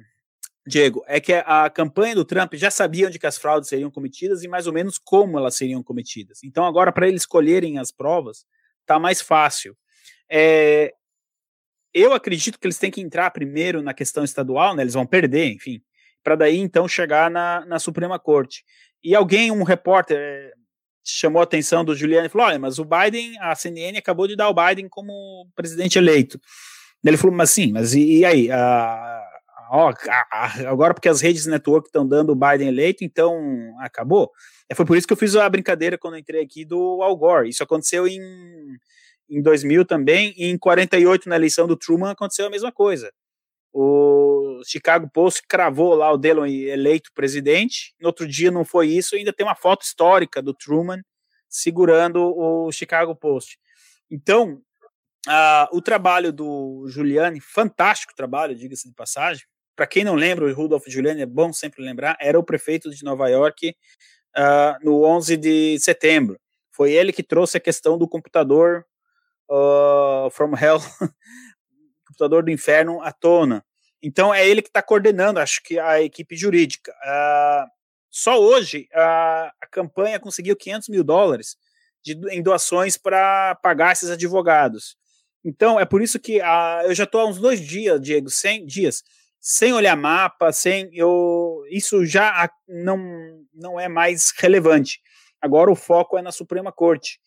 Diego, 0.65 1.03
é 1.09 1.19
que 1.19 1.33
a 1.33 1.69
campanha 1.69 2.15
do 2.15 2.25
Trump 2.25 2.55
já 2.55 2.71
sabia 2.71 3.09
onde 3.09 3.19
as 3.25 3.39
fraudes 3.39 3.69
seriam 3.69 3.91
cometidas 3.91 4.45
e 4.45 4.49
mais 4.49 4.69
ou 4.69 4.73
menos 4.73 4.99
como 4.99 5.37
elas 5.37 5.57
seriam 5.57 5.83
cometidas. 5.83 6.45
Então, 6.45 6.65
agora, 6.65 6.93
para 6.93 7.09
eles 7.09 7.23
escolherem 7.23 7.77
as 7.77 7.91
provas, 7.91 8.47
está 8.83 9.01
mais 9.01 9.21
fácil. 9.21 9.77
É, 10.31 10.95
eu 11.93 12.13
acredito 12.13 12.59
que 12.59 12.67
eles 12.67 12.79
têm 12.79 12.91
que 12.91 13.01
entrar 13.01 13.31
primeiro 13.31 13.83
na 13.83 13.95
questão 13.95 14.25
estadual, 14.25 14.75
né? 14.75 14.83
Eles 14.83 14.95
vão 14.95 15.07
perder, 15.07 15.53
enfim 15.53 15.83
para 16.23 16.37
daí 16.37 16.59
então 16.59 16.87
chegar 16.87 17.31
na, 17.31 17.65
na 17.67 17.79
Suprema 17.79 18.19
Corte. 18.19 18.65
E 19.03 19.15
alguém, 19.15 19.51
um 19.51 19.63
repórter, 19.63 20.19
eh, 20.19 20.53
chamou 21.05 21.41
a 21.41 21.45
atenção 21.45 21.85
do 21.85 21.95
Giuliani 21.95 22.27
e 22.27 22.31
falou: 22.31 22.47
olha, 22.47 22.59
mas 22.59 22.79
o 22.79 22.85
Biden, 22.85 23.39
a 23.41 23.55
CNN 23.55 23.97
acabou 23.99 24.29
de 24.29 24.37
dar 24.37 24.49
o 24.49 24.55
Biden 24.55 24.89
como 24.89 25.49
presidente 25.55 25.99
eleito. 25.99 26.39
Ele 27.05 27.17
falou, 27.17 27.35
mas 27.35 27.51
sim, 27.51 27.73
mas 27.73 27.95
e, 27.95 28.19
e 28.19 28.25
aí? 28.27 28.51
Ah, 28.51 29.23
ó, 29.71 29.93
agora 30.67 30.93
porque 30.93 31.09
as 31.09 31.23
redes 31.23 31.47
network 31.47 31.89
estão 31.89 32.07
dando 32.07 32.33
o 32.33 32.37
Biden 32.37 32.69
eleito, 32.69 33.03
então 33.03 33.41
acabou? 33.81 34.31
É, 34.69 34.75
foi 34.75 34.85
por 34.85 34.99
isso 34.99 35.07
que 35.07 35.13
eu 35.15 35.17
fiz 35.17 35.35
a 35.35 35.49
brincadeira 35.49 35.97
quando 35.97 36.19
entrei 36.19 36.43
aqui 36.43 36.63
do 36.63 37.01
Al 37.03 37.17
Gore. 37.17 37.49
Isso 37.49 37.63
aconteceu 37.63 38.07
em, 38.07 38.21
em 39.31 39.41
2000 39.41 39.85
também, 39.85 40.35
e 40.37 40.47
em 40.47 40.59
48, 40.59 41.29
na 41.29 41.37
eleição 41.37 41.67
do 41.67 41.77
Truman, 41.77 42.11
aconteceu 42.11 42.47
a 42.47 42.51
mesma 42.51 42.73
coisa. 42.73 43.13
O 43.73 44.61
Chicago 44.67 45.09
Post 45.13 45.43
cravou 45.49 45.95
lá 45.95 46.13
o 46.13 46.19
Dillon 46.19 46.47
eleito 46.47 47.11
presidente. 47.15 47.95
No 48.01 48.09
outro 48.09 48.27
dia 48.27 48.51
não 48.51 48.65
foi 48.65 48.89
isso, 48.89 49.15
ainda 49.15 49.33
tem 49.33 49.47
uma 49.47 49.55
foto 49.55 49.83
histórica 49.83 50.43
do 50.43 50.53
Truman 50.53 51.01
segurando 51.49 52.37
o 52.37 52.71
Chicago 52.73 53.15
Post. 53.15 53.59
Então, 54.11 54.61
uh, 55.29 55.77
o 55.77 55.81
trabalho 55.81 56.33
do 56.33 56.87
Giuliani, 56.89 57.41
fantástico 57.41 58.15
trabalho, 58.15 58.55
diga-se 58.55 58.89
de 58.89 58.95
passagem. 58.95 59.45
Para 59.77 59.87
quem 59.87 60.05
não 60.05 60.15
lembra, 60.15 60.45
o 60.45 60.53
Rudolph 60.53 60.87
Giuliani, 60.87 61.23
é 61.23 61.27
bom 61.27 61.53
sempre 61.53 61.83
lembrar, 61.83 62.17
era 62.21 62.39
o 62.39 62.45
prefeito 62.45 62.91
de 62.91 63.05
Nova 63.05 63.29
York 63.29 63.75
uh, 64.37 64.85
no 64.85 65.05
11 65.05 65.37
de 65.37 65.79
setembro. 65.81 66.39
Foi 66.73 66.93
ele 66.93 67.13
que 67.13 67.23
trouxe 67.23 67.57
a 67.57 67.61
questão 67.61 67.99
do 67.99 68.09
computador 68.09 68.85
uh, 69.51 70.31
from 70.31 70.55
hell 70.55 70.79
Computador 72.07 72.45
do 72.45 72.51
Inferno 72.51 73.03
à 73.03 73.13
tona. 73.13 73.65
Então 74.03 74.33
é 74.33 74.47
ele 74.49 74.63
que 74.63 74.69
está 74.69 74.83
coordenando, 74.83 75.41
acho 75.41 75.63
que 75.63 75.79
a 75.79 76.01
equipe 76.01 76.37
jurídica. 76.37 76.93
Uh, 76.93 77.69
só 78.11 78.41
hoje 78.41 78.89
a, 78.93 79.53
a, 79.61 79.67
campanha 79.71 80.19
conseguiu 80.19 80.57
500 80.57 80.89
mil 80.89 81.05
dólares 81.05 81.57
de, 82.03 82.19
em 82.31 82.43
doações 82.43 82.97
para 82.97 83.55
pagar 83.57 83.93
esses 83.93 84.11
advogados. 84.11 84.97
Então 85.45 85.79
é 85.79 85.85
por 85.85 86.03
isso 86.03 86.19
que 86.19 86.41
uh, 86.41 86.83
eu 86.85 86.95
já 86.95 87.05
estou 87.05 87.21
há 87.21 87.27
uns 87.27 87.39
dois 87.39 87.61
dias, 87.61 88.01
Diego, 88.01 88.31
100 88.31 88.67
dias, 88.67 89.03
sem 89.39 89.73
olhar 89.73 89.97
mapa, 89.97 90.53
sem 90.53 90.91
eu, 90.93 91.63
isso 91.71 92.05
já 92.05 92.51
não, 92.69 92.99
não 93.55 93.79
é 93.79 93.89
mais 93.89 94.33
relevante. 94.37 95.01
Agora 95.41 95.71
o 95.71 95.77
foco 95.77 96.19
é 96.19 96.23
na 96.23 96.33
Suprema 96.33 96.73
Corte. 96.73 97.19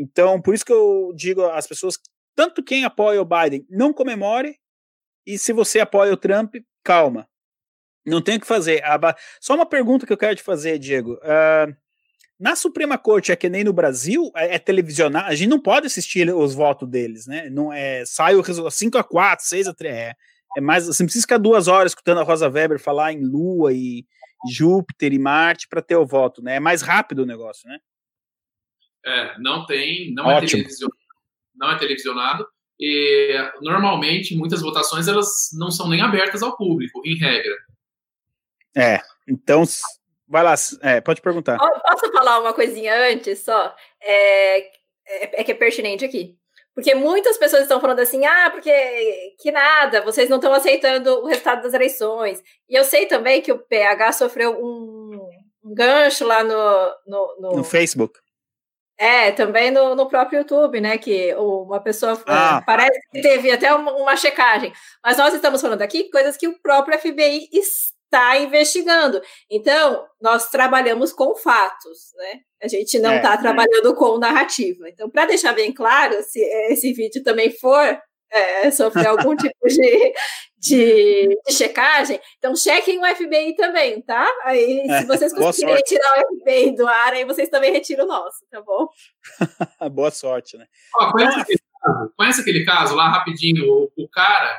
Então, 0.00 0.40
por 0.40 0.54
isso 0.54 0.64
que 0.64 0.72
eu 0.72 1.12
digo 1.14 1.44
às 1.44 1.66
pessoas, 1.66 1.98
tanto 2.34 2.64
quem 2.64 2.84
apoia 2.84 3.20
o 3.20 3.24
Biden, 3.24 3.66
não 3.68 3.92
comemore, 3.92 4.56
e 5.26 5.38
se 5.38 5.52
você 5.52 5.78
apoia 5.78 6.12
o 6.12 6.16
Trump, 6.16 6.54
calma. 6.82 7.28
Não 8.06 8.22
tem 8.22 8.38
o 8.38 8.40
que 8.40 8.46
fazer. 8.46 8.82
Só 9.40 9.54
uma 9.54 9.66
pergunta 9.66 10.06
que 10.06 10.12
eu 10.12 10.16
quero 10.16 10.34
te 10.34 10.42
fazer, 10.42 10.78
Diego. 10.78 11.14
Uh, 11.16 11.76
na 12.38 12.56
Suprema 12.56 12.96
Corte 12.96 13.30
é 13.30 13.36
que 13.36 13.50
nem 13.50 13.62
no 13.62 13.74
Brasil, 13.74 14.32
é, 14.34 14.54
é 14.54 14.58
televisionado, 14.58 15.28
a 15.28 15.34
gente 15.34 15.50
não 15.50 15.60
pode 15.60 15.86
assistir 15.86 16.34
os 16.34 16.54
votos 16.54 16.88
deles, 16.88 17.26
né? 17.26 17.50
Não 17.50 17.70
é, 17.70 18.02
sai 18.06 18.34
o 18.34 18.40
resultado 18.40 18.72
5 18.72 18.96
a 18.96 19.04
4, 19.04 19.44
6 19.44 19.68
a 19.68 19.74
3, 19.74 19.94
é, 19.94 20.14
é 20.56 20.60
mais, 20.62 20.86
você 20.86 21.02
não 21.02 21.06
precisa 21.06 21.24
ficar 21.24 21.36
duas 21.36 21.68
horas 21.68 21.92
escutando 21.92 22.20
a 22.20 22.24
Rosa 22.24 22.48
Weber 22.48 22.80
falar 22.80 23.12
em 23.12 23.20
Lua 23.20 23.74
e 23.74 24.06
Júpiter 24.50 25.12
e 25.12 25.18
Marte 25.18 25.68
para 25.68 25.82
ter 25.82 25.96
o 25.96 26.06
voto, 26.06 26.42
né? 26.42 26.56
É 26.56 26.60
mais 26.60 26.80
rápido 26.80 27.24
o 27.24 27.26
negócio, 27.26 27.68
né? 27.68 27.78
É, 29.04 29.38
não 29.38 29.66
tem, 29.66 30.12
não 30.12 30.30
é, 30.30 30.40
televisionado, 30.40 30.96
não 31.54 31.70
é 31.70 31.78
televisionado. 31.78 32.46
E 32.78 33.34
normalmente 33.60 34.34
muitas 34.36 34.62
votações 34.62 35.06
elas 35.06 35.50
não 35.58 35.70
são 35.70 35.88
nem 35.88 36.00
abertas 36.00 36.42
ao 36.42 36.56
público, 36.56 37.02
em 37.04 37.16
regra. 37.16 37.54
É, 38.76 39.00
então 39.28 39.64
vai 40.26 40.42
lá, 40.42 40.54
é, 40.82 41.00
pode 41.00 41.20
perguntar. 41.20 41.58
Posso 41.58 42.12
falar 42.12 42.38
uma 42.38 42.54
coisinha 42.54 42.94
antes 43.10 43.40
só? 43.40 43.74
É, 44.00 44.58
é, 44.60 45.40
é 45.40 45.44
que 45.44 45.52
é 45.52 45.54
pertinente 45.54 46.04
aqui. 46.04 46.38
Porque 46.74 46.94
muitas 46.94 47.36
pessoas 47.36 47.62
estão 47.62 47.80
falando 47.80 48.00
assim, 48.00 48.24
ah, 48.24 48.48
porque 48.50 48.72
que 49.38 49.50
nada, 49.50 50.02
vocês 50.02 50.30
não 50.30 50.36
estão 50.36 50.52
aceitando 50.52 51.10
o 51.18 51.26
resultado 51.26 51.62
das 51.62 51.74
eleições. 51.74 52.42
E 52.68 52.74
eu 52.78 52.84
sei 52.84 53.06
também 53.06 53.42
que 53.42 53.52
o 53.52 53.58
PH 53.58 54.12
sofreu 54.12 54.52
um, 54.52 55.20
um 55.64 55.74
gancho 55.74 56.24
lá 56.24 56.44
no, 56.44 56.94
no, 57.06 57.36
no, 57.40 57.56
no 57.56 57.64
Facebook. 57.64 58.18
É, 59.02 59.32
também 59.32 59.70
no, 59.70 59.94
no 59.94 60.06
próprio 60.06 60.40
YouTube, 60.40 60.78
né? 60.78 60.98
Que 60.98 61.34
uma 61.36 61.80
pessoa 61.80 62.12
é, 62.12 62.22
ah. 62.26 62.62
parece 62.66 63.00
que 63.10 63.22
teve 63.22 63.50
até 63.50 63.74
uma, 63.74 63.92
uma, 63.94 64.14
checagem. 64.14 64.74
Mas 65.02 65.16
nós 65.16 65.32
estamos 65.32 65.62
falando 65.62 65.80
aqui 65.80 66.10
coisas 66.10 66.36
que 66.36 66.46
o 66.46 66.60
próprio 66.60 66.98
FBI 66.98 67.48
está 67.50 68.36
investigando. 68.36 69.22
Então, 69.50 70.06
nós 70.20 70.50
trabalhamos 70.50 71.14
com 71.14 71.34
fatos, 71.34 72.12
né? 72.14 72.40
A 72.62 72.68
gente 72.68 72.98
não 72.98 73.14
está 73.14 73.32
é, 73.32 73.36
trabalhando 73.38 73.94
com 73.94 74.18
narrativa. 74.18 74.86
Então, 74.90 75.08
para 75.08 75.24
deixar 75.24 75.54
bem 75.54 75.72
claro, 75.72 76.22
se 76.22 76.38
esse 76.70 76.92
vídeo 76.92 77.22
também 77.22 77.50
for 77.50 77.98
é, 78.30 78.70
sofrer 78.70 79.08
algum 79.08 79.34
tipo 79.34 79.66
de, 79.66 80.12
de, 80.58 81.40
de, 81.46 81.52
checagem, 81.52 82.20
então 82.38 82.54
chequem 82.54 82.98
o 82.98 83.16
FBI 83.16 83.54
também, 83.56 84.00
tá? 84.02 84.28
Aí, 84.44 84.82
se 84.86 84.92
é, 84.92 85.04
vocês 85.04 85.32
conseguirem 85.32 85.76
retirar 85.76 86.18
o 86.18 86.38
FBI 86.38 86.76
do 86.76 86.86
ar, 86.86 87.12
aí 87.12 87.24
vocês 87.24 87.48
também 87.48 87.72
retiram 87.72 88.04
o 88.04 88.08
nosso, 88.08 88.44
tá 88.50 88.60
bom? 88.60 88.88
boa 89.92 90.10
sorte, 90.10 90.56
né? 90.56 90.66
Ó, 90.96 91.10
conhece, 91.10 91.32
então, 91.32 91.42
aquele 91.42 91.60
caso, 91.82 92.12
conhece, 92.16 92.40
aquele 92.40 92.64
caso, 92.64 92.94
lá 92.94 93.08
rapidinho? 93.08 93.64
O, 93.66 93.92
o, 93.96 94.08
cara, 94.08 94.56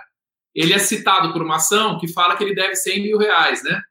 ele 0.54 0.74
é 0.74 0.80
citado 0.80 1.32
por 1.32 1.42
uma 1.42 1.56
ação 1.56 1.98
que 2.00 2.12
fala 2.12 2.36
que 2.36 2.44
ele 2.44 2.56
deve 2.56 2.76
100 2.76 3.02
mil 3.02 3.18
reais, 3.18 3.64
né? 3.64 3.82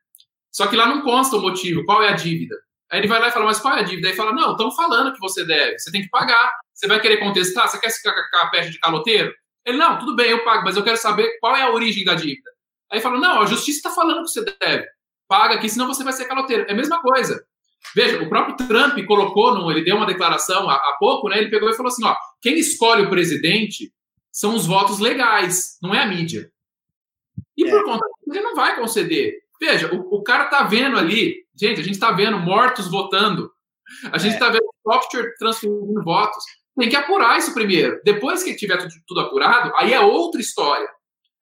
Só 0.52 0.66
que 0.66 0.76
lá 0.76 0.86
não 0.86 1.02
consta 1.02 1.36
o 1.36 1.42
motivo, 1.42 1.84
qual 1.84 2.02
é 2.02 2.08
a 2.08 2.16
dívida. 2.16 2.56
Aí 2.90 2.98
ele 2.98 3.06
vai 3.06 3.20
lá 3.20 3.28
e 3.28 3.30
fala, 3.30 3.44
mas 3.44 3.60
qual 3.60 3.76
é 3.76 3.80
a 3.80 3.84
dívida? 3.84 4.08
Aí 4.08 4.14
fala, 4.14 4.32
não, 4.32 4.50
estão 4.52 4.70
falando 4.72 5.12
que 5.12 5.20
você 5.20 5.44
deve, 5.44 5.78
você 5.78 5.92
tem 5.92 6.02
que 6.02 6.10
pagar. 6.10 6.50
Você 6.74 6.88
vai 6.88 7.00
querer 7.00 7.18
contestar? 7.18 7.68
Você 7.68 7.78
quer 7.78 7.90
ficar 7.90 8.12
com 8.12 8.36
a 8.38 8.50
peste 8.50 8.72
de 8.72 8.80
caloteiro? 8.80 9.32
Ele, 9.64 9.78
não, 9.78 9.98
tudo 9.98 10.16
bem, 10.16 10.30
eu 10.30 10.44
pago, 10.44 10.64
mas 10.64 10.76
eu 10.76 10.82
quero 10.82 10.96
saber 10.96 11.38
qual 11.40 11.54
é 11.54 11.62
a 11.62 11.70
origem 11.70 12.04
da 12.04 12.14
dívida. 12.14 12.50
Aí 12.90 13.00
fala, 13.00 13.18
não, 13.18 13.42
a 13.42 13.46
justiça 13.46 13.78
está 13.78 13.90
falando 13.90 14.24
que 14.24 14.30
você 14.30 14.44
deve. 14.44 14.86
Paga 15.28 15.54
aqui, 15.54 15.68
senão 15.68 15.86
você 15.86 16.02
vai 16.02 16.12
ser 16.12 16.24
caloteiro. 16.24 16.64
É 16.68 16.72
a 16.72 16.76
mesma 16.76 17.00
coisa. 17.00 17.44
Veja, 17.94 18.22
o 18.22 18.28
próprio 18.28 18.56
Trump 18.68 18.98
colocou, 19.06 19.54
num, 19.54 19.70
ele 19.70 19.84
deu 19.84 19.96
uma 19.96 20.06
declaração 20.06 20.68
há, 20.68 20.74
há 20.74 20.96
pouco, 20.98 21.28
né? 21.28 21.38
Ele 21.38 21.50
pegou 21.50 21.70
e 21.70 21.74
falou 21.74 21.90
assim: 21.90 22.04
ó, 22.04 22.14
quem 22.40 22.58
escolhe 22.58 23.02
o 23.02 23.10
presidente 23.10 23.92
são 24.32 24.54
os 24.54 24.66
votos 24.66 24.98
legais, 24.98 25.78
não 25.82 25.94
é 25.94 26.02
a 26.02 26.06
mídia. 26.06 26.50
E 27.56 27.66
é. 27.66 27.70
por 27.70 27.84
conta 27.84 28.06
disso, 28.06 28.38
ele 28.38 28.42
não 28.42 28.54
vai 28.54 28.76
conceder. 28.76 29.34
Veja, 29.60 29.94
o, 29.94 30.16
o 30.16 30.22
cara 30.22 30.46
tá 30.46 30.62
vendo 30.62 30.96
ali, 30.96 31.44
gente, 31.54 31.80
a 31.80 31.84
gente 31.84 31.94
está 31.94 32.12
vendo 32.12 32.38
mortos 32.38 32.90
votando. 32.90 33.50
A 34.12 34.18
gente 34.18 34.34
está 34.34 34.46
é. 34.46 34.52
vendo 34.52 34.70
software 34.82 35.34
transferindo 35.38 36.02
votos. 36.02 36.44
Tem 36.80 36.88
que 36.88 36.96
apurar 36.96 37.36
isso 37.36 37.52
primeiro. 37.52 38.00
Depois 38.02 38.42
que 38.42 38.56
tiver 38.56 38.78
tudo, 38.78 38.90
tudo 39.06 39.20
apurado, 39.20 39.70
aí 39.76 39.92
é 39.92 40.00
outra 40.00 40.40
história. 40.40 40.88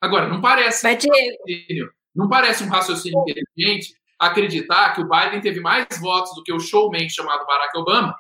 Agora, 0.01 0.29
não 0.29 0.41
parece 0.41 0.85
um 0.85 0.91
raciocínio, 0.91 1.93
não 2.15 2.29
parece 2.29 2.65
um 2.65 2.69
raciocínio 2.69 3.23
inteligente 3.23 3.95
acreditar 4.19 4.95
que 4.95 5.01
o 5.01 5.09
Biden 5.09 5.41
teve 5.41 5.61
mais 5.61 5.87
votos 6.01 6.35
do 6.35 6.43
que 6.43 6.53
o 6.53 6.59
showman 6.59 7.09
chamado 7.09 7.47
Barack 7.47 7.79
Obama, 7.79 8.17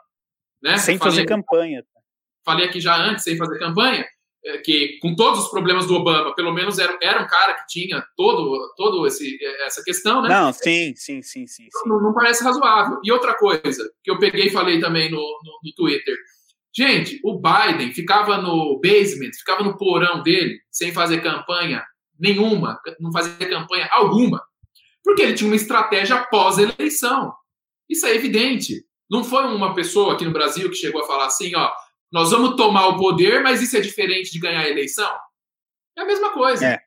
né? 0.62 0.79
Sem 0.79 0.97
falei, 0.97 1.12
fazer 1.12 1.27
campanha. 1.27 1.85
Falei 2.45 2.66
aqui 2.66 2.81
já 2.81 2.97
antes, 2.97 3.25
sem 3.25 3.37
fazer 3.37 3.59
campanha, 3.59 4.07
é, 4.45 4.59
que 4.59 5.01
com 5.03 5.16
todos 5.16 5.41
os 5.41 5.51
problemas 5.51 5.87
do 5.87 5.97
Obama, 5.97 6.33
pelo 6.37 6.53
menos 6.53 6.79
era, 6.79 6.97
era 7.03 7.21
um 7.21 7.27
cara 7.27 7.55
que 7.55 7.66
tinha 7.66 8.05
todo, 8.16 8.73
todo 8.77 9.05
esse, 9.09 9.37
essa 9.66 9.83
questão, 9.83 10.23
né? 10.23 10.29
Não, 10.29 10.53
sim, 10.53 10.95
sim, 10.95 11.21
sim, 11.21 11.49
sim. 11.49 11.64
sim. 11.64 11.89
Não, 11.89 12.01
não, 12.01 12.14
parece 12.14 12.45
razoável. 12.45 13.01
E 13.03 13.11
outra 13.11 13.35
coisa 13.35 13.91
que 14.05 14.11
eu 14.11 14.21
peguei 14.21 14.47
e 14.47 14.51
falei 14.51 14.79
também 14.79 15.11
no, 15.11 15.16
no, 15.16 15.59
no 15.64 15.75
Twitter, 15.75 16.16
Gente, 16.79 17.18
o 17.24 17.41
Biden 17.41 17.93
ficava 17.93 18.37
no 18.39 18.79
basement, 18.81 19.33
ficava 19.37 19.64
no 19.64 19.76
porão 19.76 20.22
dele, 20.22 20.61
sem 20.70 20.93
fazer 20.93 21.20
campanha 21.20 21.85
nenhuma, 22.16 22.81
não 23.01 23.11
fazia 23.11 23.49
campanha 23.49 23.89
alguma, 23.91 24.41
porque 25.03 25.22
ele 25.22 25.35
tinha 25.35 25.51
uma 25.51 25.57
estratégia 25.57 26.24
pós-eleição. 26.31 27.35
Isso 27.89 28.07
é 28.07 28.14
evidente. 28.14 28.87
Não 29.11 29.24
foi 29.24 29.43
uma 29.47 29.74
pessoa 29.74 30.14
aqui 30.14 30.24
no 30.24 30.31
Brasil 30.31 30.70
que 30.70 30.77
chegou 30.77 31.03
a 31.03 31.07
falar 31.09 31.27
assim, 31.27 31.53
ó, 31.57 31.69
nós 32.12 32.31
vamos 32.31 32.55
tomar 32.55 32.86
o 32.86 32.97
poder, 32.97 33.43
mas 33.43 33.61
isso 33.61 33.77
é 33.77 33.81
diferente 33.81 34.31
de 34.31 34.39
ganhar 34.39 34.61
a 34.61 34.69
eleição. 34.69 35.12
É 35.97 36.03
a 36.03 36.07
mesma 36.07 36.32
coisa. 36.32 36.65
É. 36.65 36.81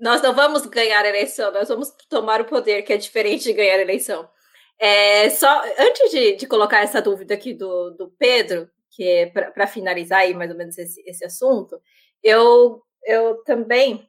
Nós 0.00 0.20
não 0.22 0.34
vamos 0.34 0.66
ganhar 0.66 1.04
a 1.04 1.08
eleição, 1.08 1.52
nós 1.52 1.68
vamos 1.68 1.88
tomar 2.10 2.40
o 2.40 2.46
poder, 2.46 2.82
que 2.82 2.92
é 2.92 2.96
diferente 2.96 3.44
de 3.44 3.52
ganhar 3.52 3.76
a 3.76 3.82
eleição. 3.82 4.28
É, 4.76 5.30
só 5.30 5.62
antes 5.78 6.10
de, 6.10 6.34
de 6.34 6.48
colocar 6.48 6.80
essa 6.80 7.00
dúvida 7.00 7.34
aqui 7.34 7.54
do, 7.54 7.90
do 7.90 8.12
Pedro, 8.18 8.68
que 8.94 9.08
é 9.08 9.26
para 9.26 9.66
finalizar 9.66 10.20
aí 10.20 10.34
mais 10.34 10.50
ou 10.50 10.56
menos 10.56 10.78
esse, 10.78 11.02
esse 11.06 11.24
assunto, 11.24 11.80
eu, 12.22 12.82
eu 13.04 13.42
também. 13.44 14.08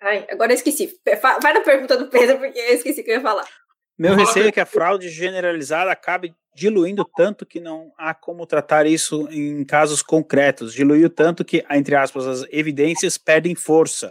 Ai, 0.00 0.26
agora 0.30 0.52
eu 0.52 0.56
esqueci. 0.56 0.98
Vai 1.42 1.52
na 1.52 1.60
pergunta 1.60 1.96
do 1.96 2.08
Pedro, 2.08 2.38
porque 2.38 2.58
eu 2.58 2.74
esqueci 2.74 3.00
o 3.00 3.04
que 3.04 3.10
eu 3.10 3.16
ia 3.16 3.20
falar. 3.20 3.46
Meu 3.98 4.14
receio 4.14 4.48
é 4.48 4.52
que 4.52 4.60
a 4.60 4.66
fraude 4.66 5.10
generalizada 5.10 5.92
acabe 5.92 6.34
diluindo 6.54 7.04
tanto 7.04 7.44
que 7.44 7.60
não 7.60 7.92
há 7.98 8.14
como 8.14 8.46
tratar 8.46 8.86
isso 8.86 9.28
em 9.30 9.62
casos 9.64 10.02
concretos. 10.02 10.72
Diluiu 10.72 11.10
tanto 11.10 11.44
que, 11.44 11.64
entre 11.70 11.94
aspas, 11.94 12.26
as 12.26 12.46
evidências 12.50 13.18
perdem 13.18 13.54
força. 13.54 14.10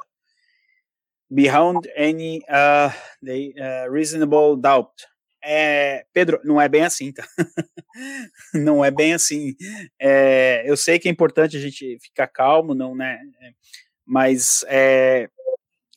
Beyond 1.30 1.89
any 1.97 2.39
uh, 2.49 2.91
the, 3.23 3.53
uh, 3.57 3.91
reasonable 3.91 4.55
doubt. 4.55 5.07
É, 5.44 6.06
Pedro, 6.14 6.40
não 6.44 6.60
é 6.60 6.68
bem 6.68 6.84
assim, 6.84 7.11
tá? 7.11 7.26
não 8.53 8.84
é 8.84 8.91
bem 8.91 9.14
assim. 9.14 9.56
É, 9.99 10.64
eu 10.66 10.76
sei 10.76 10.99
que 10.99 11.07
é 11.07 11.11
importante 11.11 11.56
a 11.56 11.60
gente 11.60 11.98
ficar 12.02 12.28
calmo, 12.28 12.76
não, 12.76 12.95
né? 12.95 13.20
Mas 14.06 14.66
é, 14.68 15.30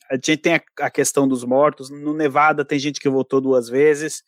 a 0.09 0.15
gente 0.15 0.37
tem 0.37 0.55
a, 0.55 0.61
a, 0.79 0.89
questão 0.89 1.27
dos 1.27 1.43
mortos. 1.43 1.89
No 1.89 2.13
Nevada 2.13 2.63
tem 2.63 2.79
gente 2.79 2.99
que 2.99 3.09
votou 3.09 3.41
duas 3.41 3.67
vezes. 3.67 4.23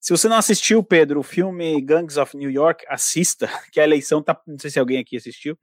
Se 0.00 0.12
você 0.12 0.28
não 0.28 0.36
assistiu, 0.36 0.82
Pedro, 0.82 1.20
o 1.20 1.22
filme 1.22 1.80
Gangs 1.82 2.18
of 2.18 2.36
New 2.36 2.50
York, 2.50 2.84
assista, 2.88 3.48
que 3.70 3.78
a 3.78 3.84
eleição 3.84 4.22
tá. 4.22 4.40
Não 4.46 4.58
sei 4.58 4.70
se 4.70 4.80
alguém 4.80 4.98
aqui 4.98 5.16
assistiu. 5.16 5.58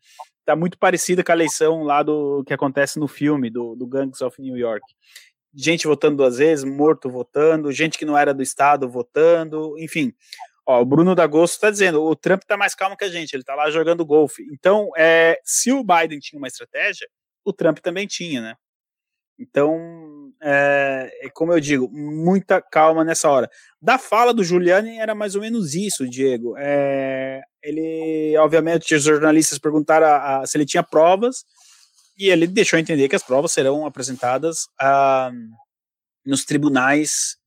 Tá 0.46 0.56
muito 0.56 0.78
parecida 0.78 1.24
com 1.24 1.32
a 1.32 1.36
eleição 1.36 1.84
lá 1.84 2.02
do 2.04 2.44
que 2.46 2.54
acontece 2.54 3.00
no 3.00 3.08
filme 3.08 3.50
do, 3.50 3.76
do 3.76 3.86
Gangs 3.86 4.24
of 4.24 4.42
New 4.42 4.56
York 4.56 4.86
gente 5.54 5.88
votando 5.88 6.18
duas 6.18 6.38
vezes, 6.38 6.64
morto 6.64 7.10
votando, 7.10 7.72
gente 7.72 7.98
que 7.98 8.06
não 8.06 8.18
era 8.18 8.34
do 8.34 8.44
Estado 8.44 8.90
votando, 8.90 9.78
enfim. 9.80 10.14
Ó, 10.66 10.82
o 10.82 10.86
Bruno 10.86 11.16
D'Agosto 11.16 11.54
está 11.54 11.72
dizendo, 11.72 12.04
o 12.04 12.16
Trump 12.16 12.42
está 12.42 12.58
mais 12.58 12.76
calmo 12.76 12.98
que 12.98 13.06
a 13.06 13.10
gente, 13.10 13.34
ele 13.34 13.42
está 13.42 13.56
lá 13.56 13.70
jogando 13.72 14.06
golfe. 14.06 14.46
Então, 14.52 14.90
é, 14.98 15.40
se 15.44 15.72
o 15.72 15.84
Biden 15.84 16.20
tinha 16.20 16.38
uma 16.38 16.48
estratégia, 16.48 17.08
o 17.46 17.54
Trump 17.54 17.80
também 17.80 18.06
tinha, 18.06 18.42
né? 18.42 18.56
Então, 19.40 20.34
é, 20.42 21.12
é, 21.22 21.30
como 21.30 21.54
eu 21.54 21.60
digo, 21.60 21.88
muita 21.90 22.62
calma 22.62 23.04
nessa 23.04 23.30
hora. 23.30 23.50
Da 23.82 23.98
fala 23.98 24.34
do 24.34 24.44
Giuliani 24.44 24.98
era 24.98 25.14
mais 25.14 25.36
ou 25.36 25.42
menos 25.42 25.76
isso, 25.76 26.10
Diego. 26.10 26.56
É, 26.58 27.42
ele, 27.62 28.36
obviamente, 28.38 28.96
os 28.96 29.04
jornalistas 29.04 29.60
perguntaram 29.60 30.08
a, 30.08 30.40
a, 30.40 30.46
se 30.46 30.58
ele 30.58 30.66
tinha 30.66 30.84
provas, 30.84 31.46
e 32.18 32.30
ele 32.30 32.48
deixou 32.48 32.80
entender 32.80 33.08
que 33.08 33.16
as 33.16 33.24
provas 33.24 33.52
serão 33.52 33.86
apresentadas 33.86 34.68
ah, 34.80 35.32
nos 36.26 36.44
tribunais 36.44 37.38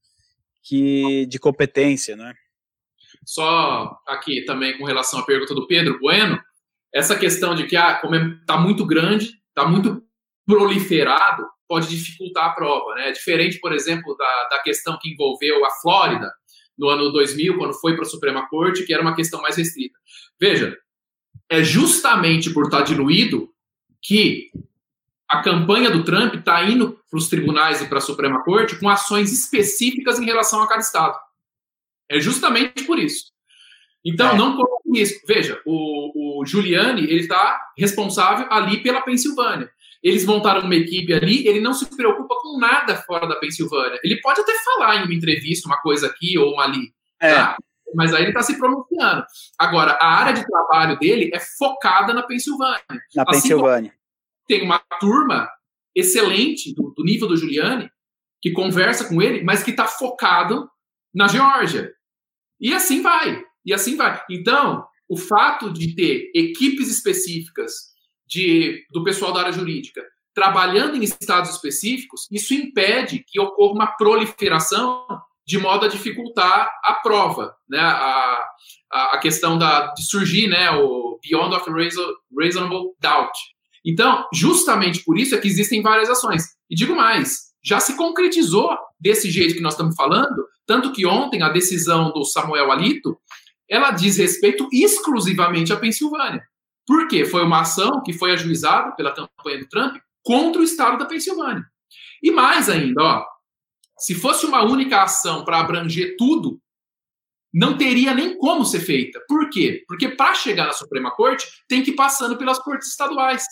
que, 0.62 1.26
de 1.26 1.38
competência, 1.38 2.16
né? 2.16 2.32
Só 3.26 3.98
aqui 4.06 4.44
também 4.44 4.78
com 4.78 4.84
relação 4.84 5.20
à 5.20 5.24
pergunta 5.24 5.54
do 5.54 5.66
Pedro 5.66 5.98
Bueno, 5.98 6.40
essa 6.94 7.18
questão 7.18 7.54
de 7.54 7.66
que 7.66 7.76
ah, 7.76 7.96
como 8.00 8.14
está 8.14 8.54
é, 8.54 8.58
muito 8.58 8.86
grande, 8.86 9.32
está 9.48 9.66
muito 9.66 10.02
proliferado, 10.46 11.44
pode 11.68 11.88
dificultar 11.88 12.46
a 12.46 12.52
prova, 12.52 12.94
né? 12.94 13.12
Diferente, 13.12 13.58
por 13.60 13.72
exemplo, 13.72 14.16
da, 14.16 14.48
da 14.56 14.62
questão 14.62 14.98
que 15.00 15.10
envolveu 15.10 15.64
a 15.64 15.70
Flórida 15.80 16.32
no 16.78 16.88
ano 16.88 17.12
2000, 17.12 17.58
quando 17.58 17.74
foi 17.74 17.94
para 17.94 18.02
a 18.02 18.08
Suprema 18.08 18.48
Corte, 18.48 18.84
que 18.84 18.92
era 18.92 19.02
uma 19.02 19.14
questão 19.14 19.42
mais 19.42 19.56
restrita. 19.56 19.98
Veja, 20.40 20.76
é 21.48 21.62
justamente 21.62 22.50
por 22.50 22.64
estar 22.64 22.78
tá 22.78 22.84
diluído 22.84 23.48
que 24.02 24.50
a 25.28 25.42
campanha 25.42 25.90
do 25.90 26.02
Trump 26.02 26.34
está 26.34 26.64
indo 26.64 26.98
para 27.08 27.18
os 27.18 27.28
tribunais 27.28 27.80
e 27.80 27.86
para 27.86 27.98
a 27.98 28.02
Suprema 28.02 28.42
Corte 28.42 28.76
com 28.76 28.88
ações 28.88 29.32
específicas 29.32 30.18
em 30.18 30.24
relação 30.24 30.62
a 30.62 30.68
cada 30.68 30.80
estado. 30.80 31.16
É 32.08 32.18
justamente 32.18 32.84
por 32.84 32.98
isso. 32.98 33.30
Então, 34.04 34.30
é. 34.30 34.36
não 34.36 34.56
coloque 34.56 35.00
isso. 35.00 35.20
Veja, 35.26 35.60
o, 35.64 36.40
o 36.40 36.46
Giuliani 36.46 37.02
ele 37.02 37.20
está 37.20 37.60
responsável 37.78 38.46
ali 38.50 38.82
pela 38.82 39.02
Pensilvânia. 39.02 39.70
Eles 40.02 40.24
montaram 40.24 40.62
uma 40.62 40.74
equipe 40.74 41.12
ali, 41.12 41.46
ele 41.46 41.60
não 41.60 41.74
se 41.74 41.84
preocupa 41.94 42.34
com 42.40 42.58
nada 42.58 42.96
fora 42.96 43.26
da 43.26 43.36
Pensilvânia. 43.36 44.00
Ele 44.02 44.20
pode 44.20 44.40
até 44.40 44.52
falar 44.64 44.96
em 44.96 45.04
uma 45.04 45.14
entrevista 45.14 45.68
uma 45.68 45.80
coisa 45.80 46.06
aqui 46.06 46.38
ou 46.38 46.54
uma 46.54 46.64
ali, 46.64 46.92
é. 47.20 47.34
tá? 47.34 47.56
Mas 47.94 48.12
aí 48.12 48.22
ele 48.22 48.30
está 48.30 48.42
se 48.42 48.58
pronunciando. 48.58 49.24
Agora, 49.58 49.92
a 50.00 50.06
área 50.06 50.32
de 50.32 50.46
trabalho 50.46 50.98
dele 50.98 51.30
é 51.34 51.40
focada 51.40 52.12
na 52.12 52.22
Pensilvânia. 52.22 52.82
Na 53.14 53.22
assim 53.22 53.42
Pensilvânia. 53.42 53.94
Tem 54.46 54.62
uma 54.62 54.78
turma 55.00 55.48
excelente 55.94 56.74
do, 56.74 56.92
do 56.96 57.04
nível 57.04 57.28
do 57.28 57.36
Giuliani 57.36 57.90
que 58.40 58.52
conversa 58.52 59.08
com 59.08 59.20
ele, 59.20 59.42
mas 59.42 59.62
que 59.62 59.70
está 59.70 59.86
focado 59.86 60.68
na 61.14 61.28
Geórgia. 61.28 61.92
E 62.58 62.72
assim 62.72 63.02
vai. 63.02 63.42
E 63.64 63.72
assim 63.72 63.96
vai. 63.96 64.22
Então, 64.30 64.86
o 65.08 65.16
fato 65.16 65.72
de 65.72 65.94
ter 65.94 66.30
equipes 66.34 66.88
específicas 66.88 67.90
de, 68.26 68.86
do 68.90 69.04
pessoal 69.04 69.32
da 69.32 69.40
área 69.40 69.52
jurídica 69.52 70.02
trabalhando 70.32 70.96
em 70.96 71.02
estados 71.02 71.50
específicos, 71.50 72.28
isso 72.30 72.54
impede 72.54 73.24
que 73.26 73.40
ocorra 73.40 73.74
uma 73.74 73.86
proliferação 73.88 75.04
de 75.46 75.58
modo 75.58 75.86
a 75.86 75.88
dificultar 75.88 76.70
a 76.84 76.94
prova, 76.94 77.54
né? 77.68 77.80
A, 77.80 78.44
a, 78.90 79.18
questão 79.18 79.58
da, 79.58 79.92
de 79.94 80.04
surgir, 80.04 80.48
né? 80.48 80.70
O 80.70 81.18
beyond 81.22 81.54
of 81.54 81.70
reasonable 81.70 82.94
doubt. 83.00 83.38
Então, 83.84 84.26
justamente 84.32 85.02
por 85.04 85.18
isso 85.18 85.34
é 85.34 85.38
que 85.38 85.48
existem 85.48 85.82
várias 85.82 86.10
ações. 86.10 86.44
E 86.68 86.74
digo 86.74 86.94
mais, 86.94 87.50
já 87.64 87.80
se 87.80 87.96
concretizou 87.96 88.76
desse 88.98 89.30
jeito 89.30 89.54
que 89.54 89.60
nós 89.60 89.74
estamos 89.74 89.94
falando, 89.94 90.46
tanto 90.66 90.92
que 90.92 91.06
ontem 91.06 91.42
a 91.42 91.48
decisão 91.48 92.12
do 92.12 92.24
Samuel 92.24 92.70
Alito, 92.70 93.18
ela 93.68 93.90
diz 93.90 94.18
respeito 94.18 94.68
exclusivamente 94.72 95.72
à 95.72 95.76
Pensilvânia. 95.76 96.42
Por 96.86 97.08
quê? 97.08 97.24
Foi 97.24 97.42
uma 97.42 97.60
ação 97.60 98.02
que 98.02 98.12
foi 98.12 98.32
ajuizada 98.32 98.92
pela 98.92 99.12
campanha 99.12 99.58
do 99.58 99.68
Trump 99.68 99.96
contra 100.22 100.60
o 100.60 100.64
estado 100.64 100.98
da 100.98 101.06
Pensilvânia. 101.06 101.64
E 102.22 102.30
mais 102.30 102.68
ainda, 102.68 103.02
ó, 103.02 103.24
se 104.00 104.14
fosse 104.14 104.46
uma 104.46 104.64
única 104.64 105.02
ação 105.02 105.44
para 105.44 105.60
abranger 105.60 106.16
tudo, 106.16 106.60
não 107.52 107.76
teria 107.76 108.14
nem 108.14 108.38
como 108.38 108.64
ser 108.64 108.80
feita. 108.80 109.20
Por 109.28 109.50
quê? 109.50 109.84
Porque 109.86 110.08
para 110.08 110.34
chegar 110.34 110.66
na 110.66 110.72
Suprema 110.72 111.10
Corte, 111.14 111.46
tem 111.68 111.82
que 111.82 111.90
ir 111.90 111.96
passando 111.96 112.36
pelas 112.36 112.58
cortes 112.58 112.88
estaduais. 112.88 113.44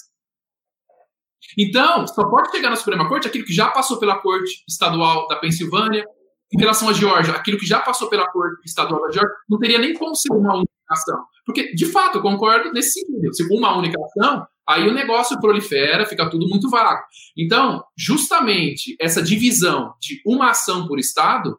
Então, 1.56 2.06
só 2.06 2.28
pode 2.28 2.50
chegar 2.50 2.70
na 2.70 2.76
Suprema 2.76 3.08
Corte 3.08 3.28
aquilo 3.28 3.44
que 3.44 3.52
já 3.52 3.70
passou 3.70 3.98
pela 3.98 4.18
Corte 4.18 4.64
Estadual 4.68 5.28
da 5.28 5.36
Pensilvânia. 5.36 6.06
Em 6.52 6.58
relação 6.58 6.88
à 6.88 6.94
Geórgia, 6.94 7.34
aquilo 7.34 7.58
que 7.58 7.66
já 7.66 7.80
passou 7.80 8.08
pela 8.08 8.26
Corte 8.30 8.62
Estadual 8.66 9.02
da 9.02 9.12
Geórgia, 9.12 9.34
não 9.48 9.58
teria 9.58 9.78
nem 9.78 9.92
como 9.92 10.16
ser 10.16 10.32
uma 10.32 10.54
única 10.56 10.72
ação. 10.88 11.22
Porque, 11.44 11.74
de 11.74 11.86
fato, 11.86 12.18
eu 12.18 12.22
concordo 12.22 12.72
nesse 12.72 13.00
sentido. 13.00 13.34
Se 13.34 13.42
uma 13.54 13.76
única 13.76 13.98
ação, 14.02 14.46
aí 14.68 14.86
o 14.86 14.94
negócio 14.94 15.40
prolifera, 15.40 16.06
fica 16.06 16.28
tudo 16.28 16.46
muito 16.48 16.68
vago. 16.68 17.02
Então, 17.36 17.82
justamente 17.96 18.96
essa 19.00 19.22
divisão 19.22 19.94
de 20.00 20.20
uma 20.26 20.50
ação 20.50 20.86
por 20.86 20.98
Estado 20.98 21.58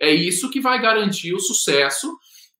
é 0.00 0.10
isso 0.10 0.50
que 0.50 0.60
vai 0.60 0.80
garantir 0.80 1.34
o 1.34 1.40
sucesso 1.40 2.12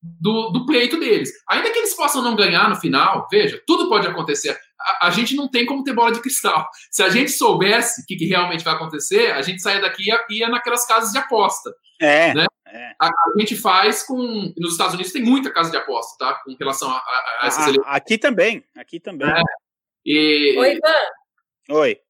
do, 0.03 0.51
do 0.51 0.67
pleito 0.67 0.99
deles. 0.99 1.31
Ainda 1.49 1.71
que 1.71 1.79
eles 1.79 1.95
possam 1.95 2.23
não 2.23 2.37
ganhar 2.37 2.69
no 2.69 2.77
final, 2.77 3.27
veja, 3.31 3.61
tudo 3.67 3.89
pode 3.89 4.07
acontecer. 4.07 4.57
A, 4.81 5.09
a 5.09 5.11
gente 5.11 5.35
não 5.35 5.49
tem 5.49 5.67
como 5.67 5.83
ter 5.83 5.93
bola 5.93 6.13
de 6.13 6.21
cristal. 6.21 6.69
Se 6.91 7.03
a 7.03 7.09
gente 7.09 7.31
soubesse 7.33 8.03
o 8.03 8.07
que, 8.07 8.17
que, 8.17 8.27
realmente 8.27 8.65
vai 8.65 8.75
acontecer, 8.75 9.33
a 9.33 9.43
gente 9.43 9.61
saia 9.61 9.81
daqui 9.81 10.05
e 10.05 10.09
ia, 10.09 10.27
ia 10.31 10.49
naquelas 10.49 10.87
casas 10.87 11.13
de 11.13 11.19
aposta. 11.19 11.73
É. 12.01 12.33
Né? 12.33 12.47
é. 12.69 12.93
A, 13.01 13.07
a, 13.07 13.41
gente 13.41 13.57
faz 13.57 14.05
com. 14.05 14.53
Nos 14.57 14.73
Estados 14.73 14.95
Unidos 14.95 15.13
tem 15.13 15.23
muita 15.23 15.53
casa 15.53 15.71
de 15.71 15.77
aposta, 15.77 16.17
tá? 16.19 16.35
Com 16.45 16.55
relação 16.59 16.89
a, 16.91 16.97
a, 16.97 17.39
a 17.43 17.47
essas 17.47 17.67
eleições. 17.67 17.87
Aqui 17.89 18.19
também, 18.19 18.65
aqui 18.77 19.01
também. 19.01 19.29
É. 19.29 19.43
E... 20.11 20.57
Oi, 20.59 20.73
Ivan. 20.73 21.79
Oi. 21.81 22.01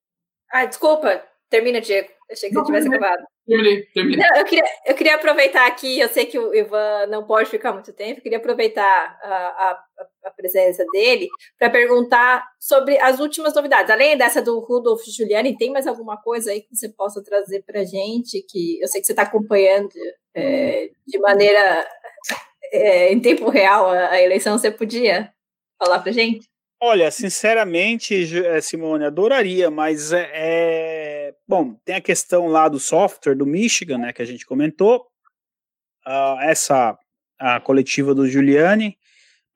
Ah, 0.52 0.64
desculpa. 0.66 1.20
Termina, 1.50 1.80
Diego. 1.80 2.08
Achei 2.30 2.48
que 2.48 2.54
você 2.54 2.64
tivesse 2.66 2.86
acabado. 2.86 3.24
Terminei, 3.44 3.86
terminei. 3.86 4.24
Não, 4.24 4.36
eu, 4.36 4.44
queria, 4.44 4.64
eu 4.86 4.94
queria 4.94 5.14
aproveitar 5.16 5.66
aqui, 5.66 5.98
eu 5.98 6.08
sei 6.08 6.26
que 6.26 6.38
o 6.38 6.54
Ivan 6.54 7.06
não 7.08 7.26
pode 7.26 7.50
ficar 7.50 7.72
muito 7.72 7.92
tempo, 7.92 8.20
eu 8.20 8.22
queria 8.22 8.38
aproveitar 8.38 9.18
a, 9.22 9.28
a, 9.28 9.84
a 10.26 10.30
presença 10.30 10.84
dele 10.92 11.26
para 11.58 11.70
perguntar 11.70 12.46
sobre 12.60 12.98
as 13.00 13.18
últimas 13.18 13.52
novidades. 13.54 13.90
Além 13.90 14.16
dessa 14.16 14.40
do 14.40 14.60
Rudolf 14.60 15.02
Giuliani, 15.04 15.56
tem 15.56 15.72
mais 15.72 15.86
alguma 15.86 16.18
coisa 16.18 16.52
aí 16.52 16.60
que 16.60 16.76
você 16.76 16.90
possa 16.90 17.20
trazer 17.20 17.64
para 17.64 17.80
a 17.80 17.84
gente? 17.84 18.44
Que 18.48 18.80
eu 18.80 18.86
sei 18.86 19.00
que 19.00 19.06
você 19.06 19.12
está 19.12 19.22
acompanhando 19.22 19.88
é, 20.34 20.90
de 21.04 21.18
maneira 21.18 21.88
é, 22.70 23.10
em 23.12 23.18
tempo 23.18 23.48
real 23.48 23.88
a, 23.88 24.10
a 24.10 24.22
eleição, 24.22 24.56
você 24.56 24.70
podia 24.70 25.32
falar 25.78 26.00
para 26.00 26.10
a 26.10 26.14
gente? 26.14 26.46
Olha, 26.80 27.10
sinceramente, 27.10 28.14
eh, 28.36 28.60
Simone, 28.60 29.04
adoraria, 29.04 29.70
mas 29.70 30.12
é, 30.12 30.30
é, 30.32 31.34
Bom, 31.46 31.74
tem 31.84 31.96
a 31.96 32.00
questão 32.00 32.46
lá 32.46 32.68
do 32.68 32.78
software 32.78 33.34
do 33.34 33.46
Michigan, 33.46 33.98
né, 33.98 34.12
que 34.12 34.22
a 34.22 34.24
gente 34.24 34.46
comentou. 34.46 35.06
Uh, 36.06 36.40
essa 36.42 36.96
a 37.38 37.60
coletiva 37.60 38.14
do 38.14 38.26
Giuliani. 38.28 38.98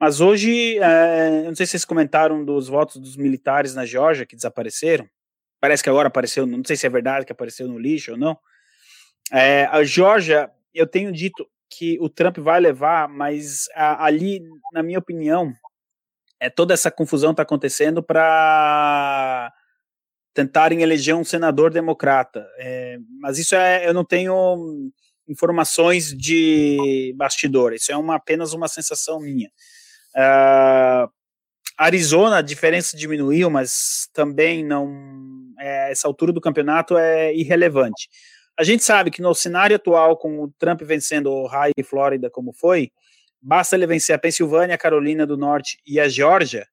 Mas 0.01 0.21
hoje, 0.21 0.79
é, 0.79 1.43
não 1.45 1.55
sei 1.55 1.67
se 1.67 1.73
vocês 1.73 1.85
comentaram 1.85 2.45
dos 2.45 2.69
votos 2.69 2.97
dos 2.97 3.17
militares 3.17 3.75
na 3.75 3.85
Geórgia 3.85 4.27
que 4.27 4.37
desapareceram. 4.37 5.09
Parece 5.61 5.83
que 5.83 5.91
agora 5.91 6.09
apareceu, 6.09 6.47
não 6.47 6.63
sei 6.65 6.77
se 6.77 6.87
é 6.87 6.91
verdade 6.91 7.25
que 7.25 7.33
apareceu 7.33 7.69
no 7.69 7.79
lixo 7.79 8.13
ou 8.13 8.17
não. 8.19 8.37
É, 9.31 9.67
a 9.67 9.83
Geórgia, 9.85 10.51
eu 10.75 10.87
tenho 10.87 11.13
dito 11.13 11.47
que 11.71 11.99
o 12.01 12.09
Trump 12.09 12.39
vai 12.39 12.61
levar, 12.61 13.09
mas 13.09 13.69
ali, 13.75 14.43
na 14.73 14.83
minha 14.83 14.99
opinião, 14.99 15.53
é, 16.43 16.51
toda 16.51 16.75
essa 16.75 16.91
confusão 16.91 17.31
está 17.31 17.45
acontecendo 17.45 18.03
para 18.03 19.53
tentarem 20.35 20.83
eleger 20.83 21.15
um 21.15 21.23
senador 21.23 21.71
democrata. 21.71 22.45
É, 22.59 22.99
mas 23.21 23.39
isso 23.39 23.55
é, 23.55 23.87
eu 23.87 23.95
não 23.95 24.05
tenho 24.05 24.91
informações 25.29 26.13
de 26.13 27.15
bastidor, 27.17 27.73
isso 27.73 27.93
é 27.93 27.97
uma, 27.97 28.17
apenas 28.17 28.53
uma 28.53 28.67
sensação 28.67 29.21
minha. 29.21 29.49
Uh, 30.17 31.09
Arizona, 31.79 32.39
a 32.39 32.43
diferença 32.43 32.97
diminuiu, 32.97 33.49
mas 33.49 34.09
também 34.13 34.65
não. 34.65 34.93
É, 35.61 35.93
essa 35.93 36.09
altura 36.09 36.33
do 36.33 36.41
campeonato 36.41 36.99
é 36.99 37.33
irrelevante. 37.33 38.09
A 38.59 38.65
gente 38.65 38.83
sabe 38.83 39.13
que 39.13 39.23
no 39.23 39.33
cenário 39.33 39.77
atual, 39.77 40.17
com 40.17 40.43
o 40.43 40.53
Trump 40.59 40.83
vencendo 40.83 41.31
Ohio 41.31 41.73
e 41.77 41.85
Flórida 41.85 42.29
como 42.29 42.53
foi, 42.53 42.91
Basta 43.43 43.75
ele 43.75 43.87
vencer 43.87 44.15
a 44.15 44.19
Pensilvânia, 44.19 44.75
a 44.75 44.79
Carolina 44.79 45.27
do 45.27 45.37
Norte 45.37 45.79
e 45.85 45.99
a 45.99 46.09
Geórgia, 46.09 46.67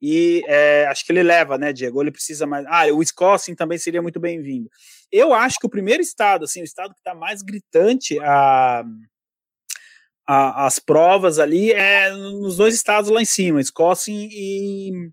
e 0.00 0.44
é, 0.46 0.86
acho 0.86 1.04
que 1.04 1.12
ele 1.12 1.22
leva, 1.22 1.58
né, 1.58 1.72
Diego? 1.72 2.00
Ele 2.00 2.12
precisa 2.12 2.46
mais. 2.46 2.64
Ah, 2.68 2.86
o 2.86 2.98
Wisconsin 2.98 3.54
também 3.54 3.78
seria 3.78 4.00
muito 4.00 4.20
bem-vindo. 4.20 4.70
Eu 5.10 5.34
acho 5.34 5.58
que 5.58 5.66
o 5.66 5.70
primeiro 5.70 6.02
estado, 6.02 6.44
assim, 6.44 6.60
o 6.60 6.64
estado 6.64 6.94
que 6.94 7.00
está 7.00 7.14
mais 7.14 7.42
gritante 7.42 8.18
a, 8.20 8.84
a, 10.26 10.66
as 10.66 10.78
provas 10.78 11.38
ali 11.38 11.72
é 11.72 12.12
nos 12.12 12.56
dois 12.56 12.74
estados 12.74 13.10
lá 13.10 13.20
em 13.20 13.24
cima, 13.24 13.58
Wisconsin 13.58 14.28
e, 14.30 15.10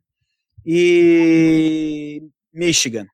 e 0.64 2.22
Michigan. 2.54 3.08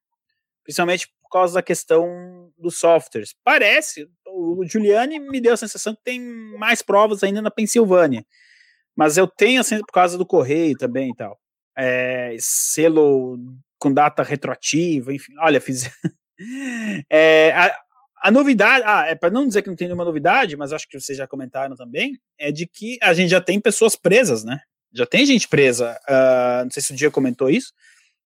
Principalmente 0.63 1.07
por 1.21 1.29
causa 1.29 1.53
da 1.53 1.63
questão 1.63 2.51
dos 2.57 2.77
softwares. 2.77 3.33
Parece, 3.45 4.09
o 4.41 4.65
Giuliani 4.65 5.19
me 5.19 5.39
deu 5.39 5.53
a 5.53 5.57
sensação 5.57 5.95
que 5.95 6.03
tem 6.03 6.19
mais 6.57 6.81
provas 6.81 7.23
ainda 7.23 7.41
na 7.41 7.51
Pensilvânia. 7.51 8.25
Mas 8.95 9.17
eu 9.17 9.27
tenho, 9.27 9.61
assim, 9.61 9.79
por 9.79 9.93
causa 9.93 10.17
do 10.17 10.25
correio 10.25 10.75
também 10.77 11.11
e 11.11 11.15
tal. 11.15 11.39
É, 11.77 12.35
selo 12.39 13.37
com 13.79 13.91
data 13.91 14.21
retroativa, 14.21 15.13
enfim. 15.13 15.33
Olha, 15.39 15.59
fiz. 15.59 15.89
é, 17.09 17.51
a, 17.51 17.75
a, 18.23 18.31
novidade, 18.31 18.83
ah, 18.85 19.05
é 19.07 19.15
para 19.15 19.31
não 19.31 19.47
dizer 19.47 19.61
que 19.61 19.69
não 19.69 19.75
tem 19.75 19.87
nenhuma 19.87 20.05
novidade, 20.05 20.55
mas 20.55 20.71
acho 20.71 20.87
que 20.87 20.99
vocês 20.99 21.17
já 21.17 21.25
comentaram 21.25 21.75
também, 21.75 22.19
é 22.37 22.51
de 22.51 22.67
que 22.67 22.99
a 23.01 23.13
gente 23.13 23.29
já 23.29 23.41
tem 23.41 23.59
pessoas 23.59 23.95
presas, 23.95 24.43
né? 24.43 24.59
Já 24.93 25.05
tem 25.05 25.25
gente 25.25 25.47
presa. 25.47 25.97
Uh, 26.07 26.63
não 26.65 26.71
sei 26.71 26.83
se 26.83 26.93
o 26.93 26.95
dia 26.95 27.09
comentou 27.09 27.49
isso, 27.49 27.73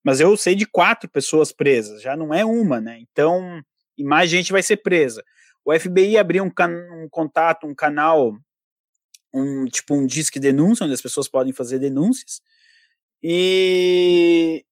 Mas 0.03 0.19
eu 0.19 0.35
sei 0.37 0.55
de 0.55 0.65
quatro 0.65 1.09
pessoas 1.09 1.51
presas, 1.51 2.01
já 2.01 2.15
não 2.17 2.33
é 2.33 2.43
uma, 2.43 2.81
né? 2.81 2.99
Então, 2.99 3.61
e 3.97 4.03
mais 4.03 4.29
gente 4.29 4.51
vai 4.51 4.61
ser 4.61 4.77
presa. 4.77 5.23
O 5.65 5.77
FBI 5.77 6.17
abriu 6.17 6.43
um, 6.43 6.51
um 7.03 7.09
contato, 7.09 7.65
um 7.65 7.73
canal, 7.73 8.37
um 9.33 9.65
tipo 9.65 9.95
um 9.95 10.05
disque 10.05 10.39
denúncia, 10.39 10.85
onde 10.85 10.93
as 10.93 11.01
pessoas 11.01 11.27
podem 11.27 11.51
fazer 11.51 11.79
denúncias. 11.79 12.39
E 13.23 14.63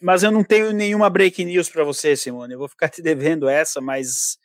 mas 0.00 0.22
eu 0.22 0.30
não 0.30 0.42
tenho 0.44 0.72
nenhuma 0.72 1.10
break 1.10 1.44
news 1.44 1.68
para 1.68 1.84
você, 1.84 2.16
Simone. 2.16 2.54
Eu 2.54 2.58
vou 2.58 2.68
ficar 2.68 2.88
te 2.90 3.02
devendo 3.02 3.48
essa, 3.48 3.80
mas 3.80 4.38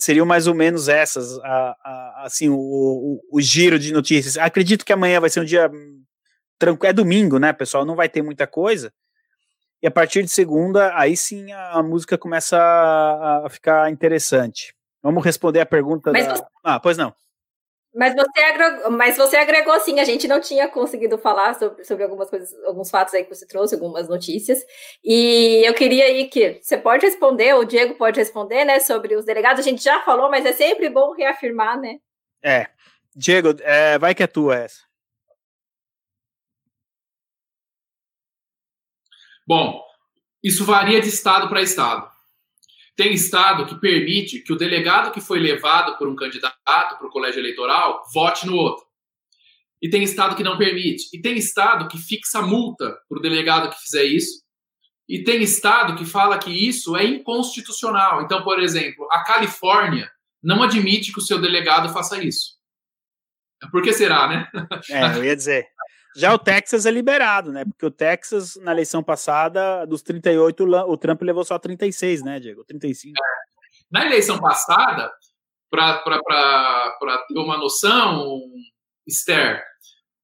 seriam 0.00 0.26
mais 0.26 0.46
ou 0.46 0.54
menos 0.54 0.88
essas, 0.88 1.38
a, 1.40 1.76
a, 1.84 2.22
assim, 2.26 2.48
o, 2.48 2.56
o, 2.56 3.20
o, 3.32 3.40
giro 3.40 3.78
de 3.78 3.92
notícias. 3.92 4.38
Acredito 4.38 4.84
que 4.84 4.92
amanhã 4.92 5.20
vai 5.20 5.28
ser 5.30 5.40
um 5.40 5.44
dia 5.44 5.70
tranquilo, 6.58 6.90
é 6.90 6.92
domingo, 6.92 7.38
né, 7.38 7.52
pessoal? 7.52 7.84
Não 7.84 7.96
vai 7.96 8.08
ter 8.08 8.22
muita 8.22 8.46
coisa. 8.46 8.92
E 9.82 9.86
a 9.86 9.90
partir 9.90 10.22
de 10.22 10.30
segunda, 10.30 10.96
aí 10.96 11.16
sim 11.16 11.50
a, 11.52 11.82
música 11.82 12.16
começa 12.16 12.56
a, 12.56 13.48
ficar 13.50 13.90
interessante. 13.90 14.74
Vamos 15.04 15.22
responder 15.22 15.60
a 15.60 15.66
pergunta 15.66 16.10
Mas 16.10 16.26
da... 16.26 16.36
Você... 16.36 16.44
Ah, 16.64 16.80
pois 16.80 16.96
não. 16.96 17.14
Mas 17.94 18.14
você, 18.14 18.40
agregou, 18.40 18.90
mas 18.90 19.16
você 19.18 19.36
agregou 19.36 19.78
sim, 19.80 20.00
a 20.00 20.04
gente 20.04 20.26
não 20.26 20.40
tinha 20.40 20.66
conseguido 20.66 21.18
falar 21.18 21.54
sobre, 21.54 21.84
sobre 21.84 22.02
algumas 22.02 22.28
coisas, 22.30 22.52
alguns 22.64 22.90
fatos 22.90 23.12
aí 23.12 23.22
que 23.22 23.32
você 23.32 23.46
trouxe, 23.46 23.74
algumas 23.74 24.08
notícias. 24.08 24.64
E 25.04 25.62
eu 25.64 25.74
queria 25.74 26.06
aí 26.06 26.26
que 26.28 26.58
você 26.60 26.78
pode 26.78 27.04
responder, 27.04 27.54
o 27.54 27.64
Diego 27.64 27.94
pode 27.94 28.18
responder, 28.18 28.64
né, 28.64 28.80
sobre 28.80 29.14
os 29.14 29.26
delegados. 29.26 29.60
A 29.60 29.62
gente 29.62 29.84
já 29.84 30.00
falou, 30.00 30.30
mas 30.30 30.46
é 30.46 30.52
sempre 30.54 30.88
bom 30.88 31.12
reafirmar, 31.12 31.78
né? 31.78 31.98
É. 32.42 32.68
Diego, 33.14 33.54
é, 33.60 33.98
vai 33.98 34.14
que 34.14 34.22
é 34.22 34.26
tua 34.26 34.56
essa. 34.56 34.82
Bom, 39.46 39.84
isso 40.42 40.64
varia 40.64 41.00
de 41.00 41.08
estado 41.08 41.48
para 41.48 41.60
estado. 41.60 42.13
Tem 42.96 43.12
estado 43.12 43.66
que 43.66 43.80
permite 43.80 44.40
que 44.40 44.52
o 44.52 44.56
delegado 44.56 45.12
que 45.12 45.20
foi 45.20 45.40
levado 45.40 45.96
por 45.98 46.08
um 46.08 46.14
candidato 46.14 46.56
para 46.64 47.06
o 47.06 47.10
colégio 47.10 47.40
eleitoral 47.40 48.02
vote 48.12 48.46
no 48.46 48.54
outro. 48.54 48.84
E 49.82 49.90
tem 49.90 50.02
estado 50.02 50.36
que 50.36 50.42
não 50.42 50.56
permite. 50.56 51.08
E 51.12 51.20
tem 51.20 51.36
estado 51.36 51.88
que 51.88 51.98
fixa 51.98 52.40
multa 52.40 52.96
para 53.08 53.18
o 53.18 53.20
delegado 53.20 53.68
que 53.68 53.82
fizer 53.82 54.04
isso. 54.04 54.42
E 55.08 55.22
tem 55.22 55.42
estado 55.42 55.96
que 55.96 56.06
fala 56.06 56.38
que 56.38 56.50
isso 56.50 56.96
é 56.96 57.04
inconstitucional. 57.04 58.22
Então, 58.22 58.42
por 58.42 58.60
exemplo, 58.60 59.06
a 59.10 59.22
Califórnia 59.24 60.10
não 60.42 60.62
admite 60.62 61.12
que 61.12 61.18
o 61.18 61.22
seu 61.22 61.40
delegado 61.40 61.92
faça 61.92 62.22
isso. 62.22 62.54
Por 63.70 63.82
que 63.82 63.92
será, 63.92 64.28
né? 64.28 64.48
É, 64.90 65.16
eu 65.16 65.24
ia 65.24 65.36
dizer. 65.36 65.66
Já 66.16 66.32
o 66.32 66.38
Texas 66.38 66.86
é 66.86 66.90
liberado, 66.90 67.52
né? 67.52 67.64
Porque 67.64 67.86
o 67.86 67.90
Texas, 67.90 68.56
na 68.56 68.72
eleição 68.72 69.02
passada, 69.02 69.84
dos 69.84 70.02
38, 70.02 70.64
o 70.64 70.96
Trump 70.96 71.22
levou 71.22 71.44
só 71.44 71.58
36, 71.58 72.22
né, 72.22 72.38
Diego? 72.38 72.64
35. 72.64 73.14
É. 73.16 73.20
Na 73.90 74.06
eleição 74.06 74.38
passada, 74.38 75.12
para 75.70 76.02
ter 77.28 77.38
uma 77.38 77.58
noção, 77.58 78.40
Esther, 79.06 79.62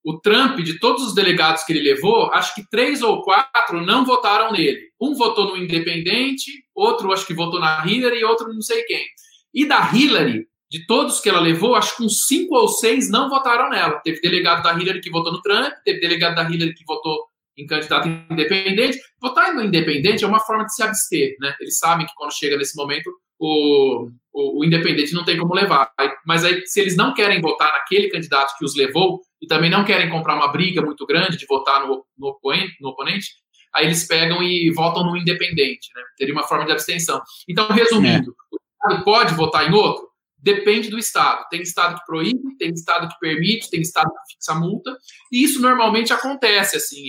o 0.04 0.18
Trump, 0.18 0.58
de 0.60 0.78
todos 0.78 1.06
os 1.06 1.14
delegados 1.14 1.62
que 1.64 1.72
ele 1.72 1.92
levou, 1.92 2.32
acho 2.32 2.54
que 2.54 2.68
três 2.70 3.02
ou 3.02 3.22
quatro 3.22 3.80
não 3.84 4.04
votaram 4.04 4.52
nele. 4.52 4.80
Um 5.00 5.14
votou 5.14 5.48
no 5.48 5.56
independente, 5.56 6.50
outro 6.74 7.12
acho 7.12 7.26
que 7.26 7.34
votou 7.34 7.60
na 7.60 7.84
Hillary 7.86 8.20
e 8.20 8.24
outro 8.24 8.52
não 8.52 8.62
sei 8.62 8.82
quem. 8.84 9.04
E 9.52 9.66
da 9.66 9.90
Hillary, 9.92 10.48
de 10.70 10.86
todos 10.86 11.20
que 11.20 11.28
ela 11.28 11.40
levou, 11.40 11.74
acho 11.74 11.96
que 11.96 12.04
uns 12.04 12.26
cinco 12.26 12.54
ou 12.54 12.68
seis 12.68 13.10
não 13.10 13.28
votaram 13.28 13.68
nela. 13.68 14.00
Teve 14.04 14.20
delegado 14.20 14.62
da 14.62 14.72
Hillary 14.72 15.00
que 15.00 15.10
votou 15.10 15.32
no 15.32 15.42
Trump, 15.42 15.72
teve 15.84 15.98
delegado 15.98 16.36
da 16.36 16.48
Hillary 16.48 16.74
que 16.74 16.84
votou 16.84 17.24
em 17.58 17.66
candidato 17.66 18.08
independente. 18.08 18.98
Votar 19.20 19.52
no 19.52 19.64
independente 19.64 20.24
é 20.24 20.26
uma 20.28 20.38
forma 20.38 20.64
de 20.64 20.74
se 20.74 20.82
abster, 20.82 21.34
né? 21.40 21.54
Eles 21.60 21.76
sabem 21.76 22.06
que 22.06 22.12
quando 22.14 22.32
chega 22.32 22.56
nesse 22.56 22.76
momento, 22.76 23.10
o, 23.36 24.08
o, 24.32 24.60
o, 24.60 24.64
independente 24.64 25.12
não 25.12 25.24
tem 25.24 25.36
como 25.36 25.54
levar. 25.54 25.90
Mas 26.24 26.44
aí, 26.44 26.64
se 26.66 26.80
eles 26.80 26.96
não 26.96 27.14
querem 27.14 27.40
votar 27.40 27.72
naquele 27.72 28.08
candidato 28.08 28.56
que 28.56 28.64
os 28.64 28.76
levou 28.76 29.20
e 29.42 29.46
também 29.46 29.70
não 29.70 29.84
querem 29.84 30.08
comprar 30.08 30.36
uma 30.36 30.52
briga 30.52 30.82
muito 30.82 31.04
grande 31.04 31.36
de 31.36 31.46
votar 31.46 31.86
no, 31.86 32.04
no, 32.16 32.28
oponente, 32.28 32.76
no 32.80 32.90
oponente, 32.90 33.28
aí 33.74 33.86
eles 33.86 34.06
pegam 34.06 34.40
e 34.40 34.70
votam 34.70 35.04
no 35.04 35.16
independente, 35.16 35.88
né? 35.96 36.02
Teria 36.16 36.34
uma 36.34 36.44
forma 36.44 36.64
de 36.64 36.72
abstenção. 36.72 37.20
Então, 37.48 37.66
resumindo, 37.68 38.30
é. 38.30 38.54
o 38.54 38.58
Estado 38.58 39.04
pode 39.04 39.34
votar 39.34 39.68
em 39.68 39.74
outro? 39.74 40.09
Depende 40.42 40.88
do 40.88 40.98
estado. 40.98 41.46
Tem 41.50 41.60
estado 41.60 41.98
que 41.98 42.06
proíbe, 42.06 42.56
tem 42.58 42.70
estado 42.70 43.08
que 43.08 43.18
permite, 43.18 43.70
tem 43.70 43.80
estado 43.80 44.10
que 44.10 44.34
fixa 44.34 44.54
multa, 44.54 44.96
e 45.30 45.44
isso 45.44 45.60
normalmente 45.60 46.12
acontece, 46.12 46.76
assim, 46.76 47.02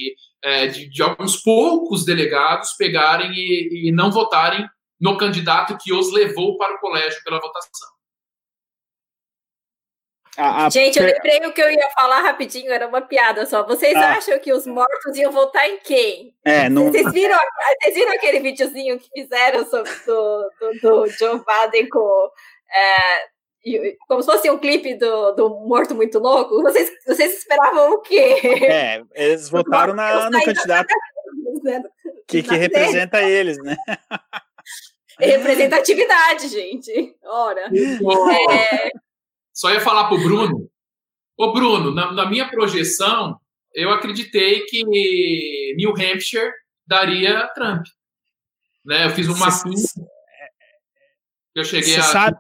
é, 0.44 0.68
de, 0.68 0.90
de, 0.90 1.02
alguns 1.02 1.38
poucos 1.38 2.04
delegados 2.04 2.74
pegarem 2.74 3.32
e, 3.32 3.90
e 3.90 3.92
não 3.92 4.12
votarem 4.12 4.68
no 5.00 5.18
candidato 5.18 5.78
que 5.82 5.94
os 5.94 6.12
levou 6.12 6.58
para 6.58 6.76
o 6.76 6.80
colégio 6.80 7.24
pela 7.24 7.40
votação. 7.40 7.90
A, 10.38 10.66
a... 10.66 10.70
Gente, 10.70 10.98
eu 10.98 11.06
lembrei 11.06 11.40
o 11.46 11.52
que 11.52 11.62
eu 11.62 11.70
ia 11.70 11.90
falar 11.92 12.22
rapidinho, 12.22 12.72
era 12.72 12.88
uma 12.88 13.02
piada 13.02 13.46
só. 13.46 13.66
Vocês 13.66 13.96
ah. 13.96 14.14
acham 14.14 14.40
que 14.40 14.54
os 14.54 14.66
mortos 14.66 15.18
iam 15.18 15.32
votar 15.32 15.68
em 15.70 15.78
quem? 15.80 16.34
É, 16.46 16.70
não... 16.70 16.86
vocês, 16.86 17.12
viram, 17.12 17.38
vocês 17.82 17.96
viram 17.96 18.14
aquele 18.14 18.40
videozinho 18.40 19.00
que 19.00 19.10
fizeram 19.14 19.66
sobre 19.66 19.92
do, 20.06 20.52
do, 20.60 20.80
do 20.82 21.08
Joe 21.08 21.42
Biden 21.46 21.90
com 21.90 22.30
é, 22.74 23.96
como 24.08 24.22
se 24.22 24.32
fosse 24.32 24.50
um 24.50 24.58
clipe 24.58 24.96
do, 24.96 25.32
do 25.34 25.50
Morto 25.68 25.94
Muito 25.94 26.20
Louco, 26.20 26.62
vocês, 26.62 26.90
vocês 27.06 27.38
esperavam 27.38 27.94
o 27.94 28.02
quê? 28.02 28.36
É, 28.64 29.04
eles 29.14 29.50
votaram 29.50 29.94
na, 29.94 30.30
no 30.30 30.44
candidato 30.44 30.94
né? 31.64 31.82
que, 32.28 32.42
que 32.42 32.56
representa 32.56 33.22
eles, 33.22 33.58
né? 33.58 33.76
Representatividade, 35.20 36.48
gente. 36.48 37.16
Ora. 37.24 37.70
É... 37.70 38.90
Só 39.54 39.72
ia 39.72 39.80
falar 39.80 40.08
pro 40.08 40.18
Bruno. 40.18 40.68
Ô, 41.38 41.54
Bruno, 41.54 41.94
na, 41.94 42.12
na, 42.12 42.30
minha 42.30 42.50
projeção, 42.50 43.40
eu 43.74 43.92
acreditei 43.92 44.62
que 44.66 44.84
New 45.76 45.92
Hampshire 45.92 46.52
daria 46.88 47.48
Trump. 47.54 47.86
Né? 48.84 49.06
Eu 49.06 49.10
fiz 49.12 49.28
uma. 49.28 49.48
Eu 51.54 51.64
cheguei 51.64 51.98
a. 51.98 52.04
Sabe, 52.04 52.38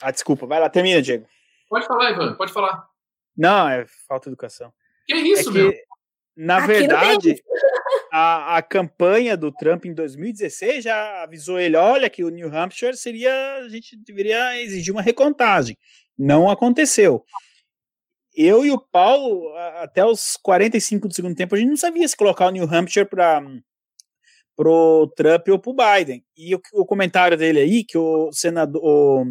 ah, 0.00 0.10
desculpa, 0.10 0.46
vai 0.46 0.60
lá, 0.60 0.68
termina, 0.68 1.00
Diego. 1.02 1.26
Pode 1.68 1.86
falar, 1.86 2.10
Ivan, 2.10 2.34
pode 2.34 2.52
falar. 2.52 2.86
Não, 3.36 3.68
é 3.68 3.84
falta 4.08 4.24
de 4.24 4.30
educação. 4.30 4.72
Que 5.06 5.14
isso, 5.14 5.50
é 5.50 5.52
que, 5.52 5.58
meu? 5.58 5.72
Na 6.36 6.58
Aqui 6.58 6.66
verdade, 6.66 7.42
a, 8.12 8.56
a 8.58 8.62
campanha 8.62 9.36
do 9.36 9.50
Trump 9.50 9.86
em 9.86 9.94
2016 9.94 10.84
já 10.84 11.22
avisou 11.22 11.58
ele: 11.58 11.76
olha, 11.76 12.10
que 12.10 12.24
o 12.24 12.28
New 12.28 12.54
Hampshire 12.54 12.96
seria. 12.96 13.56
A 13.56 13.68
gente 13.68 13.96
deveria 13.96 14.60
exigir 14.60 14.92
uma 14.92 15.02
recontagem. 15.02 15.76
Não 16.18 16.50
aconteceu. 16.50 17.24
Eu 18.34 18.66
e 18.66 18.70
o 18.70 18.78
Paulo, 18.78 19.50
até 19.80 20.04
os 20.04 20.36
45 20.42 21.08
do 21.08 21.14
segundo 21.14 21.34
tempo, 21.34 21.54
a 21.54 21.58
gente 21.58 21.70
não 21.70 21.76
sabia 21.76 22.06
se 22.06 22.16
colocar 22.16 22.48
o 22.48 22.50
New 22.50 22.64
Hampshire 22.64 23.08
para 23.08 23.42
pro 24.54 25.10
Trump 25.16 25.48
ou 25.48 25.58
pro 25.58 25.74
Biden. 25.74 26.24
E 26.36 26.54
o, 26.54 26.60
o 26.74 26.86
comentário 26.86 27.36
dele 27.36 27.60
aí, 27.60 27.84
que 27.84 27.96
o 27.96 28.30
senador, 28.32 28.82
o 28.82 29.24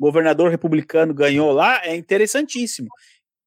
governador 0.00 0.50
republicano 0.50 1.12
ganhou 1.12 1.52
lá, 1.52 1.84
é 1.84 1.94
interessantíssimo. 1.94 2.88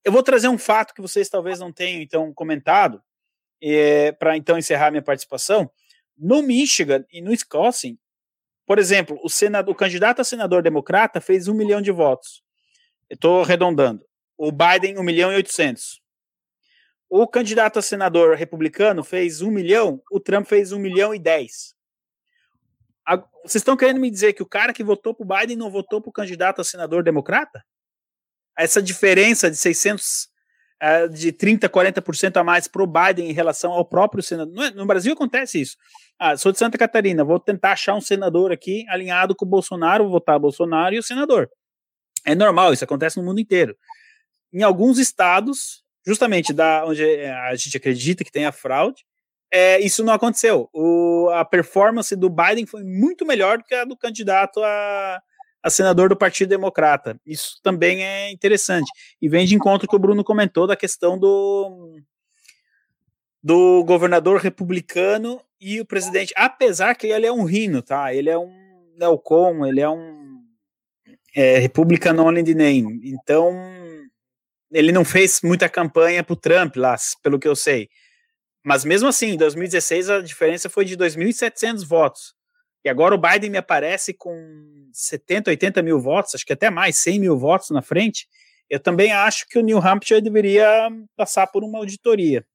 Eu 0.06 0.12
vou 0.12 0.22
trazer 0.22 0.48
um 0.48 0.58
fato 0.58 0.94
que 0.94 1.02
vocês 1.02 1.28
talvez 1.28 1.60
não 1.60 1.74
tenham 1.74 2.02
então 2.02 2.32
comentado, 2.32 3.02
é, 3.62 4.12
para 4.12 4.38
então 4.38 4.58
encerrar 4.58 4.92
minha 4.92 5.02
participação. 5.02 5.72
No 6.16 6.44
Michigan 6.44 7.04
e 7.12 7.22
no 7.22 7.32
Wisconsin, 7.32 7.98
por 8.68 8.78
exemplo, 8.78 9.20
o, 9.24 9.30
senador, 9.30 9.74
o 9.74 9.76
candidato 9.76 10.22
a 10.22 10.24
senador 10.24 10.62
democrata 10.62 11.20
fez 11.20 11.48
um 11.48 11.54
milhão 11.54 11.82
de 11.82 11.92
votos. 11.92 12.44
Estou 13.10 13.42
arredondando. 13.42 14.06
O 14.38 14.52
Biden, 14.52 14.98
um 14.98 15.04
milhão 15.04 15.32
e 15.32 15.36
oitocentos. 15.36 16.02
O 17.10 17.28
candidato 17.28 17.80
a 17.80 17.82
senador 17.82 18.36
republicano 18.36 19.04
fez 19.04 19.42
um 19.42 19.52
milhão, 19.52 20.02
o 20.12 20.20
Trump 20.20 20.48
fez 20.48 20.72
um 20.72 20.80
milhão 20.80 21.14
e 21.14 21.20
dez. 21.20 21.76
Vocês 23.44 23.56
estão 23.56 23.76
querendo 23.76 24.00
me 24.00 24.10
dizer 24.10 24.34
que 24.34 24.44
o 24.44 24.48
cara 24.48 24.74
que 24.74 24.84
votou 24.84 25.14
para 25.14 25.26
o 25.26 25.40
Biden 25.40 25.58
não 25.58 25.70
votou 25.70 26.02
para 26.02 26.10
o 26.10 26.14
candidato 26.14 26.62
a 26.62 26.64
senador 26.64 27.04
democrata? 27.04 27.64
Essa 28.58 28.82
diferença 28.82 29.50
de 29.50 29.58
600, 29.58 30.30
é, 30.80 31.08
de 31.08 31.34
30%, 31.34 31.68
40% 31.70 32.38
a 32.38 32.44
mais 32.44 32.68
para 32.68 32.84
o 32.84 32.88
Biden 32.88 33.30
em 33.30 33.34
relação 33.34 33.72
ao 33.72 33.84
próprio 33.84 34.24
senador. 34.24 34.66
É, 34.66 34.72
no 34.72 34.86
Brasil 34.86 35.14
acontece 35.14 35.60
isso. 35.60 35.76
Ah, 36.18 36.38
sou 36.38 36.52
de 36.52 36.60
Santa 36.60 36.78
Catarina, 36.78 37.24
vou 37.24 37.40
tentar 37.40 37.74
achar 37.74 37.96
um 37.96 38.02
senador 38.02 38.52
aqui 38.52 38.86
alinhado 38.88 39.36
com 39.36 39.46
o 39.46 39.50
Bolsonaro, 39.50 40.04
vou 40.04 40.14
votar 40.14 40.40
Bolsonaro 40.40 40.96
e 40.96 41.00
o 41.00 41.04
senador. 41.04 41.50
É 42.26 42.34
normal, 42.36 42.72
isso 42.72 42.84
acontece 42.84 43.18
no 43.18 43.26
mundo 43.26 43.42
inteiro. 43.42 43.76
Em 44.54 44.64
alguns 44.64 45.00
estados, 45.00 45.84
justamente 46.06 46.54
da 46.54 46.86
onde 46.86 47.04
é, 47.04 47.32
a 47.32 47.56
gente 47.56 47.76
acredita 47.76 48.24
que 48.24 48.32
tem 48.32 48.46
a 48.46 48.52
fraude, 48.52 49.04
é, 49.56 49.80
isso 49.80 50.04
não 50.04 50.12
aconteceu. 50.12 50.68
O, 50.74 51.30
a 51.32 51.46
performance 51.46 52.16
do 52.16 52.28
Biden 52.28 52.66
foi 52.66 52.84
muito 52.84 53.24
melhor 53.24 53.60
do 53.60 53.64
que 53.64 53.76
a 53.76 53.86
do 53.86 53.96
candidato 53.96 54.60
a, 54.64 55.22
a 55.62 55.70
senador 55.70 56.10
do 56.10 56.18
Partido 56.18 56.50
Democrata. 56.50 57.22
Isso 57.24 57.60
também 57.62 58.04
é 58.04 58.32
interessante. 58.32 58.92
E 59.22 59.30
vem 59.30 59.46
de 59.46 59.54
encontro 59.54 59.88
que 59.88 59.96
o 59.96 60.00
Bruno 60.00 60.24
comentou 60.24 60.66
da 60.66 60.76
questão 60.76 61.20
do 61.20 61.96
do 63.44 63.84
governador 63.84 64.40
republicano 64.40 65.40
e 65.62 65.80
o 65.80 65.86
presidente, 65.86 66.34
apesar 66.36 66.96
que 66.96 67.08
ele 67.08 67.28
é 67.28 67.32
um 67.32 67.44
rino, 67.44 67.84
tá? 67.84 68.12
Ele 68.12 68.30
é 68.30 68.38
um 68.38 68.52
neocon, 68.98 69.66
ele 69.68 69.82
é 69.82 69.90
um 69.90 70.42
é, 71.36 71.60
Republican 71.60 72.20
only 72.20 72.44
the 72.44 72.56
name. 72.56 73.02
Então, 73.04 73.54
ele 74.72 74.92
não 74.92 75.06
fez 75.06 75.42
muita 75.44 75.70
campanha 75.70 76.24
para 76.24 76.34
o 76.34 76.38
Trump 76.38 76.76
lá, 76.78 76.96
pelo 77.22 77.38
que 77.38 77.48
eu 77.48 77.56
sei. 77.56 77.90
Mas 78.64 78.86
mesmo 78.86 79.10
assim, 79.10 79.32
em 79.32 79.38
2016 79.38 80.10
a 80.10 80.22
diferença 80.22 80.70
foi 80.70 80.86
de 80.86 80.98
2.700 80.98 81.86
votos. 81.86 82.34
E 82.86 82.90
agora 82.90 83.16
o 83.16 83.18
Biden 83.18 83.50
me 83.50 83.58
aparece 83.58 84.14
com 84.14 84.34
70, 84.92 85.50
80 85.50 85.82
mil 85.82 86.00
votos, 86.00 86.36
acho 86.36 86.46
que 86.46 86.54
até 86.54 86.70
mais, 86.70 86.98
100 87.00 87.20
mil 87.20 87.38
votos 87.38 87.70
na 87.70 87.82
frente. 87.82 88.28
Eu 88.70 88.80
também 88.80 89.12
acho 89.12 89.48
que 89.48 89.58
o 89.58 89.62
New 89.62 89.78
Hampshire 89.78 90.22
deveria 90.22 90.90
passar 91.16 91.48
por 91.48 91.64
uma 91.64 91.80
auditoria. 91.80 92.46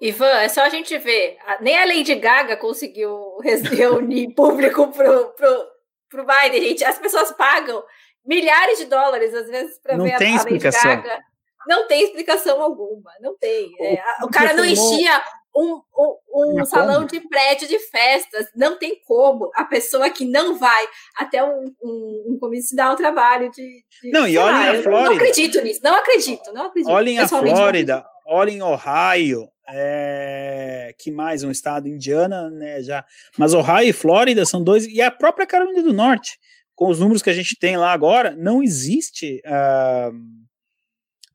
Ivan, 0.00 0.38
é 0.38 0.48
só 0.48 0.62
a 0.62 0.68
gente 0.68 0.96
ver. 0.98 1.36
Nem 1.60 1.76
a 1.76 1.84
Lady 1.84 2.14
Gaga 2.14 2.56
conseguiu 2.56 3.38
reunir 3.76 4.32
público 4.34 4.88
pro, 4.88 5.30
pro, 5.30 5.66
pro 6.08 6.26
Biden, 6.26 6.68
gente. 6.68 6.84
As 6.84 6.98
pessoas 6.98 7.32
pagam 7.32 7.82
milhares 8.24 8.78
de 8.78 8.84
dólares, 8.84 9.34
às 9.34 9.48
vezes, 9.48 9.78
para 9.80 9.96
ver 9.96 10.12
a, 10.12 10.16
a 10.16 10.44
Lady 10.44 10.58
Gaga. 10.58 11.18
Não 11.68 11.86
tem 11.86 12.02
explicação 12.02 12.62
alguma, 12.62 13.10
não 13.20 13.36
tem. 13.36 13.70
É, 13.78 14.02
o 14.22 14.30
cara 14.30 14.54
não 14.54 14.64
enchia 14.64 15.22
um, 15.54 15.82
um, 16.34 16.60
um 16.60 16.64
salão 16.64 17.04
de 17.04 17.20
prédio 17.28 17.68
de 17.68 17.78
festas. 17.78 18.46
Não 18.56 18.78
tem 18.78 18.98
como 19.06 19.50
a 19.54 19.66
pessoa 19.66 20.08
que 20.08 20.24
não 20.24 20.58
vai 20.58 20.88
até 21.14 21.44
um, 21.44 21.64
um, 21.82 22.24
um 22.28 22.38
comício 22.40 22.74
dar 22.74 22.90
o 22.90 22.96
trabalho 22.96 23.50
de. 23.50 23.84
de 24.02 24.10
não, 24.10 24.26
e 24.26 24.38
olhem 24.38 24.78
a 24.78 24.82
Flórida. 24.82 25.10
Não 25.10 25.16
acredito 25.16 25.60
nisso, 25.60 25.80
não 25.84 25.94
acredito, 25.94 26.52
não 26.54 26.66
acredito. 26.66 26.90
Olhem 26.90 27.18
a 27.18 27.28
Flórida, 27.28 28.06
olhem 28.26 28.62
Ohio. 28.62 29.46
É, 29.70 30.94
que 30.98 31.10
mais 31.10 31.44
um 31.44 31.50
estado 31.50 31.86
Indiana, 31.86 32.48
né? 32.48 32.80
Já, 32.80 33.04
mas 33.36 33.52
Ohio 33.52 33.90
e 33.90 33.92
Flórida 33.92 34.46
são 34.46 34.64
dois 34.64 34.86
e 34.86 35.02
a 35.02 35.10
própria 35.10 35.46
Carolina 35.46 35.82
do 35.82 35.92
Norte, 35.92 36.38
com 36.74 36.88
os 36.88 36.98
números 36.98 37.20
que 37.20 37.28
a 37.28 37.34
gente 37.34 37.58
tem 37.58 37.76
lá 37.76 37.92
agora, 37.92 38.34
não 38.34 38.62
existe. 38.62 39.42
Uh, 39.44 40.47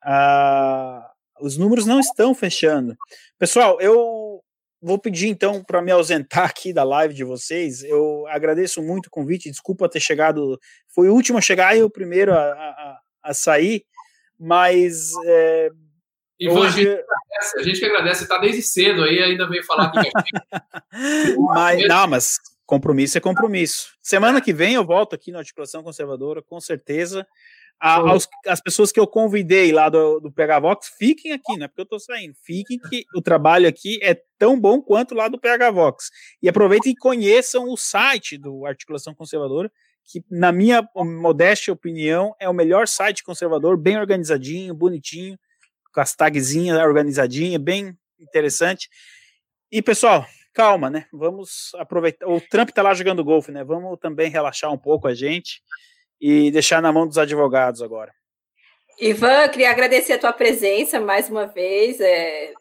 uh, 0.05 1.03
os 1.41 1.57
números 1.57 1.85
não 1.85 1.99
estão 1.99 2.34
fechando. 2.34 2.95
Pessoal, 3.38 3.80
eu 3.81 4.41
vou 4.81 4.99
pedir 4.99 5.30
então 5.30 5.63
para 5.63 5.81
me 5.81 5.91
ausentar 5.91 6.45
aqui 6.49 6.73
da 6.73 6.84
live 6.84 7.13
de 7.13 7.23
vocês. 7.23 7.84
Eu 7.84 8.25
agradeço 8.27 8.81
muito 8.81 9.07
o 9.07 9.11
convite, 9.11 9.49
desculpa 9.49 9.89
ter 9.89 9.99
chegado, 9.99 10.59
foi 10.93 11.09
o 11.09 11.13
último 11.13 11.38
a 11.38 11.41
chegar 11.41 11.75
e 11.75 11.81
o 11.81 11.89
primeiro 11.89 12.34
a, 12.34 12.51
a, 12.51 12.99
a 13.23 13.34
sair, 13.34 13.85
mas 14.38 15.11
é, 15.25 15.69
Ivan, 16.39 16.59
hoje... 16.59 17.03
a, 17.57 17.63
gente 17.63 17.80
que 17.80 17.85
agradece, 17.85 18.23
está 18.23 18.38
desde 18.38 18.61
cedo 18.61 19.03
aí, 19.03 19.19
ainda 19.19 19.47
veio 19.47 19.63
falar 19.63 19.93
aqui 19.95 20.09
mas, 21.38 21.88
não, 21.88 22.07
mas 22.07 22.38
compromisso 22.65 23.17
é 23.17 23.21
compromisso. 23.21 23.93
Semana 24.01 24.41
que 24.41 24.51
vem 24.51 24.73
eu 24.73 24.85
volto 24.85 25.13
aqui 25.13 25.31
na 25.31 25.39
Articulação 25.39 25.84
Conservadora, 25.84 26.41
com 26.41 26.59
certeza 26.59 27.25
a, 27.84 27.95
aos, 27.95 28.30
as 28.47 28.61
pessoas 28.61 28.93
que 28.93 28.99
eu 28.99 29.05
convidei 29.05 29.73
lá 29.73 29.89
do, 29.89 30.22
do 30.22 30.31
PH 30.31 30.60
Vox, 30.61 30.91
fiquem 30.97 31.34
aqui, 31.34 31.57
não 31.57 31.65
é 31.65 31.68
porque 31.68 31.81
eu 31.81 31.84
estou 31.84 31.99
saindo, 31.99 32.34
fiquem 32.41 32.80
que 32.80 33.05
o 33.14 33.22
trabalho 33.22 33.68
aqui 33.68 33.99
é 34.01 34.18
tão 34.39 34.57
bom 34.57 34.81
quanto 34.81 35.14
lá 35.14 35.27
do 35.27 35.38
PH 35.38 35.69
Vox. 35.69 36.10
E 36.41 36.47
aproveitem 36.47 36.93
e 36.93 36.95
conheçam 36.95 37.69
o 37.69 37.76
site 37.76 38.38
do 38.38 38.65
Articulação 38.65 39.14
Conservadora, 39.14 39.69
que, 40.05 40.23
na 40.31 40.53
minha 40.53 40.88
modéstia 40.95 41.73
opinião, 41.73 42.34
é 42.39 42.47
o 42.47 42.53
melhor 42.53 42.88
site 42.88 43.22
conservador, 43.22 43.76
bem 43.76 43.99
organizadinho, 43.99 44.73
bonitinho, 44.73 45.38
com 45.93 45.99
as 45.99 46.15
tagzinhas 46.15 46.77
organizadinhas, 46.80 47.61
bem 47.61 47.97
interessante. 48.18 48.88
E, 49.69 49.81
pessoal, 49.81 50.26
calma, 50.53 50.89
né? 50.89 51.05
Vamos 51.11 51.72
aproveitar. 51.76 52.27
O 52.30 52.39
Trump 52.39 52.69
está 52.69 52.81
lá 52.81 52.93
jogando 52.93 53.26
golfe, 53.26 53.51
né? 53.51 53.61
Vamos 53.61 53.99
também 53.99 54.30
relaxar 54.30 54.72
um 54.72 54.77
pouco 54.77 55.05
a 55.05 55.14
gente 55.14 55.61
e 56.25 56.49
deixar 56.51 56.81
na 56.81 56.89
mão 56.89 57.05
dos 57.05 57.17
advogados 57.17 57.81
agora. 57.81 58.13
Ivan, 58.97 59.49
queria 59.49 59.69
agradecer 59.69 60.13
a 60.13 60.17
tua 60.17 60.31
presença 60.31 60.97
mais 60.97 61.29
uma 61.29 61.45
vez. 61.45 61.99
É, 61.99 62.53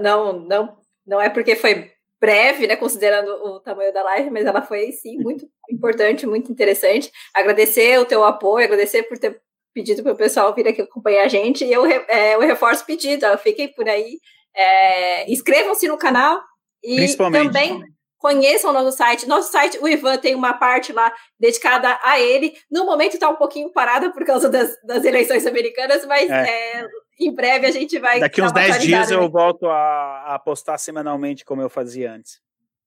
não, 0.00 0.32
não, 0.32 0.78
não 1.06 1.20
é 1.20 1.28
porque 1.28 1.54
foi 1.54 1.92
breve, 2.18 2.66
né, 2.66 2.76
considerando 2.76 3.28
o 3.28 3.60
tamanho 3.60 3.92
da 3.92 4.02
live, 4.04 4.30
mas 4.30 4.46
ela 4.46 4.62
foi 4.62 4.90
sim 4.92 5.18
muito 5.18 5.46
importante, 5.70 6.26
muito 6.26 6.50
interessante. 6.50 7.12
Agradecer 7.34 7.98
o 7.98 8.06
teu 8.06 8.24
apoio, 8.24 8.64
agradecer 8.64 9.02
por 9.02 9.18
ter 9.18 9.38
pedido 9.74 10.02
para 10.02 10.12
o 10.12 10.16
pessoal 10.16 10.54
vir 10.54 10.66
aqui 10.66 10.80
acompanhar 10.80 11.26
a 11.26 11.28
gente. 11.28 11.66
E 11.66 11.70
eu, 11.70 11.84
é, 11.84 12.36
eu 12.36 12.40
reforço 12.40 12.84
o 12.84 12.86
pedido, 12.86 13.26
fiquem 13.36 13.68
por 13.68 13.86
aí, 13.86 14.18
é, 14.56 15.30
inscrevam-se 15.30 15.86
no 15.86 15.98
canal 15.98 16.40
e 16.82 17.06
também 17.16 17.82
conheçam 18.18 18.70
o 18.70 18.72
nosso 18.72 18.96
site. 18.96 19.28
Nosso 19.28 19.50
site, 19.50 19.78
o 19.80 19.88
Ivan 19.88 20.18
tem 20.18 20.34
uma 20.34 20.54
parte 20.54 20.92
lá 20.92 21.12
dedicada 21.38 21.98
a 22.02 22.20
ele. 22.20 22.52
No 22.70 22.84
momento 22.84 23.14
está 23.14 23.28
um 23.28 23.36
pouquinho 23.36 23.72
parada 23.72 24.12
por 24.12 24.24
causa 24.24 24.48
das, 24.48 24.76
das 24.84 25.04
eleições 25.04 25.46
americanas, 25.46 26.04
mas 26.04 26.28
é. 26.28 26.48
É, 26.48 26.84
em 27.20 27.32
breve 27.32 27.66
a 27.66 27.70
gente 27.70 27.98
vai. 27.98 28.20
Daqui 28.20 28.42
uns 28.42 28.52
10 28.52 28.80
dias 28.80 29.10
eu 29.10 29.28
volto 29.30 29.66
a, 29.66 30.34
a 30.34 30.38
postar 30.38 30.78
semanalmente 30.78 31.44
como 31.44 31.62
eu 31.62 31.70
fazia 31.70 32.12
antes. 32.12 32.40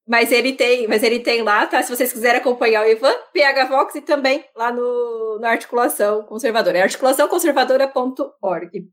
Mas 0.07 0.31
ele 0.31 0.53
tem, 0.53 0.87
mas 0.87 1.03
ele 1.03 1.19
tem 1.19 1.43
lá, 1.43 1.67
tá? 1.67 1.81
Se 1.81 1.95
vocês 1.95 2.11
quiserem 2.11 2.41
acompanhar 2.41 2.83
o 2.83 2.89
Ivan, 2.89 3.13
PH 3.31 3.65
Vox 3.65 3.95
e 3.95 4.01
também 4.01 4.43
lá 4.55 4.71
no, 4.71 5.37
no 5.39 5.45
Articulação 5.45 6.23
Conservadora. 6.23 6.79
É 6.79 6.81
articulaçãoconservadora.org. 6.81 8.89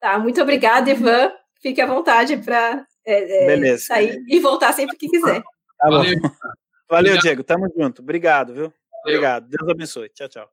Tá, 0.00 0.18
muito 0.18 0.42
obrigada, 0.42 0.90
Ivan. 0.90 1.30
Fique 1.60 1.80
à 1.80 1.86
vontade 1.86 2.36
para 2.38 2.84
é, 3.06 3.70
é, 3.70 3.78
sair 3.78 4.18
e 4.28 4.40
voltar 4.40 4.72
sempre 4.72 4.96
que 4.96 5.08
quiser. 5.08 5.42
Tá 5.78 5.88
Valeu. 5.88 6.14
Valeu, 6.88 7.18
Diego. 7.18 7.42
Tamo 7.42 7.68
junto. 7.76 8.02
Obrigado, 8.02 8.54
viu? 8.54 8.64
Valeu. 8.64 9.18
Obrigado. 9.18 9.48
Deus 9.48 9.68
abençoe. 9.68 10.08
Tchau, 10.10 10.28
tchau. 10.28 10.48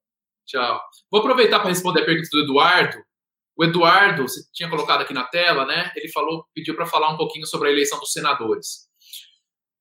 Tchau. 0.45 0.81
Vou 1.11 1.21
aproveitar 1.21 1.59
para 1.59 1.69
responder 1.69 2.01
a 2.01 2.05
pergunta 2.05 2.29
do 2.31 2.43
Eduardo. 2.43 2.97
O 3.55 3.63
Eduardo, 3.63 4.23
você 4.23 4.41
tinha 4.51 4.69
colocado 4.69 5.01
aqui 5.01 5.13
na 5.13 5.23
tela, 5.25 5.65
né? 5.65 5.91
Ele 5.95 6.09
falou, 6.09 6.45
pediu 6.53 6.75
para 6.75 6.87
falar 6.87 7.09
um 7.11 7.17
pouquinho 7.17 7.45
sobre 7.45 7.69
a 7.69 7.71
eleição 7.71 7.99
dos 7.99 8.11
senadores. 8.11 8.89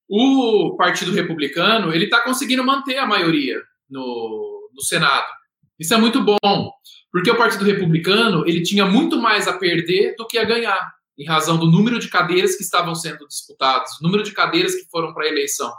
O 0.09 0.77
Partido 0.77 1.13
Republicano, 1.13 1.93
ele 1.93 2.05
está 2.05 2.21
conseguindo 2.21 2.63
manter 2.63 2.99
a 2.99 3.07
maioria 3.07 3.63
no, 3.89 4.71
no 4.75 4.83
Senado. 4.83 5.27
Isso 5.79 5.95
é 5.95 5.97
muito 5.97 6.23
bom, 6.23 6.71
porque 7.11 7.31
o 7.31 7.37
Partido 7.37 7.65
Republicano, 7.65 8.47
ele 8.47 8.63
tinha 8.63 8.85
muito 8.85 9.17
mais 9.17 9.49
a 9.49 9.57
perder 9.57 10.15
do 10.17 10.27
que 10.27 10.37
a 10.37 10.45
ganhar 10.45 10.93
em 11.19 11.27
razão 11.27 11.59
do 11.59 11.67
número 11.67 11.99
de 11.99 12.09
cadeiras 12.09 12.57
que 12.57 12.63
estavam 12.63 12.95
sendo 12.95 13.27
disputadas, 13.27 13.91
número 14.01 14.23
de 14.23 14.33
cadeiras 14.33 14.75
que 14.75 14.89
foram 14.91 15.13
para 15.13 15.25
a 15.25 15.29
eleição. 15.29 15.73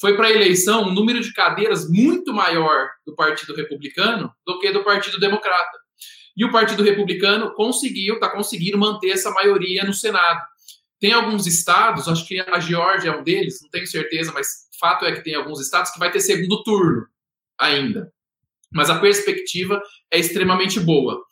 Foi 0.00 0.16
para 0.16 0.26
a 0.26 0.32
eleição 0.32 0.84
um 0.84 0.92
número 0.92 1.20
de 1.20 1.32
cadeiras 1.32 1.88
muito 1.88 2.32
maior 2.32 2.88
do 3.06 3.14
Partido 3.14 3.54
Republicano 3.54 4.32
do 4.44 4.58
que 4.58 4.72
do 4.72 4.82
Partido 4.82 5.20
Democrata. 5.20 5.78
E 6.36 6.44
o 6.44 6.50
Partido 6.50 6.82
Republicano 6.82 7.54
conseguiu, 7.54 8.14
está 8.14 8.28
conseguindo 8.28 8.78
manter 8.78 9.10
essa 9.10 9.30
maioria 9.30 9.84
no 9.84 9.92
Senado. 9.92 10.40
Tem 10.98 11.12
alguns 11.12 11.46
estados, 11.46 12.08
acho 12.08 12.26
que 12.26 12.40
a 12.40 12.58
Geórgia 12.58 13.10
é 13.10 13.16
um 13.16 13.22
deles, 13.22 13.60
não 13.62 13.70
tenho 13.70 13.86
certeza, 13.86 14.32
mas 14.32 14.68
fato 14.80 15.04
é 15.04 15.12
que 15.12 15.22
tem 15.22 15.34
alguns 15.34 15.60
estados 15.60 15.92
que 15.92 15.98
vai 15.98 16.10
ter 16.10 16.20
segundo 16.20 16.62
turno 16.64 17.06
ainda. 17.58 18.12
Mas 18.72 18.90
a 18.90 18.98
perspectiva 18.98 19.80
é 20.10 20.18
extremamente 20.18 20.80
boa. 20.80 21.22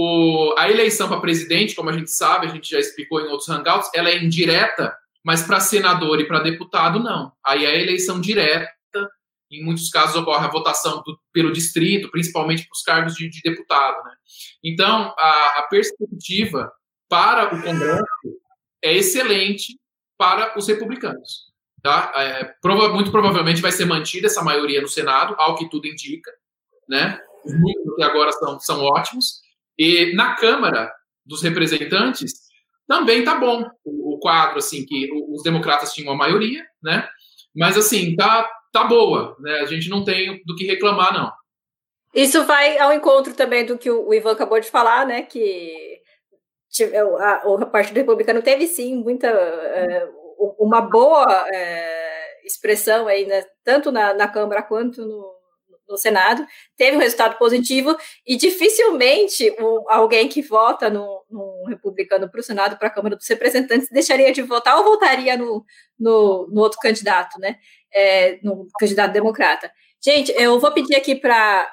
O, 0.00 0.54
a 0.56 0.70
eleição 0.70 1.08
para 1.08 1.20
presidente, 1.20 1.74
como 1.74 1.90
a 1.90 1.92
gente 1.92 2.12
sabe, 2.12 2.46
a 2.46 2.50
gente 2.50 2.70
já 2.70 2.78
explicou 2.78 3.20
em 3.20 3.26
outros 3.26 3.48
hangouts, 3.48 3.90
ela 3.92 4.08
é 4.08 4.22
indireta, 4.22 4.96
mas 5.24 5.42
para 5.42 5.58
senador 5.58 6.20
e 6.20 6.24
para 6.24 6.38
deputado, 6.38 7.00
não. 7.00 7.32
Aí 7.44 7.64
é 7.64 7.70
a 7.70 7.74
eleição 7.74 8.20
direta, 8.20 8.70
em 9.50 9.64
muitos 9.64 9.90
casos 9.90 10.14
ocorre 10.14 10.46
a 10.46 10.50
votação 10.50 11.02
do, 11.04 11.18
pelo 11.32 11.50
distrito, 11.50 12.12
principalmente 12.12 12.62
para 12.62 12.76
os 12.76 12.82
cargos 12.82 13.14
de, 13.14 13.28
de 13.28 13.40
deputado. 13.42 14.04
Né? 14.04 14.12
Então, 14.62 15.12
a, 15.18 15.54
a 15.58 15.66
perspectiva 15.68 16.72
para 17.08 17.52
o 17.52 17.60
Congresso 17.60 18.04
é 18.80 18.94
excelente 18.94 19.80
para 20.16 20.56
os 20.56 20.68
republicanos. 20.68 21.48
Tá? 21.82 22.12
É, 22.14 22.44
prova, 22.62 22.88
muito 22.90 23.10
provavelmente 23.10 23.60
vai 23.60 23.72
ser 23.72 23.84
mantida 23.84 24.28
essa 24.28 24.44
maioria 24.44 24.80
no 24.80 24.88
Senado, 24.88 25.34
ao 25.38 25.56
que 25.56 25.68
tudo 25.68 25.88
indica. 25.88 26.30
Né? 26.88 27.20
Os 27.44 27.52
números 27.52 27.94
até 27.94 28.04
agora 28.04 28.30
são, 28.30 28.60
são 28.60 28.84
ótimos. 28.84 29.47
E 29.78 30.14
na 30.14 30.34
Câmara 30.34 30.92
dos 31.24 31.42
Representantes 31.42 32.32
também 32.86 33.24
tá 33.24 33.36
bom 33.36 33.64
o, 33.84 34.14
o 34.14 34.18
quadro, 34.18 34.58
assim, 34.58 34.84
que 34.84 35.10
os 35.28 35.42
democratas 35.42 35.92
tinham 35.92 36.12
a 36.12 36.16
maioria, 36.16 36.64
né? 36.82 37.08
Mas, 37.54 37.76
assim, 37.76 38.16
tá, 38.16 38.48
tá 38.72 38.84
boa, 38.84 39.36
né? 39.40 39.60
A 39.60 39.66
gente 39.66 39.88
não 39.88 40.04
tem 40.04 40.42
do 40.44 40.56
que 40.56 40.66
reclamar, 40.66 41.12
não. 41.12 41.30
Isso 42.14 42.44
vai 42.44 42.78
ao 42.78 42.92
encontro 42.92 43.34
também 43.34 43.66
do 43.66 43.76
que 43.76 43.90
o 43.90 44.12
Ivan 44.12 44.32
acabou 44.32 44.58
de 44.58 44.70
falar, 44.70 45.06
né? 45.06 45.22
Que 45.22 46.00
a, 47.20 47.48
o 47.48 47.66
Partido 47.66 47.96
Republicano 47.96 48.42
teve 48.42 48.66
sim 48.66 48.96
muita 48.96 49.28
é, 49.28 50.08
uma 50.58 50.80
boa 50.80 51.46
é, 51.52 52.46
expressão 52.46 53.06
aí, 53.06 53.26
né, 53.26 53.44
tanto 53.64 53.90
na, 53.90 54.14
na 54.14 54.28
Câmara 54.28 54.62
quanto 54.62 55.04
no, 55.04 55.37
no 55.88 55.96
Senado, 55.96 56.46
teve 56.76 56.96
um 56.96 57.00
resultado 57.00 57.38
positivo 57.38 57.96
e 58.26 58.36
dificilmente 58.36 59.54
um, 59.60 59.84
alguém 59.88 60.28
que 60.28 60.42
vota 60.42 60.90
num, 60.90 61.20
num 61.30 61.64
republicano 61.66 62.30
para 62.30 62.40
o 62.40 62.42
Senado, 62.42 62.76
para 62.78 62.88
a 62.88 62.90
Câmara 62.90 63.16
dos 63.16 63.26
Representantes, 63.28 63.88
deixaria 63.90 64.32
de 64.32 64.42
votar 64.42 64.76
ou 64.78 64.84
votaria 64.84 65.36
no, 65.36 65.64
no, 65.98 66.48
no 66.50 66.60
outro 66.60 66.78
candidato, 66.80 67.38
né? 67.40 67.56
É, 67.92 68.38
no 68.42 68.66
candidato 68.78 69.12
democrata. 69.12 69.72
Gente, 70.02 70.30
eu 70.32 70.60
vou 70.60 70.72
pedir 70.72 70.94
aqui 70.94 71.14
para 71.14 71.72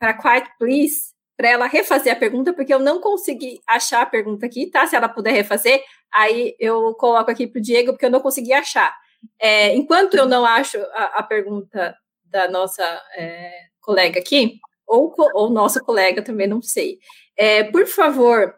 a 0.00 0.14
Quiet 0.14 0.48
Please 0.58 1.16
para 1.36 1.50
ela 1.50 1.66
refazer 1.66 2.12
a 2.12 2.16
pergunta, 2.16 2.54
porque 2.54 2.72
eu 2.72 2.78
não 2.78 3.00
consegui 3.00 3.60
achar 3.66 4.02
a 4.02 4.06
pergunta 4.06 4.46
aqui, 4.46 4.70
tá? 4.70 4.86
Se 4.86 4.96
ela 4.96 5.08
puder 5.08 5.32
refazer, 5.32 5.82
aí 6.12 6.56
eu 6.58 6.94
coloco 6.94 7.30
aqui 7.30 7.46
para 7.46 7.58
o 7.58 7.62
Diego, 7.62 7.92
porque 7.92 8.06
eu 8.06 8.10
não 8.10 8.20
consegui 8.20 8.52
achar. 8.52 8.96
É, 9.38 9.74
enquanto 9.74 10.14
eu 10.14 10.26
não 10.26 10.46
acho 10.46 10.78
a, 10.94 11.18
a 11.18 11.22
pergunta 11.22 11.94
da 12.36 12.48
nossa 12.48 12.84
é, 13.16 13.50
colega 13.80 14.20
aqui, 14.20 14.60
ou, 14.86 15.14
ou 15.32 15.48
nosso 15.48 15.80
colega 15.82 16.22
também, 16.22 16.46
não 16.46 16.60
sei. 16.60 16.98
É, 17.34 17.64
por 17.64 17.86
favor, 17.86 18.54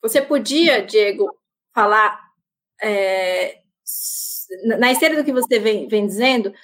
você 0.00 0.22
podia, 0.22 0.80
Diego, 0.80 1.28
falar 1.74 2.20
é, 2.80 3.58
na 4.78 4.92
esteira 4.92 5.16
do 5.16 5.24
que 5.24 5.32
você 5.32 5.58
vem, 5.58 5.88
vem 5.88 6.06
dizendo, 6.06 6.54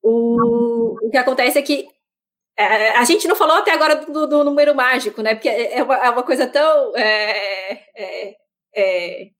o, 0.00 0.96
o 1.04 1.10
que 1.10 1.16
acontece 1.16 1.58
é 1.58 1.62
que 1.62 1.88
é, 2.56 2.90
a 2.90 3.04
gente 3.04 3.26
não 3.26 3.34
falou 3.34 3.56
até 3.56 3.72
agora 3.72 3.96
do, 3.96 4.26
do, 4.26 4.44
número 4.44 4.74
mágico, 4.74 5.20
né? 5.20 5.34
Porque 5.34 5.48
é, 5.48 5.78
é 5.78 5.82
uma, 5.82 5.96
é 5.96 6.10
uma 6.10 6.22
coisa 6.22 6.46
tão 6.46 6.96
é, 6.96 7.72
é, 7.96 8.36
é, 8.76 9.30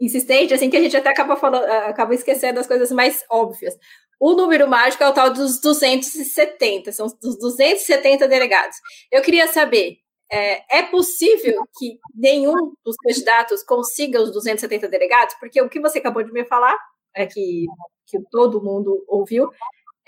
insistente 0.00 0.54
assim 0.54 0.70
que 0.70 0.76
a 0.76 0.80
gente 0.80 0.96
até 0.96 1.10
acaba 1.10 1.36
falando, 1.36 1.64
acaba 1.64 2.14
esquecendo 2.14 2.58
as 2.58 2.66
coisas 2.66 2.90
mais 2.90 3.22
óbvias. 3.30 3.76
O 4.20 4.34
número 4.34 4.68
mágico 4.68 5.02
é 5.02 5.08
o 5.08 5.14
tal 5.14 5.32
dos 5.32 5.58
270, 5.60 6.92
são 6.92 7.06
os 7.06 7.38
270 7.38 8.28
delegados. 8.28 8.76
Eu 9.10 9.22
queria 9.22 9.48
saber, 9.48 9.96
é, 10.30 10.78
é, 10.78 10.82
possível 10.82 11.64
que 11.78 11.98
nenhum 12.14 12.74
dos 12.84 12.96
candidatos 12.96 13.64
consiga 13.64 14.20
os 14.22 14.30
270 14.30 14.88
delegados? 14.88 15.34
Porque 15.40 15.60
o 15.62 15.70
que 15.70 15.80
você 15.80 15.98
acabou 15.98 16.22
de 16.22 16.32
me 16.32 16.44
falar, 16.44 16.76
é 17.16 17.26
que, 17.26 17.64
que 18.06 18.18
todo 18.30 18.62
mundo 18.62 19.02
ouviu, 19.08 19.50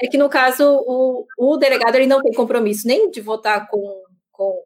é 0.00 0.06
que 0.06 0.18
no 0.18 0.28
caso 0.28 0.62
o, 0.86 1.26
o 1.38 1.56
delegado 1.56 1.96
ele 1.96 2.06
não 2.06 2.20
tem 2.20 2.34
compromisso 2.34 2.86
nem 2.86 3.10
de 3.10 3.20
votar 3.20 3.66
com, 3.66 4.02
com, 4.30 4.62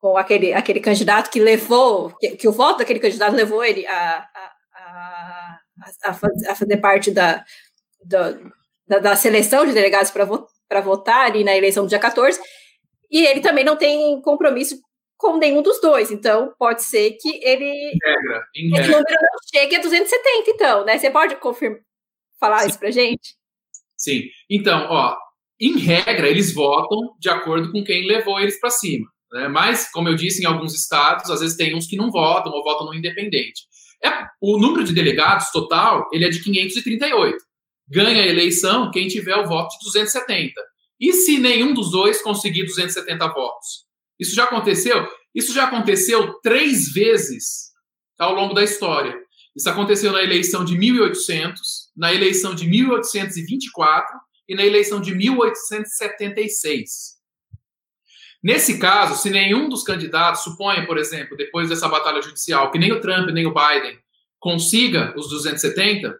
com 0.00 0.16
aquele, 0.16 0.52
aquele 0.54 0.80
candidato 0.80 1.30
que 1.30 1.40
levou, 1.40 2.10
que, 2.18 2.36
que 2.36 2.48
o 2.48 2.52
voto 2.52 2.78
daquele 2.78 3.00
candidato 3.00 3.36
levou 3.36 3.62
ele 3.62 3.86
a, 3.86 4.18
a, 4.18 4.52
a, 4.74 5.60
a 6.08 6.54
fazer 6.54 6.76
parte 6.78 7.10
da, 7.10 7.44
da, 8.06 9.00
da, 9.00 9.16
seleção 9.16 9.66
de 9.66 9.72
delegados 9.72 10.10
para 10.10 10.24
vo, 10.24 10.46
votar 10.82 11.26
ali 11.26 11.44
na 11.44 11.56
eleição 11.56 11.84
do 11.84 11.88
dia 11.88 11.98
14, 11.98 12.40
e 13.10 13.24
ele 13.26 13.40
também 13.40 13.64
não 13.64 13.76
tem 13.76 14.20
compromisso 14.20 14.76
com 15.16 15.38
nenhum 15.38 15.62
dos 15.62 15.80
dois, 15.80 16.10
então 16.10 16.52
pode 16.58 16.82
ser 16.82 17.12
que 17.12 17.40
ele. 17.42 17.70
Regra, 18.04 18.44
esse 18.54 18.68
regra. 18.68 18.86
número 18.86 19.04
não 19.10 19.60
chegue 19.60 19.76
a 19.76 19.80
270, 19.80 20.50
então, 20.50 20.84
né? 20.84 20.98
Você 20.98 21.10
pode 21.10 21.36
confirmar, 21.36 21.80
falar 22.40 22.60
Sim. 22.60 22.68
isso 22.68 22.78
para 22.78 22.90
gente? 22.90 23.34
Sim. 23.96 24.22
Então, 24.50 24.86
ó, 24.90 25.16
em 25.60 25.78
regra, 25.78 26.28
eles 26.28 26.52
votam 26.52 26.98
de 27.18 27.30
acordo 27.30 27.70
com 27.70 27.84
quem 27.84 28.06
levou 28.06 28.40
eles 28.40 28.58
para 28.58 28.70
cima. 28.70 29.06
Né? 29.32 29.48
Mas, 29.48 29.90
como 29.90 30.08
eu 30.08 30.14
disse, 30.14 30.42
em 30.42 30.46
alguns 30.46 30.74
estados, 30.74 31.30
às 31.30 31.40
vezes 31.40 31.56
tem 31.56 31.74
uns 31.74 31.86
que 31.86 31.96
não 31.96 32.10
votam 32.10 32.52
ou 32.52 32.62
votam 32.62 32.86
no 32.86 32.94
independente. 32.94 33.62
É, 34.02 34.10
o 34.40 34.58
número 34.58 34.84
de 34.84 34.92
delegados 34.92 35.50
total 35.50 36.06
ele 36.12 36.26
é 36.26 36.28
de 36.28 36.42
538 36.42 37.36
ganha 37.88 38.22
a 38.22 38.26
eleição 38.26 38.90
quem 38.90 39.08
tiver 39.08 39.36
o 39.36 39.46
voto 39.46 39.78
de 39.78 39.84
270. 39.84 40.52
E 41.00 41.12
se 41.12 41.38
nenhum 41.38 41.74
dos 41.74 41.90
dois 41.90 42.22
conseguir 42.22 42.64
270 42.64 43.26
votos? 43.28 43.84
Isso 44.18 44.34
já 44.34 44.44
aconteceu? 44.44 45.06
Isso 45.34 45.52
já 45.52 45.64
aconteceu 45.64 46.34
três 46.40 46.92
vezes 46.92 47.72
ao 48.18 48.34
longo 48.34 48.54
da 48.54 48.62
história. 48.62 49.14
Isso 49.56 49.68
aconteceu 49.68 50.12
na 50.12 50.22
eleição 50.22 50.64
de 50.64 50.76
1800, 50.76 51.90
na 51.96 52.12
eleição 52.12 52.54
de 52.54 52.66
1824 52.66 54.18
e 54.48 54.54
na 54.54 54.64
eleição 54.64 55.00
de 55.00 55.14
1876. 55.14 57.14
Nesse 58.42 58.78
caso, 58.78 59.20
se 59.20 59.30
nenhum 59.30 59.68
dos 59.68 59.82
candidatos, 59.82 60.42
suponha, 60.42 60.86
por 60.86 60.98
exemplo, 60.98 61.36
depois 61.36 61.68
dessa 61.68 61.88
batalha 61.88 62.20
judicial, 62.20 62.70
que 62.70 62.78
nem 62.78 62.92
o 62.92 63.00
Trump 63.00 63.30
nem 63.30 63.46
o 63.46 63.54
Biden 63.54 63.98
consiga 64.38 65.14
os 65.16 65.30
270, 65.30 66.14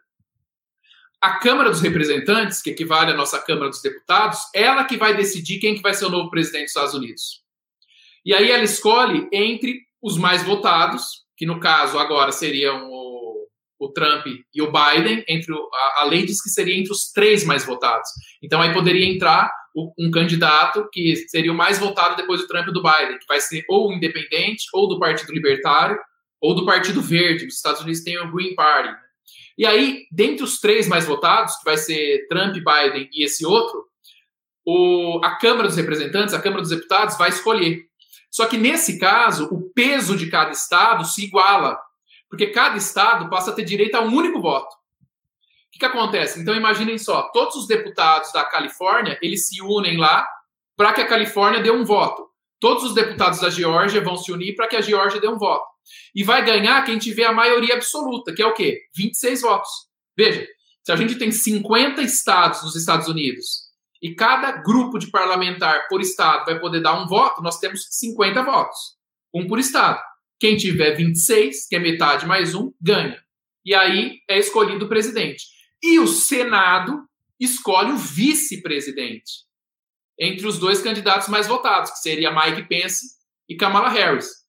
a 1.25 1.39
Câmara 1.39 1.71
dos 1.71 1.81
Representantes, 1.81 2.61
que 2.61 2.69
equivale 2.69 3.11
à 3.11 3.17
nossa 3.17 3.41
Câmara 3.41 3.71
dos 3.71 3.81
Deputados, 3.81 4.39
ela 4.55 4.85
que 4.85 4.99
vai 4.99 5.17
decidir 5.17 5.59
quem 5.59 5.75
que 5.75 5.81
vai 5.81 5.95
ser 5.95 6.05
o 6.05 6.11
novo 6.11 6.29
presidente 6.29 6.65
dos 6.65 6.73
Estados 6.73 6.93
Unidos. 6.93 7.43
E 8.27 8.35
aí 8.35 8.51
ela 8.51 8.63
escolhe 8.63 9.27
entre 9.33 9.81
os 10.03 10.19
mais 10.19 10.43
votados, 10.43 11.25
que 11.35 11.47
no 11.47 11.59
caso 11.59 11.99
agora 11.99 12.31
seriam 12.31 12.91
o, 12.91 13.49
o 13.79 13.89
Trump 13.89 14.27
e 14.27 14.61
o 14.61 14.71
Biden, 14.71 15.25
entre 15.27 15.51
o, 15.51 15.71
a, 15.73 16.03
a, 16.03 16.05
lei 16.05 16.27
diz 16.27 16.43
que 16.43 16.51
seria 16.51 16.79
entre 16.79 16.93
os 16.93 17.11
três 17.11 17.43
mais 17.43 17.65
votados. 17.65 18.11
Então 18.43 18.61
aí 18.61 18.75
poderia 18.75 19.07
entrar 19.07 19.51
o, 19.75 19.95
um 19.99 20.11
candidato 20.11 20.87
que 20.93 21.17
seria 21.29 21.53
o 21.53 21.57
mais 21.57 21.79
votado 21.79 22.17
depois 22.17 22.43
do 22.43 22.47
Trump 22.47 22.69
e 22.69 22.73
do 22.73 22.83
Biden, 22.83 23.19
que 23.19 23.27
vai 23.27 23.41
ser 23.41 23.65
ou 23.67 23.91
independente, 23.95 24.67
ou 24.75 24.87
do 24.87 24.99
Partido 24.99 25.33
Libertário, 25.33 25.99
ou 26.39 26.55
do 26.55 26.67
Partido 26.67 27.01
Verde. 27.01 27.47
Os 27.47 27.55
Estados 27.55 27.81
Unidos 27.81 28.03
têm 28.03 28.19
o 28.19 28.31
Green 28.31 28.55
Party, 28.55 28.95
e 29.57 29.65
aí, 29.65 30.07
dentre 30.11 30.43
os 30.43 30.59
três 30.59 30.89
mais 30.89 31.07
votados, 31.07 31.57
que 31.57 31.65
vai 31.65 31.77
ser 31.77 32.27
Trump, 32.29 32.55
Biden 32.55 33.09
e 33.13 33.25
esse 33.25 33.47
outro, 33.47 33.87
o, 34.67 35.21
a 35.23 35.37
Câmara 35.37 35.69
dos 35.69 35.77
Representantes, 35.77 36.35
a 36.35 36.41
Câmara 36.41 36.63
dos 36.63 36.71
Deputados, 36.71 37.17
vai 37.17 37.29
escolher. 37.29 37.83
Só 38.31 38.47
que 38.47 38.57
nesse 38.57 38.99
caso, 38.99 39.49
o 39.53 39.71
peso 39.73 40.17
de 40.17 40.29
cada 40.29 40.51
estado 40.51 41.05
se 41.05 41.25
iguala, 41.25 41.79
porque 42.29 42.49
cada 42.49 42.77
estado 42.77 43.31
passa 43.31 43.53
a 43.53 43.55
ter 43.55 43.65
direito 43.65 43.95
a 43.95 44.01
um 44.01 44.13
único 44.13 44.41
voto. 44.41 44.75
O 44.75 45.71
que, 45.71 45.79
que 45.79 45.85
acontece? 45.85 46.41
Então, 46.41 46.55
imaginem 46.55 46.99
só: 46.99 47.31
todos 47.33 47.55
os 47.55 47.67
deputados 47.69 48.33
da 48.33 48.45
Califórnia 48.45 49.19
eles 49.23 49.47
se 49.49 49.63
unem 49.63 49.97
lá 49.97 50.27
para 50.77 50.93
que 50.93 51.01
a 51.01 51.07
Califórnia 51.07 51.63
dê 51.63 51.71
um 51.71 51.85
voto. 51.85 52.29
Todos 52.59 52.83
os 52.83 52.95
deputados 52.95 53.41
da 53.41 53.51
Geórgia 53.51 54.01
vão 54.01 54.17
se 54.17 54.33
unir 54.33 54.57
para 54.57 54.67
que 54.67 54.77
a 54.77 54.81
Geórgia 54.81 55.21
dê 55.21 55.29
um 55.29 55.39
voto. 55.39 55.74
E 56.15 56.23
vai 56.23 56.45
ganhar 56.45 56.85
quem 56.85 56.99
tiver 56.99 57.25
a 57.25 57.33
maioria 57.33 57.75
absoluta, 57.75 58.35
que 58.35 58.43
é 58.43 58.47
o 58.47 58.55
quê? 58.55 58.81
26 58.97 59.43
votos. 59.43 59.71
Veja, 60.17 60.47
se 60.85 60.93
a 60.93 60.97
gente 60.97 61.17
tem 61.17 61.33
50 61.33 62.03
estados 62.03 62.63
nos 62.63 62.77
Estados 62.77 63.09
Unidos 63.09 63.65
e 64.03 64.15
cada 64.15 64.53
grupo 64.53 64.99
de 64.99 65.11
parlamentar 65.11 65.89
por 65.89 66.01
estado 66.01 66.45
vai 66.45 66.61
poder 66.61 66.81
dar 66.81 67.03
um 67.03 67.07
voto, 67.07 67.43
nós 67.43 67.59
temos 67.59 67.87
50 67.91 68.43
votos. 68.43 68.79
Um 69.35 69.47
por 69.47 69.59
estado. 69.59 70.01
Quem 70.39 70.57
tiver 70.57 70.95
26, 70.95 71.69
que 71.69 71.77
é 71.77 71.79
metade 71.79 72.27
mais 72.27 72.55
um, 72.55 72.73
ganha. 72.81 73.19
E 73.65 73.75
aí 73.75 74.19
é 74.29 74.39
escolhido 74.39 74.85
o 74.85 74.89
presidente. 74.89 75.45
E 75.83 75.99
o 75.99 76.07
Senado 76.07 77.09
escolhe 77.41 77.93
o 77.93 77.97
vice-presidente 77.97 79.45
entre 80.19 80.47
os 80.47 80.59
dois 80.59 80.81
candidatos 80.83 81.29
mais 81.29 81.47
votados, 81.47 81.91
que 81.91 81.99
seria 81.99 82.31
Mike 82.31 82.69
Pence 82.69 83.07
e 83.49 83.57
Kamala 83.57 83.89
Harris. 83.89 84.44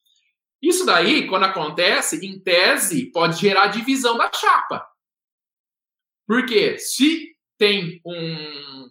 Isso 0.61 0.85
daí, 0.85 1.27
quando 1.27 1.43
acontece, 1.43 2.25
em 2.25 2.39
tese, 2.39 3.11
pode 3.11 3.39
gerar 3.39 3.67
divisão 3.67 4.17
da 4.17 4.31
chapa. 4.33 4.87
Porque 6.27 6.77
se 6.79 7.35
tem 7.57 8.01
um, 8.05 8.89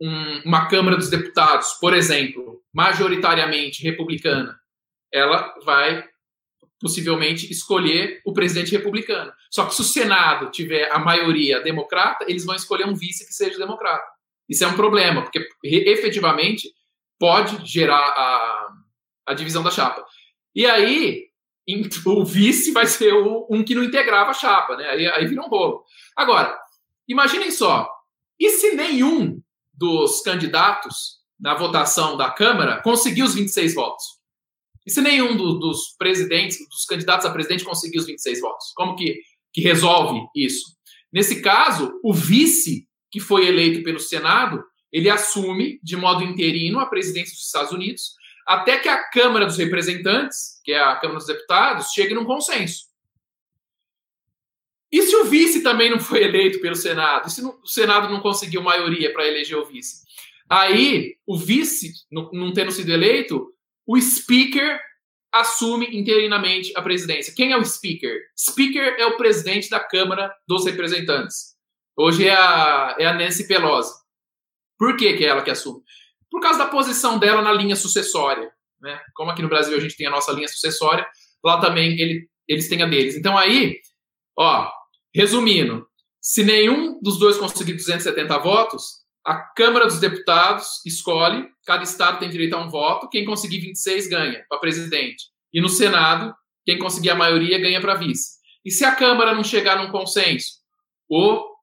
um, 0.00 0.42
uma 0.44 0.68
Câmara 0.68 0.96
dos 0.96 1.08
Deputados, 1.08 1.74
por 1.74 1.94
exemplo, 1.94 2.62
majoritariamente 2.74 3.82
republicana, 3.82 4.58
ela 5.12 5.54
vai 5.64 6.04
possivelmente 6.80 7.50
escolher 7.50 8.20
o 8.24 8.32
presidente 8.32 8.72
republicano. 8.72 9.32
Só 9.50 9.64
que 9.66 9.74
se 9.74 9.80
o 9.80 9.84
Senado 9.84 10.50
tiver 10.50 10.90
a 10.92 10.98
maioria 10.98 11.60
democrata, 11.60 12.24
eles 12.28 12.44
vão 12.44 12.54
escolher 12.54 12.86
um 12.86 12.94
vice 12.94 13.26
que 13.26 13.32
seja 13.32 13.58
democrata. 13.58 14.06
Isso 14.48 14.62
é 14.64 14.66
um 14.66 14.76
problema, 14.76 15.22
porque 15.22 15.48
efetivamente 15.62 16.70
pode 17.18 17.64
gerar 17.66 17.98
a, 17.98 18.72
a 19.26 19.34
divisão 19.34 19.62
da 19.62 19.70
chapa. 19.70 20.04
E 20.56 20.64
aí, 20.64 21.26
o 22.06 22.24
vice 22.24 22.72
vai 22.72 22.86
ser 22.86 23.12
um 23.14 23.62
que 23.62 23.74
não 23.74 23.84
integrava 23.84 24.30
a 24.30 24.34
chapa, 24.34 24.76
né? 24.76 24.88
Aí, 24.88 25.06
aí 25.06 25.26
vira 25.26 25.42
um 25.42 25.48
rolo. 25.48 25.84
Agora, 26.16 26.58
imaginem 27.06 27.50
só, 27.50 27.88
e 28.40 28.50
se 28.50 28.72
nenhum 28.72 29.40
dos 29.74 30.22
candidatos 30.22 31.16
na 31.38 31.54
votação 31.54 32.16
da 32.16 32.30
Câmara 32.30 32.80
conseguiu 32.80 33.26
os 33.26 33.34
26 33.34 33.74
votos? 33.74 34.04
E 34.86 34.90
se 34.90 35.02
nenhum 35.02 35.36
do, 35.36 35.58
dos 35.58 35.94
presidentes, 35.98 36.58
dos 36.68 36.86
candidatos 36.86 37.26
a 37.26 37.30
presidente 37.30 37.64
conseguiu 37.64 38.00
os 38.00 38.06
26 38.06 38.40
votos? 38.40 38.72
Como 38.74 38.96
que, 38.96 39.20
que 39.52 39.60
resolve 39.60 40.20
isso? 40.34 40.76
Nesse 41.12 41.42
caso, 41.42 41.92
o 42.02 42.14
vice 42.14 42.88
que 43.10 43.20
foi 43.20 43.46
eleito 43.46 43.82
pelo 43.82 43.98
Senado, 43.98 44.62
ele 44.92 45.10
assume 45.10 45.80
de 45.82 45.96
modo 45.96 46.24
interino 46.24 46.78
a 46.78 46.86
presidência 46.86 47.34
dos 47.34 47.44
Estados 47.44 47.72
Unidos 47.72 48.14
até 48.46 48.78
que 48.78 48.88
a 48.88 49.02
Câmara 49.10 49.46
dos 49.46 49.58
Representantes, 49.58 50.60
que 50.64 50.72
é 50.72 50.78
a 50.78 50.96
Câmara 50.96 51.18
dos 51.18 51.26
Deputados, 51.26 51.92
chegue 51.92 52.14
num 52.14 52.24
consenso. 52.24 52.86
E 54.90 55.02
se 55.02 55.16
o 55.16 55.24
vice 55.24 55.62
também 55.62 55.90
não 55.90 55.98
foi 55.98 56.22
eleito 56.22 56.60
pelo 56.60 56.76
Senado? 56.76 57.26
E 57.26 57.30
se 57.30 57.44
o 57.44 57.66
Senado 57.66 58.08
não 58.08 58.20
conseguiu 58.20 58.62
maioria 58.62 59.12
para 59.12 59.26
eleger 59.26 59.58
o 59.58 59.66
vice? 59.66 60.06
Aí, 60.48 61.16
o 61.26 61.36
vice, 61.36 61.92
não 62.10 62.52
tendo 62.52 62.70
sido 62.70 62.92
eleito, 62.92 63.52
o 63.84 64.00
speaker 64.00 64.80
assume 65.32 65.86
interinamente 65.96 66.72
a 66.76 66.82
presidência. 66.82 67.34
Quem 67.34 67.52
é 67.52 67.56
o 67.56 67.64
Speaker? 67.64 68.16
Speaker 68.38 68.96
é 68.98 69.06
o 69.06 69.16
presidente 69.16 69.68
da 69.68 69.80
Câmara 69.80 70.34
dos 70.46 70.64
Representantes. 70.64 71.56
Hoje 71.96 72.26
é 72.26 72.34
a, 72.34 72.96
é 72.98 73.06
a 73.06 73.14
Nancy 73.14 73.46
Pelosi. 73.46 73.92
Por 74.78 74.96
que, 74.96 75.14
que 75.14 75.24
é 75.24 75.28
ela 75.28 75.42
que 75.42 75.50
assume? 75.50 75.82
Por 76.30 76.40
causa 76.40 76.58
da 76.58 76.66
posição 76.66 77.18
dela 77.18 77.42
na 77.42 77.52
linha 77.52 77.76
sucessória. 77.76 78.50
Né? 78.80 79.00
Como 79.14 79.30
aqui 79.30 79.42
no 79.42 79.48
Brasil 79.48 79.76
a 79.76 79.80
gente 79.80 79.96
tem 79.96 80.06
a 80.06 80.10
nossa 80.10 80.32
linha 80.32 80.48
sucessória, 80.48 81.06
lá 81.44 81.60
também 81.60 81.98
ele, 81.98 82.28
eles 82.48 82.68
têm 82.68 82.82
a 82.82 82.86
deles. 82.86 83.16
Então 83.16 83.36
aí, 83.36 83.78
ó, 84.38 84.70
resumindo, 85.14 85.86
se 86.20 86.44
nenhum 86.44 87.00
dos 87.00 87.18
dois 87.18 87.38
conseguir 87.38 87.74
270 87.74 88.38
votos, 88.38 89.06
a 89.24 89.34
Câmara 89.34 89.86
dos 89.86 89.98
Deputados 89.98 90.84
escolhe, 90.84 91.48
cada 91.64 91.82
estado 91.82 92.18
tem 92.18 92.30
direito 92.30 92.54
a 92.54 92.60
um 92.60 92.68
voto, 92.68 93.08
quem 93.08 93.24
conseguir 93.24 93.58
26 93.58 94.08
ganha 94.08 94.44
para 94.48 94.58
presidente. 94.58 95.24
E 95.52 95.60
no 95.60 95.68
Senado, 95.68 96.34
quem 96.64 96.78
conseguir 96.78 97.10
a 97.10 97.14
maioria 97.14 97.58
ganha 97.58 97.80
para 97.80 97.94
vice. 97.94 98.36
E 98.64 98.70
se 98.70 98.84
a 98.84 98.94
Câmara 98.94 99.34
não 99.34 99.44
chegar 99.44 99.78
num 99.78 99.90
consenso, 99.90 100.60
o 101.08 101.55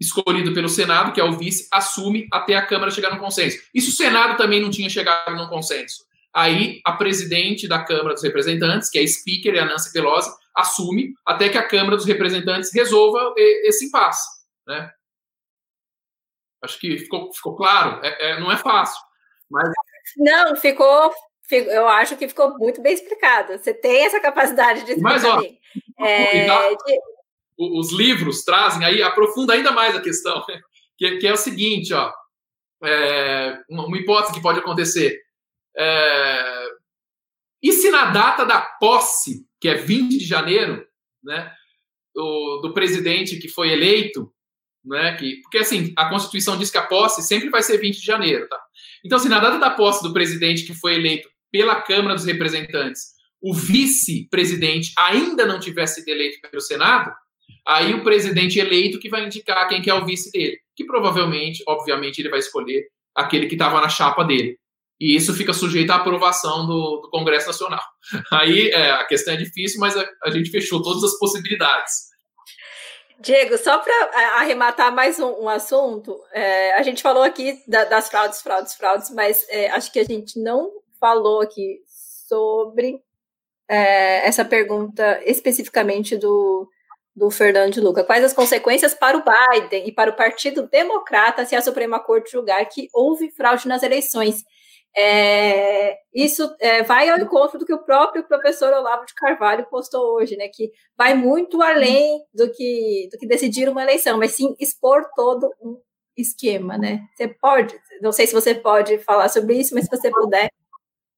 escolhido 0.00 0.54
pelo 0.54 0.68
Senado, 0.68 1.12
que 1.12 1.20
é 1.20 1.24
o 1.24 1.36
vice, 1.36 1.68
assume 1.72 2.28
até 2.32 2.54
a 2.54 2.64
Câmara 2.64 2.90
chegar 2.90 3.10
num 3.10 3.18
consenso. 3.18 3.58
E 3.74 3.80
se 3.80 3.88
o 3.88 3.92
Senado 3.92 4.36
também 4.36 4.60
não 4.60 4.70
tinha 4.70 4.88
chegado 4.88 5.34
num 5.34 5.48
consenso? 5.48 6.06
Aí 6.32 6.80
a 6.84 6.92
presidente 6.92 7.66
da 7.66 7.82
Câmara 7.82 8.14
dos 8.14 8.22
Representantes, 8.22 8.90
que 8.90 8.98
é 8.98 9.02
a 9.02 9.08
Speaker, 9.08 9.54
e 9.54 9.58
a 9.58 9.64
Nancy 9.64 9.92
Pelosi, 9.92 10.30
assume 10.54 11.14
até 11.26 11.48
que 11.48 11.58
a 11.58 11.66
Câmara 11.66 11.96
dos 11.96 12.06
Representantes 12.06 12.72
resolva 12.72 13.34
esse 13.36 13.86
impasse. 13.86 14.28
Né? 14.66 14.92
Acho 16.62 16.78
que 16.78 16.98
ficou, 16.98 17.32
ficou 17.32 17.56
claro. 17.56 18.04
É, 18.04 18.30
é, 18.30 18.40
não 18.40 18.50
é 18.52 18.56
fácil. 18.56 19.00
Mas... 19.50 19.68
Não, 20.16 20.56
ficou. 20.56 21.12
Eu 21.50 21.88
acho 21.88 22.16
que 22.16 22.28
ficou 22.28 22.58
muito 22.58 22.82
bem 22.82 22.92
explicado. 22.92 23.56
Você 23.56 23.72
tem 23.72 24.04
essa 24.04 24.20
capacidade 24.20 24.84
de. 24.84 25.00
Mas, 25.00 25.24
ó, 25.24 25.40
é, 26.00 26.74
de... 26.74 27.00
os 27.58 27.92
livros 27.92 28.44
trazem 28.44 28.84
aí, 28.84 29.02
aprofunda 29.02 29.52
ainda 29.52 29.72
mais 29.72 29.96
a 29.96 30.00
questão, 30.00 30.44
que, 30.96 31.16
que 31.18 31.26
é 31.26 31.32
o 31.32 31.36
seguinte, 31.36 31.92
ó. 31.92 32.12
É, 32.84 33.60
uma 33.68 33.98
hipótese 33.98 34.34
que 34.34 34.42
pode 34.42 34.60
acontecer. 34.60 35.20
É, 35.76 36.68
e 37.62 37.72
se 37.72 37.90
na 37.90 38.06
data 38.06 38.44
da 38.44 38.60
posse, 38.60 39.44
que 39.60 39.68
é 39.68 39.74
20 39.74 40.16
de 40.16 40.24
janeiro, 40.24 40.86
né, 41.22 41.52
do, 42.14 42.60
do 42.62 42.74
presidente 42.74 43.38
que 43.38 43.48
foi 43.48 43.72
eleito, 43.72 44.32
né? 44.84 45.16
Que, 45.16 45.40
porque 45.42 45.58
assim, 45.58 45.92
a 45.96 46.08
Constituição 46.08 46.56
diz 46.56 46.70
que 46.70 46.78
a 46.78 46.86
posse 46.86 47.22
sempre 47.22 47.50
vai 47.50 47.62
ser 47.62 47.78
20 47.78 48.00
de 48.00 48.06
janeiro, 48.06 48.48
tá? 48.48 48.60
Então, 49.04 49.18
se 49.18 49.28
na 49.28 49.38
data 49.38 49.58
da 49.58 49.70
posse 49.70 50.02
do 50.02 50.12
presidente 50.12 50.64
que 50.64 50.74
foi 50.74 50.94
eleito 50.94 51.28
pela 51.50 51.80
Câmara 51.82 52.14
dos 52.14 52.24
Representantes, 52.24 53.18
o 53.40 53.54
vice-presidente 53.54 54.92
ainda 54.98 55.46
não 55.46 55.60
tivesse 55.60 55.96
sido 55.96 56.08
eleito 56.08 56.40
pelo 56.40 56.60
Senado, 56.60 57.12
aí 57.68 57.92
o 57.92 58.02
presidente 58.02 58.58
eleito 58.58 58.98
que 58.98 59.10
vai 59.10 59.26
indicar 59.26 59.68
quem 59.68 59.82
que 59.82 59.90
é 59.90 59.94
o 59.94 60.06
vice 60.06 60.32
dele, 60.32 60.58
que 60.74 60.86
provavelmente, 60.86 61.62
obviamente, 61.68 62.18
ele 62.20 62.30
vai 62.30 62.38
escolher 62.38 62.88
aquele 63.14 63.46
que 63.46 63.54
estava 63.54 63.78
na 63.80 63.90
chapa 63.90 64.24
dele. 64.24 64.58
E 64.98 65.14
isso 65.14 65.34
fica 65.34 65.52
sujeito 65.52 65.90
à 65.90 65.96
aprovação 65.96 66.66
do, 66.66 67.02
do 67.02 67.10
Congresso 67.10 67.46
Nacional. 67.46 67.82
Aí 68.32 68.70
é, 68.70 68.92
a 68.92 69.04
questão 69.04 69.34
é 69.34 69.36
difícil, 69.36 69.78
mas 69.78 69.96
a, 69.96 70.08
a 70.24 70.30
gente 70.30 70.50
fechou 70.50 70.82
todas 70.82 71.04
as 71.04 71.16
possibilidades. 71.18 72.08
Diego, 73.20 73.58
só 73.58 73.78
para 73.78 74.10
é, 74.14 74.24
arrematar 74.40 74.94
mais 74.94 75.18
um, 75.18 75.42
um 75.42 75.48
assunto, 75.48 76.18
é, 76.32 76.72
a 76.74 76.82
gente 76.82 77.02
falou 77.02 77.22
aqui 77.22 77.60
da, 77.66 77.84
das 77.84 78.08
fraudes, 78.08 78.40
fraudes, 78.40 78.74
fraudes, 78.74 79.10
mas 79.10 79.44
é, 79.50 79.70
acho 79.70 79.92
que 79.92 79.98
a 79.98 80.04
gente 80.04 80.40
não 80.40 80.70
falou 80.98 81.42
aqui 81.42 81.80
sobre 82.28 83.00
é, 83.68 84.26
essa 84.26 84.44
pergunta 84.44 85.20
especificamente 85.24 86.16
do, 86.16 86.68
do 87.18 87.30
Fernando 87.30 87.72
de 87.72 87.80
Luca. 87.80 88.04
Quais 88.04 88.24
as 88.24 88.32
consequências 88.32 88.94
para 88.94 89.18
o 89.18 89.22
Biden 89.22 89.88
e 89.88 89.92
para 89.92 90.10
o 90.10 90.16
Partido 90.16 90.68
Democrata 90.68 91.44
se 91.44 91.56
a 91.56 91.60
Suprema 91.60 91.98
Corte 91.98 92.30
julgar 92.30 92.64
que 92.66 92.88
houve 92.94 93.30
fraude 93.32 93.66
nas 93.66 93.82
eleições? 93.82 94.44
É, 94.96 95.96
isso 96.14 96.50
é, 96.60 96.82
vai 96.82 97.08
ao 97.08 97.18
encontro 97.18 97.58
do 97.58 97.66
que 97.66 97.74
o 97.74 97.84
próprio 97.84 98.26
professor 98.26 98.72
Olavo 98.72 99.04
de 99.04 99.14
Carvalho 99.14 99.66
postou 99.68 100.14
hoje, 100.14 100.36
né? 100.36 100.48
Que 100.48 100.70
vai 100.96 101.14
muito 101.14 101.60
além 101.60 102.20
do 102.32 102.50
que, 102.50 103.08
do 103.12 103.18
que 103.18 103.26
decidir 103.26 103.68
uma 103.68 103.82
eleição, 103.82 104.18
mas 104.18 104.34
sim 104.34 104.54
expor 104.58 105.04
todo 105.14 105.50
um 105.60 105.78
esquema, 106.16 106.78
né? 106.78 107.00
Você 107.16 107.28
pode, 107.28 107.74
não 108.00 108.12
sei 108.12 108.26
se 108.26 108.34
você 108.34 108.54
pode 108.54 108.98
falar 108.98 109.28
sobre 109.28 109.58
isso, 109.58 109.74
mas 109.74 109.84
se 109.84 109.90
você 109.90 110.10
puder. 110.10 110.48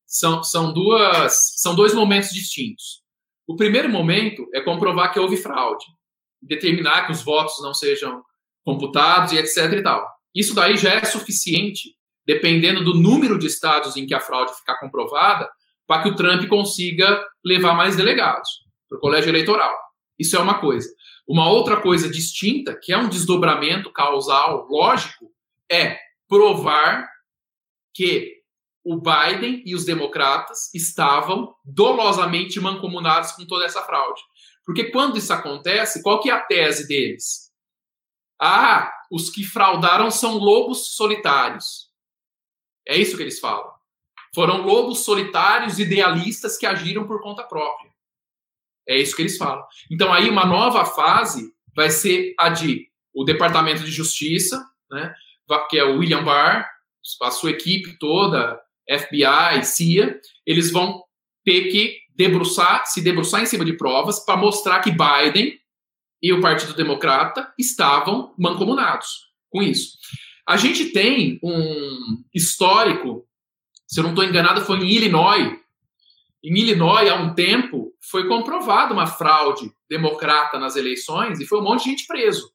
São, 0.07 0.43
são, 0.43 0.73
duas, 0.73 1.53
são 1.57 1.75
dois 1.75 1.95
momentos 1.95 2.31
distintos. 2.31 3.00
O 3.51 3.57
primeiro 3.57 3.89
momento 3.89 4.49
é 4.55 4.61
comprovar 4.61 5.13
que 5.13 5.19
houve 5.19 5.37
fraude, 5.37 5.85
determinar 6.41 7.05
que 7.05 7.11
os 7.11 7.21
votos 7.21 7.61
não 7.61 7.75
sejam 7.75 8.23
computados 8.65 9.33
e 9.33 9.39
etc 9.39 9.73
e 9.73 9.83
tal. 9.83 10.09
Isso 10.33 10.55
daí 10.55 10.77
já 10.77 10.93
é 10.93 11.05
suficiente 11.05 11.97
dependendo 12.25 12.85
do 12.85 12.95
número 12.95 13.37
de 13.37 13.49
estados 13.49 13.97
em 13.97 14.07
que 14.07 14.15
a 14.15 14.21
fraude 14.21 14.55
ficar 14.55 14.79
comprovada, 14.79 15.51
para 15.85 16.01
que 16.01 16.11
o 16.11 16.15
Trump 16.15 16.47
consiga 16.47 17.27
levar 17.45 17.75
mais 17.75 17.97
delegados 17.97 18.49
para 18.89 18.99
o 18.99 19.01
colégio 19.01 19.31
eleitoral. 19.31 19.77
Isso 20.17 20.37
é 20.37 20.39
uma 20.39 20.61
coisa. 20.61 20.89
Uma 21.27 21.51
outra 21.51 21.81
coisa 21.81 22.09
distinta, 22.09 22.79
que 22.81 22.93
é 22.93 22.97
um 22.97 23.09
desdobramento 23.09 23.91
causal 23.91 24.69
lógico, 24.71 25.29
é 25.69 25.99
provar 26.29 27.05
que 27.93 28.40
o 28.85 28.97
Biden 28.97 29.63
e 29.67 29.75
os 29.75 29.85
democratas 29.85 30.73
estavam 30.75 31.55
dolosamente 31.65 32.59
mancomunados 32.61 33.33
com 33.33 33.47
toda 33.47 33.65
essa 33.65 33.83
fraude. 33.83 34.21
Porque 34.65 34.91
quando 34.91 35.19
isso 35.19 35.33
acontece, 35.33 36.03
qual 36.03 36.21
que 36.21 36.31
é 36.31 36.33
a 36.33 36.41
tese 36.41 36.87
deles? 36.87 37.51
Ah, 38.41 38.91
os 39.11 39.29
que 39.29 39.45
fraudaram 39.45 40.11
são 40.11 40.39
lobos 40.39 40.95
solitários. 40.95 41.91
É 42.87 42.97
isso 42.97 43.17
que 43.17 43.23
eles 43.23 43.39
falam. 43.39 43.71
Foram 44.35 44.63
lobos 44.63 45.01
solitários 45.01 45.79
idealistas 45.79 46.57
que 46.57 46.67
agiram 46.67 47.07
por 47.07 47.21
conta 47.21 47.43
própria. 47.43 47.91
É 48.89 48.97
isso 48.97 49.15
que 49.15 49.23
eles 49.23 49.37
falam. 49.37 49.65
Então 49.91 50.13
aí 50.13 50.29
uma 50.29 50.47
nova 50.47 50.85
fase 50.85 51.53
vai 51.75 51.91
ser 51.91 52.35
a 52.39 52.49
de 52.49 52.89
o 53.13 53.25
Departamento 53.25 53.83
de 53.83 53.91
Justiça, 53.91 54.65
né, 54.91 55.15
que 55.69 55.79
é 55.79 55.85
o 55.85 55.99
William 55.99 56.25
Barr, 56.25 56.69
a 57.23 57.31
sua 57.31 57.51
equipe 57.51 57.99
toda, 57.99 58.61
FBI, 58.91 59.65
CIA, 59.65 60.21
eles 60.47 60.71
vão 60.71 61.03
ter 61.45 61.69
que 61.71 61.99
debruçar, 62.15 62.87
se 62.87 63.01
debruçar 63.01 63.43
em 63.43 63.47
cima 63.47 63.65
de 63.65 63.73
provas 63.73 64.21
para 64.21 64.37
mostrar 64.37 64.81
que 64.81 64.91
Biden 64.91 65.59
e 66.23 66.33
o 66.33 66.41
Partido 66.41 66.75
Democrata 66.75 67.53
estavam 67.59 68.35
mancomunados 68.39 69.31
com 69.49 69.63
isso. 69.63 69.97
A 70.47 70.57
gente 70.57 70.87
tem 70.87 71.39
um 71.43 72.23
histórico, 72.35 73.27
se 73.87 74.01
eu 74.01 74.05
não 74.05 74.11
estou 74.11 74.25
enganado, 74.25 74.61
foi 74.63 74.79
em 74.79 74.91
Illinois. 74.91 75.59
Em 76.43 76.59
Illinois, 76.59 77.09
há 77.09 77.15
um 77.15 77.35
tempo, 77.35 77.95
foi 78.11 78.27
comprovada 78.27 78.93
uma 78.93 79.07
fraude 79.07 79.73
democrata 79.89 80.59
nas 80.59 80.77
eleições 80.77 81.41
e 81.41 81.47
foi 81.47 81.61
um 81.61 81.65
monte 81.65 81.85
de 81.85 81.91
gente 81.91 82.07
preso. 82.07 82.53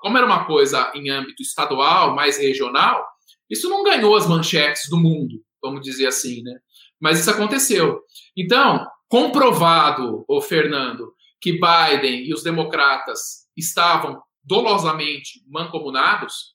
Como 0.00 0.16
era 0.16 0.26
uma 0.26 0.44
coisa 0.44 0.90
em 0.94 1.08
âmbito 1.10 1.42
estadual, 1.42 2.14
mais 2.14 2.38
regional, 2.38 3.06
isso 3.50 3.68
não 3.68 3.82
ganhou 3.82 4.16
as 4.16 4.26
manchetes 4.26 4.88
do 4.88 4.96
mundo, 4.96 5.42
vamos 5.62 5.80
dizer 5.82 6.06
assim, 6.06 6.42
né? 6.42 6.58
Mas 7.00 7.20
isso 7.20 7.30
aconteceu. 7.30 8.00
Então, 8.36 8.86
comprovado, 9.08 10.24
o 10.28 10.40
Fernando, 10.40 11.12
que 11.40 11.52
Biden 11.52 12.26
e 12.26 12.32
os 12.32 12.42
democratas 12.42 13.46
estavam 13.56 14.20
dolosamente 14.42 15.42
mancomunados, 15.48 16.54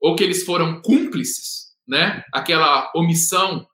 ou 0.00 0.14
que 0.14 0.22
eles 0.22 0.44
foram 0.44 0.80
cúmplices, 0.80 1.74
né? 1.86 2.22
Aquela 2.32 2.90
omissão 2.94 3.66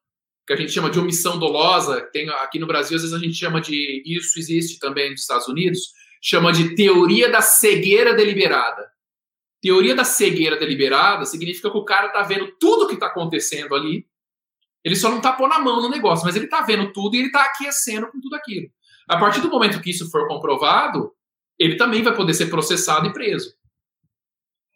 que 0.47 0.53
a 0.53 0.57
gente 0.57 0.73
chama 0.73 0.91
de 0.91 0.99
omissão 0.99 1.39
dolosa, 1.39 2.03
tem 2.13 2.29
aqui 2.29 2.59
no 2.59 2.67
Brasil 2.67 2.97
às 2.97 3.03
vezes 3.03 3.17
a 3.17 3.19
gente 3.19 3.35
chama 3.35 3.61
de 3.61 4.03
isso 4.05 4.39
existe 4.39 4.79
também 4.79 5.11
nos 5.11 5.23
Estados 5.23 5.49
Unidos, 5.49 5.81
chama 6.23 6.53
de 6.53 6.75
teoria 6.75 7.31
da 7.31 7.41
cegueira 7.41 8.15
deliberada. 8.15 8.87
Teoria 9.65 9.95
da 9.95 10.05
cegueira 10.05 10.59
deliberada 10.59 11.25
significa 11.25 11.71
que 11.71 11.79
o 11.79 11.87
cara 11.87 12.11
tá 12.11 12.21
vendo 12.21 12.53
tudo 12.61 12.87
que 12.87 12.99
tá 12.99 13.07
acontecendo 13.07 13.75
ali, 13.75 14.07
ele 14.85 14.95
só 14.95 15.09
não 15.09 15.23
tá 15.23 15.33
pondo 15.33 15.55
a 15.55 15.59
mão 15.59 15.81
no 15.81 15.89
negócio, 15.89 16.27
mas 16.27 16.37
ele 16.37 16.47
tá 16.47 16.61
vendo 16.61 16.93
tudo 16.93 17.17
e 17.17 17.21
ele 17.21 17.31
tá 17.31 17.47
aquecendo 17.47 18.07
com 18.13 18.21
tudo 18.21 18.37
aquilo. 18.37 18.69
A 19.09 19.19
partir 19.19 19.41
do 19.41 19.49
momento 19.49 19.81
que 19.81 19.89
isso 19.89 20.11
for 20.11 20.29
comprovado, 20.29 21.15
ele 21.59 21.79
também 21.79 22.03
vai 22.03 22.15
poder 22.15 22.35
ser 22.35 22.51
processado 22.51 23.07
e 23.07 23.13
preso. 23.15 23.55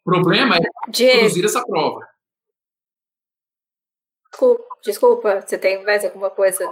O 0.01 0.11
problema 0.11 0.57
é 0.57 0.61
Diego. 0.89 1.19
produzir 1.19 1.45
essa 1.45 1.63
prova. 1.63 2.09
Desculpa, 4.31 4.65
desculpa, 4.83 5.41
você 5.43 5.59
tem 5.59 5.85
mais 5.85 6.03
alguma 6.03 6.31
coisa 6.31 6.67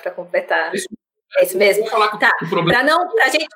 para 0.00 0.12
completar? 0.12 0.72
É 1.36 1.44
isso 1.44 1.58
mesmo? 1.58 1.86
Falar 1.88 2.10
que 2.10 2.20
tá. 2.20 2.32
o 2.40 2.48
problema... 2.48 2.82
não, 2.82 3.06
a 3.20 3.28
gente... 3.28 3.46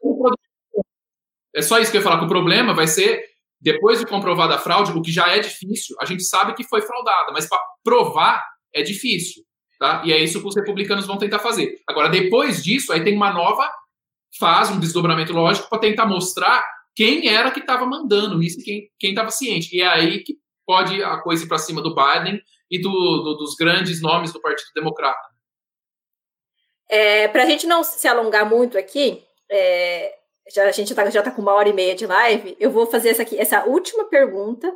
É 1.55 1.63
só 1.63 1.79
isso 1.79 1.91
que 1.91 1.97
eu 1.97 2.01
ia 2.01 2.05
falar, 2.05 2.19
que 2.19 2.27
o 2.27 2.29
problema 2.29 2.75
vai 2.75 2.87
ser, 2.87 3.38
depois 3.61 3.99
de 3.99 4.07
comprovada 4.07 4.55
a 4.55 4.59
fraude, 4.59 4.93
o 4.93 5.03
que 5.03 5.11
já 5.11 5.29
é 5.29 5.41
difícil, 5.41 5.97
a 6.01 6.05
gente 6.05 6.23
sabe 6.23 6.55
que 6.55 6.65
foi 6.65 6.81
fraudada, 6.83 7.33
mas 7.33 7.49
para 7.49 7.61
provar 7.83 8.45
é 8.73 8.83
difícil. 8.83 9.43
Tá? 9.79 10.03
E 10.05 10.13
é 10.13 10.19
isso 10.19 10.41
que 10.41 10.47
os 10.47 10.57
republicanos 10.57 11.07
vão 11.07 11.19
tentar 11.19 11.39
fazer. 11.39 11.81
Agora, 11.87 12.09
depois 12.09 12.63
disso, 12.63 12.93
aí 12.93 13.03
tem 13.03 13.15
uma 13.15 13.33
nova 13.33 13.71
fase, 14.39 14.73
um 14.73 14.81
desdobramento 14.81 15.33
lógico, 15.33 15.69
para 15.69 15.79
tentar 15.79 16.07
mostrar 16.07 16.65
quem 16.95 17.29
era 17.29 17.51
que 17.51 17.61
estava 17.61 17.87
mandando 17.87 18.43
isso, 18.43 18.59
quem 18.65 18.91
estava 19.01 19.31
ciente. 19.31 19.75
E 19.75 19.81
é 19.81 19.87
aí 19.87 20.23
que 20.23 20.37
pode 20.67 21.03
a 21.03 21.19
coisa 21.19 21.45
ir 21.45 21.49
para 21.49 21.59
cima 21.59 21.81
do 21.81 21.95
Biden 21.95 22.43
e 22.71 22.81
do, 22.81 22.91
do, 22.91 23.37
dos 23.37 23.55
grandes 23.55 24.03
nomes 24.03 24.33
do 24.33 24.41
Partido 24.41 24.71
Democrata. 24.75 25.29
É, 26.91 27.29
para 27.29 27.45
a 27.45 27.47
gente 27.47 27.67
não 27.67 27.85
se 27.85 28.07
alongar 28.09 28.49
muito 28.49 28.77
aqui, 28.77 29.23
é, 29.51 30.18
já, 30.53 30.65
a 30.65 30.73
gente 30.73 30.95
já 30.95 31.21
está 31.21 31.31
com 31.31 31.43
uma 31.43 31.55
hora 31.55 31.69
e 31.69 31.73
meia 31.73 31.95
de 31.95 32.07
live, 32.07 32.57
eu 32.59 32.71
vou 32.71 32.87
fazer 32.87 33.11
essa, 33.11 33.23
aqui, 33.23 33.39
essa 33.39 33.65
última 33.65 34.05
pergunta 34.05 34.73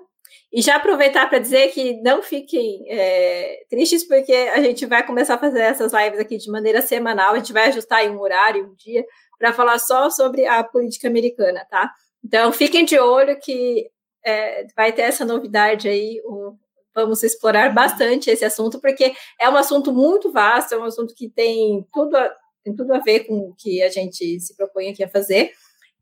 e 0.53 0.61
já 0.61 0.77
aproveitar 0.77 1.28
para 1.28 1.39
dizer 1.39 1.69
que 1.73 2.01
não 2.03 2.23
fiquem 2.23 2.85
é, 2.89 3.65
tristes, 3.70 4.07
porque 4.07 4.32
a 4.32 4.61
gente 4.62 4.85
vai 4.86 5.05
começar 5.05 5.35
a 5.35 5.39
fazer 5.39 5.61
essas 5.61 5.93
lives 5.93 6.20
aqui 6.20 6.36
de 6.36 6.51
maneira 6.51 6.82
semanal, 6.82 7.35
a 7.35 7.39
gente 7.39 7.53
vai 7.53 7.69
ajustar 7.69 8.05
em 8.05 8.11
um 8.11 8.20
horário, 8.20 8.66
um 8.66 8.74
dia, 8.74 9.05
para 9.39 9.53
falar 9.53 9.78
só 9.78 10.11
sobre 10.11 10.47
a 10.47 10.62
política 10.62 11.09
americana, 11.09 11.66
tá? 11.70 11.90
Então, 12.24 12.53
fiquem 12.53 12.85
de 12.85 12.99
olho 12.99 13.39
que 13.40 13.90
é, 14.24 14.66
vai 14.77 14.93
ter 14.93 15.03
essa 15.03 15.24
novidade 15.24 15.89
aí, 15.89 16.20
o, 16.24 16.55
vamos 16.94 17.23
explorar 17.23 17.73
bastante 17.73 18.31
esse 18.31 18.44
assunto, 18.44 18.81
porque 18.81 19.15
é 19.40 19.49
um 19.49 19.57
assunto 19.57 19.93
muito 19.93 20.31
vasto, 20.31 20.74
é 20.74 20.78
um 20.78 20.85
assunto 20.85 21.15
que 21.15 21.28
tem 21.28 21.86
tudo 21.93 22.16
tem 22.64 22.74
tudo 22.74 22.94
a 22.94 22.98
ver 22.98 23.20
com 23.20 23.34
o 23.34 23.55
que 23.59 23.82
a 23.82 23.89
gente 23.89 24.40
se 24.40 24.56
propõe 24.56 24.90
aqui 24.90 25.02
a 25.02 25.09
fazer, 25.09 25.52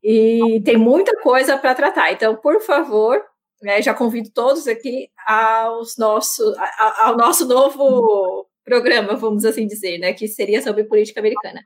e 0.03 0.61
tem 0.65 0.77
muita 0.77 1.15
coisa 1.21 1.57
para 1.57 1.75
tratar. 1.75 2.11
Então, 2.11 2.35
por 2.35 2.61
favor, 2.61 3.23
né, 3.61 3.81
já 3.81 3.93
convido 3.93 4.31
todos 4.33 4.67
aqui 4.67 5.09
aos 5.27 5.97
nosso, 5.97 6.55
ao 6.99 7.15
nosso 7.15 7.47
novo 7.47 8.47
programa, 8.63 9.15
vamos 9.15 9.45
assim 9.45 9.67
dizer, 9.67 9.99
né, 9.99 10.13
que 10.13 10.27
seria 10.27 10.61
sobre 10.61 10.83
política 10.83 11.19
americana. 11.19 11.61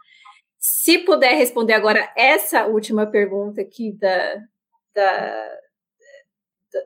Se 0.59 0.97
puder 0.99 1.35
responder 1.35 1.73
agora 1.73 2.11
essa 2.17 2.65
última 2.65 3.05
pergunta 3.05 3.61
aqui 3.61 3.91
da, 3.93 4.35
da, 4.93 5.57
da 6.73 6.79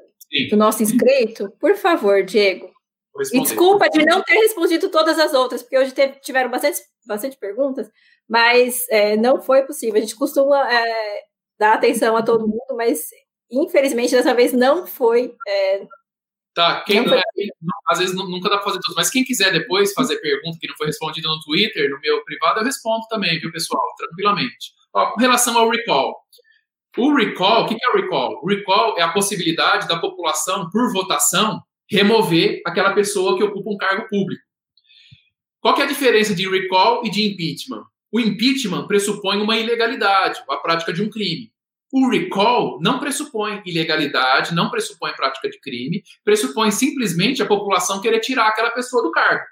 do 0.49 0.57
nosso 0.57 0.83
inscrito, 0.83 1.51
por 1.59 1.75
favor, 1.75 2.23
Diego. 2.23 2.69
E 3.33 3.41
desculpa 3.41 3.89
de 3.89 4.05
não 4.05 4.21
ter 4.23 4.35
respondido 4.35 4.89
todas 4.89 5.17
as 5.19 5.33
outras, 5.33 5.61
porque 5.61 5.77
hoje 5.77 5.93
teve, 5.93 6.19
tiveram 6.19 6.49
bastante, 6.49 6.79
bastante 7.05 7.37
perguntas, 7.37 7.89
mas 8.27 8.85
é, 8.89 9.17
não 9.17 9.41
foi 9.41 9.63
possível. 9.63 9.97
A 9.97 10.01
gente 10.01 10.15
costuma 10.15 10.71
é, 10.71 11.21
dar 11.59 11.73
atenção 11.73 12.15
a 12.15 12.23
todo 12.23 12.47
mundo, 12.47 12.75
mas 12.75 13.07
infelizmente 13.51 14.11
dessa 14.11 14.33
vez 14.33 14.53
não 14.53 14.85
foi. 14.85 15.35
É, 15.47 15.87
Tá, 16.59 16.83
quem 16.83 17.05
não, 17.05 17.13
é, 17.13 17.21
às 17.87 17.99
vezes 17.99 18.13
nunca 18.13 18.49
dá 18.49 18.57
pra 18.57 18.65
fazer 18.65 18.79
tudo, 18.83 18.95
mas 18.95 19.09
quem 19.09 19.23
quiser 19.23 19.49
depois 19.51 19.93
fazer 19.93 20.17
pergunta 20.17 20.57
que 20.59 20.67
não 20.67 20.75
foi 20.75 20.87
respondida 20.87 21.27
no 21.29 21.39
Twitter, 21.39 21.89
no 21.89 21.99
meu 22.01 22.21
privado, 22.25 22.59
eu 22.59 22.65
respondo 22.65 23.07
também, 23.07 23.39
viu, 23.39 23.49
pessoal? 23.49 23.81
Tranquilamente. 23.97 24.73
Ó, 24.93 25.11
com 25.11 25.21
relação 25.21 25.57
ao 25.57 25.69
recall. 25.69 26.15
O 26.97 27.15
recall, 27.15 27.63
o 27.63 27.67
que 27.67 27.75
é 27.75 27.89
o 27.89 28.01
recall? 28.01 28.41
O 28.43 28.47
recall 28.49 28.97
é 28.97 29.01
a 29.01 29.13
possibilidade 29.13 29.87
da 29.87 29.99
população, 29.99 30.69
por 30.69 30.91
votação, 30.91 31.61
remover 31.89 32.61
aquela 32.65 32.93
pessoa 32.93 33.37
que 33.37 33.43
ocupa 33.43 33.69
um 33.69 33.77
cargo 33.77 34.07
público. 34.07 34.43
Qual 35.59 35.75
que 35.75 35.81
é 35.81 35.85
a 35.85 35.87
diferença 35.87 36.33
de 36.33 36.47
recall 36.47 37.05
e 37.05 37.09
de 37.09 37.25
impeachment? 37.25 37.83
O 38.11 38.19
impeachment 38.19 38.87
pressupõe 38.87 39.41
uma 39.41 39.57
ilegalidade, 39.57 40.39
a 40.49 40.57
prática 40.57 40.93
de 40.93 41.01
um 41.01 41.09
crime. 41.09 41.51
O 41.91 42.09
recall 42.09 42.79
não 42.81 42.99
pressupõe 42.99 43.61
ilegalidade, 43.65 44.53
não 44.53 44.69
pressupõe 44.69 45.11
prática 45.13 45.49
de 45.49 45.59
crime, 45.59 46.03
pressupõe 46.23 46.71
simplesmente 46.71 47.41
a 47.41 47.47
população 47.47 47.99
querer 47.99 48.19
tirar 48.19 48.47
aquela 48.47 48.69
pessoa 48.69 49.01
do 49.01 49.11
cargo. 49.11 49.43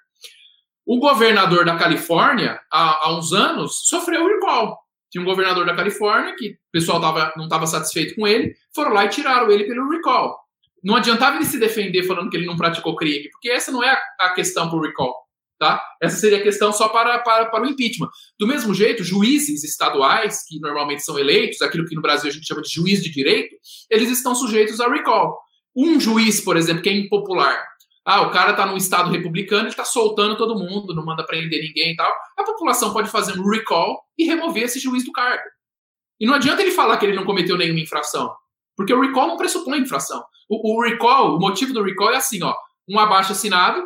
O 0.85 0.99
governador 0.99 1.65
da 1.65 1.75
Califórnia, 1.75 2.61
há, 2.71 3.07
há 3.07 3.17
uns 3.17 3.33
anos, 3.33 3.87
sofreu 3.87 4.23
o 4.23 4.27
recall. 4.27 4.77
Tinha 5.11 5.21
um 5.21 5.25
governador 5.25 5.65
da 5.65 5.75
Califórnia 5.75 6.35
que 6.37 6.51
o 6.51 6.57
pessoal 6.71 7.01
tava, 7.01 7.33
não 7.35 7.45
estava 7.45 7.65
satisfeito 7.65 8.15
com 8.15 8.27
ele, 8.27 8.55
foram 8.73 8.93
lá 8.93 9.05
e 9.05 9.09
tiraram 9.09 9.49
ele 9.51 9.65
pelo 9.65 9.89
recall. 9.89 10.46
Não 10.87 10.95
adiantava 10.95 11.35
ele 11.35 11.43
se 11.43 11.59
defender 11.59 12.03
falando 12.03 12.29
que 12.29 12.37
ele 12.37 12.45
não 12.45 12.55
praticou 12.55 12.95
crime, 12.95 13.29
porque 13.29 13.49
essa 13.49 13.73
não 13.73 13.83
é 13.83 13.99
a, 14.21 14.29
questão 14.29 14.69
por 14.69 14.81
recall. 14.81 15.13
Tá? 15.59 15.83
Essa 16.01 16.15
seria 16.15 16.37
a 16.37 16.41
questão 16.41 16.71
só 16.71 16.87
para, 16.87 17.19
para, 17.19 17.47
para 17.47 17.63
o 17.63 17.67
impeachment. 17.67 18.07
Do 18.39 18.47
mesmo 18.47 18.73
jeito, 18.73 19.03
juízes 19.03 19.65
estaduais, 19.65 20.45
que 20.47 20.57
normalmente 20.61 21.03
são 21.03 21.19
eleitos, 21.19 21.61
aquilo 21.61 21.85
que 21.85 21.93
no 21.93 22.01
Brasil 22.01 22.29
a 22.29 22.33
gente 22.33 22.47
chama 22.47 22.61
de 22.61 22.73
juiz 22.73 23.03
de 23.03 23.09
direito, 23.09 23.53
eles 23.89 24.09
estão 24.09 24.33
sujeitos 24.33 24.79
a 24.79 24.87
recall. 24.87 25.37
Um 25.75 25.99
juiz, 25.99 26.39
por 26.39 26.55
exemplo, 26.55 26.81
que 26.81 26.89
é 26.89 26.93
impopular, 26.93 27.61
ah, 28.05 28.21
o 28.21 28.31
cara 28.31 28.51
está 28.51 28.65
num 28.65 28.77
estado 28.77 29.11
republicano, 29.11 29.63
ele 29.63 29.69
está 29.71 29.83
soltando 29.83 30.37
todo 30.37 30.57
mundo, 30.57 30.95
não 30.95 31.03
manda 31.03 31.25
prender 31.25 31.61
ninguém 31.61 31.91
e 31.91 31.95
tal. 31.97 32.09
A 32.37 32.43
população 32.45 32.93
pode 32.93 33.09
fazer 33.09 33.37
um 33.37 33.49
recall 33.49 34.01
e 34.17 34.23
remover 34.23 34.63
esse 34.63 34.79
juiz 34.79 35.03
do 35.03 35.11
cargo. 35.11 35.43
E 36.17 36.25
não 36.25 36.33
adianta 36.33 36.61
ele 36.61 36.71
falar 36.71 36.95
que 36.95 37.05
ele 37.05 37.17
não 37.17 37.25
cometeu 37.25 37.57
nenhuma 37.57 37.81
infração, 37.81 38.33
porque 38.77 38.93
o 38.93 39.01
recall 39.01 39.27
não 39.27 39.37
pressupõe 39.37 39.79
infração. 39.79 40.23
O, 40.47 40.77
o 40.77 40.83
recall, 40.83 41.35
o 41.35 41.39
motivo 41.39 41.73
do 41.73 41.83
recall 41.83 42.11
é 42.11 42.17
assim, 42.17 42.41
ó, 42.43 42.55
um 42.87 42.99
abaixo 42.99 43.33
assinado 43.33 43.83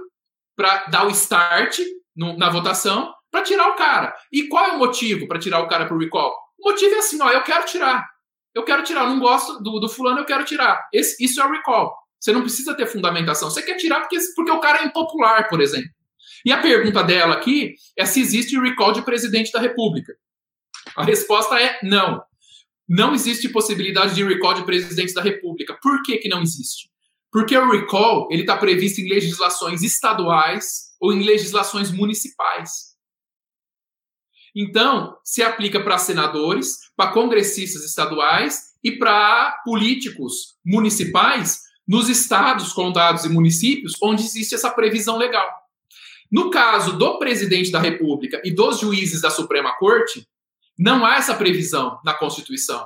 para 0.56 0.86
dar 0.88 1.08
o 1.08 1.10
start 1.10 1.80
no, 2.16 2.38
na 2.38 2.50
votação 2.50 3.12
para 3.32 3.42
tirar 3.42 3.70
o 3.70 3.76
cara. 3.76 4.14
E 4.32 4.44
qual 4.50 4.66
é 4.66 4.72
o 4.74 4.78
motivo 4.78 5.28
para 5.28 5.40
tirar 5.40 5.62
o 5.62 5.68
cara 5.68 5.86
pro 5.86 5.98
recall? 5.98 6.36
O 6.60 6.70
motivo 6.70 6.94
é 6.94 7.00
assim, 7.00 7.20
ó, 7.22 7.30
eu 7.30 7.42
quero 7.42 7.66
tirar. 7.66 8.06
Eu 8.54 8.64
quero 8.64 8.84
tirar, 8.84 9.04
eu 9.04 9.10
não 9.12 9.20
gosto 9.20 9.64
do, 9.64 9.80
do 9.80 9.88
fulano, 9.88 10.20
eu 10.20 10.26
quero 10.26 10.44
tirar. 10.44 10.86
Esse, 10.94 11.24
isso 11.24 11.42
é 11.42 11.46
o 11.46 11.52
recall. 11.52 11.96
Você 12.20 12.34
não 12.34 12.42
precisa 12.42 12.76
ter 12.76 12.86
fundamentação. 12.86 13.50
Você 13.50 13.64
quer 13.64 13.78
tirar 13.78 14.02
porque, 14.02 14.18
porque 14.36 14.52
o 14.52 14.60
cara 14.60 14.84
é 14.84 14.86
impopular, 14.86 15.48
por 15.50 15.62
exemplo. 15.62 15.90
E 16.46 16.52
a 16.52 16.62
pergunta 16.62 17.02
dela 17.04 17.34
aqui 17.36 17.76
é 17.98 18.06
se 18.06 18.20
existe 18.20 18.60
recall 18.60 18.92
de 18.92 19.02
presidente 19.02 19.52
da 19.52 19.60
República. 19.60 20.14
A 20.96 21.04
resposta 21.04 21.60
é 21.60 21.80
não. 21.82 22.22
Não 22.94 23.16
existe 23.16 23.48
possibilidade 23.48 24.14
de 24.14 24.22
recall 24.22 24.54
de 24.54 24.66
presidente 24.66 25.14
da 25.14 25.22
República. 25.22 25.80
Por 25.82 26.04
que, 26.04 26.18
que 26.18 26.28
não 26.28 26.42
existe? 26.42 26.90
Porque 27.32 27.58
o 27.58 27.72
recall 27.72 28.28
ele 28.30 28.42
está 28.42 28.58
previsto 28.58 29.00
em 29.00 29.08
legislações 29.08 29.82
estaduais 29.82 30.90
ou 31.00 31.14
em 31.14 31.24
legislações 31.24 31.90
municipais. 31.90 32.92
Então, 34.54 35.18
se 35.24 35.42
aplica 35.42 35.82
para 35.82 35.98
senadores, 35.98 36.80
para 36.94 37.14
congressistas 37.14 37.86
estaduais 37.86 38.74
e 38.84 38.92
para 38.92 39.62
políticos 39.64 40.58
municipais 40.66 41.62
nos 41.88 42.10
estados, 42.10 42.74
condados 42.74 43.24
e 43.24 43.30
municípios 43.30 43.94
onde 44.04 44.24
existe 44.24 44.54
essa 44.54 44.70
previsão 44.70 45.18
legal. 45.18 45.50
No 46.30 46.52
caso 46.52 46.98
do 46.98 47.18
presidente 47.18 47.72
da 47.72 47.80
República 47.80 48.42
e 48.44 48.52
dos 48.54 48.82
juízes 48.82 49.22
da 49.22 49.30
Suprema 49.30 49.78
Corte, 49.78 50.28
não 50.82 51.06
há 51.06 51.18
essa 51.18 51.36
previsão 51.36 52.00
na 52.04 52.12
Constituição. 52.12 52.84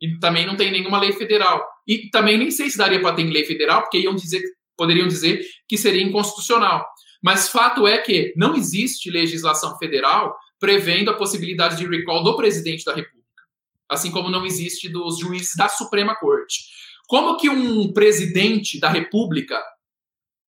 E 0.00 0.18
também 0.18 0.44
não 0.44 0.56
tem 0.56 0.72
nenhuma 0.72 0.98
lei 0.98 1.12
federal. 1.12 1.64
E 1.86 2.10
também 2.10 2.36
nem 2.36 2.50
sei 2.50 2.68
se 2.68 2.76
daria 2.76 3.00
para 3.00 3.14
ter 3.14 3.22
lei 3.22 3.44
federal, 3.44 3.82
porque 3.82 3.98
iam 3.98 4.16
dizer, 4.16 4.42
poderiam 4.76 5.06
dizer 5.06 5.46
que 5.68 5.78
seria 5.78 6.02
inconstitucional. 6.02 6.84
Mas 7.22 7.48
fato 7.48 7.86
é 7.86 7.98
que 7.98 8.34
não 8.36 8.56
existe 8.56 9.10
legislação 9.10 9.78
federal 9.78 10.36
prevendo 10.58 11.08
a 11.08 11.14
possibilidade 11.14 11.76
de 11.76 11.86
recall 11.86 12.24
do 12.24 12.36
presidente 12.36 12.84
da 12.84 12.92
República, 12.92 13.42
assim 13.88 14.10
como 14.10 14.28
não 14.28 14.44
existe 14.44 14.88
dos 14.88 15.18
juízes 15.20 15.54
da 15.56 15.68
Suprema 15.68 16.16
Corte. 16.16 16.64
Como 17.06 17.36
que 17.36 17.48
um 17.48 17.92
presidente 17.92 18.80
da 18.80 18.88
República 18.88 19.62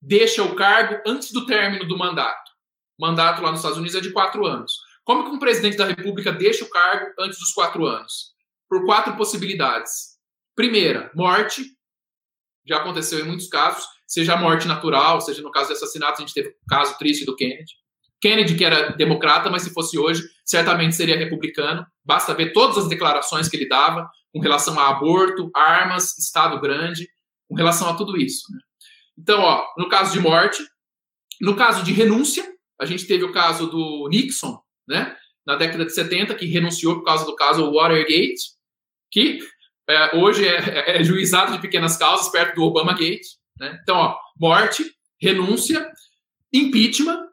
deixa 0.03 0.43
o 0.43 0.57
cargo 0.57 1.01
antes 1.07 1.31
do 1.31 1.47
término 1.47 1.87
do 1.87 1.97
mandato? 1.97 2.51
O 2.99 3.07
mandato 3.07 3.41
lá 3.41 3.51
nos 3.51 3.61
Estados 3.61 3.79
Unidos 3.79 3.95
é 3.95 4.01
de 4.01 4.11
quatro 4.11 4.45
anos. 4.45 4.88
Como 5.09 5.24
que 5.24 5.30
um 5.30 5.39
presidente 5.39 5.78
da 5.78 5.86
República 5.86 6.30
deixa 6.30 6.66
o 6.66 6.68
cargo 6.68 7.06
antes 7.18 7.39
dos 7.39 7.52
quatro 7.52 7.86
anos? 7.86 8.36
por 8.68 8.85
quatro 8.85 9.16
possibilidades. 9.16 10.18
Primeira, 10.55 11.10
morte. 11.14 11.64
Já 12.66 12.76
aconteceu 12.76 13.20
em 13.20 13.24
muitos 13.24 13.48
casos, 13.48 13.86
seja 14.06 14.36
morte 14.36 14.68
natural, 14.68 15.20
seja 15.22 15.40
no 15.40 15.51
caso 15.51 15.68
de 15.68 15.72
assassinato, 15.72 16.20
a 16.20 16.26
gente 16.26 16.35
teve 16.35 16.51
o 16.51 16.66
caso 16.68 16.98
triste 16.98 17.24
do 17.24 17.35
Kennedy. 17.35 17.72
Kennedy, 18.20 18.56
que 18.56 18.64
era 18.64 18.90
democrata, 18.90 19.48
mas 19.48 19.62
se 19.62 19.72
fosse 19.72 19.98
hoje, 19.98 20.22
certamente 20.44 20.94
seria 20.94 21.16
republicano. 21.16 21.86
Basta 22.05 22.35
ver 22.35 22.52
todas 22.52 22.76
as 22.76 22.89
declarações 22.89 23.48
que 23.48 23.56
ele 23.56 23.68
dava 23.68 24.06
com 24.32 24.40
relação 24.40 24.78
a 24.78 24.90
aborto, 24.90 25.51
armas, 25.55 26.18
Estado 26.18 26.60
grande, 26.60 27.09
com 27.48 27.55
relação 27.55 27.89
a 27.89 27.94
tudo 27.94 28.18
isso. 28.18 28.52
Né? 28.52 28.59
Então, 29.16 29.40
ó, 29.40 29.64
no 29.78 29.89
caso 29.89 30.12
de 30.12 30.20
morte, 30.20 30.62
no 31.40 31.56
caso 31.56 31.82
de 31.82 31.93
renúncia, 31.93 32.47
a 32.78 32.85
gente 32.85 33.06
teve 33.06 33.24
o 33.24 33.32
caso 33.32 33.68
do 33.68 34.09
Nixon, 34.10 34.60
né, 34.89 35.15
na 35.47 35.56
década 35.56 35.85
de 35.85 35.93
70, 35.93 36.35
que 36.35 36.47
renunciou 36.47 36.97
por 36.97 37.05
causa 37.05 37.24
do 37.24 37.36
caso 37.36 37.70
Watergate, 37.70 38.56
que 39.10 39.39
é, 39.89 40.16
hoje 40.16 40.47
é, 40.47 40.97
é, 41.01 41.05
juizado 41.05 41.52
de 41.52 41.60
pequenas 41.60 41.97
causas 41.97 42.28
perto 42.31 42.56
do 42.56 42.62
Obama 42.62 42.93
Gate. 42.93 43.27
Né? 43.59 43.78
Então, 43.82 43.97
ó, 43.97 44.19
morte, 44.39 44.85
renúncia, 45.20 45.90
impeachment, 46.52 47.28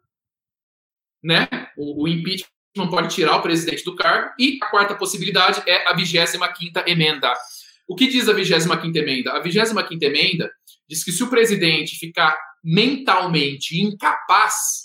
né? 1.24 1.48
O, 1.78 2.04
o, 2.04 2.08
impeachment 2.08 2.90
pode 2.90 3.14
tirar 3.14 3.38
o 3.38 3.42
presidente 3.42 3.84
do 3.84 3.96
cargo 3.96 4.34
e 4.38 4.60
a 4.62 4.70
quarta 4.70 4.96
possibilidade 4.96 5.64
é 5.68 5.88
a 5.88 5.94
25 5.94 6.54
quinta 6.54 6.84
emenda. 6.88 7.34
O 7.88 7.96
que 7.96 8.08
diz 8.08 8.28
a 8.28 8.34
25 8.34 8.78
quinta 8.82 9.00
emenda? 9.00 9.32
A 9.34 9.40
25 9.40 9.88
quinta 9.88 10.06
emenda 10.06 10.52
diz 10.88 11.04
que 11.04 11.12
se 11.12 11.24
o 11.24 11.30
presidente 11.30 11.98
ficar 11.98 12.38
mentalmente 12.64 13.80
incapaz, 13.80 14.85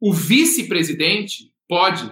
o 0.00 0.12
vice-presidente 0.12 1.52
pode 1.68 2.10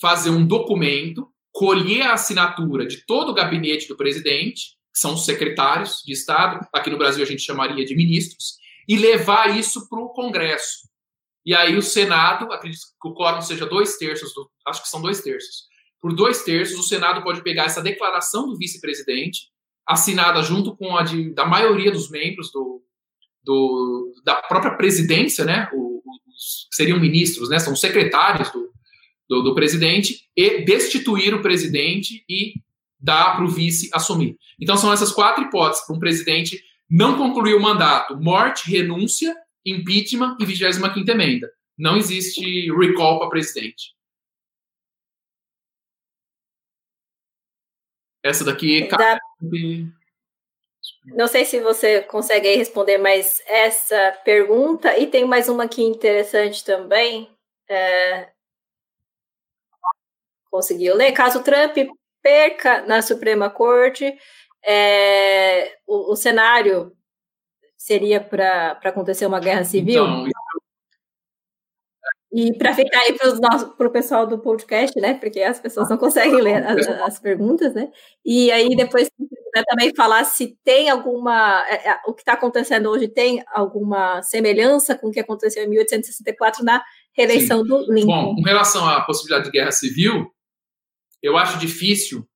fazer 0.00 0.30
um 0.30 0.46
documento, 0.46 1.28
colher 1.52 2.02
a 2.02 2.14
assinatura 2.14 2.86
de 2.86 3.04
todo 3.06 3.30
o 3.30 3.34
gabinete 3.34 3.88
do 3.88 3.96
presidente, 3.96 4.76
que 4.92 5.00
são 5.00 5.14
os 5.14 5.24
secretários 5.24 6.02
de 6.04 6.12
Estado, 6.12 6.66
aqui 6.72 6.90
no 6.90 6.98
Brasil 6.98 7.22
a 7.22 7.26
gente 7.26 7.42
chamaria 7.42 7.84
de 7.84 7.94
ministros, 7.94 8.56
e 8.88 8.96
levar 8.96 9.56
isso 9.56 9.88
para 9.88 10.00
o 10.00 10.10
Congresso. 10.10 10.86
E 11.44 11.54
aí 11.54 11.76
o 11.76 11.82
Senado, 11.82 12.52
acredito 12.52 12.82
que 13.00 13.08
o 13.08 13.14
quórum 13.14 13.40
seja 13.40 13.66
dois 13.66 13.96
terços, 13.96 14.34
do, 14.34 14.50
acho 14.66 14.82
que 14.82 14.88
são 14.88 15.00
dois 15.00 15.20
terços. 15.20 15.66
Por 16.00 16.14
dois 16.14 16.42
terços, 16.42 16.78
o 16.78 16.82
Senado 16.82 17.22
pode 17.22 17.42
pegar 17.42 17.64
essa 17.64 17.82
declaração 17.82 18.48
do 18.48 18.56
vice-presidente, 18.56 19.48
assinada 19.86 20.42
junto 20.42 20.76
com 20.76 20.96
a 20.96 21.02
de, 21.02 21.32
da 21.32 21.46
maioria 21.46 21.90
dos 21.90 22.10
membros 22.10 22.50
do, 22.50 22.82
do, 23.42 24.12
da 24.24 24.36
própria 24.42 24.76
presidência, 24.76 25.44
né? 25.44 25.70
Os, 26.26 26.68
seriam 26.70 27.00
ministros, 27.00 27.48
né? 27.48 27.58
São 27.58 27.74
secretários 27.74 28.50
do, 28.50 28.72
do, 29.28 29.42
do 29.42 29.54
presidente, 29.54 30.28
e 30.36 30.64
destituir 30.64 31.34
o 31.34 31.42
presidente 31.42 32.24
e 32.28 32.54
dar 32.98 33.36
para 33.36 33.44
o 33.44 33.48
vice 33.48 33.90
assumir. 33.92 34.36
Então 34.60 34.76
são 34.76 34.92
essas 34.92 35.12
quatro 35.12 35.44
hipóteses 35.44 35.84
para 35.84 35.96
um 35.96 36.00
presidente 36.00 36.62
não 36.88 37.16
concluir 37.16 37.54
o 37.54 37.60
mandato: 37.60 38.16
morte, 38.16 38.70
renúncia, 38.70 39.36
impeachment 39.64 40.36
e 40.40 40.44
25 40.44 41.10
emenda. 41.10 41.50
Não 41.76 41.96
existe 41.96 42.70
recall 42.72 43.18
para 43.18 43.28
presidente. 43.28 43.94
Essa 48.22 48.44
daqui 48.44 48.88
da... 48.88 49.18
Não 51.06 51.28
sei 51.28 51.44
se 51.44 51.60
você 51.60 52.02
consegue 52.02 52.54
responder 52.56 52.98
mais 52.98 53.42
essa 53.46 54.12
pergunta. 54.24 54.96
E 54.98 55.06
tem 55.06 55.24
mais 55.24 55.48
uma 55.48 55.64
aqui 55.64 55.82
interessante 55.82 56.64
também. 56.64 57.30
É... 57.68 58.28
Conseguiu 60.50 60.96
ler? 60.96 61.12
Caso 61.12 61.42
Trump 61.42 61.76
perca 62.22 62.82
na 62.82 63.02
Suprema 63.02 63.48
Corte, 63.48 64.16
é... 64.64 65.76
o, 65.86 66.12
o 66.12 66.16
cenário 66.16 66.92
seria 67.76 68.20
para 68.20 68.72
acontecer 68.82 69.26
uma 69.26 69.38
guerra 69.38 69.64
civil? 69.64 70.04
Então, 70.04 70.30
e 72.32 72.52
para 72.52 72.74
ficar 72.74 73.00
aí 73.00 73.14
para 73.14 73.86
o 73.86 73.90
pessoal 73.90 74.26
do 74.26 74.38
podcast, 74.38 75.00
né? 75.00 75.14
Porque 75.14 75.40
as 75.40 75.58
pessoas 75.58 75.88
não 75.88 75.96
conseguem 75.96 76.40
ler 76.42 76.66
as, 76.66 76.86
as 76.86 77.18
perguntas, 77.18 77.72
né? 77.72 77.90
E 78.24 78.50
aí 78.50 78.76
depois 78.76 79.08
também 79.64 79.94
falar 79.94 80.24
se 80.24 80.58
tem 80.64 80.88
alguma. 80.88 81.64
É, 81.68 81.90
é, 81.90 82.00
o 82.06 82.12
que 82.12 82.22
está 82.22 82.32
acontecendo 82.32 82.88
hoje 82.88 83.08
tem 83.08 83.42
alguma 83.52 84.22
semelhança 84.22 84.96
com 84.96 85.08
o 85.08 85.12
que 85.12 85.20
aconteceu 85.20 85.64
em 85.64 85.68
1864 85.68 86.64
na 86.64 86.82
reeleição 87.12 87.62
Sim. 87.62 87.68
do 87.68 87.92
Lincoln. 87.92 88.06
Bom, 88.06 88.34
com 88.36 88.42
relação 88.42 88.86
à 88.86 89.00
possibilidade 89.02 89.46
de 89.46 89.50
guerra 89.50 89.72
civil, 89.72 90.30
eu 91.22 91.36
acho 91.36 91.58
difícil, 91.58 92.26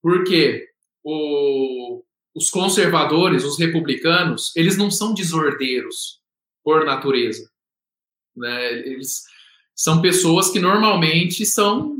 porque 0.00 0.68
o, 1.04 2.02
os 2.34 2.50
conservadores, 2.50 3.44
os 3.44 3.58
republicanos, 3.58 4.54
eles 4.56 4.76
não 4.76 4.90
são 4.90 5.12
desordeiros 5.12 6.20
por 6.64 6.84
natureza. 6.84 7.50
Né? 8.36 8.72
Eles 8.86 9.22
são 9.74 10.00
pessoas 10.00 10.50
que 10.50 10.58
normalmente 10.58 11.44
são 11.44 11.96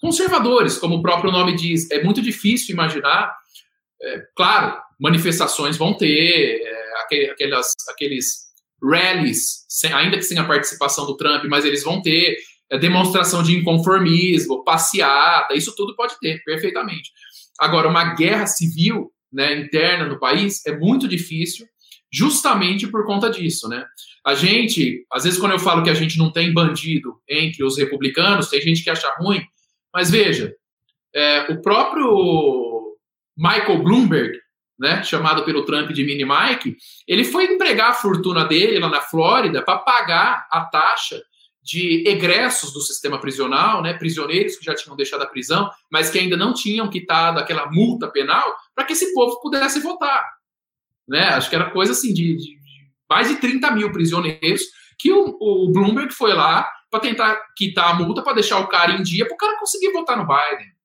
conservadores, 0.00 0.78
como 0.78 0.96
o 0.96 1.02
próprio 1.02 1.32
nome 1.32 1.56
diz. 1.56 1.90
É 1.90 2.02
muito 2.02 2.22
difícil 2.22 2.74
imaginar. 2.74 3.34
É, 4.02 4.22
claro, 4.36 4.78
manifestações 5.00 5.76
vão 5.76 5.94
ter, 5.94 6.60
é, 6.62 7.30
aquelas, 7.30 7.72
aqueles 7.88 8.46
rallies, 8.82 9.64
sem, 9.68 9.92
ainda 9.92 10.16
que 10.16 10.22
sem 10.22 10.38
a 10.38 10.44
participação 10.44 11.06
do 11.06 11.16
Trump, 11.16 11.44
mas 11.44 11.64
eles 11.64 11.82
vão 11.82 12.02
ter 12.02 12.36
é, 12.70 12.78
demonstração 12.78 13.42
de 13.42 13.56
inconformismo, 13.56 14.64
passeata, 14.64 15.54
isso 15.54 15.74
tudo 15.74 15.94
pode 15.96 16.18
ter, 16.20 16.42
perfeitamente. 16.44 17.10
Agora, 17.58 17.88
uma 17.88 18.14
guerra 18.14 18.46
civil 18.46 19.10
né, 19.32 19.58
interna 19.60 20.06
no 20.06 20.18
país 20.18 20.64
é 20.66 20.76
muito 20.76 21.08
difícil, 21.08 21.66
justamente 22.12 22.86
por 22.86 23.04
conta 23.04 23.30
disso, 23.30 23.68
né? 23.68 23.84
A 24.24 24.34
gente, 24.34 25.04
às 25.12 25.24
vezes, 25.24 25.38
quando 25.38 25.52
eu 25.52 25.58
falo 25.58 25.82
que 25.82 25.90
a 25.90 25.94
gente 25.94 26.18
não 26.18 26.32
tem 26.32 26.52
bandido 26.52 27.20
entre 27.28 27.64
os 27.64 27.78
republicanos, 27.78 28.48
tem 28.48 28.60
gente 28.60 28.82
que 28.82 28.90
acha 28.90 29.08
ruim, 29.18 29.40
mas 29.92 30.10
veja, 30.10 30.54
é, 31.14 31.46
o 31.52 31.62
próprio 31.62 32.75
Michael 33.36 33.82
Bloomberg, 33.82 34.38
né, 34.78 35.02
chamado 35.02 35.44
pelo 35.44 35.64
Trump 35.64 35.90
de 35.90 36.04
Mini 36.04 36.24
Mike, 36.24 36.76
ele 37.06 37.24
foi 37.24 37.44
empregar 37.44 37.90
a 37.90 37.94
fortuna 37.94 38.44
dele 38.44 38.78
lá 38.78 38.88
na 38.88 39.00
Flórida 39.00 39.62
para 39.62 39.78
pagar 39.78 40.46
a 40.50 40.64
taxa 40.64 41.22
de 41.62 42.06
egressos 42.06 42.72
do 42.72 42.80
sistema 42.80 43.18
prisional, 43.18 43.82
né, 43.82 43.94
prisioneiros 43.94 44.56
que 44.56 44.64
já 44.64 44.74
tinham 44.74 44.96
deixado 44.96 45.22
a 45.22 45.26
prisão, 45.26 45.68
mas 45.90 46.08
que 46.08 46.18
ainda 46.18 46.36
não 46.36 46.54
tinham 46.54 46.88
quitado 46.88 47.40
aquela 47.40 47.70
multa 47.70 48.08
penal, 48.08 48.54
para 48.74 48.84
que 48.84 48.92
esse 48.92 49.12
povo 49.12 49.40
pudesse 49.40 49.80
votar. 49.80 50.24
Né? 51.08 51.24
Acho 51.30 51.50
que 51.50 51.56
era 51.56 51.70
coisa 51.70 51.92
assim 51.92 52.14
de, 52.14 52.36
de 52.36 52.56
mais 53.10 53.28
de 53.28 53.36
30 53.36 53.70
mil 53.72 53.90
prisioneiros, 53.90 54.62
que 54.98 55.12
o, 55.12 55.36
o 55.40 55.72
Bloomberg 55.72 56.12
foi 56.12 56.34
lá 56.34 56.70
para 56.88 57.00
tentar 57.00 57.36
quitar 57.56 57.90
a 57.90 57.94
multa 57.94 58.22
para 58.22 58.34
deixar 58.34 58.60
o 58.60 58.68
cara 58.68 58.92
em 58.92 59.02
dia 59.02 59.26
para 59.26 59.34
o 59.34 59.38
cara 59.38 59.58
conseguir 59.58 59.92
votar 59.92 60.16
no 60.16 60.26
Biden. 60.26 60.75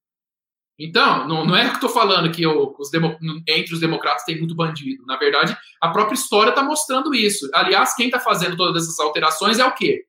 Então, 0.83 1.27
não, 1.27 1.45
não 1.45 1.55
é 1.55 1.69
que 1.69 1.75
estou 1.75 1.89
falando 1.89 2.31
que 2.31 2.45
os 2.47 2.89
demo, 2.89 3.15
entre 3.47 3.71
os 3.71 3.79
democratas 3.79 4.25
tem 4.25 4.39
muito 4.39 4.55
bandido. 4.55 5.05
Na 5.05 5.15
verdade, 5.15 5.55
a 5.79 5.89
própria 5.89 6.15
história 6.15 6.49
está 6.49 6.63
mostrando 6.63 7.13
isso. 7.13 7.47
Aliás, 7.53 7.95
quem 7.95 8.07
está 8.07 8.19
fazendo 8.19 8.57
todas 8.57 8.83
essas 8.83 8.99
alterações 8.99 9.59
é 9.59 9.65
o 9.65 9.75
quê? 9.75 10.05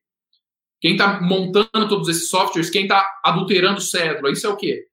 Quem 0.81 0.93
está 0.93 1.21
montando 1.21 1.87
todos 1.87 2.09
esses 2.09 2.27
softwares, 2.27 2.71
quem 2.71 2.83
está 2.83 3.07
adulterando 3.23 3.79
cédula, 3.79 4.31
isso 4.31 4.47
é 4.47 4.49
o 4.49 4.57
quê? 4.57 4.87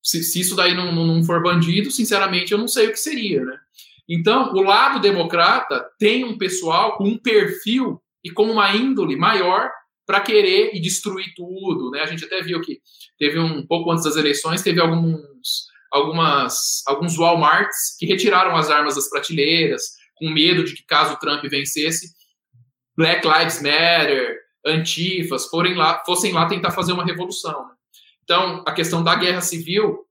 Se, 0.00 0.22
se 0.22 0.40
isso 0.40 0.54
daí 0.54 0.76
não, 0.76 0.92
não, 0.92 1.24
for 1.24 1.42
bandido, 1.42 1.90
sinceramente, 1.90 2.52
eu 2.52 2.58
não 2.58 2.68
sei 2.68 2.86
o 2.86 2.92
que 2.92 2.96
seria, 2.96 3.44
né? 3.44 3.58
Então, 4.08 4.52
o 4.52 4.62
lado 4.62 5.00
democrata 5.00 5.84
tem 5.98 6.24
um 6.24 6.38
pessoal 6.38 6.96
com 6.96 7.04
um 7.04 7.18
perfil 7.18 8.00
e 8.22 8.30
com 8.30 8.44
uma 8.44 8.76
índole 8.76 9.16
maior 9.16 9.68
para 10.06 10.20
querer 10.20 10.70
e 10.74 10.80
destruir 10.80 11.34
tudo, 11.34 11.90
né? 11.90 12.00
A 12.00 12.06
gente 12.06 12.24
até 12.24 12.40
viu 12.40 12.60
que 12.60 12.80
teve 13.18 13.38
um 13.38 13.66
pouco 13.66 13.90
antes 13.90 14.04
das 14.04 14.16
eleições, 14.16 14.62
teve 14.62 14.80
alguns 14.80 15.66
algumas 15.90 16.82
alguns 16.86 17.16
Walmarts 17.16 17.96
que 17.98 18.06
retiraram 18.06 18.54
as 18.56 18.70
armas 18.70 18.96
das 18.96 19.08
prateleiras 19.08 19.82
com 20.16 20.30
medo 20.30 20.64
de 20.64 20.74
que 20.74 20.84
caso 20.84 21.14
o 21.14 21.18
Trump 21.18 21.42
vencesse, 21.44 22.12
Black 22.96 23.26
Lives 23.26 23.60
Matter, 23.60 24.38
Antifas 24.64 25.46
forem 25.46 25.74
lá, 25.74 26.02
fossem 26.04 26.32
lá 26.32 26.46
tentar 26.46 26.70
fazer 26.70 26.92
uma 26.92 27.04
revolução. 27.04 27.66
Né? 27.68 27.74
Então, 28.24 28.64
a 28.66 28.72
questão 28.72 29.04
da 29.04 29.14
guerra 29.14 29.40
civil, 29.40 30.04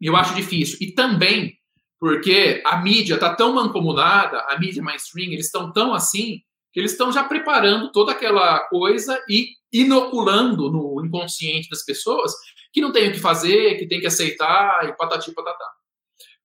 eu 0.00 0.16
acho 0.16 0.34
difícil. 0.34 0.78
E 0.80 0.92
também 0.92 1.56
porque 2.00 2.62
a 2.66 2.76
mídia 2.82 3.14
está 3.14 3.34
tão 3.34 3.54
mancomunada, 3.54 4.38
a 4.50 4.58
mídia 4.58 4.82
mainstream, 4.82 5.32
eles 5.32 5.46
estão 5.46 5.72
tão 5.72 5.94
assim, 5.94 6.42
eles 6.80 6.92
estão 6.92 7.12
já 7.12 7.24
preparando 7.24 7.92
toda 7.92 8.12
aquela 8.12 8.60
coisa 8.68 9.22
e 9.28 9.48
inoculando 9.72 10.70
no 10.70 11.04
inconsciente 11.04 11.68
das 11.68 11.84
pessoas 11.84 12.32
que 12.72 12.80
não 12.80 12.92
tem 12.92 13.08
o 13.08 13.12
que 13.12 13.20
fazer, 13.20 13.76
que 13.76 13.86
tem 13.86 14.00
que 14.00 14.06
aceitar 14.06 14.88
e 14.88 14.96
patati 14.96 15.32
patatá. 15.32 15.70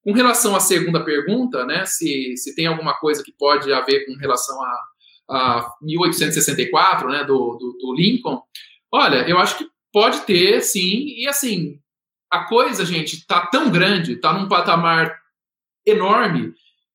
Com 0.02 0.12
relação 0.12 0.56
à 0.56 0.60
segunda 0.60 1.04
pergunta, 1.04 1.66
né, 1.66 1.84
se, 1.84 2.36
se 2.36 2.54
tem 2.54 2.66
alguma 2.66 2.94
coisa 2.94 3.22
que 3.22 3.32
pode 3.32 3.72
haver 3.72 4.06
com 4.06 4.14
relação 4.14 4.56
a, 4.62 4.84
a 5.28 5.74
1864, 5.82 7.08
né, 7.08 7.24
do, 7.24 7.56
do, 7.56 7.76
do 7.78 7.94
Lincoln, 7.94 8.40
olha, 8.90 9.28
eu 9.28 9.38
acho 9.38 9.58
que 9.58 9.68
pode 9.92 10.20
ter, 10.20 10.62
sim, 10.62 11.04
e 11.18 11.28
assim, 11.28 11.78
a 12.30 12.44
coisa, 12.44 12.86
gente, 12.86 13.16
está 13.16 13.46
tão 13.46 13.70
grande, 13.70 14.12
está 14.12 14.32
num 14.32 14.48
patamar 14.48 15.20
enorme, 15.84 16.54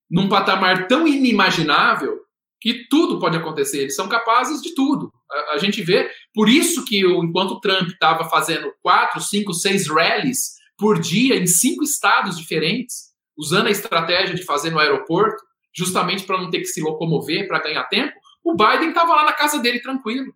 num 0.10 0.30
patamar 0.30 0.88
tão 0.88 1.07
inimaginável 1.07 2.24
que 2.66 2.88
tudo 2.90 3.20
pode 3.20 3.38
acontecer. 3.38 3.82
Eles 3.82 3.96
são 3.96 4.10
capazes 4.10 4.60
de 4.60 4.74
tudo. 4.74 5.14
A, 5.32 5.54
a 5.54 5.58
gente 5.60 5.84
vê, 5.84 6.10
por 6.34 6.50
isso 6.50 6.84
que 6.84 7.02
enquanto 7.02 7.52
o 7.52 7.60
Trump 7.60 7.90
estava 7.90 8.28
fazendo 8.28 8.74
quatro, 8.82 9.22
cinco, 9.22 9.54
seis 9.54 9.88
rallies 9.88 10.56
por 10.76 11.00
dia 11.00 11.36
em 11.36 11.46
cinco 11.46 11.84
estados 11.84 12.36
diferentes, 12.36 13.14
usando 13.38 13.68
a 13.68 13.72
estratégia 13.72 14.34
de 14.34 14.44
fazer 14.44 14.72
no 14.72 14.80
aeroporto, 14.80 15.44
justamente 15.78 16.24
para 16.24 16.42
não 16.42 16.50
ter 16.50 16.58
que 16.58 16.66
se 16.66 16.82
locomover 16.82 17.48
para 17.48 17.62
ganhar 17.62 17.84
tempo, 17.84 18.16
o 18.44 18.56
Biden 18.56 18.90
estava 18.90 19.14
lá 19.14 19.26
na 19.26 19.34
casa 19.34 19.60
dele 19.60 19.80
tranquilo. 19.80 20.34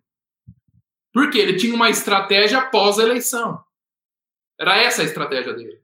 Porque 1.12 1.36
ele 1.36 1.56
tinha 1.56 1.74
uma 1.74 1.90
estratégia 1.90 2.62
pós-eleição. 2.62 3.58
Era 4.56 4.76
essa 4.76 5.02
a 5.02 5.04
estratégia 5.04 5.52
dele. 5.52 5.80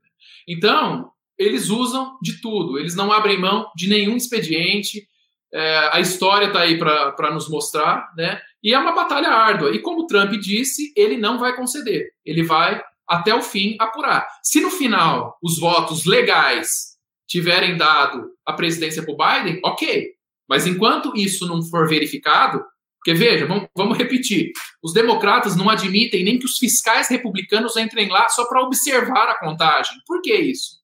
Então, 0.47 1.11
eles 1.37 1.67
usam 1.67 2.17
de 2.21 2.39
tudo, 2.39 2.79
eles 2.79 2.95
não 2.95 3.11
abrem 3.11 3.37
mão 3.37 3.69
de 3.75 3.89
nenhum 3.89 4.15
expediente. 4.15 5.09
É, 5.53 5.89
a 5.93 5.99
história 5.99 6.47
está 6.47 6.61
aí 6.61 6.77
para 6.77 7.31
nos 7.31 7.49
mostrar, 7.49 8.11
né? 8.17 8.41
E 8.61 8.73
é 8.73 8.79
uma 8.79 8.93
batalha 8.93 9.29
árdua. 9.29 9.71
E 9.71 9.79
como 9.79 10.05
Trump 10.07 10.31
disse, 10.33 10.91
ele 10.95 11.17
não 11.17 11.39
vai 11.39 11.55
conceder. 11.55 12.09
Ele 12.25 12.43
vai 12.43 12.81
até 13.07 13.33
o 13.33 13.41
fim 13.41 13.77
apurar. 13.79 14.27
Se 14.43 14.59
no 14.59 14.69
final 14.69 15.37
os 15.41 15.59
votos 15.59 16.05
legais 16.05 16.97
tiverem 17.27 17.77
dado 17.77 18.31
a 18.45 18.53
presidência 18.53 19.03
para 19.03 19.13
o 19.13 19.17
Biden, 19.17 19.61
ok. 19.63 20.09
Mas 20.49 20.65
enquanto 20.67 21.15
isso 21.15 21.47
não 21.47 21.61
for 21.63 21.87
verificado, 21.87 22.63
Porque 22.97 23.13
veja, 23.13 23.45
vamos, 23.45 23.69
vamos 23.75 23.97
repetir: 23.97 24.51
os 24.83 24.91
democratas 24.91 25.55
não 25.55 25.69
admitem 25.69 26.25
nem 26.25 26.37
que 26.37 26.45
os 26.45 26.57
fiscais 26.57 27.07
republicanos 27.07 27.77
entrem 27.77 28.09
lá 28.09 28.27
só 28.27 28.45
para 28.49 28.63
observar 28.63 29.29
a 29.29 29.39
contagem. 29.39 29.97
Por 30.05 30.21
que 30.21 30.33
isso? 30.33 30.77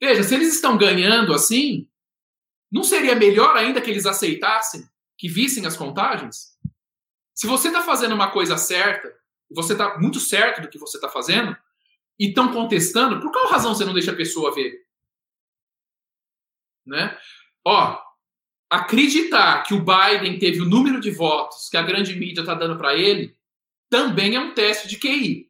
Veja, 0.00 0.22
se 0.22 0.34
eles 0.34 0.54
estão 0.54 0.78
ganhando 0.78 1.34
assim, 1.34 1.86
não 2.70 2.82
seria 2.82 3.14
melhor 3.14 3.56
ainda 3.56 3.80
que 3.80 3.90
eles 3.90 4.06
aceitassem, 4.06 4.88
que 5.16 5.28
vissem 5.28 5.66
as 5.66 5.76
contagens? 5.76 6.56
Se 7.34 7.46
você 7.46 7.68
está 7.68 7.82
fazendo 7.82 8.14
uma 8.14 8.30
coisa 8.30 8.58
certa, 8.58 9.14
você 9.50 9.72
está 9.72 9.98
muito 9.98 10.20
certo 10.20 10.62
do 10.62 10.68
que 10.68 10.78
você 10.78 10.96
está 10.96 11.08
fazendo, 11.08 11.56
e 12.18 12.28
estão 12.28 12.52
contestando, 12.52 13.20
por 13.20 13.30
qual 13.30 13.48
razão 13.48 13.74
você 13.74 13.84
não 13.84 13.94
deixa 13.94 14.10
a 14.10 14.16
pessoa 14.16 14.52
ver? 14.52 14.84
Né? 16.84 17.16
Ó, 17.64 18.02
acreditar 18.68 19.62
que 19.62 19.74
o 19.74 19.84
Biden 19.84 20.38
teve 20.38 20.60
o 20.60 20.68
número 20.68 21.00
de 21.00 21.10
votos 21.10 21.68
que 21.68 21.76
a 21.76 21.82
grande 21.82 22.16
mídia 22.16 22.40
está 22.40 22.54
dando 22.54 22.76
para 22.76 22.94
ele 22.94 23.36
também 23.88 24.34
é 24.34 24.40
um 24.40 24.52
teste 24.52 24.88
de 24.88 24.98
QI. 24.98 25.48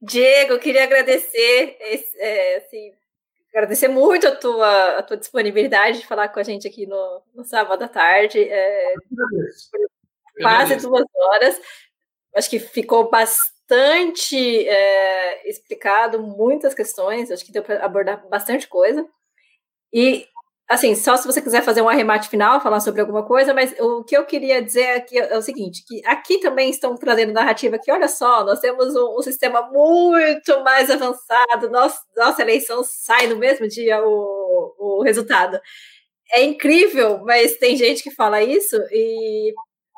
Diego, 0.00 0.58
queria 0.58 0.82
agradecer, 0.82 1.76
é, 2.16 2.56
assim, 2.56 2.92
agradecer 3.52 3.88
muito 3.88 4.26
a 4.26 4.34
tua, 4.34 4.98
a 4.98 5.02
tua 5.02 5.16
disponibilidade 5.16 6.00
de 6.00 6.06
falar 6.06 6.28
com 6.28 6.40
a 6.40 6.42
gente 6.42 6.66
aqui 6.66 6.86
no, 6.86 7.22
no 7.34 7.44
sábado 7.44 7.84
à 7.84 7.88
tarde. 7.88 8.42
É, 8.42 8.94
quase 10.40 10.76
duas 10.76 11.04
horas. 11.14 11.60
Acho 12.34 12.48
que 12.48 12.58
ficou 12.58 13.10
bastante 13.10 14.66
é, 14.66 15.48
explicado 15.48 16.20
muitas 16.22 16.74
questões, 16.74 17.30
acho 17.30 17.44
que 17.44 17.52
deu 17.52 17.62
para 17.62 17.84
abordar 17.84 18.26
bastante 18.28 18.66
coisa. 18.66 19.06
E 19.92 20.26
assim, 20.72 20.94
só 20.94 21.16
se 21.16 21.26
você 21.26 21.40
quiser 21.40 21.62
fazer 21.62 21.82
um 21.82 21.88
arremate 21.88 22.28
final, 22.28 22.60
falar 22.60 22.80
sobre 22.80 23.00
alguma 23.00 23.24
coisa, 23.24 23.52
mas 23.52 23.74
o 23.78 24.02
que 24.02 24.16
eu 24.16 24.24
queria 24.24 24.62
dizer 24.62 24.96
aqui 24.96 25.18
é 25.18 25.36
o 25.36 25.42
seguinte, 25.42 25.84
que 25.86 26.00
aqui 26.06 26.38
também 26.40 26.70
estão 26.70 26.96
trazendo 26.96 27.32
narrativa 27.32 27.78
que, 27.78 27.92
olha 27.92 28.08
só, 28.08 28.44
nós 28.44 28.60
temos 28.60 28.94
um, 28.96 29.18
um 29.18 29.22
sistema 29.22 29.62
muito 29.70 30.62
mais 30.64 30.90
avançado, 30.90 31.70
nossa, 31.70 32.00
nossa 32.16 32.42
eleição 32.42 32.82
sai 32.84 33.26
no 33.26 33.36
mesmo 33.36 33.68
dia 33.68 34.02
o, 34.02 34.74
o 34.78 35.02
resultado. 35.02 35.60
É 36.32 36.42
incrível, 36.42 37.20
mas 37.24 37.58
tem 37.58 37.76
gente 37.76 38.02
que 38.02 38.10
fala 38.10 38.42
isso 38.42 38.76
e 38.90 39.52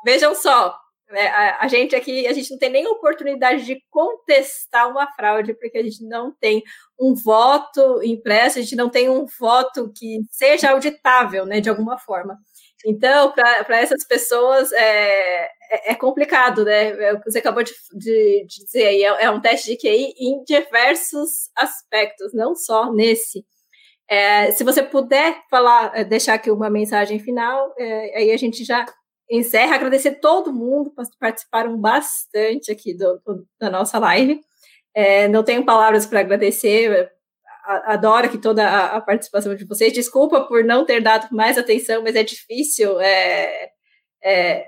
vejam 0.05 0.35
só, 0.35 0.75
a, 1.09 1.65
a, 1.65 1.67
gente 1.67 1.95
aqui, 1.95 2.27
a 2.27 2.33
gente 2.33 2.51
não 2.51 2.57
tem 2.57 2.69
nem 2.69 2.87
oportunidade 2.87 3.65
de 3.65 3.81
contestar 3.89 4.89
uma 4.89 5.07
fraude, 5.13 5.53
porque 5.53 5.77
a 5.77 5.83
gente 5.83 6.03
não 6.07 6.33
tem 6.39 6.63
um 6.99 7.13
voto 7.13 8.01
impresso, 8.03 8.59
a 8.59 8.61
gente 8.61 8.75
não 8.75 8.89
tem 8.89 9.09
um 9.09 9.25
voto 9.39 9.91
que 9.95 10.19
seja 10.31 10.71
auditável, 10.71 11.45
né, 11.45 11.61
de 11.61 11.69
alguma 11.69 11.97
forma. 11.97 12.37
Então, 12.85 13.31
para 13.31 13.79
essas 13.79 14.05
pessoas 14.05 14.71
é, 14.71 15.49
é, 15.71 15.91
é, 15.91 15.95
complicado, 15.95 16.63
né? 16.63 16.89
É 16.89 17.19
você 17.23 17.39
acabou 17.39 17.63
de, 17.63 17.71
de, 17.93 18.45
de 18.47 18.63
dizer 18.65 18.85
aí, 18.85 19.03
é, 19.03 19.23
é, 19.23 19.31
um 19.31 19.41
teste 19.41 19.71
de 19.71 19.77
QI 19.77 20.13
em 20.19 20.43
diversos 20.43 21.49
aspectos, 21.55 22.33
não 22.33 22.55
só 22.55 22.93
nesse. 22.93 23.43
É, 24.07 24.51
se 24.51 24.63
você 24.63 24.83
puder 24.83 25.41
falar, 25.49 25.91
é, 25.95 26.03
deixar 26.03 26.35
aqui 26.35 26.51
uma 26.51 26.69
mensagem 26.69 27.19
final, 27.19 27.73
aí 28.15 28.31
a 28.31 28.37
gente 28.37 28.63
já 28.63 28.85
encerra. 29.29 29.75
Agradecer 29.75 30.19
todo 30.19 30.53
mundo 30.53 30.91
que 30.91 31.17
participaram 31.19 31.77
bastante 31.77 32.71
aqui 32.71 32.93
do, 32.95 33.21
do, 33.25 33.47
da 33.59 33.69
nossa 33.69 33.99
live. 33.99 34.41
É, 34.93 35.27
não 35.27 35.43
tenho 35.43 35.65
palavras 35.65 36.05
para 36.05 36.21
agradecer. 36.21 37.11
Adoro 37.85 38.29
que 38.29 38.37
toda 38.37 38.67
a, 38.67 38.97
a, 38.97 39.01
participação 39.01 39.55
de 39.55 39.65
vocês. 39.65 39.91
Desculpa 39.91 40.41
por 40.41 40.63
não 40.63 40.85
ter 40.85 41.01
dado 41.01 41.33
mais 41.35 41.57
atenção, 41.57 42.03
mas 42.03 42.15
é 42.15 42.23
difícil 42.23 42.99
é, 43.01 43.71
é, 44.23 44.67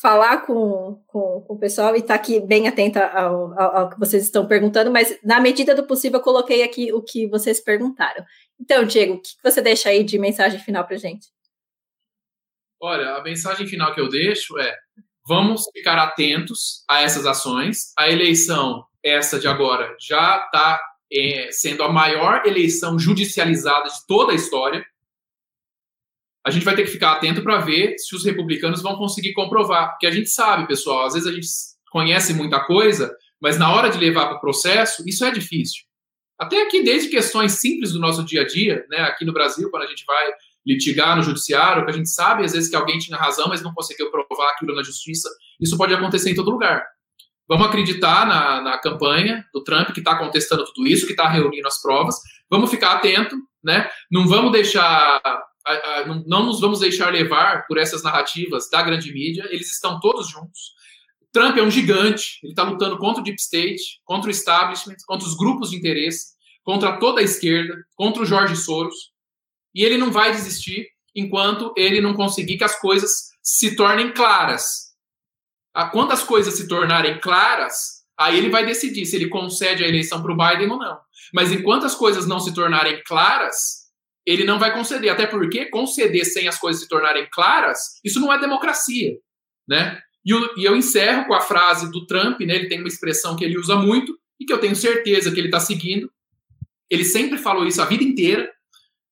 falar 0.00 0.38
com, 0.46 1.02
com, 1.06 1.42
com, 1.46 1.54
o 1.54 1.58
pessoal 1.58 1.94
e 1.94 1.98
estar 2.00 2.08
tá 2.08 2.14
aqui 2.14 2.40
bem 2.40 2.68
atenta 2.68 3.06
ao, 3.06 3.58
ao, 3.58 3.76
ao, 3.76 3.90
que 3.90 3.98
vocês 3.98 4.22
estão 4.22 4.46
perguntando, 4.46 4.90
mas 4.90 5.18
na 5.22 5.40
medida 5.40 5.74
do 5.74 5.86
possível 5.86 6.18
eu 6.18 6.24
coloquei 6.24 6.62
aqui 6.62 6.92
o 6.92 7.02
que 7.02 7.26
vocês 7.26 7.58
perguntaram. 7.58 8.24
Então, 8.60 8.84
Diego, 8.84 9.14
o 9.14 9.20
que 9.20 9.30
você 9.42 9.62
deixa 9.62 9.88
aí 9.88 10.04
de 10.04 10.18
mensagem 10.18 10.60
final 10.60 10.84
para 10.84 10.96
gente? 10.96 11.33
Olha, 12.86 13.14
a 13.14 13.22
mensagem 13.22 13.66
final 13.66 13.94
que 13.94 14.00
eu 14.00 14.10
deixo 14.10 14.58
é: 14.58 14.76
vamos 15.26 15.64
ficar 15.72 15.96
atentos 15.96 16.84
a 16.86 17.00
essas 17.00 17.24
ações. 17.24 17.94
A 17.98 18.10
eleição, 18.10 18.84
essa 19.02 19.40
de 19.40 19.48
agora, 19.48 19.96
já 19.98 20.44
está 20.44 20.78
é, 21.10 21.48
sendo 21.50 21.82
a 21.82 21.90
maior 21.90 22.42
eleição 22.44 22.98
judicializada 22.98 23.88
de 23.88 24.06
toda 24.06 24.32
a 24.32 24.34
história. 24.34 24.84
A 26.46 26.50
gente 26.50 26.66
vai 26.66 26.76
ter 26.76 26.82
que 26.82 26.90
ficar 26.90 27.12
atento 27.12 27.42
para 27.42 27.56
ver 27.56 27.94
se 27.98 28.14
os 28.14 28.22
republicanos 28.22 28.82
vão 28.82 28.96
conseguir 28.96 29.32
comprovar. 29.32 29.92
Porque 29.92 30.06
a 30.06 30.10
gente 30.10 30.28
sabe, 30.28 30.68
pessoal, 30.68 31.06
às 31.06 31.14
vezes 31.14 31.26
a 31.26 31.32
gente 31.32 31.48
conhece 31.90 32.34
muita 32.34 32.60
coisa, 32.66 33.16
mas 33.40 33.58
na 33.58 33.74
hora 33.74 33.88
de 33.88 33.96
levar 33.96 34.26
para 34.26 34.36
o 34.36 34.40
processo, 34.42 35.02
isso 35.08 35.24
é 35.24 35.30
difícil. 35.30 35.84
Até 36.38 36.60
aqui, 36.60 36.82
desde 36.82 37.08
questões 37.08 37.52
simples 37.52 37.92
do 37.92 37.98
nosso 37.98 38.22
dia 38.22 38.42
a 38.42 38.46
dia, 38.46 38.84
né? 38.90 38.98
aqui 38.98 39.24
no 39.24 39.32
Brasil, 39.32 39.70
quando 39.70 39.84
a 39.84 39.86
gente 39.86 40.04
vai 40.04 40.34
litigar 40.66 41.16
no 41.16 41.22
judiciário, 41.22 41.84
que 41.84 41.90
a 41.90 41.94
gente 41.94 42.08
sabe 42.08 42.44
às 42.44 42.52
vezes 42.52 42.70
que 42.70 42.76
alguém 42.76 42.98
tinha 42.98 43.18
razão, 43.18 43.48
mas 43.48 43.62
não 43.62 43.74
conseguiu 43.74 44.10
provar 44.10 44.50
aquilo 44.52 44.74
na 44.74 44.82
justiça. 44.82 45.28
Isso 45.60 45.76
pode 45.76 45.94
acontecer 45.94 46.30
em 46.30 46.34
todo 46.34 46.50
lugar. 46.50 46.84
Vamos 47.46 47.66
acreditar 47.66 48.26
na, 48.26 48.60
na 48.62 48.78
campanha 48.78 49.44
do 49.52 49.62
Trump, 49.62 49.90
que 49.92 50.00
está 50.00 50.16
contestando 50.16 50.64
tudo 50.64 50.86
isso, 50.86 51.06
que 51.06 51.12
está 51.12 51.28
reunindo 51.28 51.68
as 51.68 51.80
provas. 51.80 52.16
Vamos 52.50 52.70
ficar 52.70 52.92
atento, 52.92 53.36
né? 53.62 53.88
Não 54.10 54.26
vamos 54.26 54.52
deixar. 54.52 55.20
Não, 56.06 56.24
não 56.26 56.46
nos 56.46 56.60
vamos 56.60 56.80
deixar 56.80 57.12
levar 57.12 57.66
por 57.66 57.78
essas 57.78 58.02
narrativas 58.02 58.68
da 58.70 58.82
grande 58.82 59.12
mídia. 59.12 59.46
Eles 59.50 59.70
estão 59.70 60.00
todos 60.00 60.30
juntos. 60.30 60.72
Trump 61.32 61.56
é 61.58 61.62
um 61.62 61.70
gigante. 61.70 62.38
Ele 62.42 62.52
está 62.52 62.62
lutando 62.62 62.96
contra 62.96 63.20
o 63.20 63.24
deep 63.24 63.40
state, 63.40 64.00
contra 64.04 64.28
o 64.28 64.30
establishment, 64.30 64.96
contra 65.06 65.26
os 65.26 65.36
grupos 65.36 65.70
de 65.70 65.76
interesse, 65.76 66.34
contra 66.62 66.98
toda 66.98 67.20
a 67.20 67.24
esquerda, 67.24 67.76
contra 67.96 68.22
o 68.22 68.26
Jorge 68.26 68.56
Soros. 68.56 69.13
E 69.74 69.84
ele 69.84 69.98
não 69.98 70.10
vai 70.10 70.32
desistir 70.32 70.88
enquanto 71.14 71.72
ele 71.76 72.00
não 72.00 72.14
conseguir 72.14 72.58
que 72.58 72.64
as 72.64 72.78
coisas 72.78 73.30
se 73.42 73.76
tornem 73.76 74.12
claras. 74.12 74.94
Ah, 75.74 75.88
quando 75.88 76.12
as 76.12 76.22
coisas 76.22 76.54
se 76.54 76.68
tornarem 76.68 77.18
claras, 77.20 78.04
aí 78.18 78.38
ele 78.38 78.48
vai 78.48 78.64
decidir 78.64 79.06
se 79.06 79.16
ele 79.16 79.28
concede 79.28 79.84
a 79.84 79.88
eleição 79.88 80.22
para 80.22 80.32
o 80.32 80.36
Biden 80.36 80.70
ou 80.70 80.78
não. 80.78 80.98
Mas 81.32 81.50
enquanto 81.50 81.84
as 81.84 81.94
coisas 81.94 82.26
não 82.26 82.38
se 82.38 82.54
tornarem 82.54 83.02
claras, 83.04 83.84
ele 84.26 84.44
não 84.44 84.58
vai 84.58 84.72
conceder. 84.72 85.10
Até 85.10 85.26
porque 85.26 85.66
conceder 85.66 86.24
sem 86.24 86.48
as 86.48 86.58
coisas 86.58 86.82
se 86.82 86.88
tornarem 86.88 87.26
claras, 87.32 88.00
isso 88.04 88.20
não 88.20 88.32
é 88.32 88.38
democracia, 88.38 89.16
né? 89.68 90.00
E 90.24 90.64
eu, 90.64 90.74
encerro 90.74 91.26
com 91.26 91.34
a 91.34 91.40
frase 91.40 91.90
do 91.90 92.06
Trump, 92.06 92.40
né? 92.40 92.54
Ele 92.54 92.68
tem 92.68 92.78
uma 92.78 92.88
expressão 92.88 93.36
que 93.36 93.44
ele 93.44 93.58
usa 93.58 93.76
muito 93.76 94.18
e 94.40 94.46
que 94.46 94.52
eu 94.52 94.58
tenho 94.58 94.74
certeza 94.74 95.30
que 95.30 95.38
ele 95.38 95.48
está 95.48 95.60
seguindo. 95.60 96.10
Ele 96.88 97.04
sempre 97.04 97.36
falou 97.36 97.66
isso 97.66 97.82
a 97.82 97.84
vida 97.84 98.02
inteira. 98.02 98.50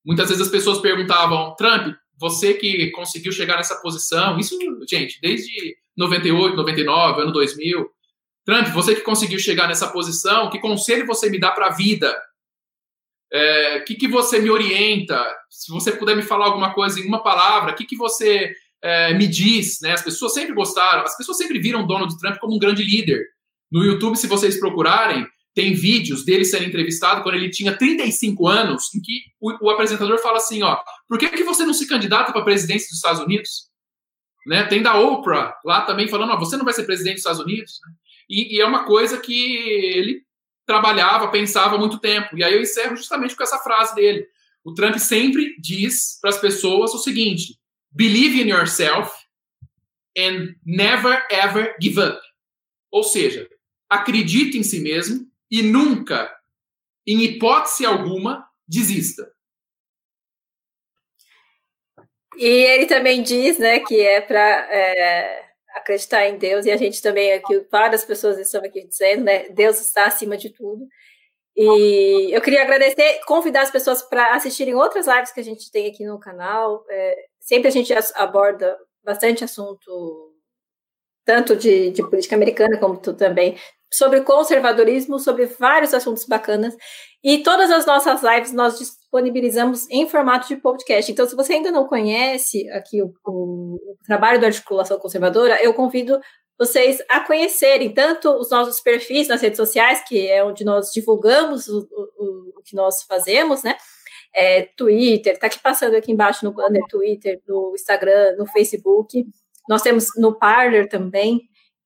Muitas 0.04 0.28
vezes 0.28 0.42
as 0.42 0.50
pessoas 0.50 0.80
perguntavam, 0.80 1.54
Trump, 1.56 1.94
você 2.18 2.54
que 2.54 2.90
conseguiu 2.90 3.32
chegar 3.32 3.56
nessa 3.56 3.80
posição, 3.80 4.38
isso, 4.38 4.56
gente, 4.88 5.18
desde 5.20 5.76
98, 5.96 6.56
99, 6.56 7.22
ano 7.22 7.32
2000, 7.32 7.86
Trump, 8.44 8.68
você 8.68 8.94
que 8.94 9.02
conseguiu 9.02 9.38
chegar 9.38 9.68
nessa 9.68 9.88
posição, 9.88 10.50
que 10.50 10.58
conselho 10.58 11.06
você 11.06 11.30
me 11.30 11.38
dá 11.38 11.50
para 11.50 11.66
a 11.66 11.74
vida? 11.74 12.10
O 13.32 13.36
é, 13.36 13.80
que, 13.80 13.94
que 13.94 14.08
você 14.08 14.40
me 14.40 14.50
orienta? 14.50 15.18
Se 15.48 15.72
você 15.72 15.92
puder 15.92 16.16
me 16.16 16.22
falar 16.22 16.46
alguma 16.46 16.74
coisa 16.74 17.00
em 17.00 17.06
uma 17.06 17.22
palavra, 17.22 17.72
o 17.72 17.74
que, 17.74 17.86
que 17.86 17.96
você 17.96 18.52
é, 18.82 19.14
me 19.14 19.26
diz? 19.26 19.80
Né? 19.80 19.92
As 19.92 20.02
pessoas 20.02 20.34
sempre 20.34 20.54
gostaram, 20.54 21.02
as 21.02 21.16
pessoas 21.16 21.38
sempre 21.38 21.58
viram 21.60 21.86
Donald 21.86 22.14
Trump 22.18 22.36
como 22.38 22.54
um 22.54 22.58
grande 22.58 22.82
líder. 22.82 23.24
No 23.70 23.82
YouTube, 23.84 24.16
se 24.16 24.26
vocês 24.26 24.58
procurarem, 24.58 25.26
tem 25.54 25.74
vídeos 25.74 26.24
dele 26.24 26.44
sendo 26.44 26.64
entrevistado 26.64 27.22
quando 27.22 27.34
ele 27.34 27.50
tinha 27.50 27.76
35 27.76 28.48
anos, 28.48 28.94
em 28.94 29.00
que 29.00 29.22
o, 29.40 29.66
o 29.66 29.70
apresentador 29.70 30.18
fala 30.18 30.38
assim, 30.38 30.62
ó, 30.62 30.78
por 31.08 31.18
que, 31.18 31.28
que 31.28 31.44
você 31.44 31.64
não 31.64 31.74
se 31.74 31.86
candidata 31.86 32.32
para 32.32 32.40
a 32.40 32.44
presidência 32.44 32.88
dos 32.88 32.96
Estados 32.96 33.20
Unidos? 33.20 33.70
Né? 34.46 34.64
Tem 34.64 34.82
da 34.82 34.98
Oprah 34.98 35.58
lá 35.64 35.82
também 35.82 36.08
falando, 36.08 36.32
ó, 36.32 36.38
você 36.38 36.56
não 36.56 36.64
vai 36.64 36.74
ser 36.74 36.84
presidente 36.84 37.14
dos 37.14 37.20
Estados 37.20 37.40
Unidos. 37.40 37.80
Né? 37.84 37.92
E, 38.28 38.56
e, 38.56 38.60
é 38.60 38.66
uma 38.66 38.84
coisa 38.84 39.20
que 39.20 39.56
ele 39.56 40.22
trabalhava, 40.66 41.28
pensava 41.28 41.76
há 41.76 41.78
muito 41.78 41.98
tempo. 41.98 42.36
E 42.36 42.42
aí 42.42 42.54
eu 42.54 42.62
encerro 42.62 42.96
justamente 42.96 43.36
com 43.36 43.42
essa 43.42 43.58
frase 43.58 43.94
dele. 43.94 44.26
O 44.64 44.72
Trump 44.72 44.96
sempre 44.96 45.56
diz 45.60 46.18
para 46.20 46.30
as 46.30 46.38
pessoas 46.38 46.94
o 46.94 46.98
seguinte: 46.98 47.58
believe 47.90 48.40
in 48.40 48.48
yourself 48.48 49.12
and 50.16 50.54
never 50.64 51.26
ever 51.30 51.76
give 51.80 52.00
up. 52.00 52.20
Ou 52.90 53.02
seja, 53.02 53.48
acredite 53.88 54.56
em 54.56 54.62
si 54.62 54.80
mesmo 54.80 55.31
e 55.52 55.62
nunca, 55.62 56.34
em 57.06 57.22
hipótese 57.22 57.84
alguma, 57.84 58.48
desista. 58.66 59.30
E 62.38 62.46
ele 62.46 62.86
também 62.86 63.22
diz, 63.22 63.58
né, 63.58 63.80
que 63.80 64.00
é 64.00 64.22
para 64.22 64.40
é, 64.40 65.44
acreditar 65.74 66.26
em 66.26 66.38
Deus, 66.38 66.64
e 66.64 66.70
a 66.70 66.76
gente 66.78 67.02
também 67.02 67.34
aqui, 67.34 67.66
várias 67.70 68.02
pessoas 68.02 68.38
estão 68.38 68.64
aqui 68.64 68.86
dizendo, 68.86 69.24
né, 69.24 69.50
Deus 69.50 69.78
está 69.78 70.06
acima 70.06 70.38
de 70.38 70.48
tudo. 70.48 70.88
E 71.54 72.30
eu 72.32 72.40
queria 72.40 72.62
agradecer, 72.62 73.20
convidar 73.26 73.60
as 73.60 73.70
pessoas 73.70 74.02
para 74.02 74.34
assistirem 74.34 74.74
outras 74.74 75.06
lives 75.06 75.32
que 75.32 75.40
a 75.40 75.44
gente 75.44 75.70
tem 75.70 75.86
aqui 75.86 76.02
no 76.06 76.18
canal. 76.18 76.82
É, 76.88 77.26
sempre 77.38 77.68
a 77.68 77.70
gente 77.70 77.92
aborda 78.14 78.74
bastante 79.04 79.44
assunto, 79.44 80.34
tanto 81.26 81.54
de, 81.54 81.90
de 81.90 82.02
política 82.08 82.36
americana 82.36 82.78
como 82.78 82.96
também 82.96 83.58
sobre 83.92 84.22
conservadorismo, 84.22 85.18
sobre 85.18 85.46
vários 85.46 85.92
assuntos 85.92 86.24
bacanas. 86.24 86.74
E 87.22 87.42
todas 87.42 87.70
as 87.70 87.86
nossas 87.86 88.22
lives 88.22 88.52
nós 88.52 88.78
disponibilizamos 88.78 89.88
em 89.90 90.08
formato 90.08 90.48
de 90.48 90.56
podcast. 90.56 91.12
Então, 91.12 91.26
se 91.26 91.36
você 91.36 91.54
ainda 91.54 91.70
não 91.70 91.86
conhece 91.86 92.68
aqui 92.70 93.02
o, 93.02 93.14
o, 93.24 93.96
trabalho 94.04 94.40
da 94.40 94.48
articulação 94.48 94.98
conservadora, 94.98 95.62
eu 95.62 95.72
convido 95.74 96.18
vocês 96.58 97.02
a 97.08 97.20
conhecerem 97.20 97.92
tanto 97.92 98.30
os 98.30 98.50
nossos 98.50 98.80
perfis 98.80 99.28
nas 99.28 99.40
redes 99.40 99.56
sociais, 99.56 100.02
que 100.06 100.28
é 100.28 100.44
onde 100.44 100.64
nós 100.64 100.90
divulgamos 100.92 101.68
o, 101.68 101.88
o, 101.90 102.58
o 102.58 102.62
que 102.62 102.74
nós 102.74 103.02
fazemos, 103.02 103.62
né? 103.62 103.76
É, 104.34 104.62
Twitter, 104.76 105.38
tá 105.38 105.46
aqui 105.46 105.58
passando 105.60 105.94
aqui 105.94 106.10
embaixo 106.10 106.44
no 106.44 106.52
banner, 106.52 106.82
Twitter, 106.88 107.40
no 107.46 107.72
Instagram, 107.74 108.36
no 108.36 108.46
Facebook. 108.46 109.26
Nós 109.68 109.82
temos 109.82 110.06
no 110.16 110.38
Parler 110.38 110.88
também. 110.88 111.42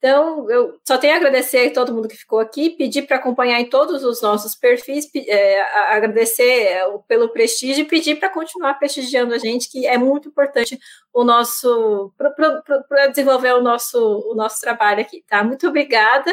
Então, 0.06 0.48
eu 0.48 0.80
só 0.86 0.96
tenho 0.98 1.14
a 1.14 1.16
agradecer 1.16 1.66
a 1.66 1.74
todo 1.74 1.92
mundo 1.92 2.06
que 2.06 2.14
ficou 2.14 2.38
aqui, 2.38 2.70
pedir 2.70 3.08
para 3.08 3.16
acompanhar 3.16 3.60
em 3.60 3.68
todos 3.68 4.04
os 4.04 4.22
nossos 4.22 4.54
perfis, 4.54 5.10
é, 5.16 5.60
agradecer 5.92 6.44
é, 6.44 6.84
pelo 7.08 7.30
prestígio 7.30 7.82
e 7.82 7.88
pedir 7.88 8.14
para 8.14 8.30
continuar 8.30 8.74
prestigiando 8.74 9.34
a 9.34 9.38
gente, 9.38 9.68
que 9.68 9.84
é 9.84 9.98
muito 9.98 10.28
importante 10.28 10.78
o 11.12 11.24
nosso 11.24 12.14
para 12.16 13.08
desenvolver 13.08 13.54
o 13.54 13.60
nosso, 13.60 13.98
o 14.30 14.36
nosso 14.36 14.60
trabalho 14.60 15.00
aqui, 15.00 15.24
tá? 15.26 15.42
Muito 15.42 15.66
obrigada 15.66 16.32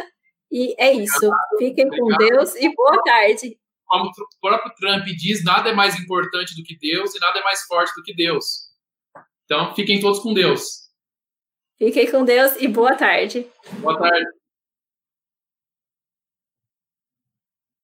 e 0.51 0.75
é 0.77 0.93
isso. 0.93 1.31
Fiquem 1.57 1.89
com 1.89 2.15
Deus 2.15 2.53
e 2.53 2.71
boa 2.75 3.01
tarde. 3.03 3.57
Como 3.87 4.05
o 4.05 4.39
próprio 4.39 4.71
Trump 4.75 5.05
diz, 5.17 5.43
nada 5.43 5.71
é 5.71 5.73
mais 5.73 5.99
importante 5.99 6.55
do 6.55 6.61
que 6.61 6.77
Deus 6.77 7.15
e 7.15 7.19
nada 7.19 7.39
é 7.39 7.43
mais 7.43 7.63
forte 7.63 7.91
do 7.95 8.03
que 8.03 8.13
Deus. 8.13 8.69
Então, 9.45 9.73
fiquem 9.73 9.99
todos 9.99 10.19
com 10.19 10.31
Deus. 10.31 10.82
Fiquem 11.77 12.09
com 12.09 12.23
Deus 12.23 12.55
e 12.59 12.67
boa 12.67 12.95
tarde. 12.95 13.47
Boa 13.79 13.97
tarde. 13.97 14.25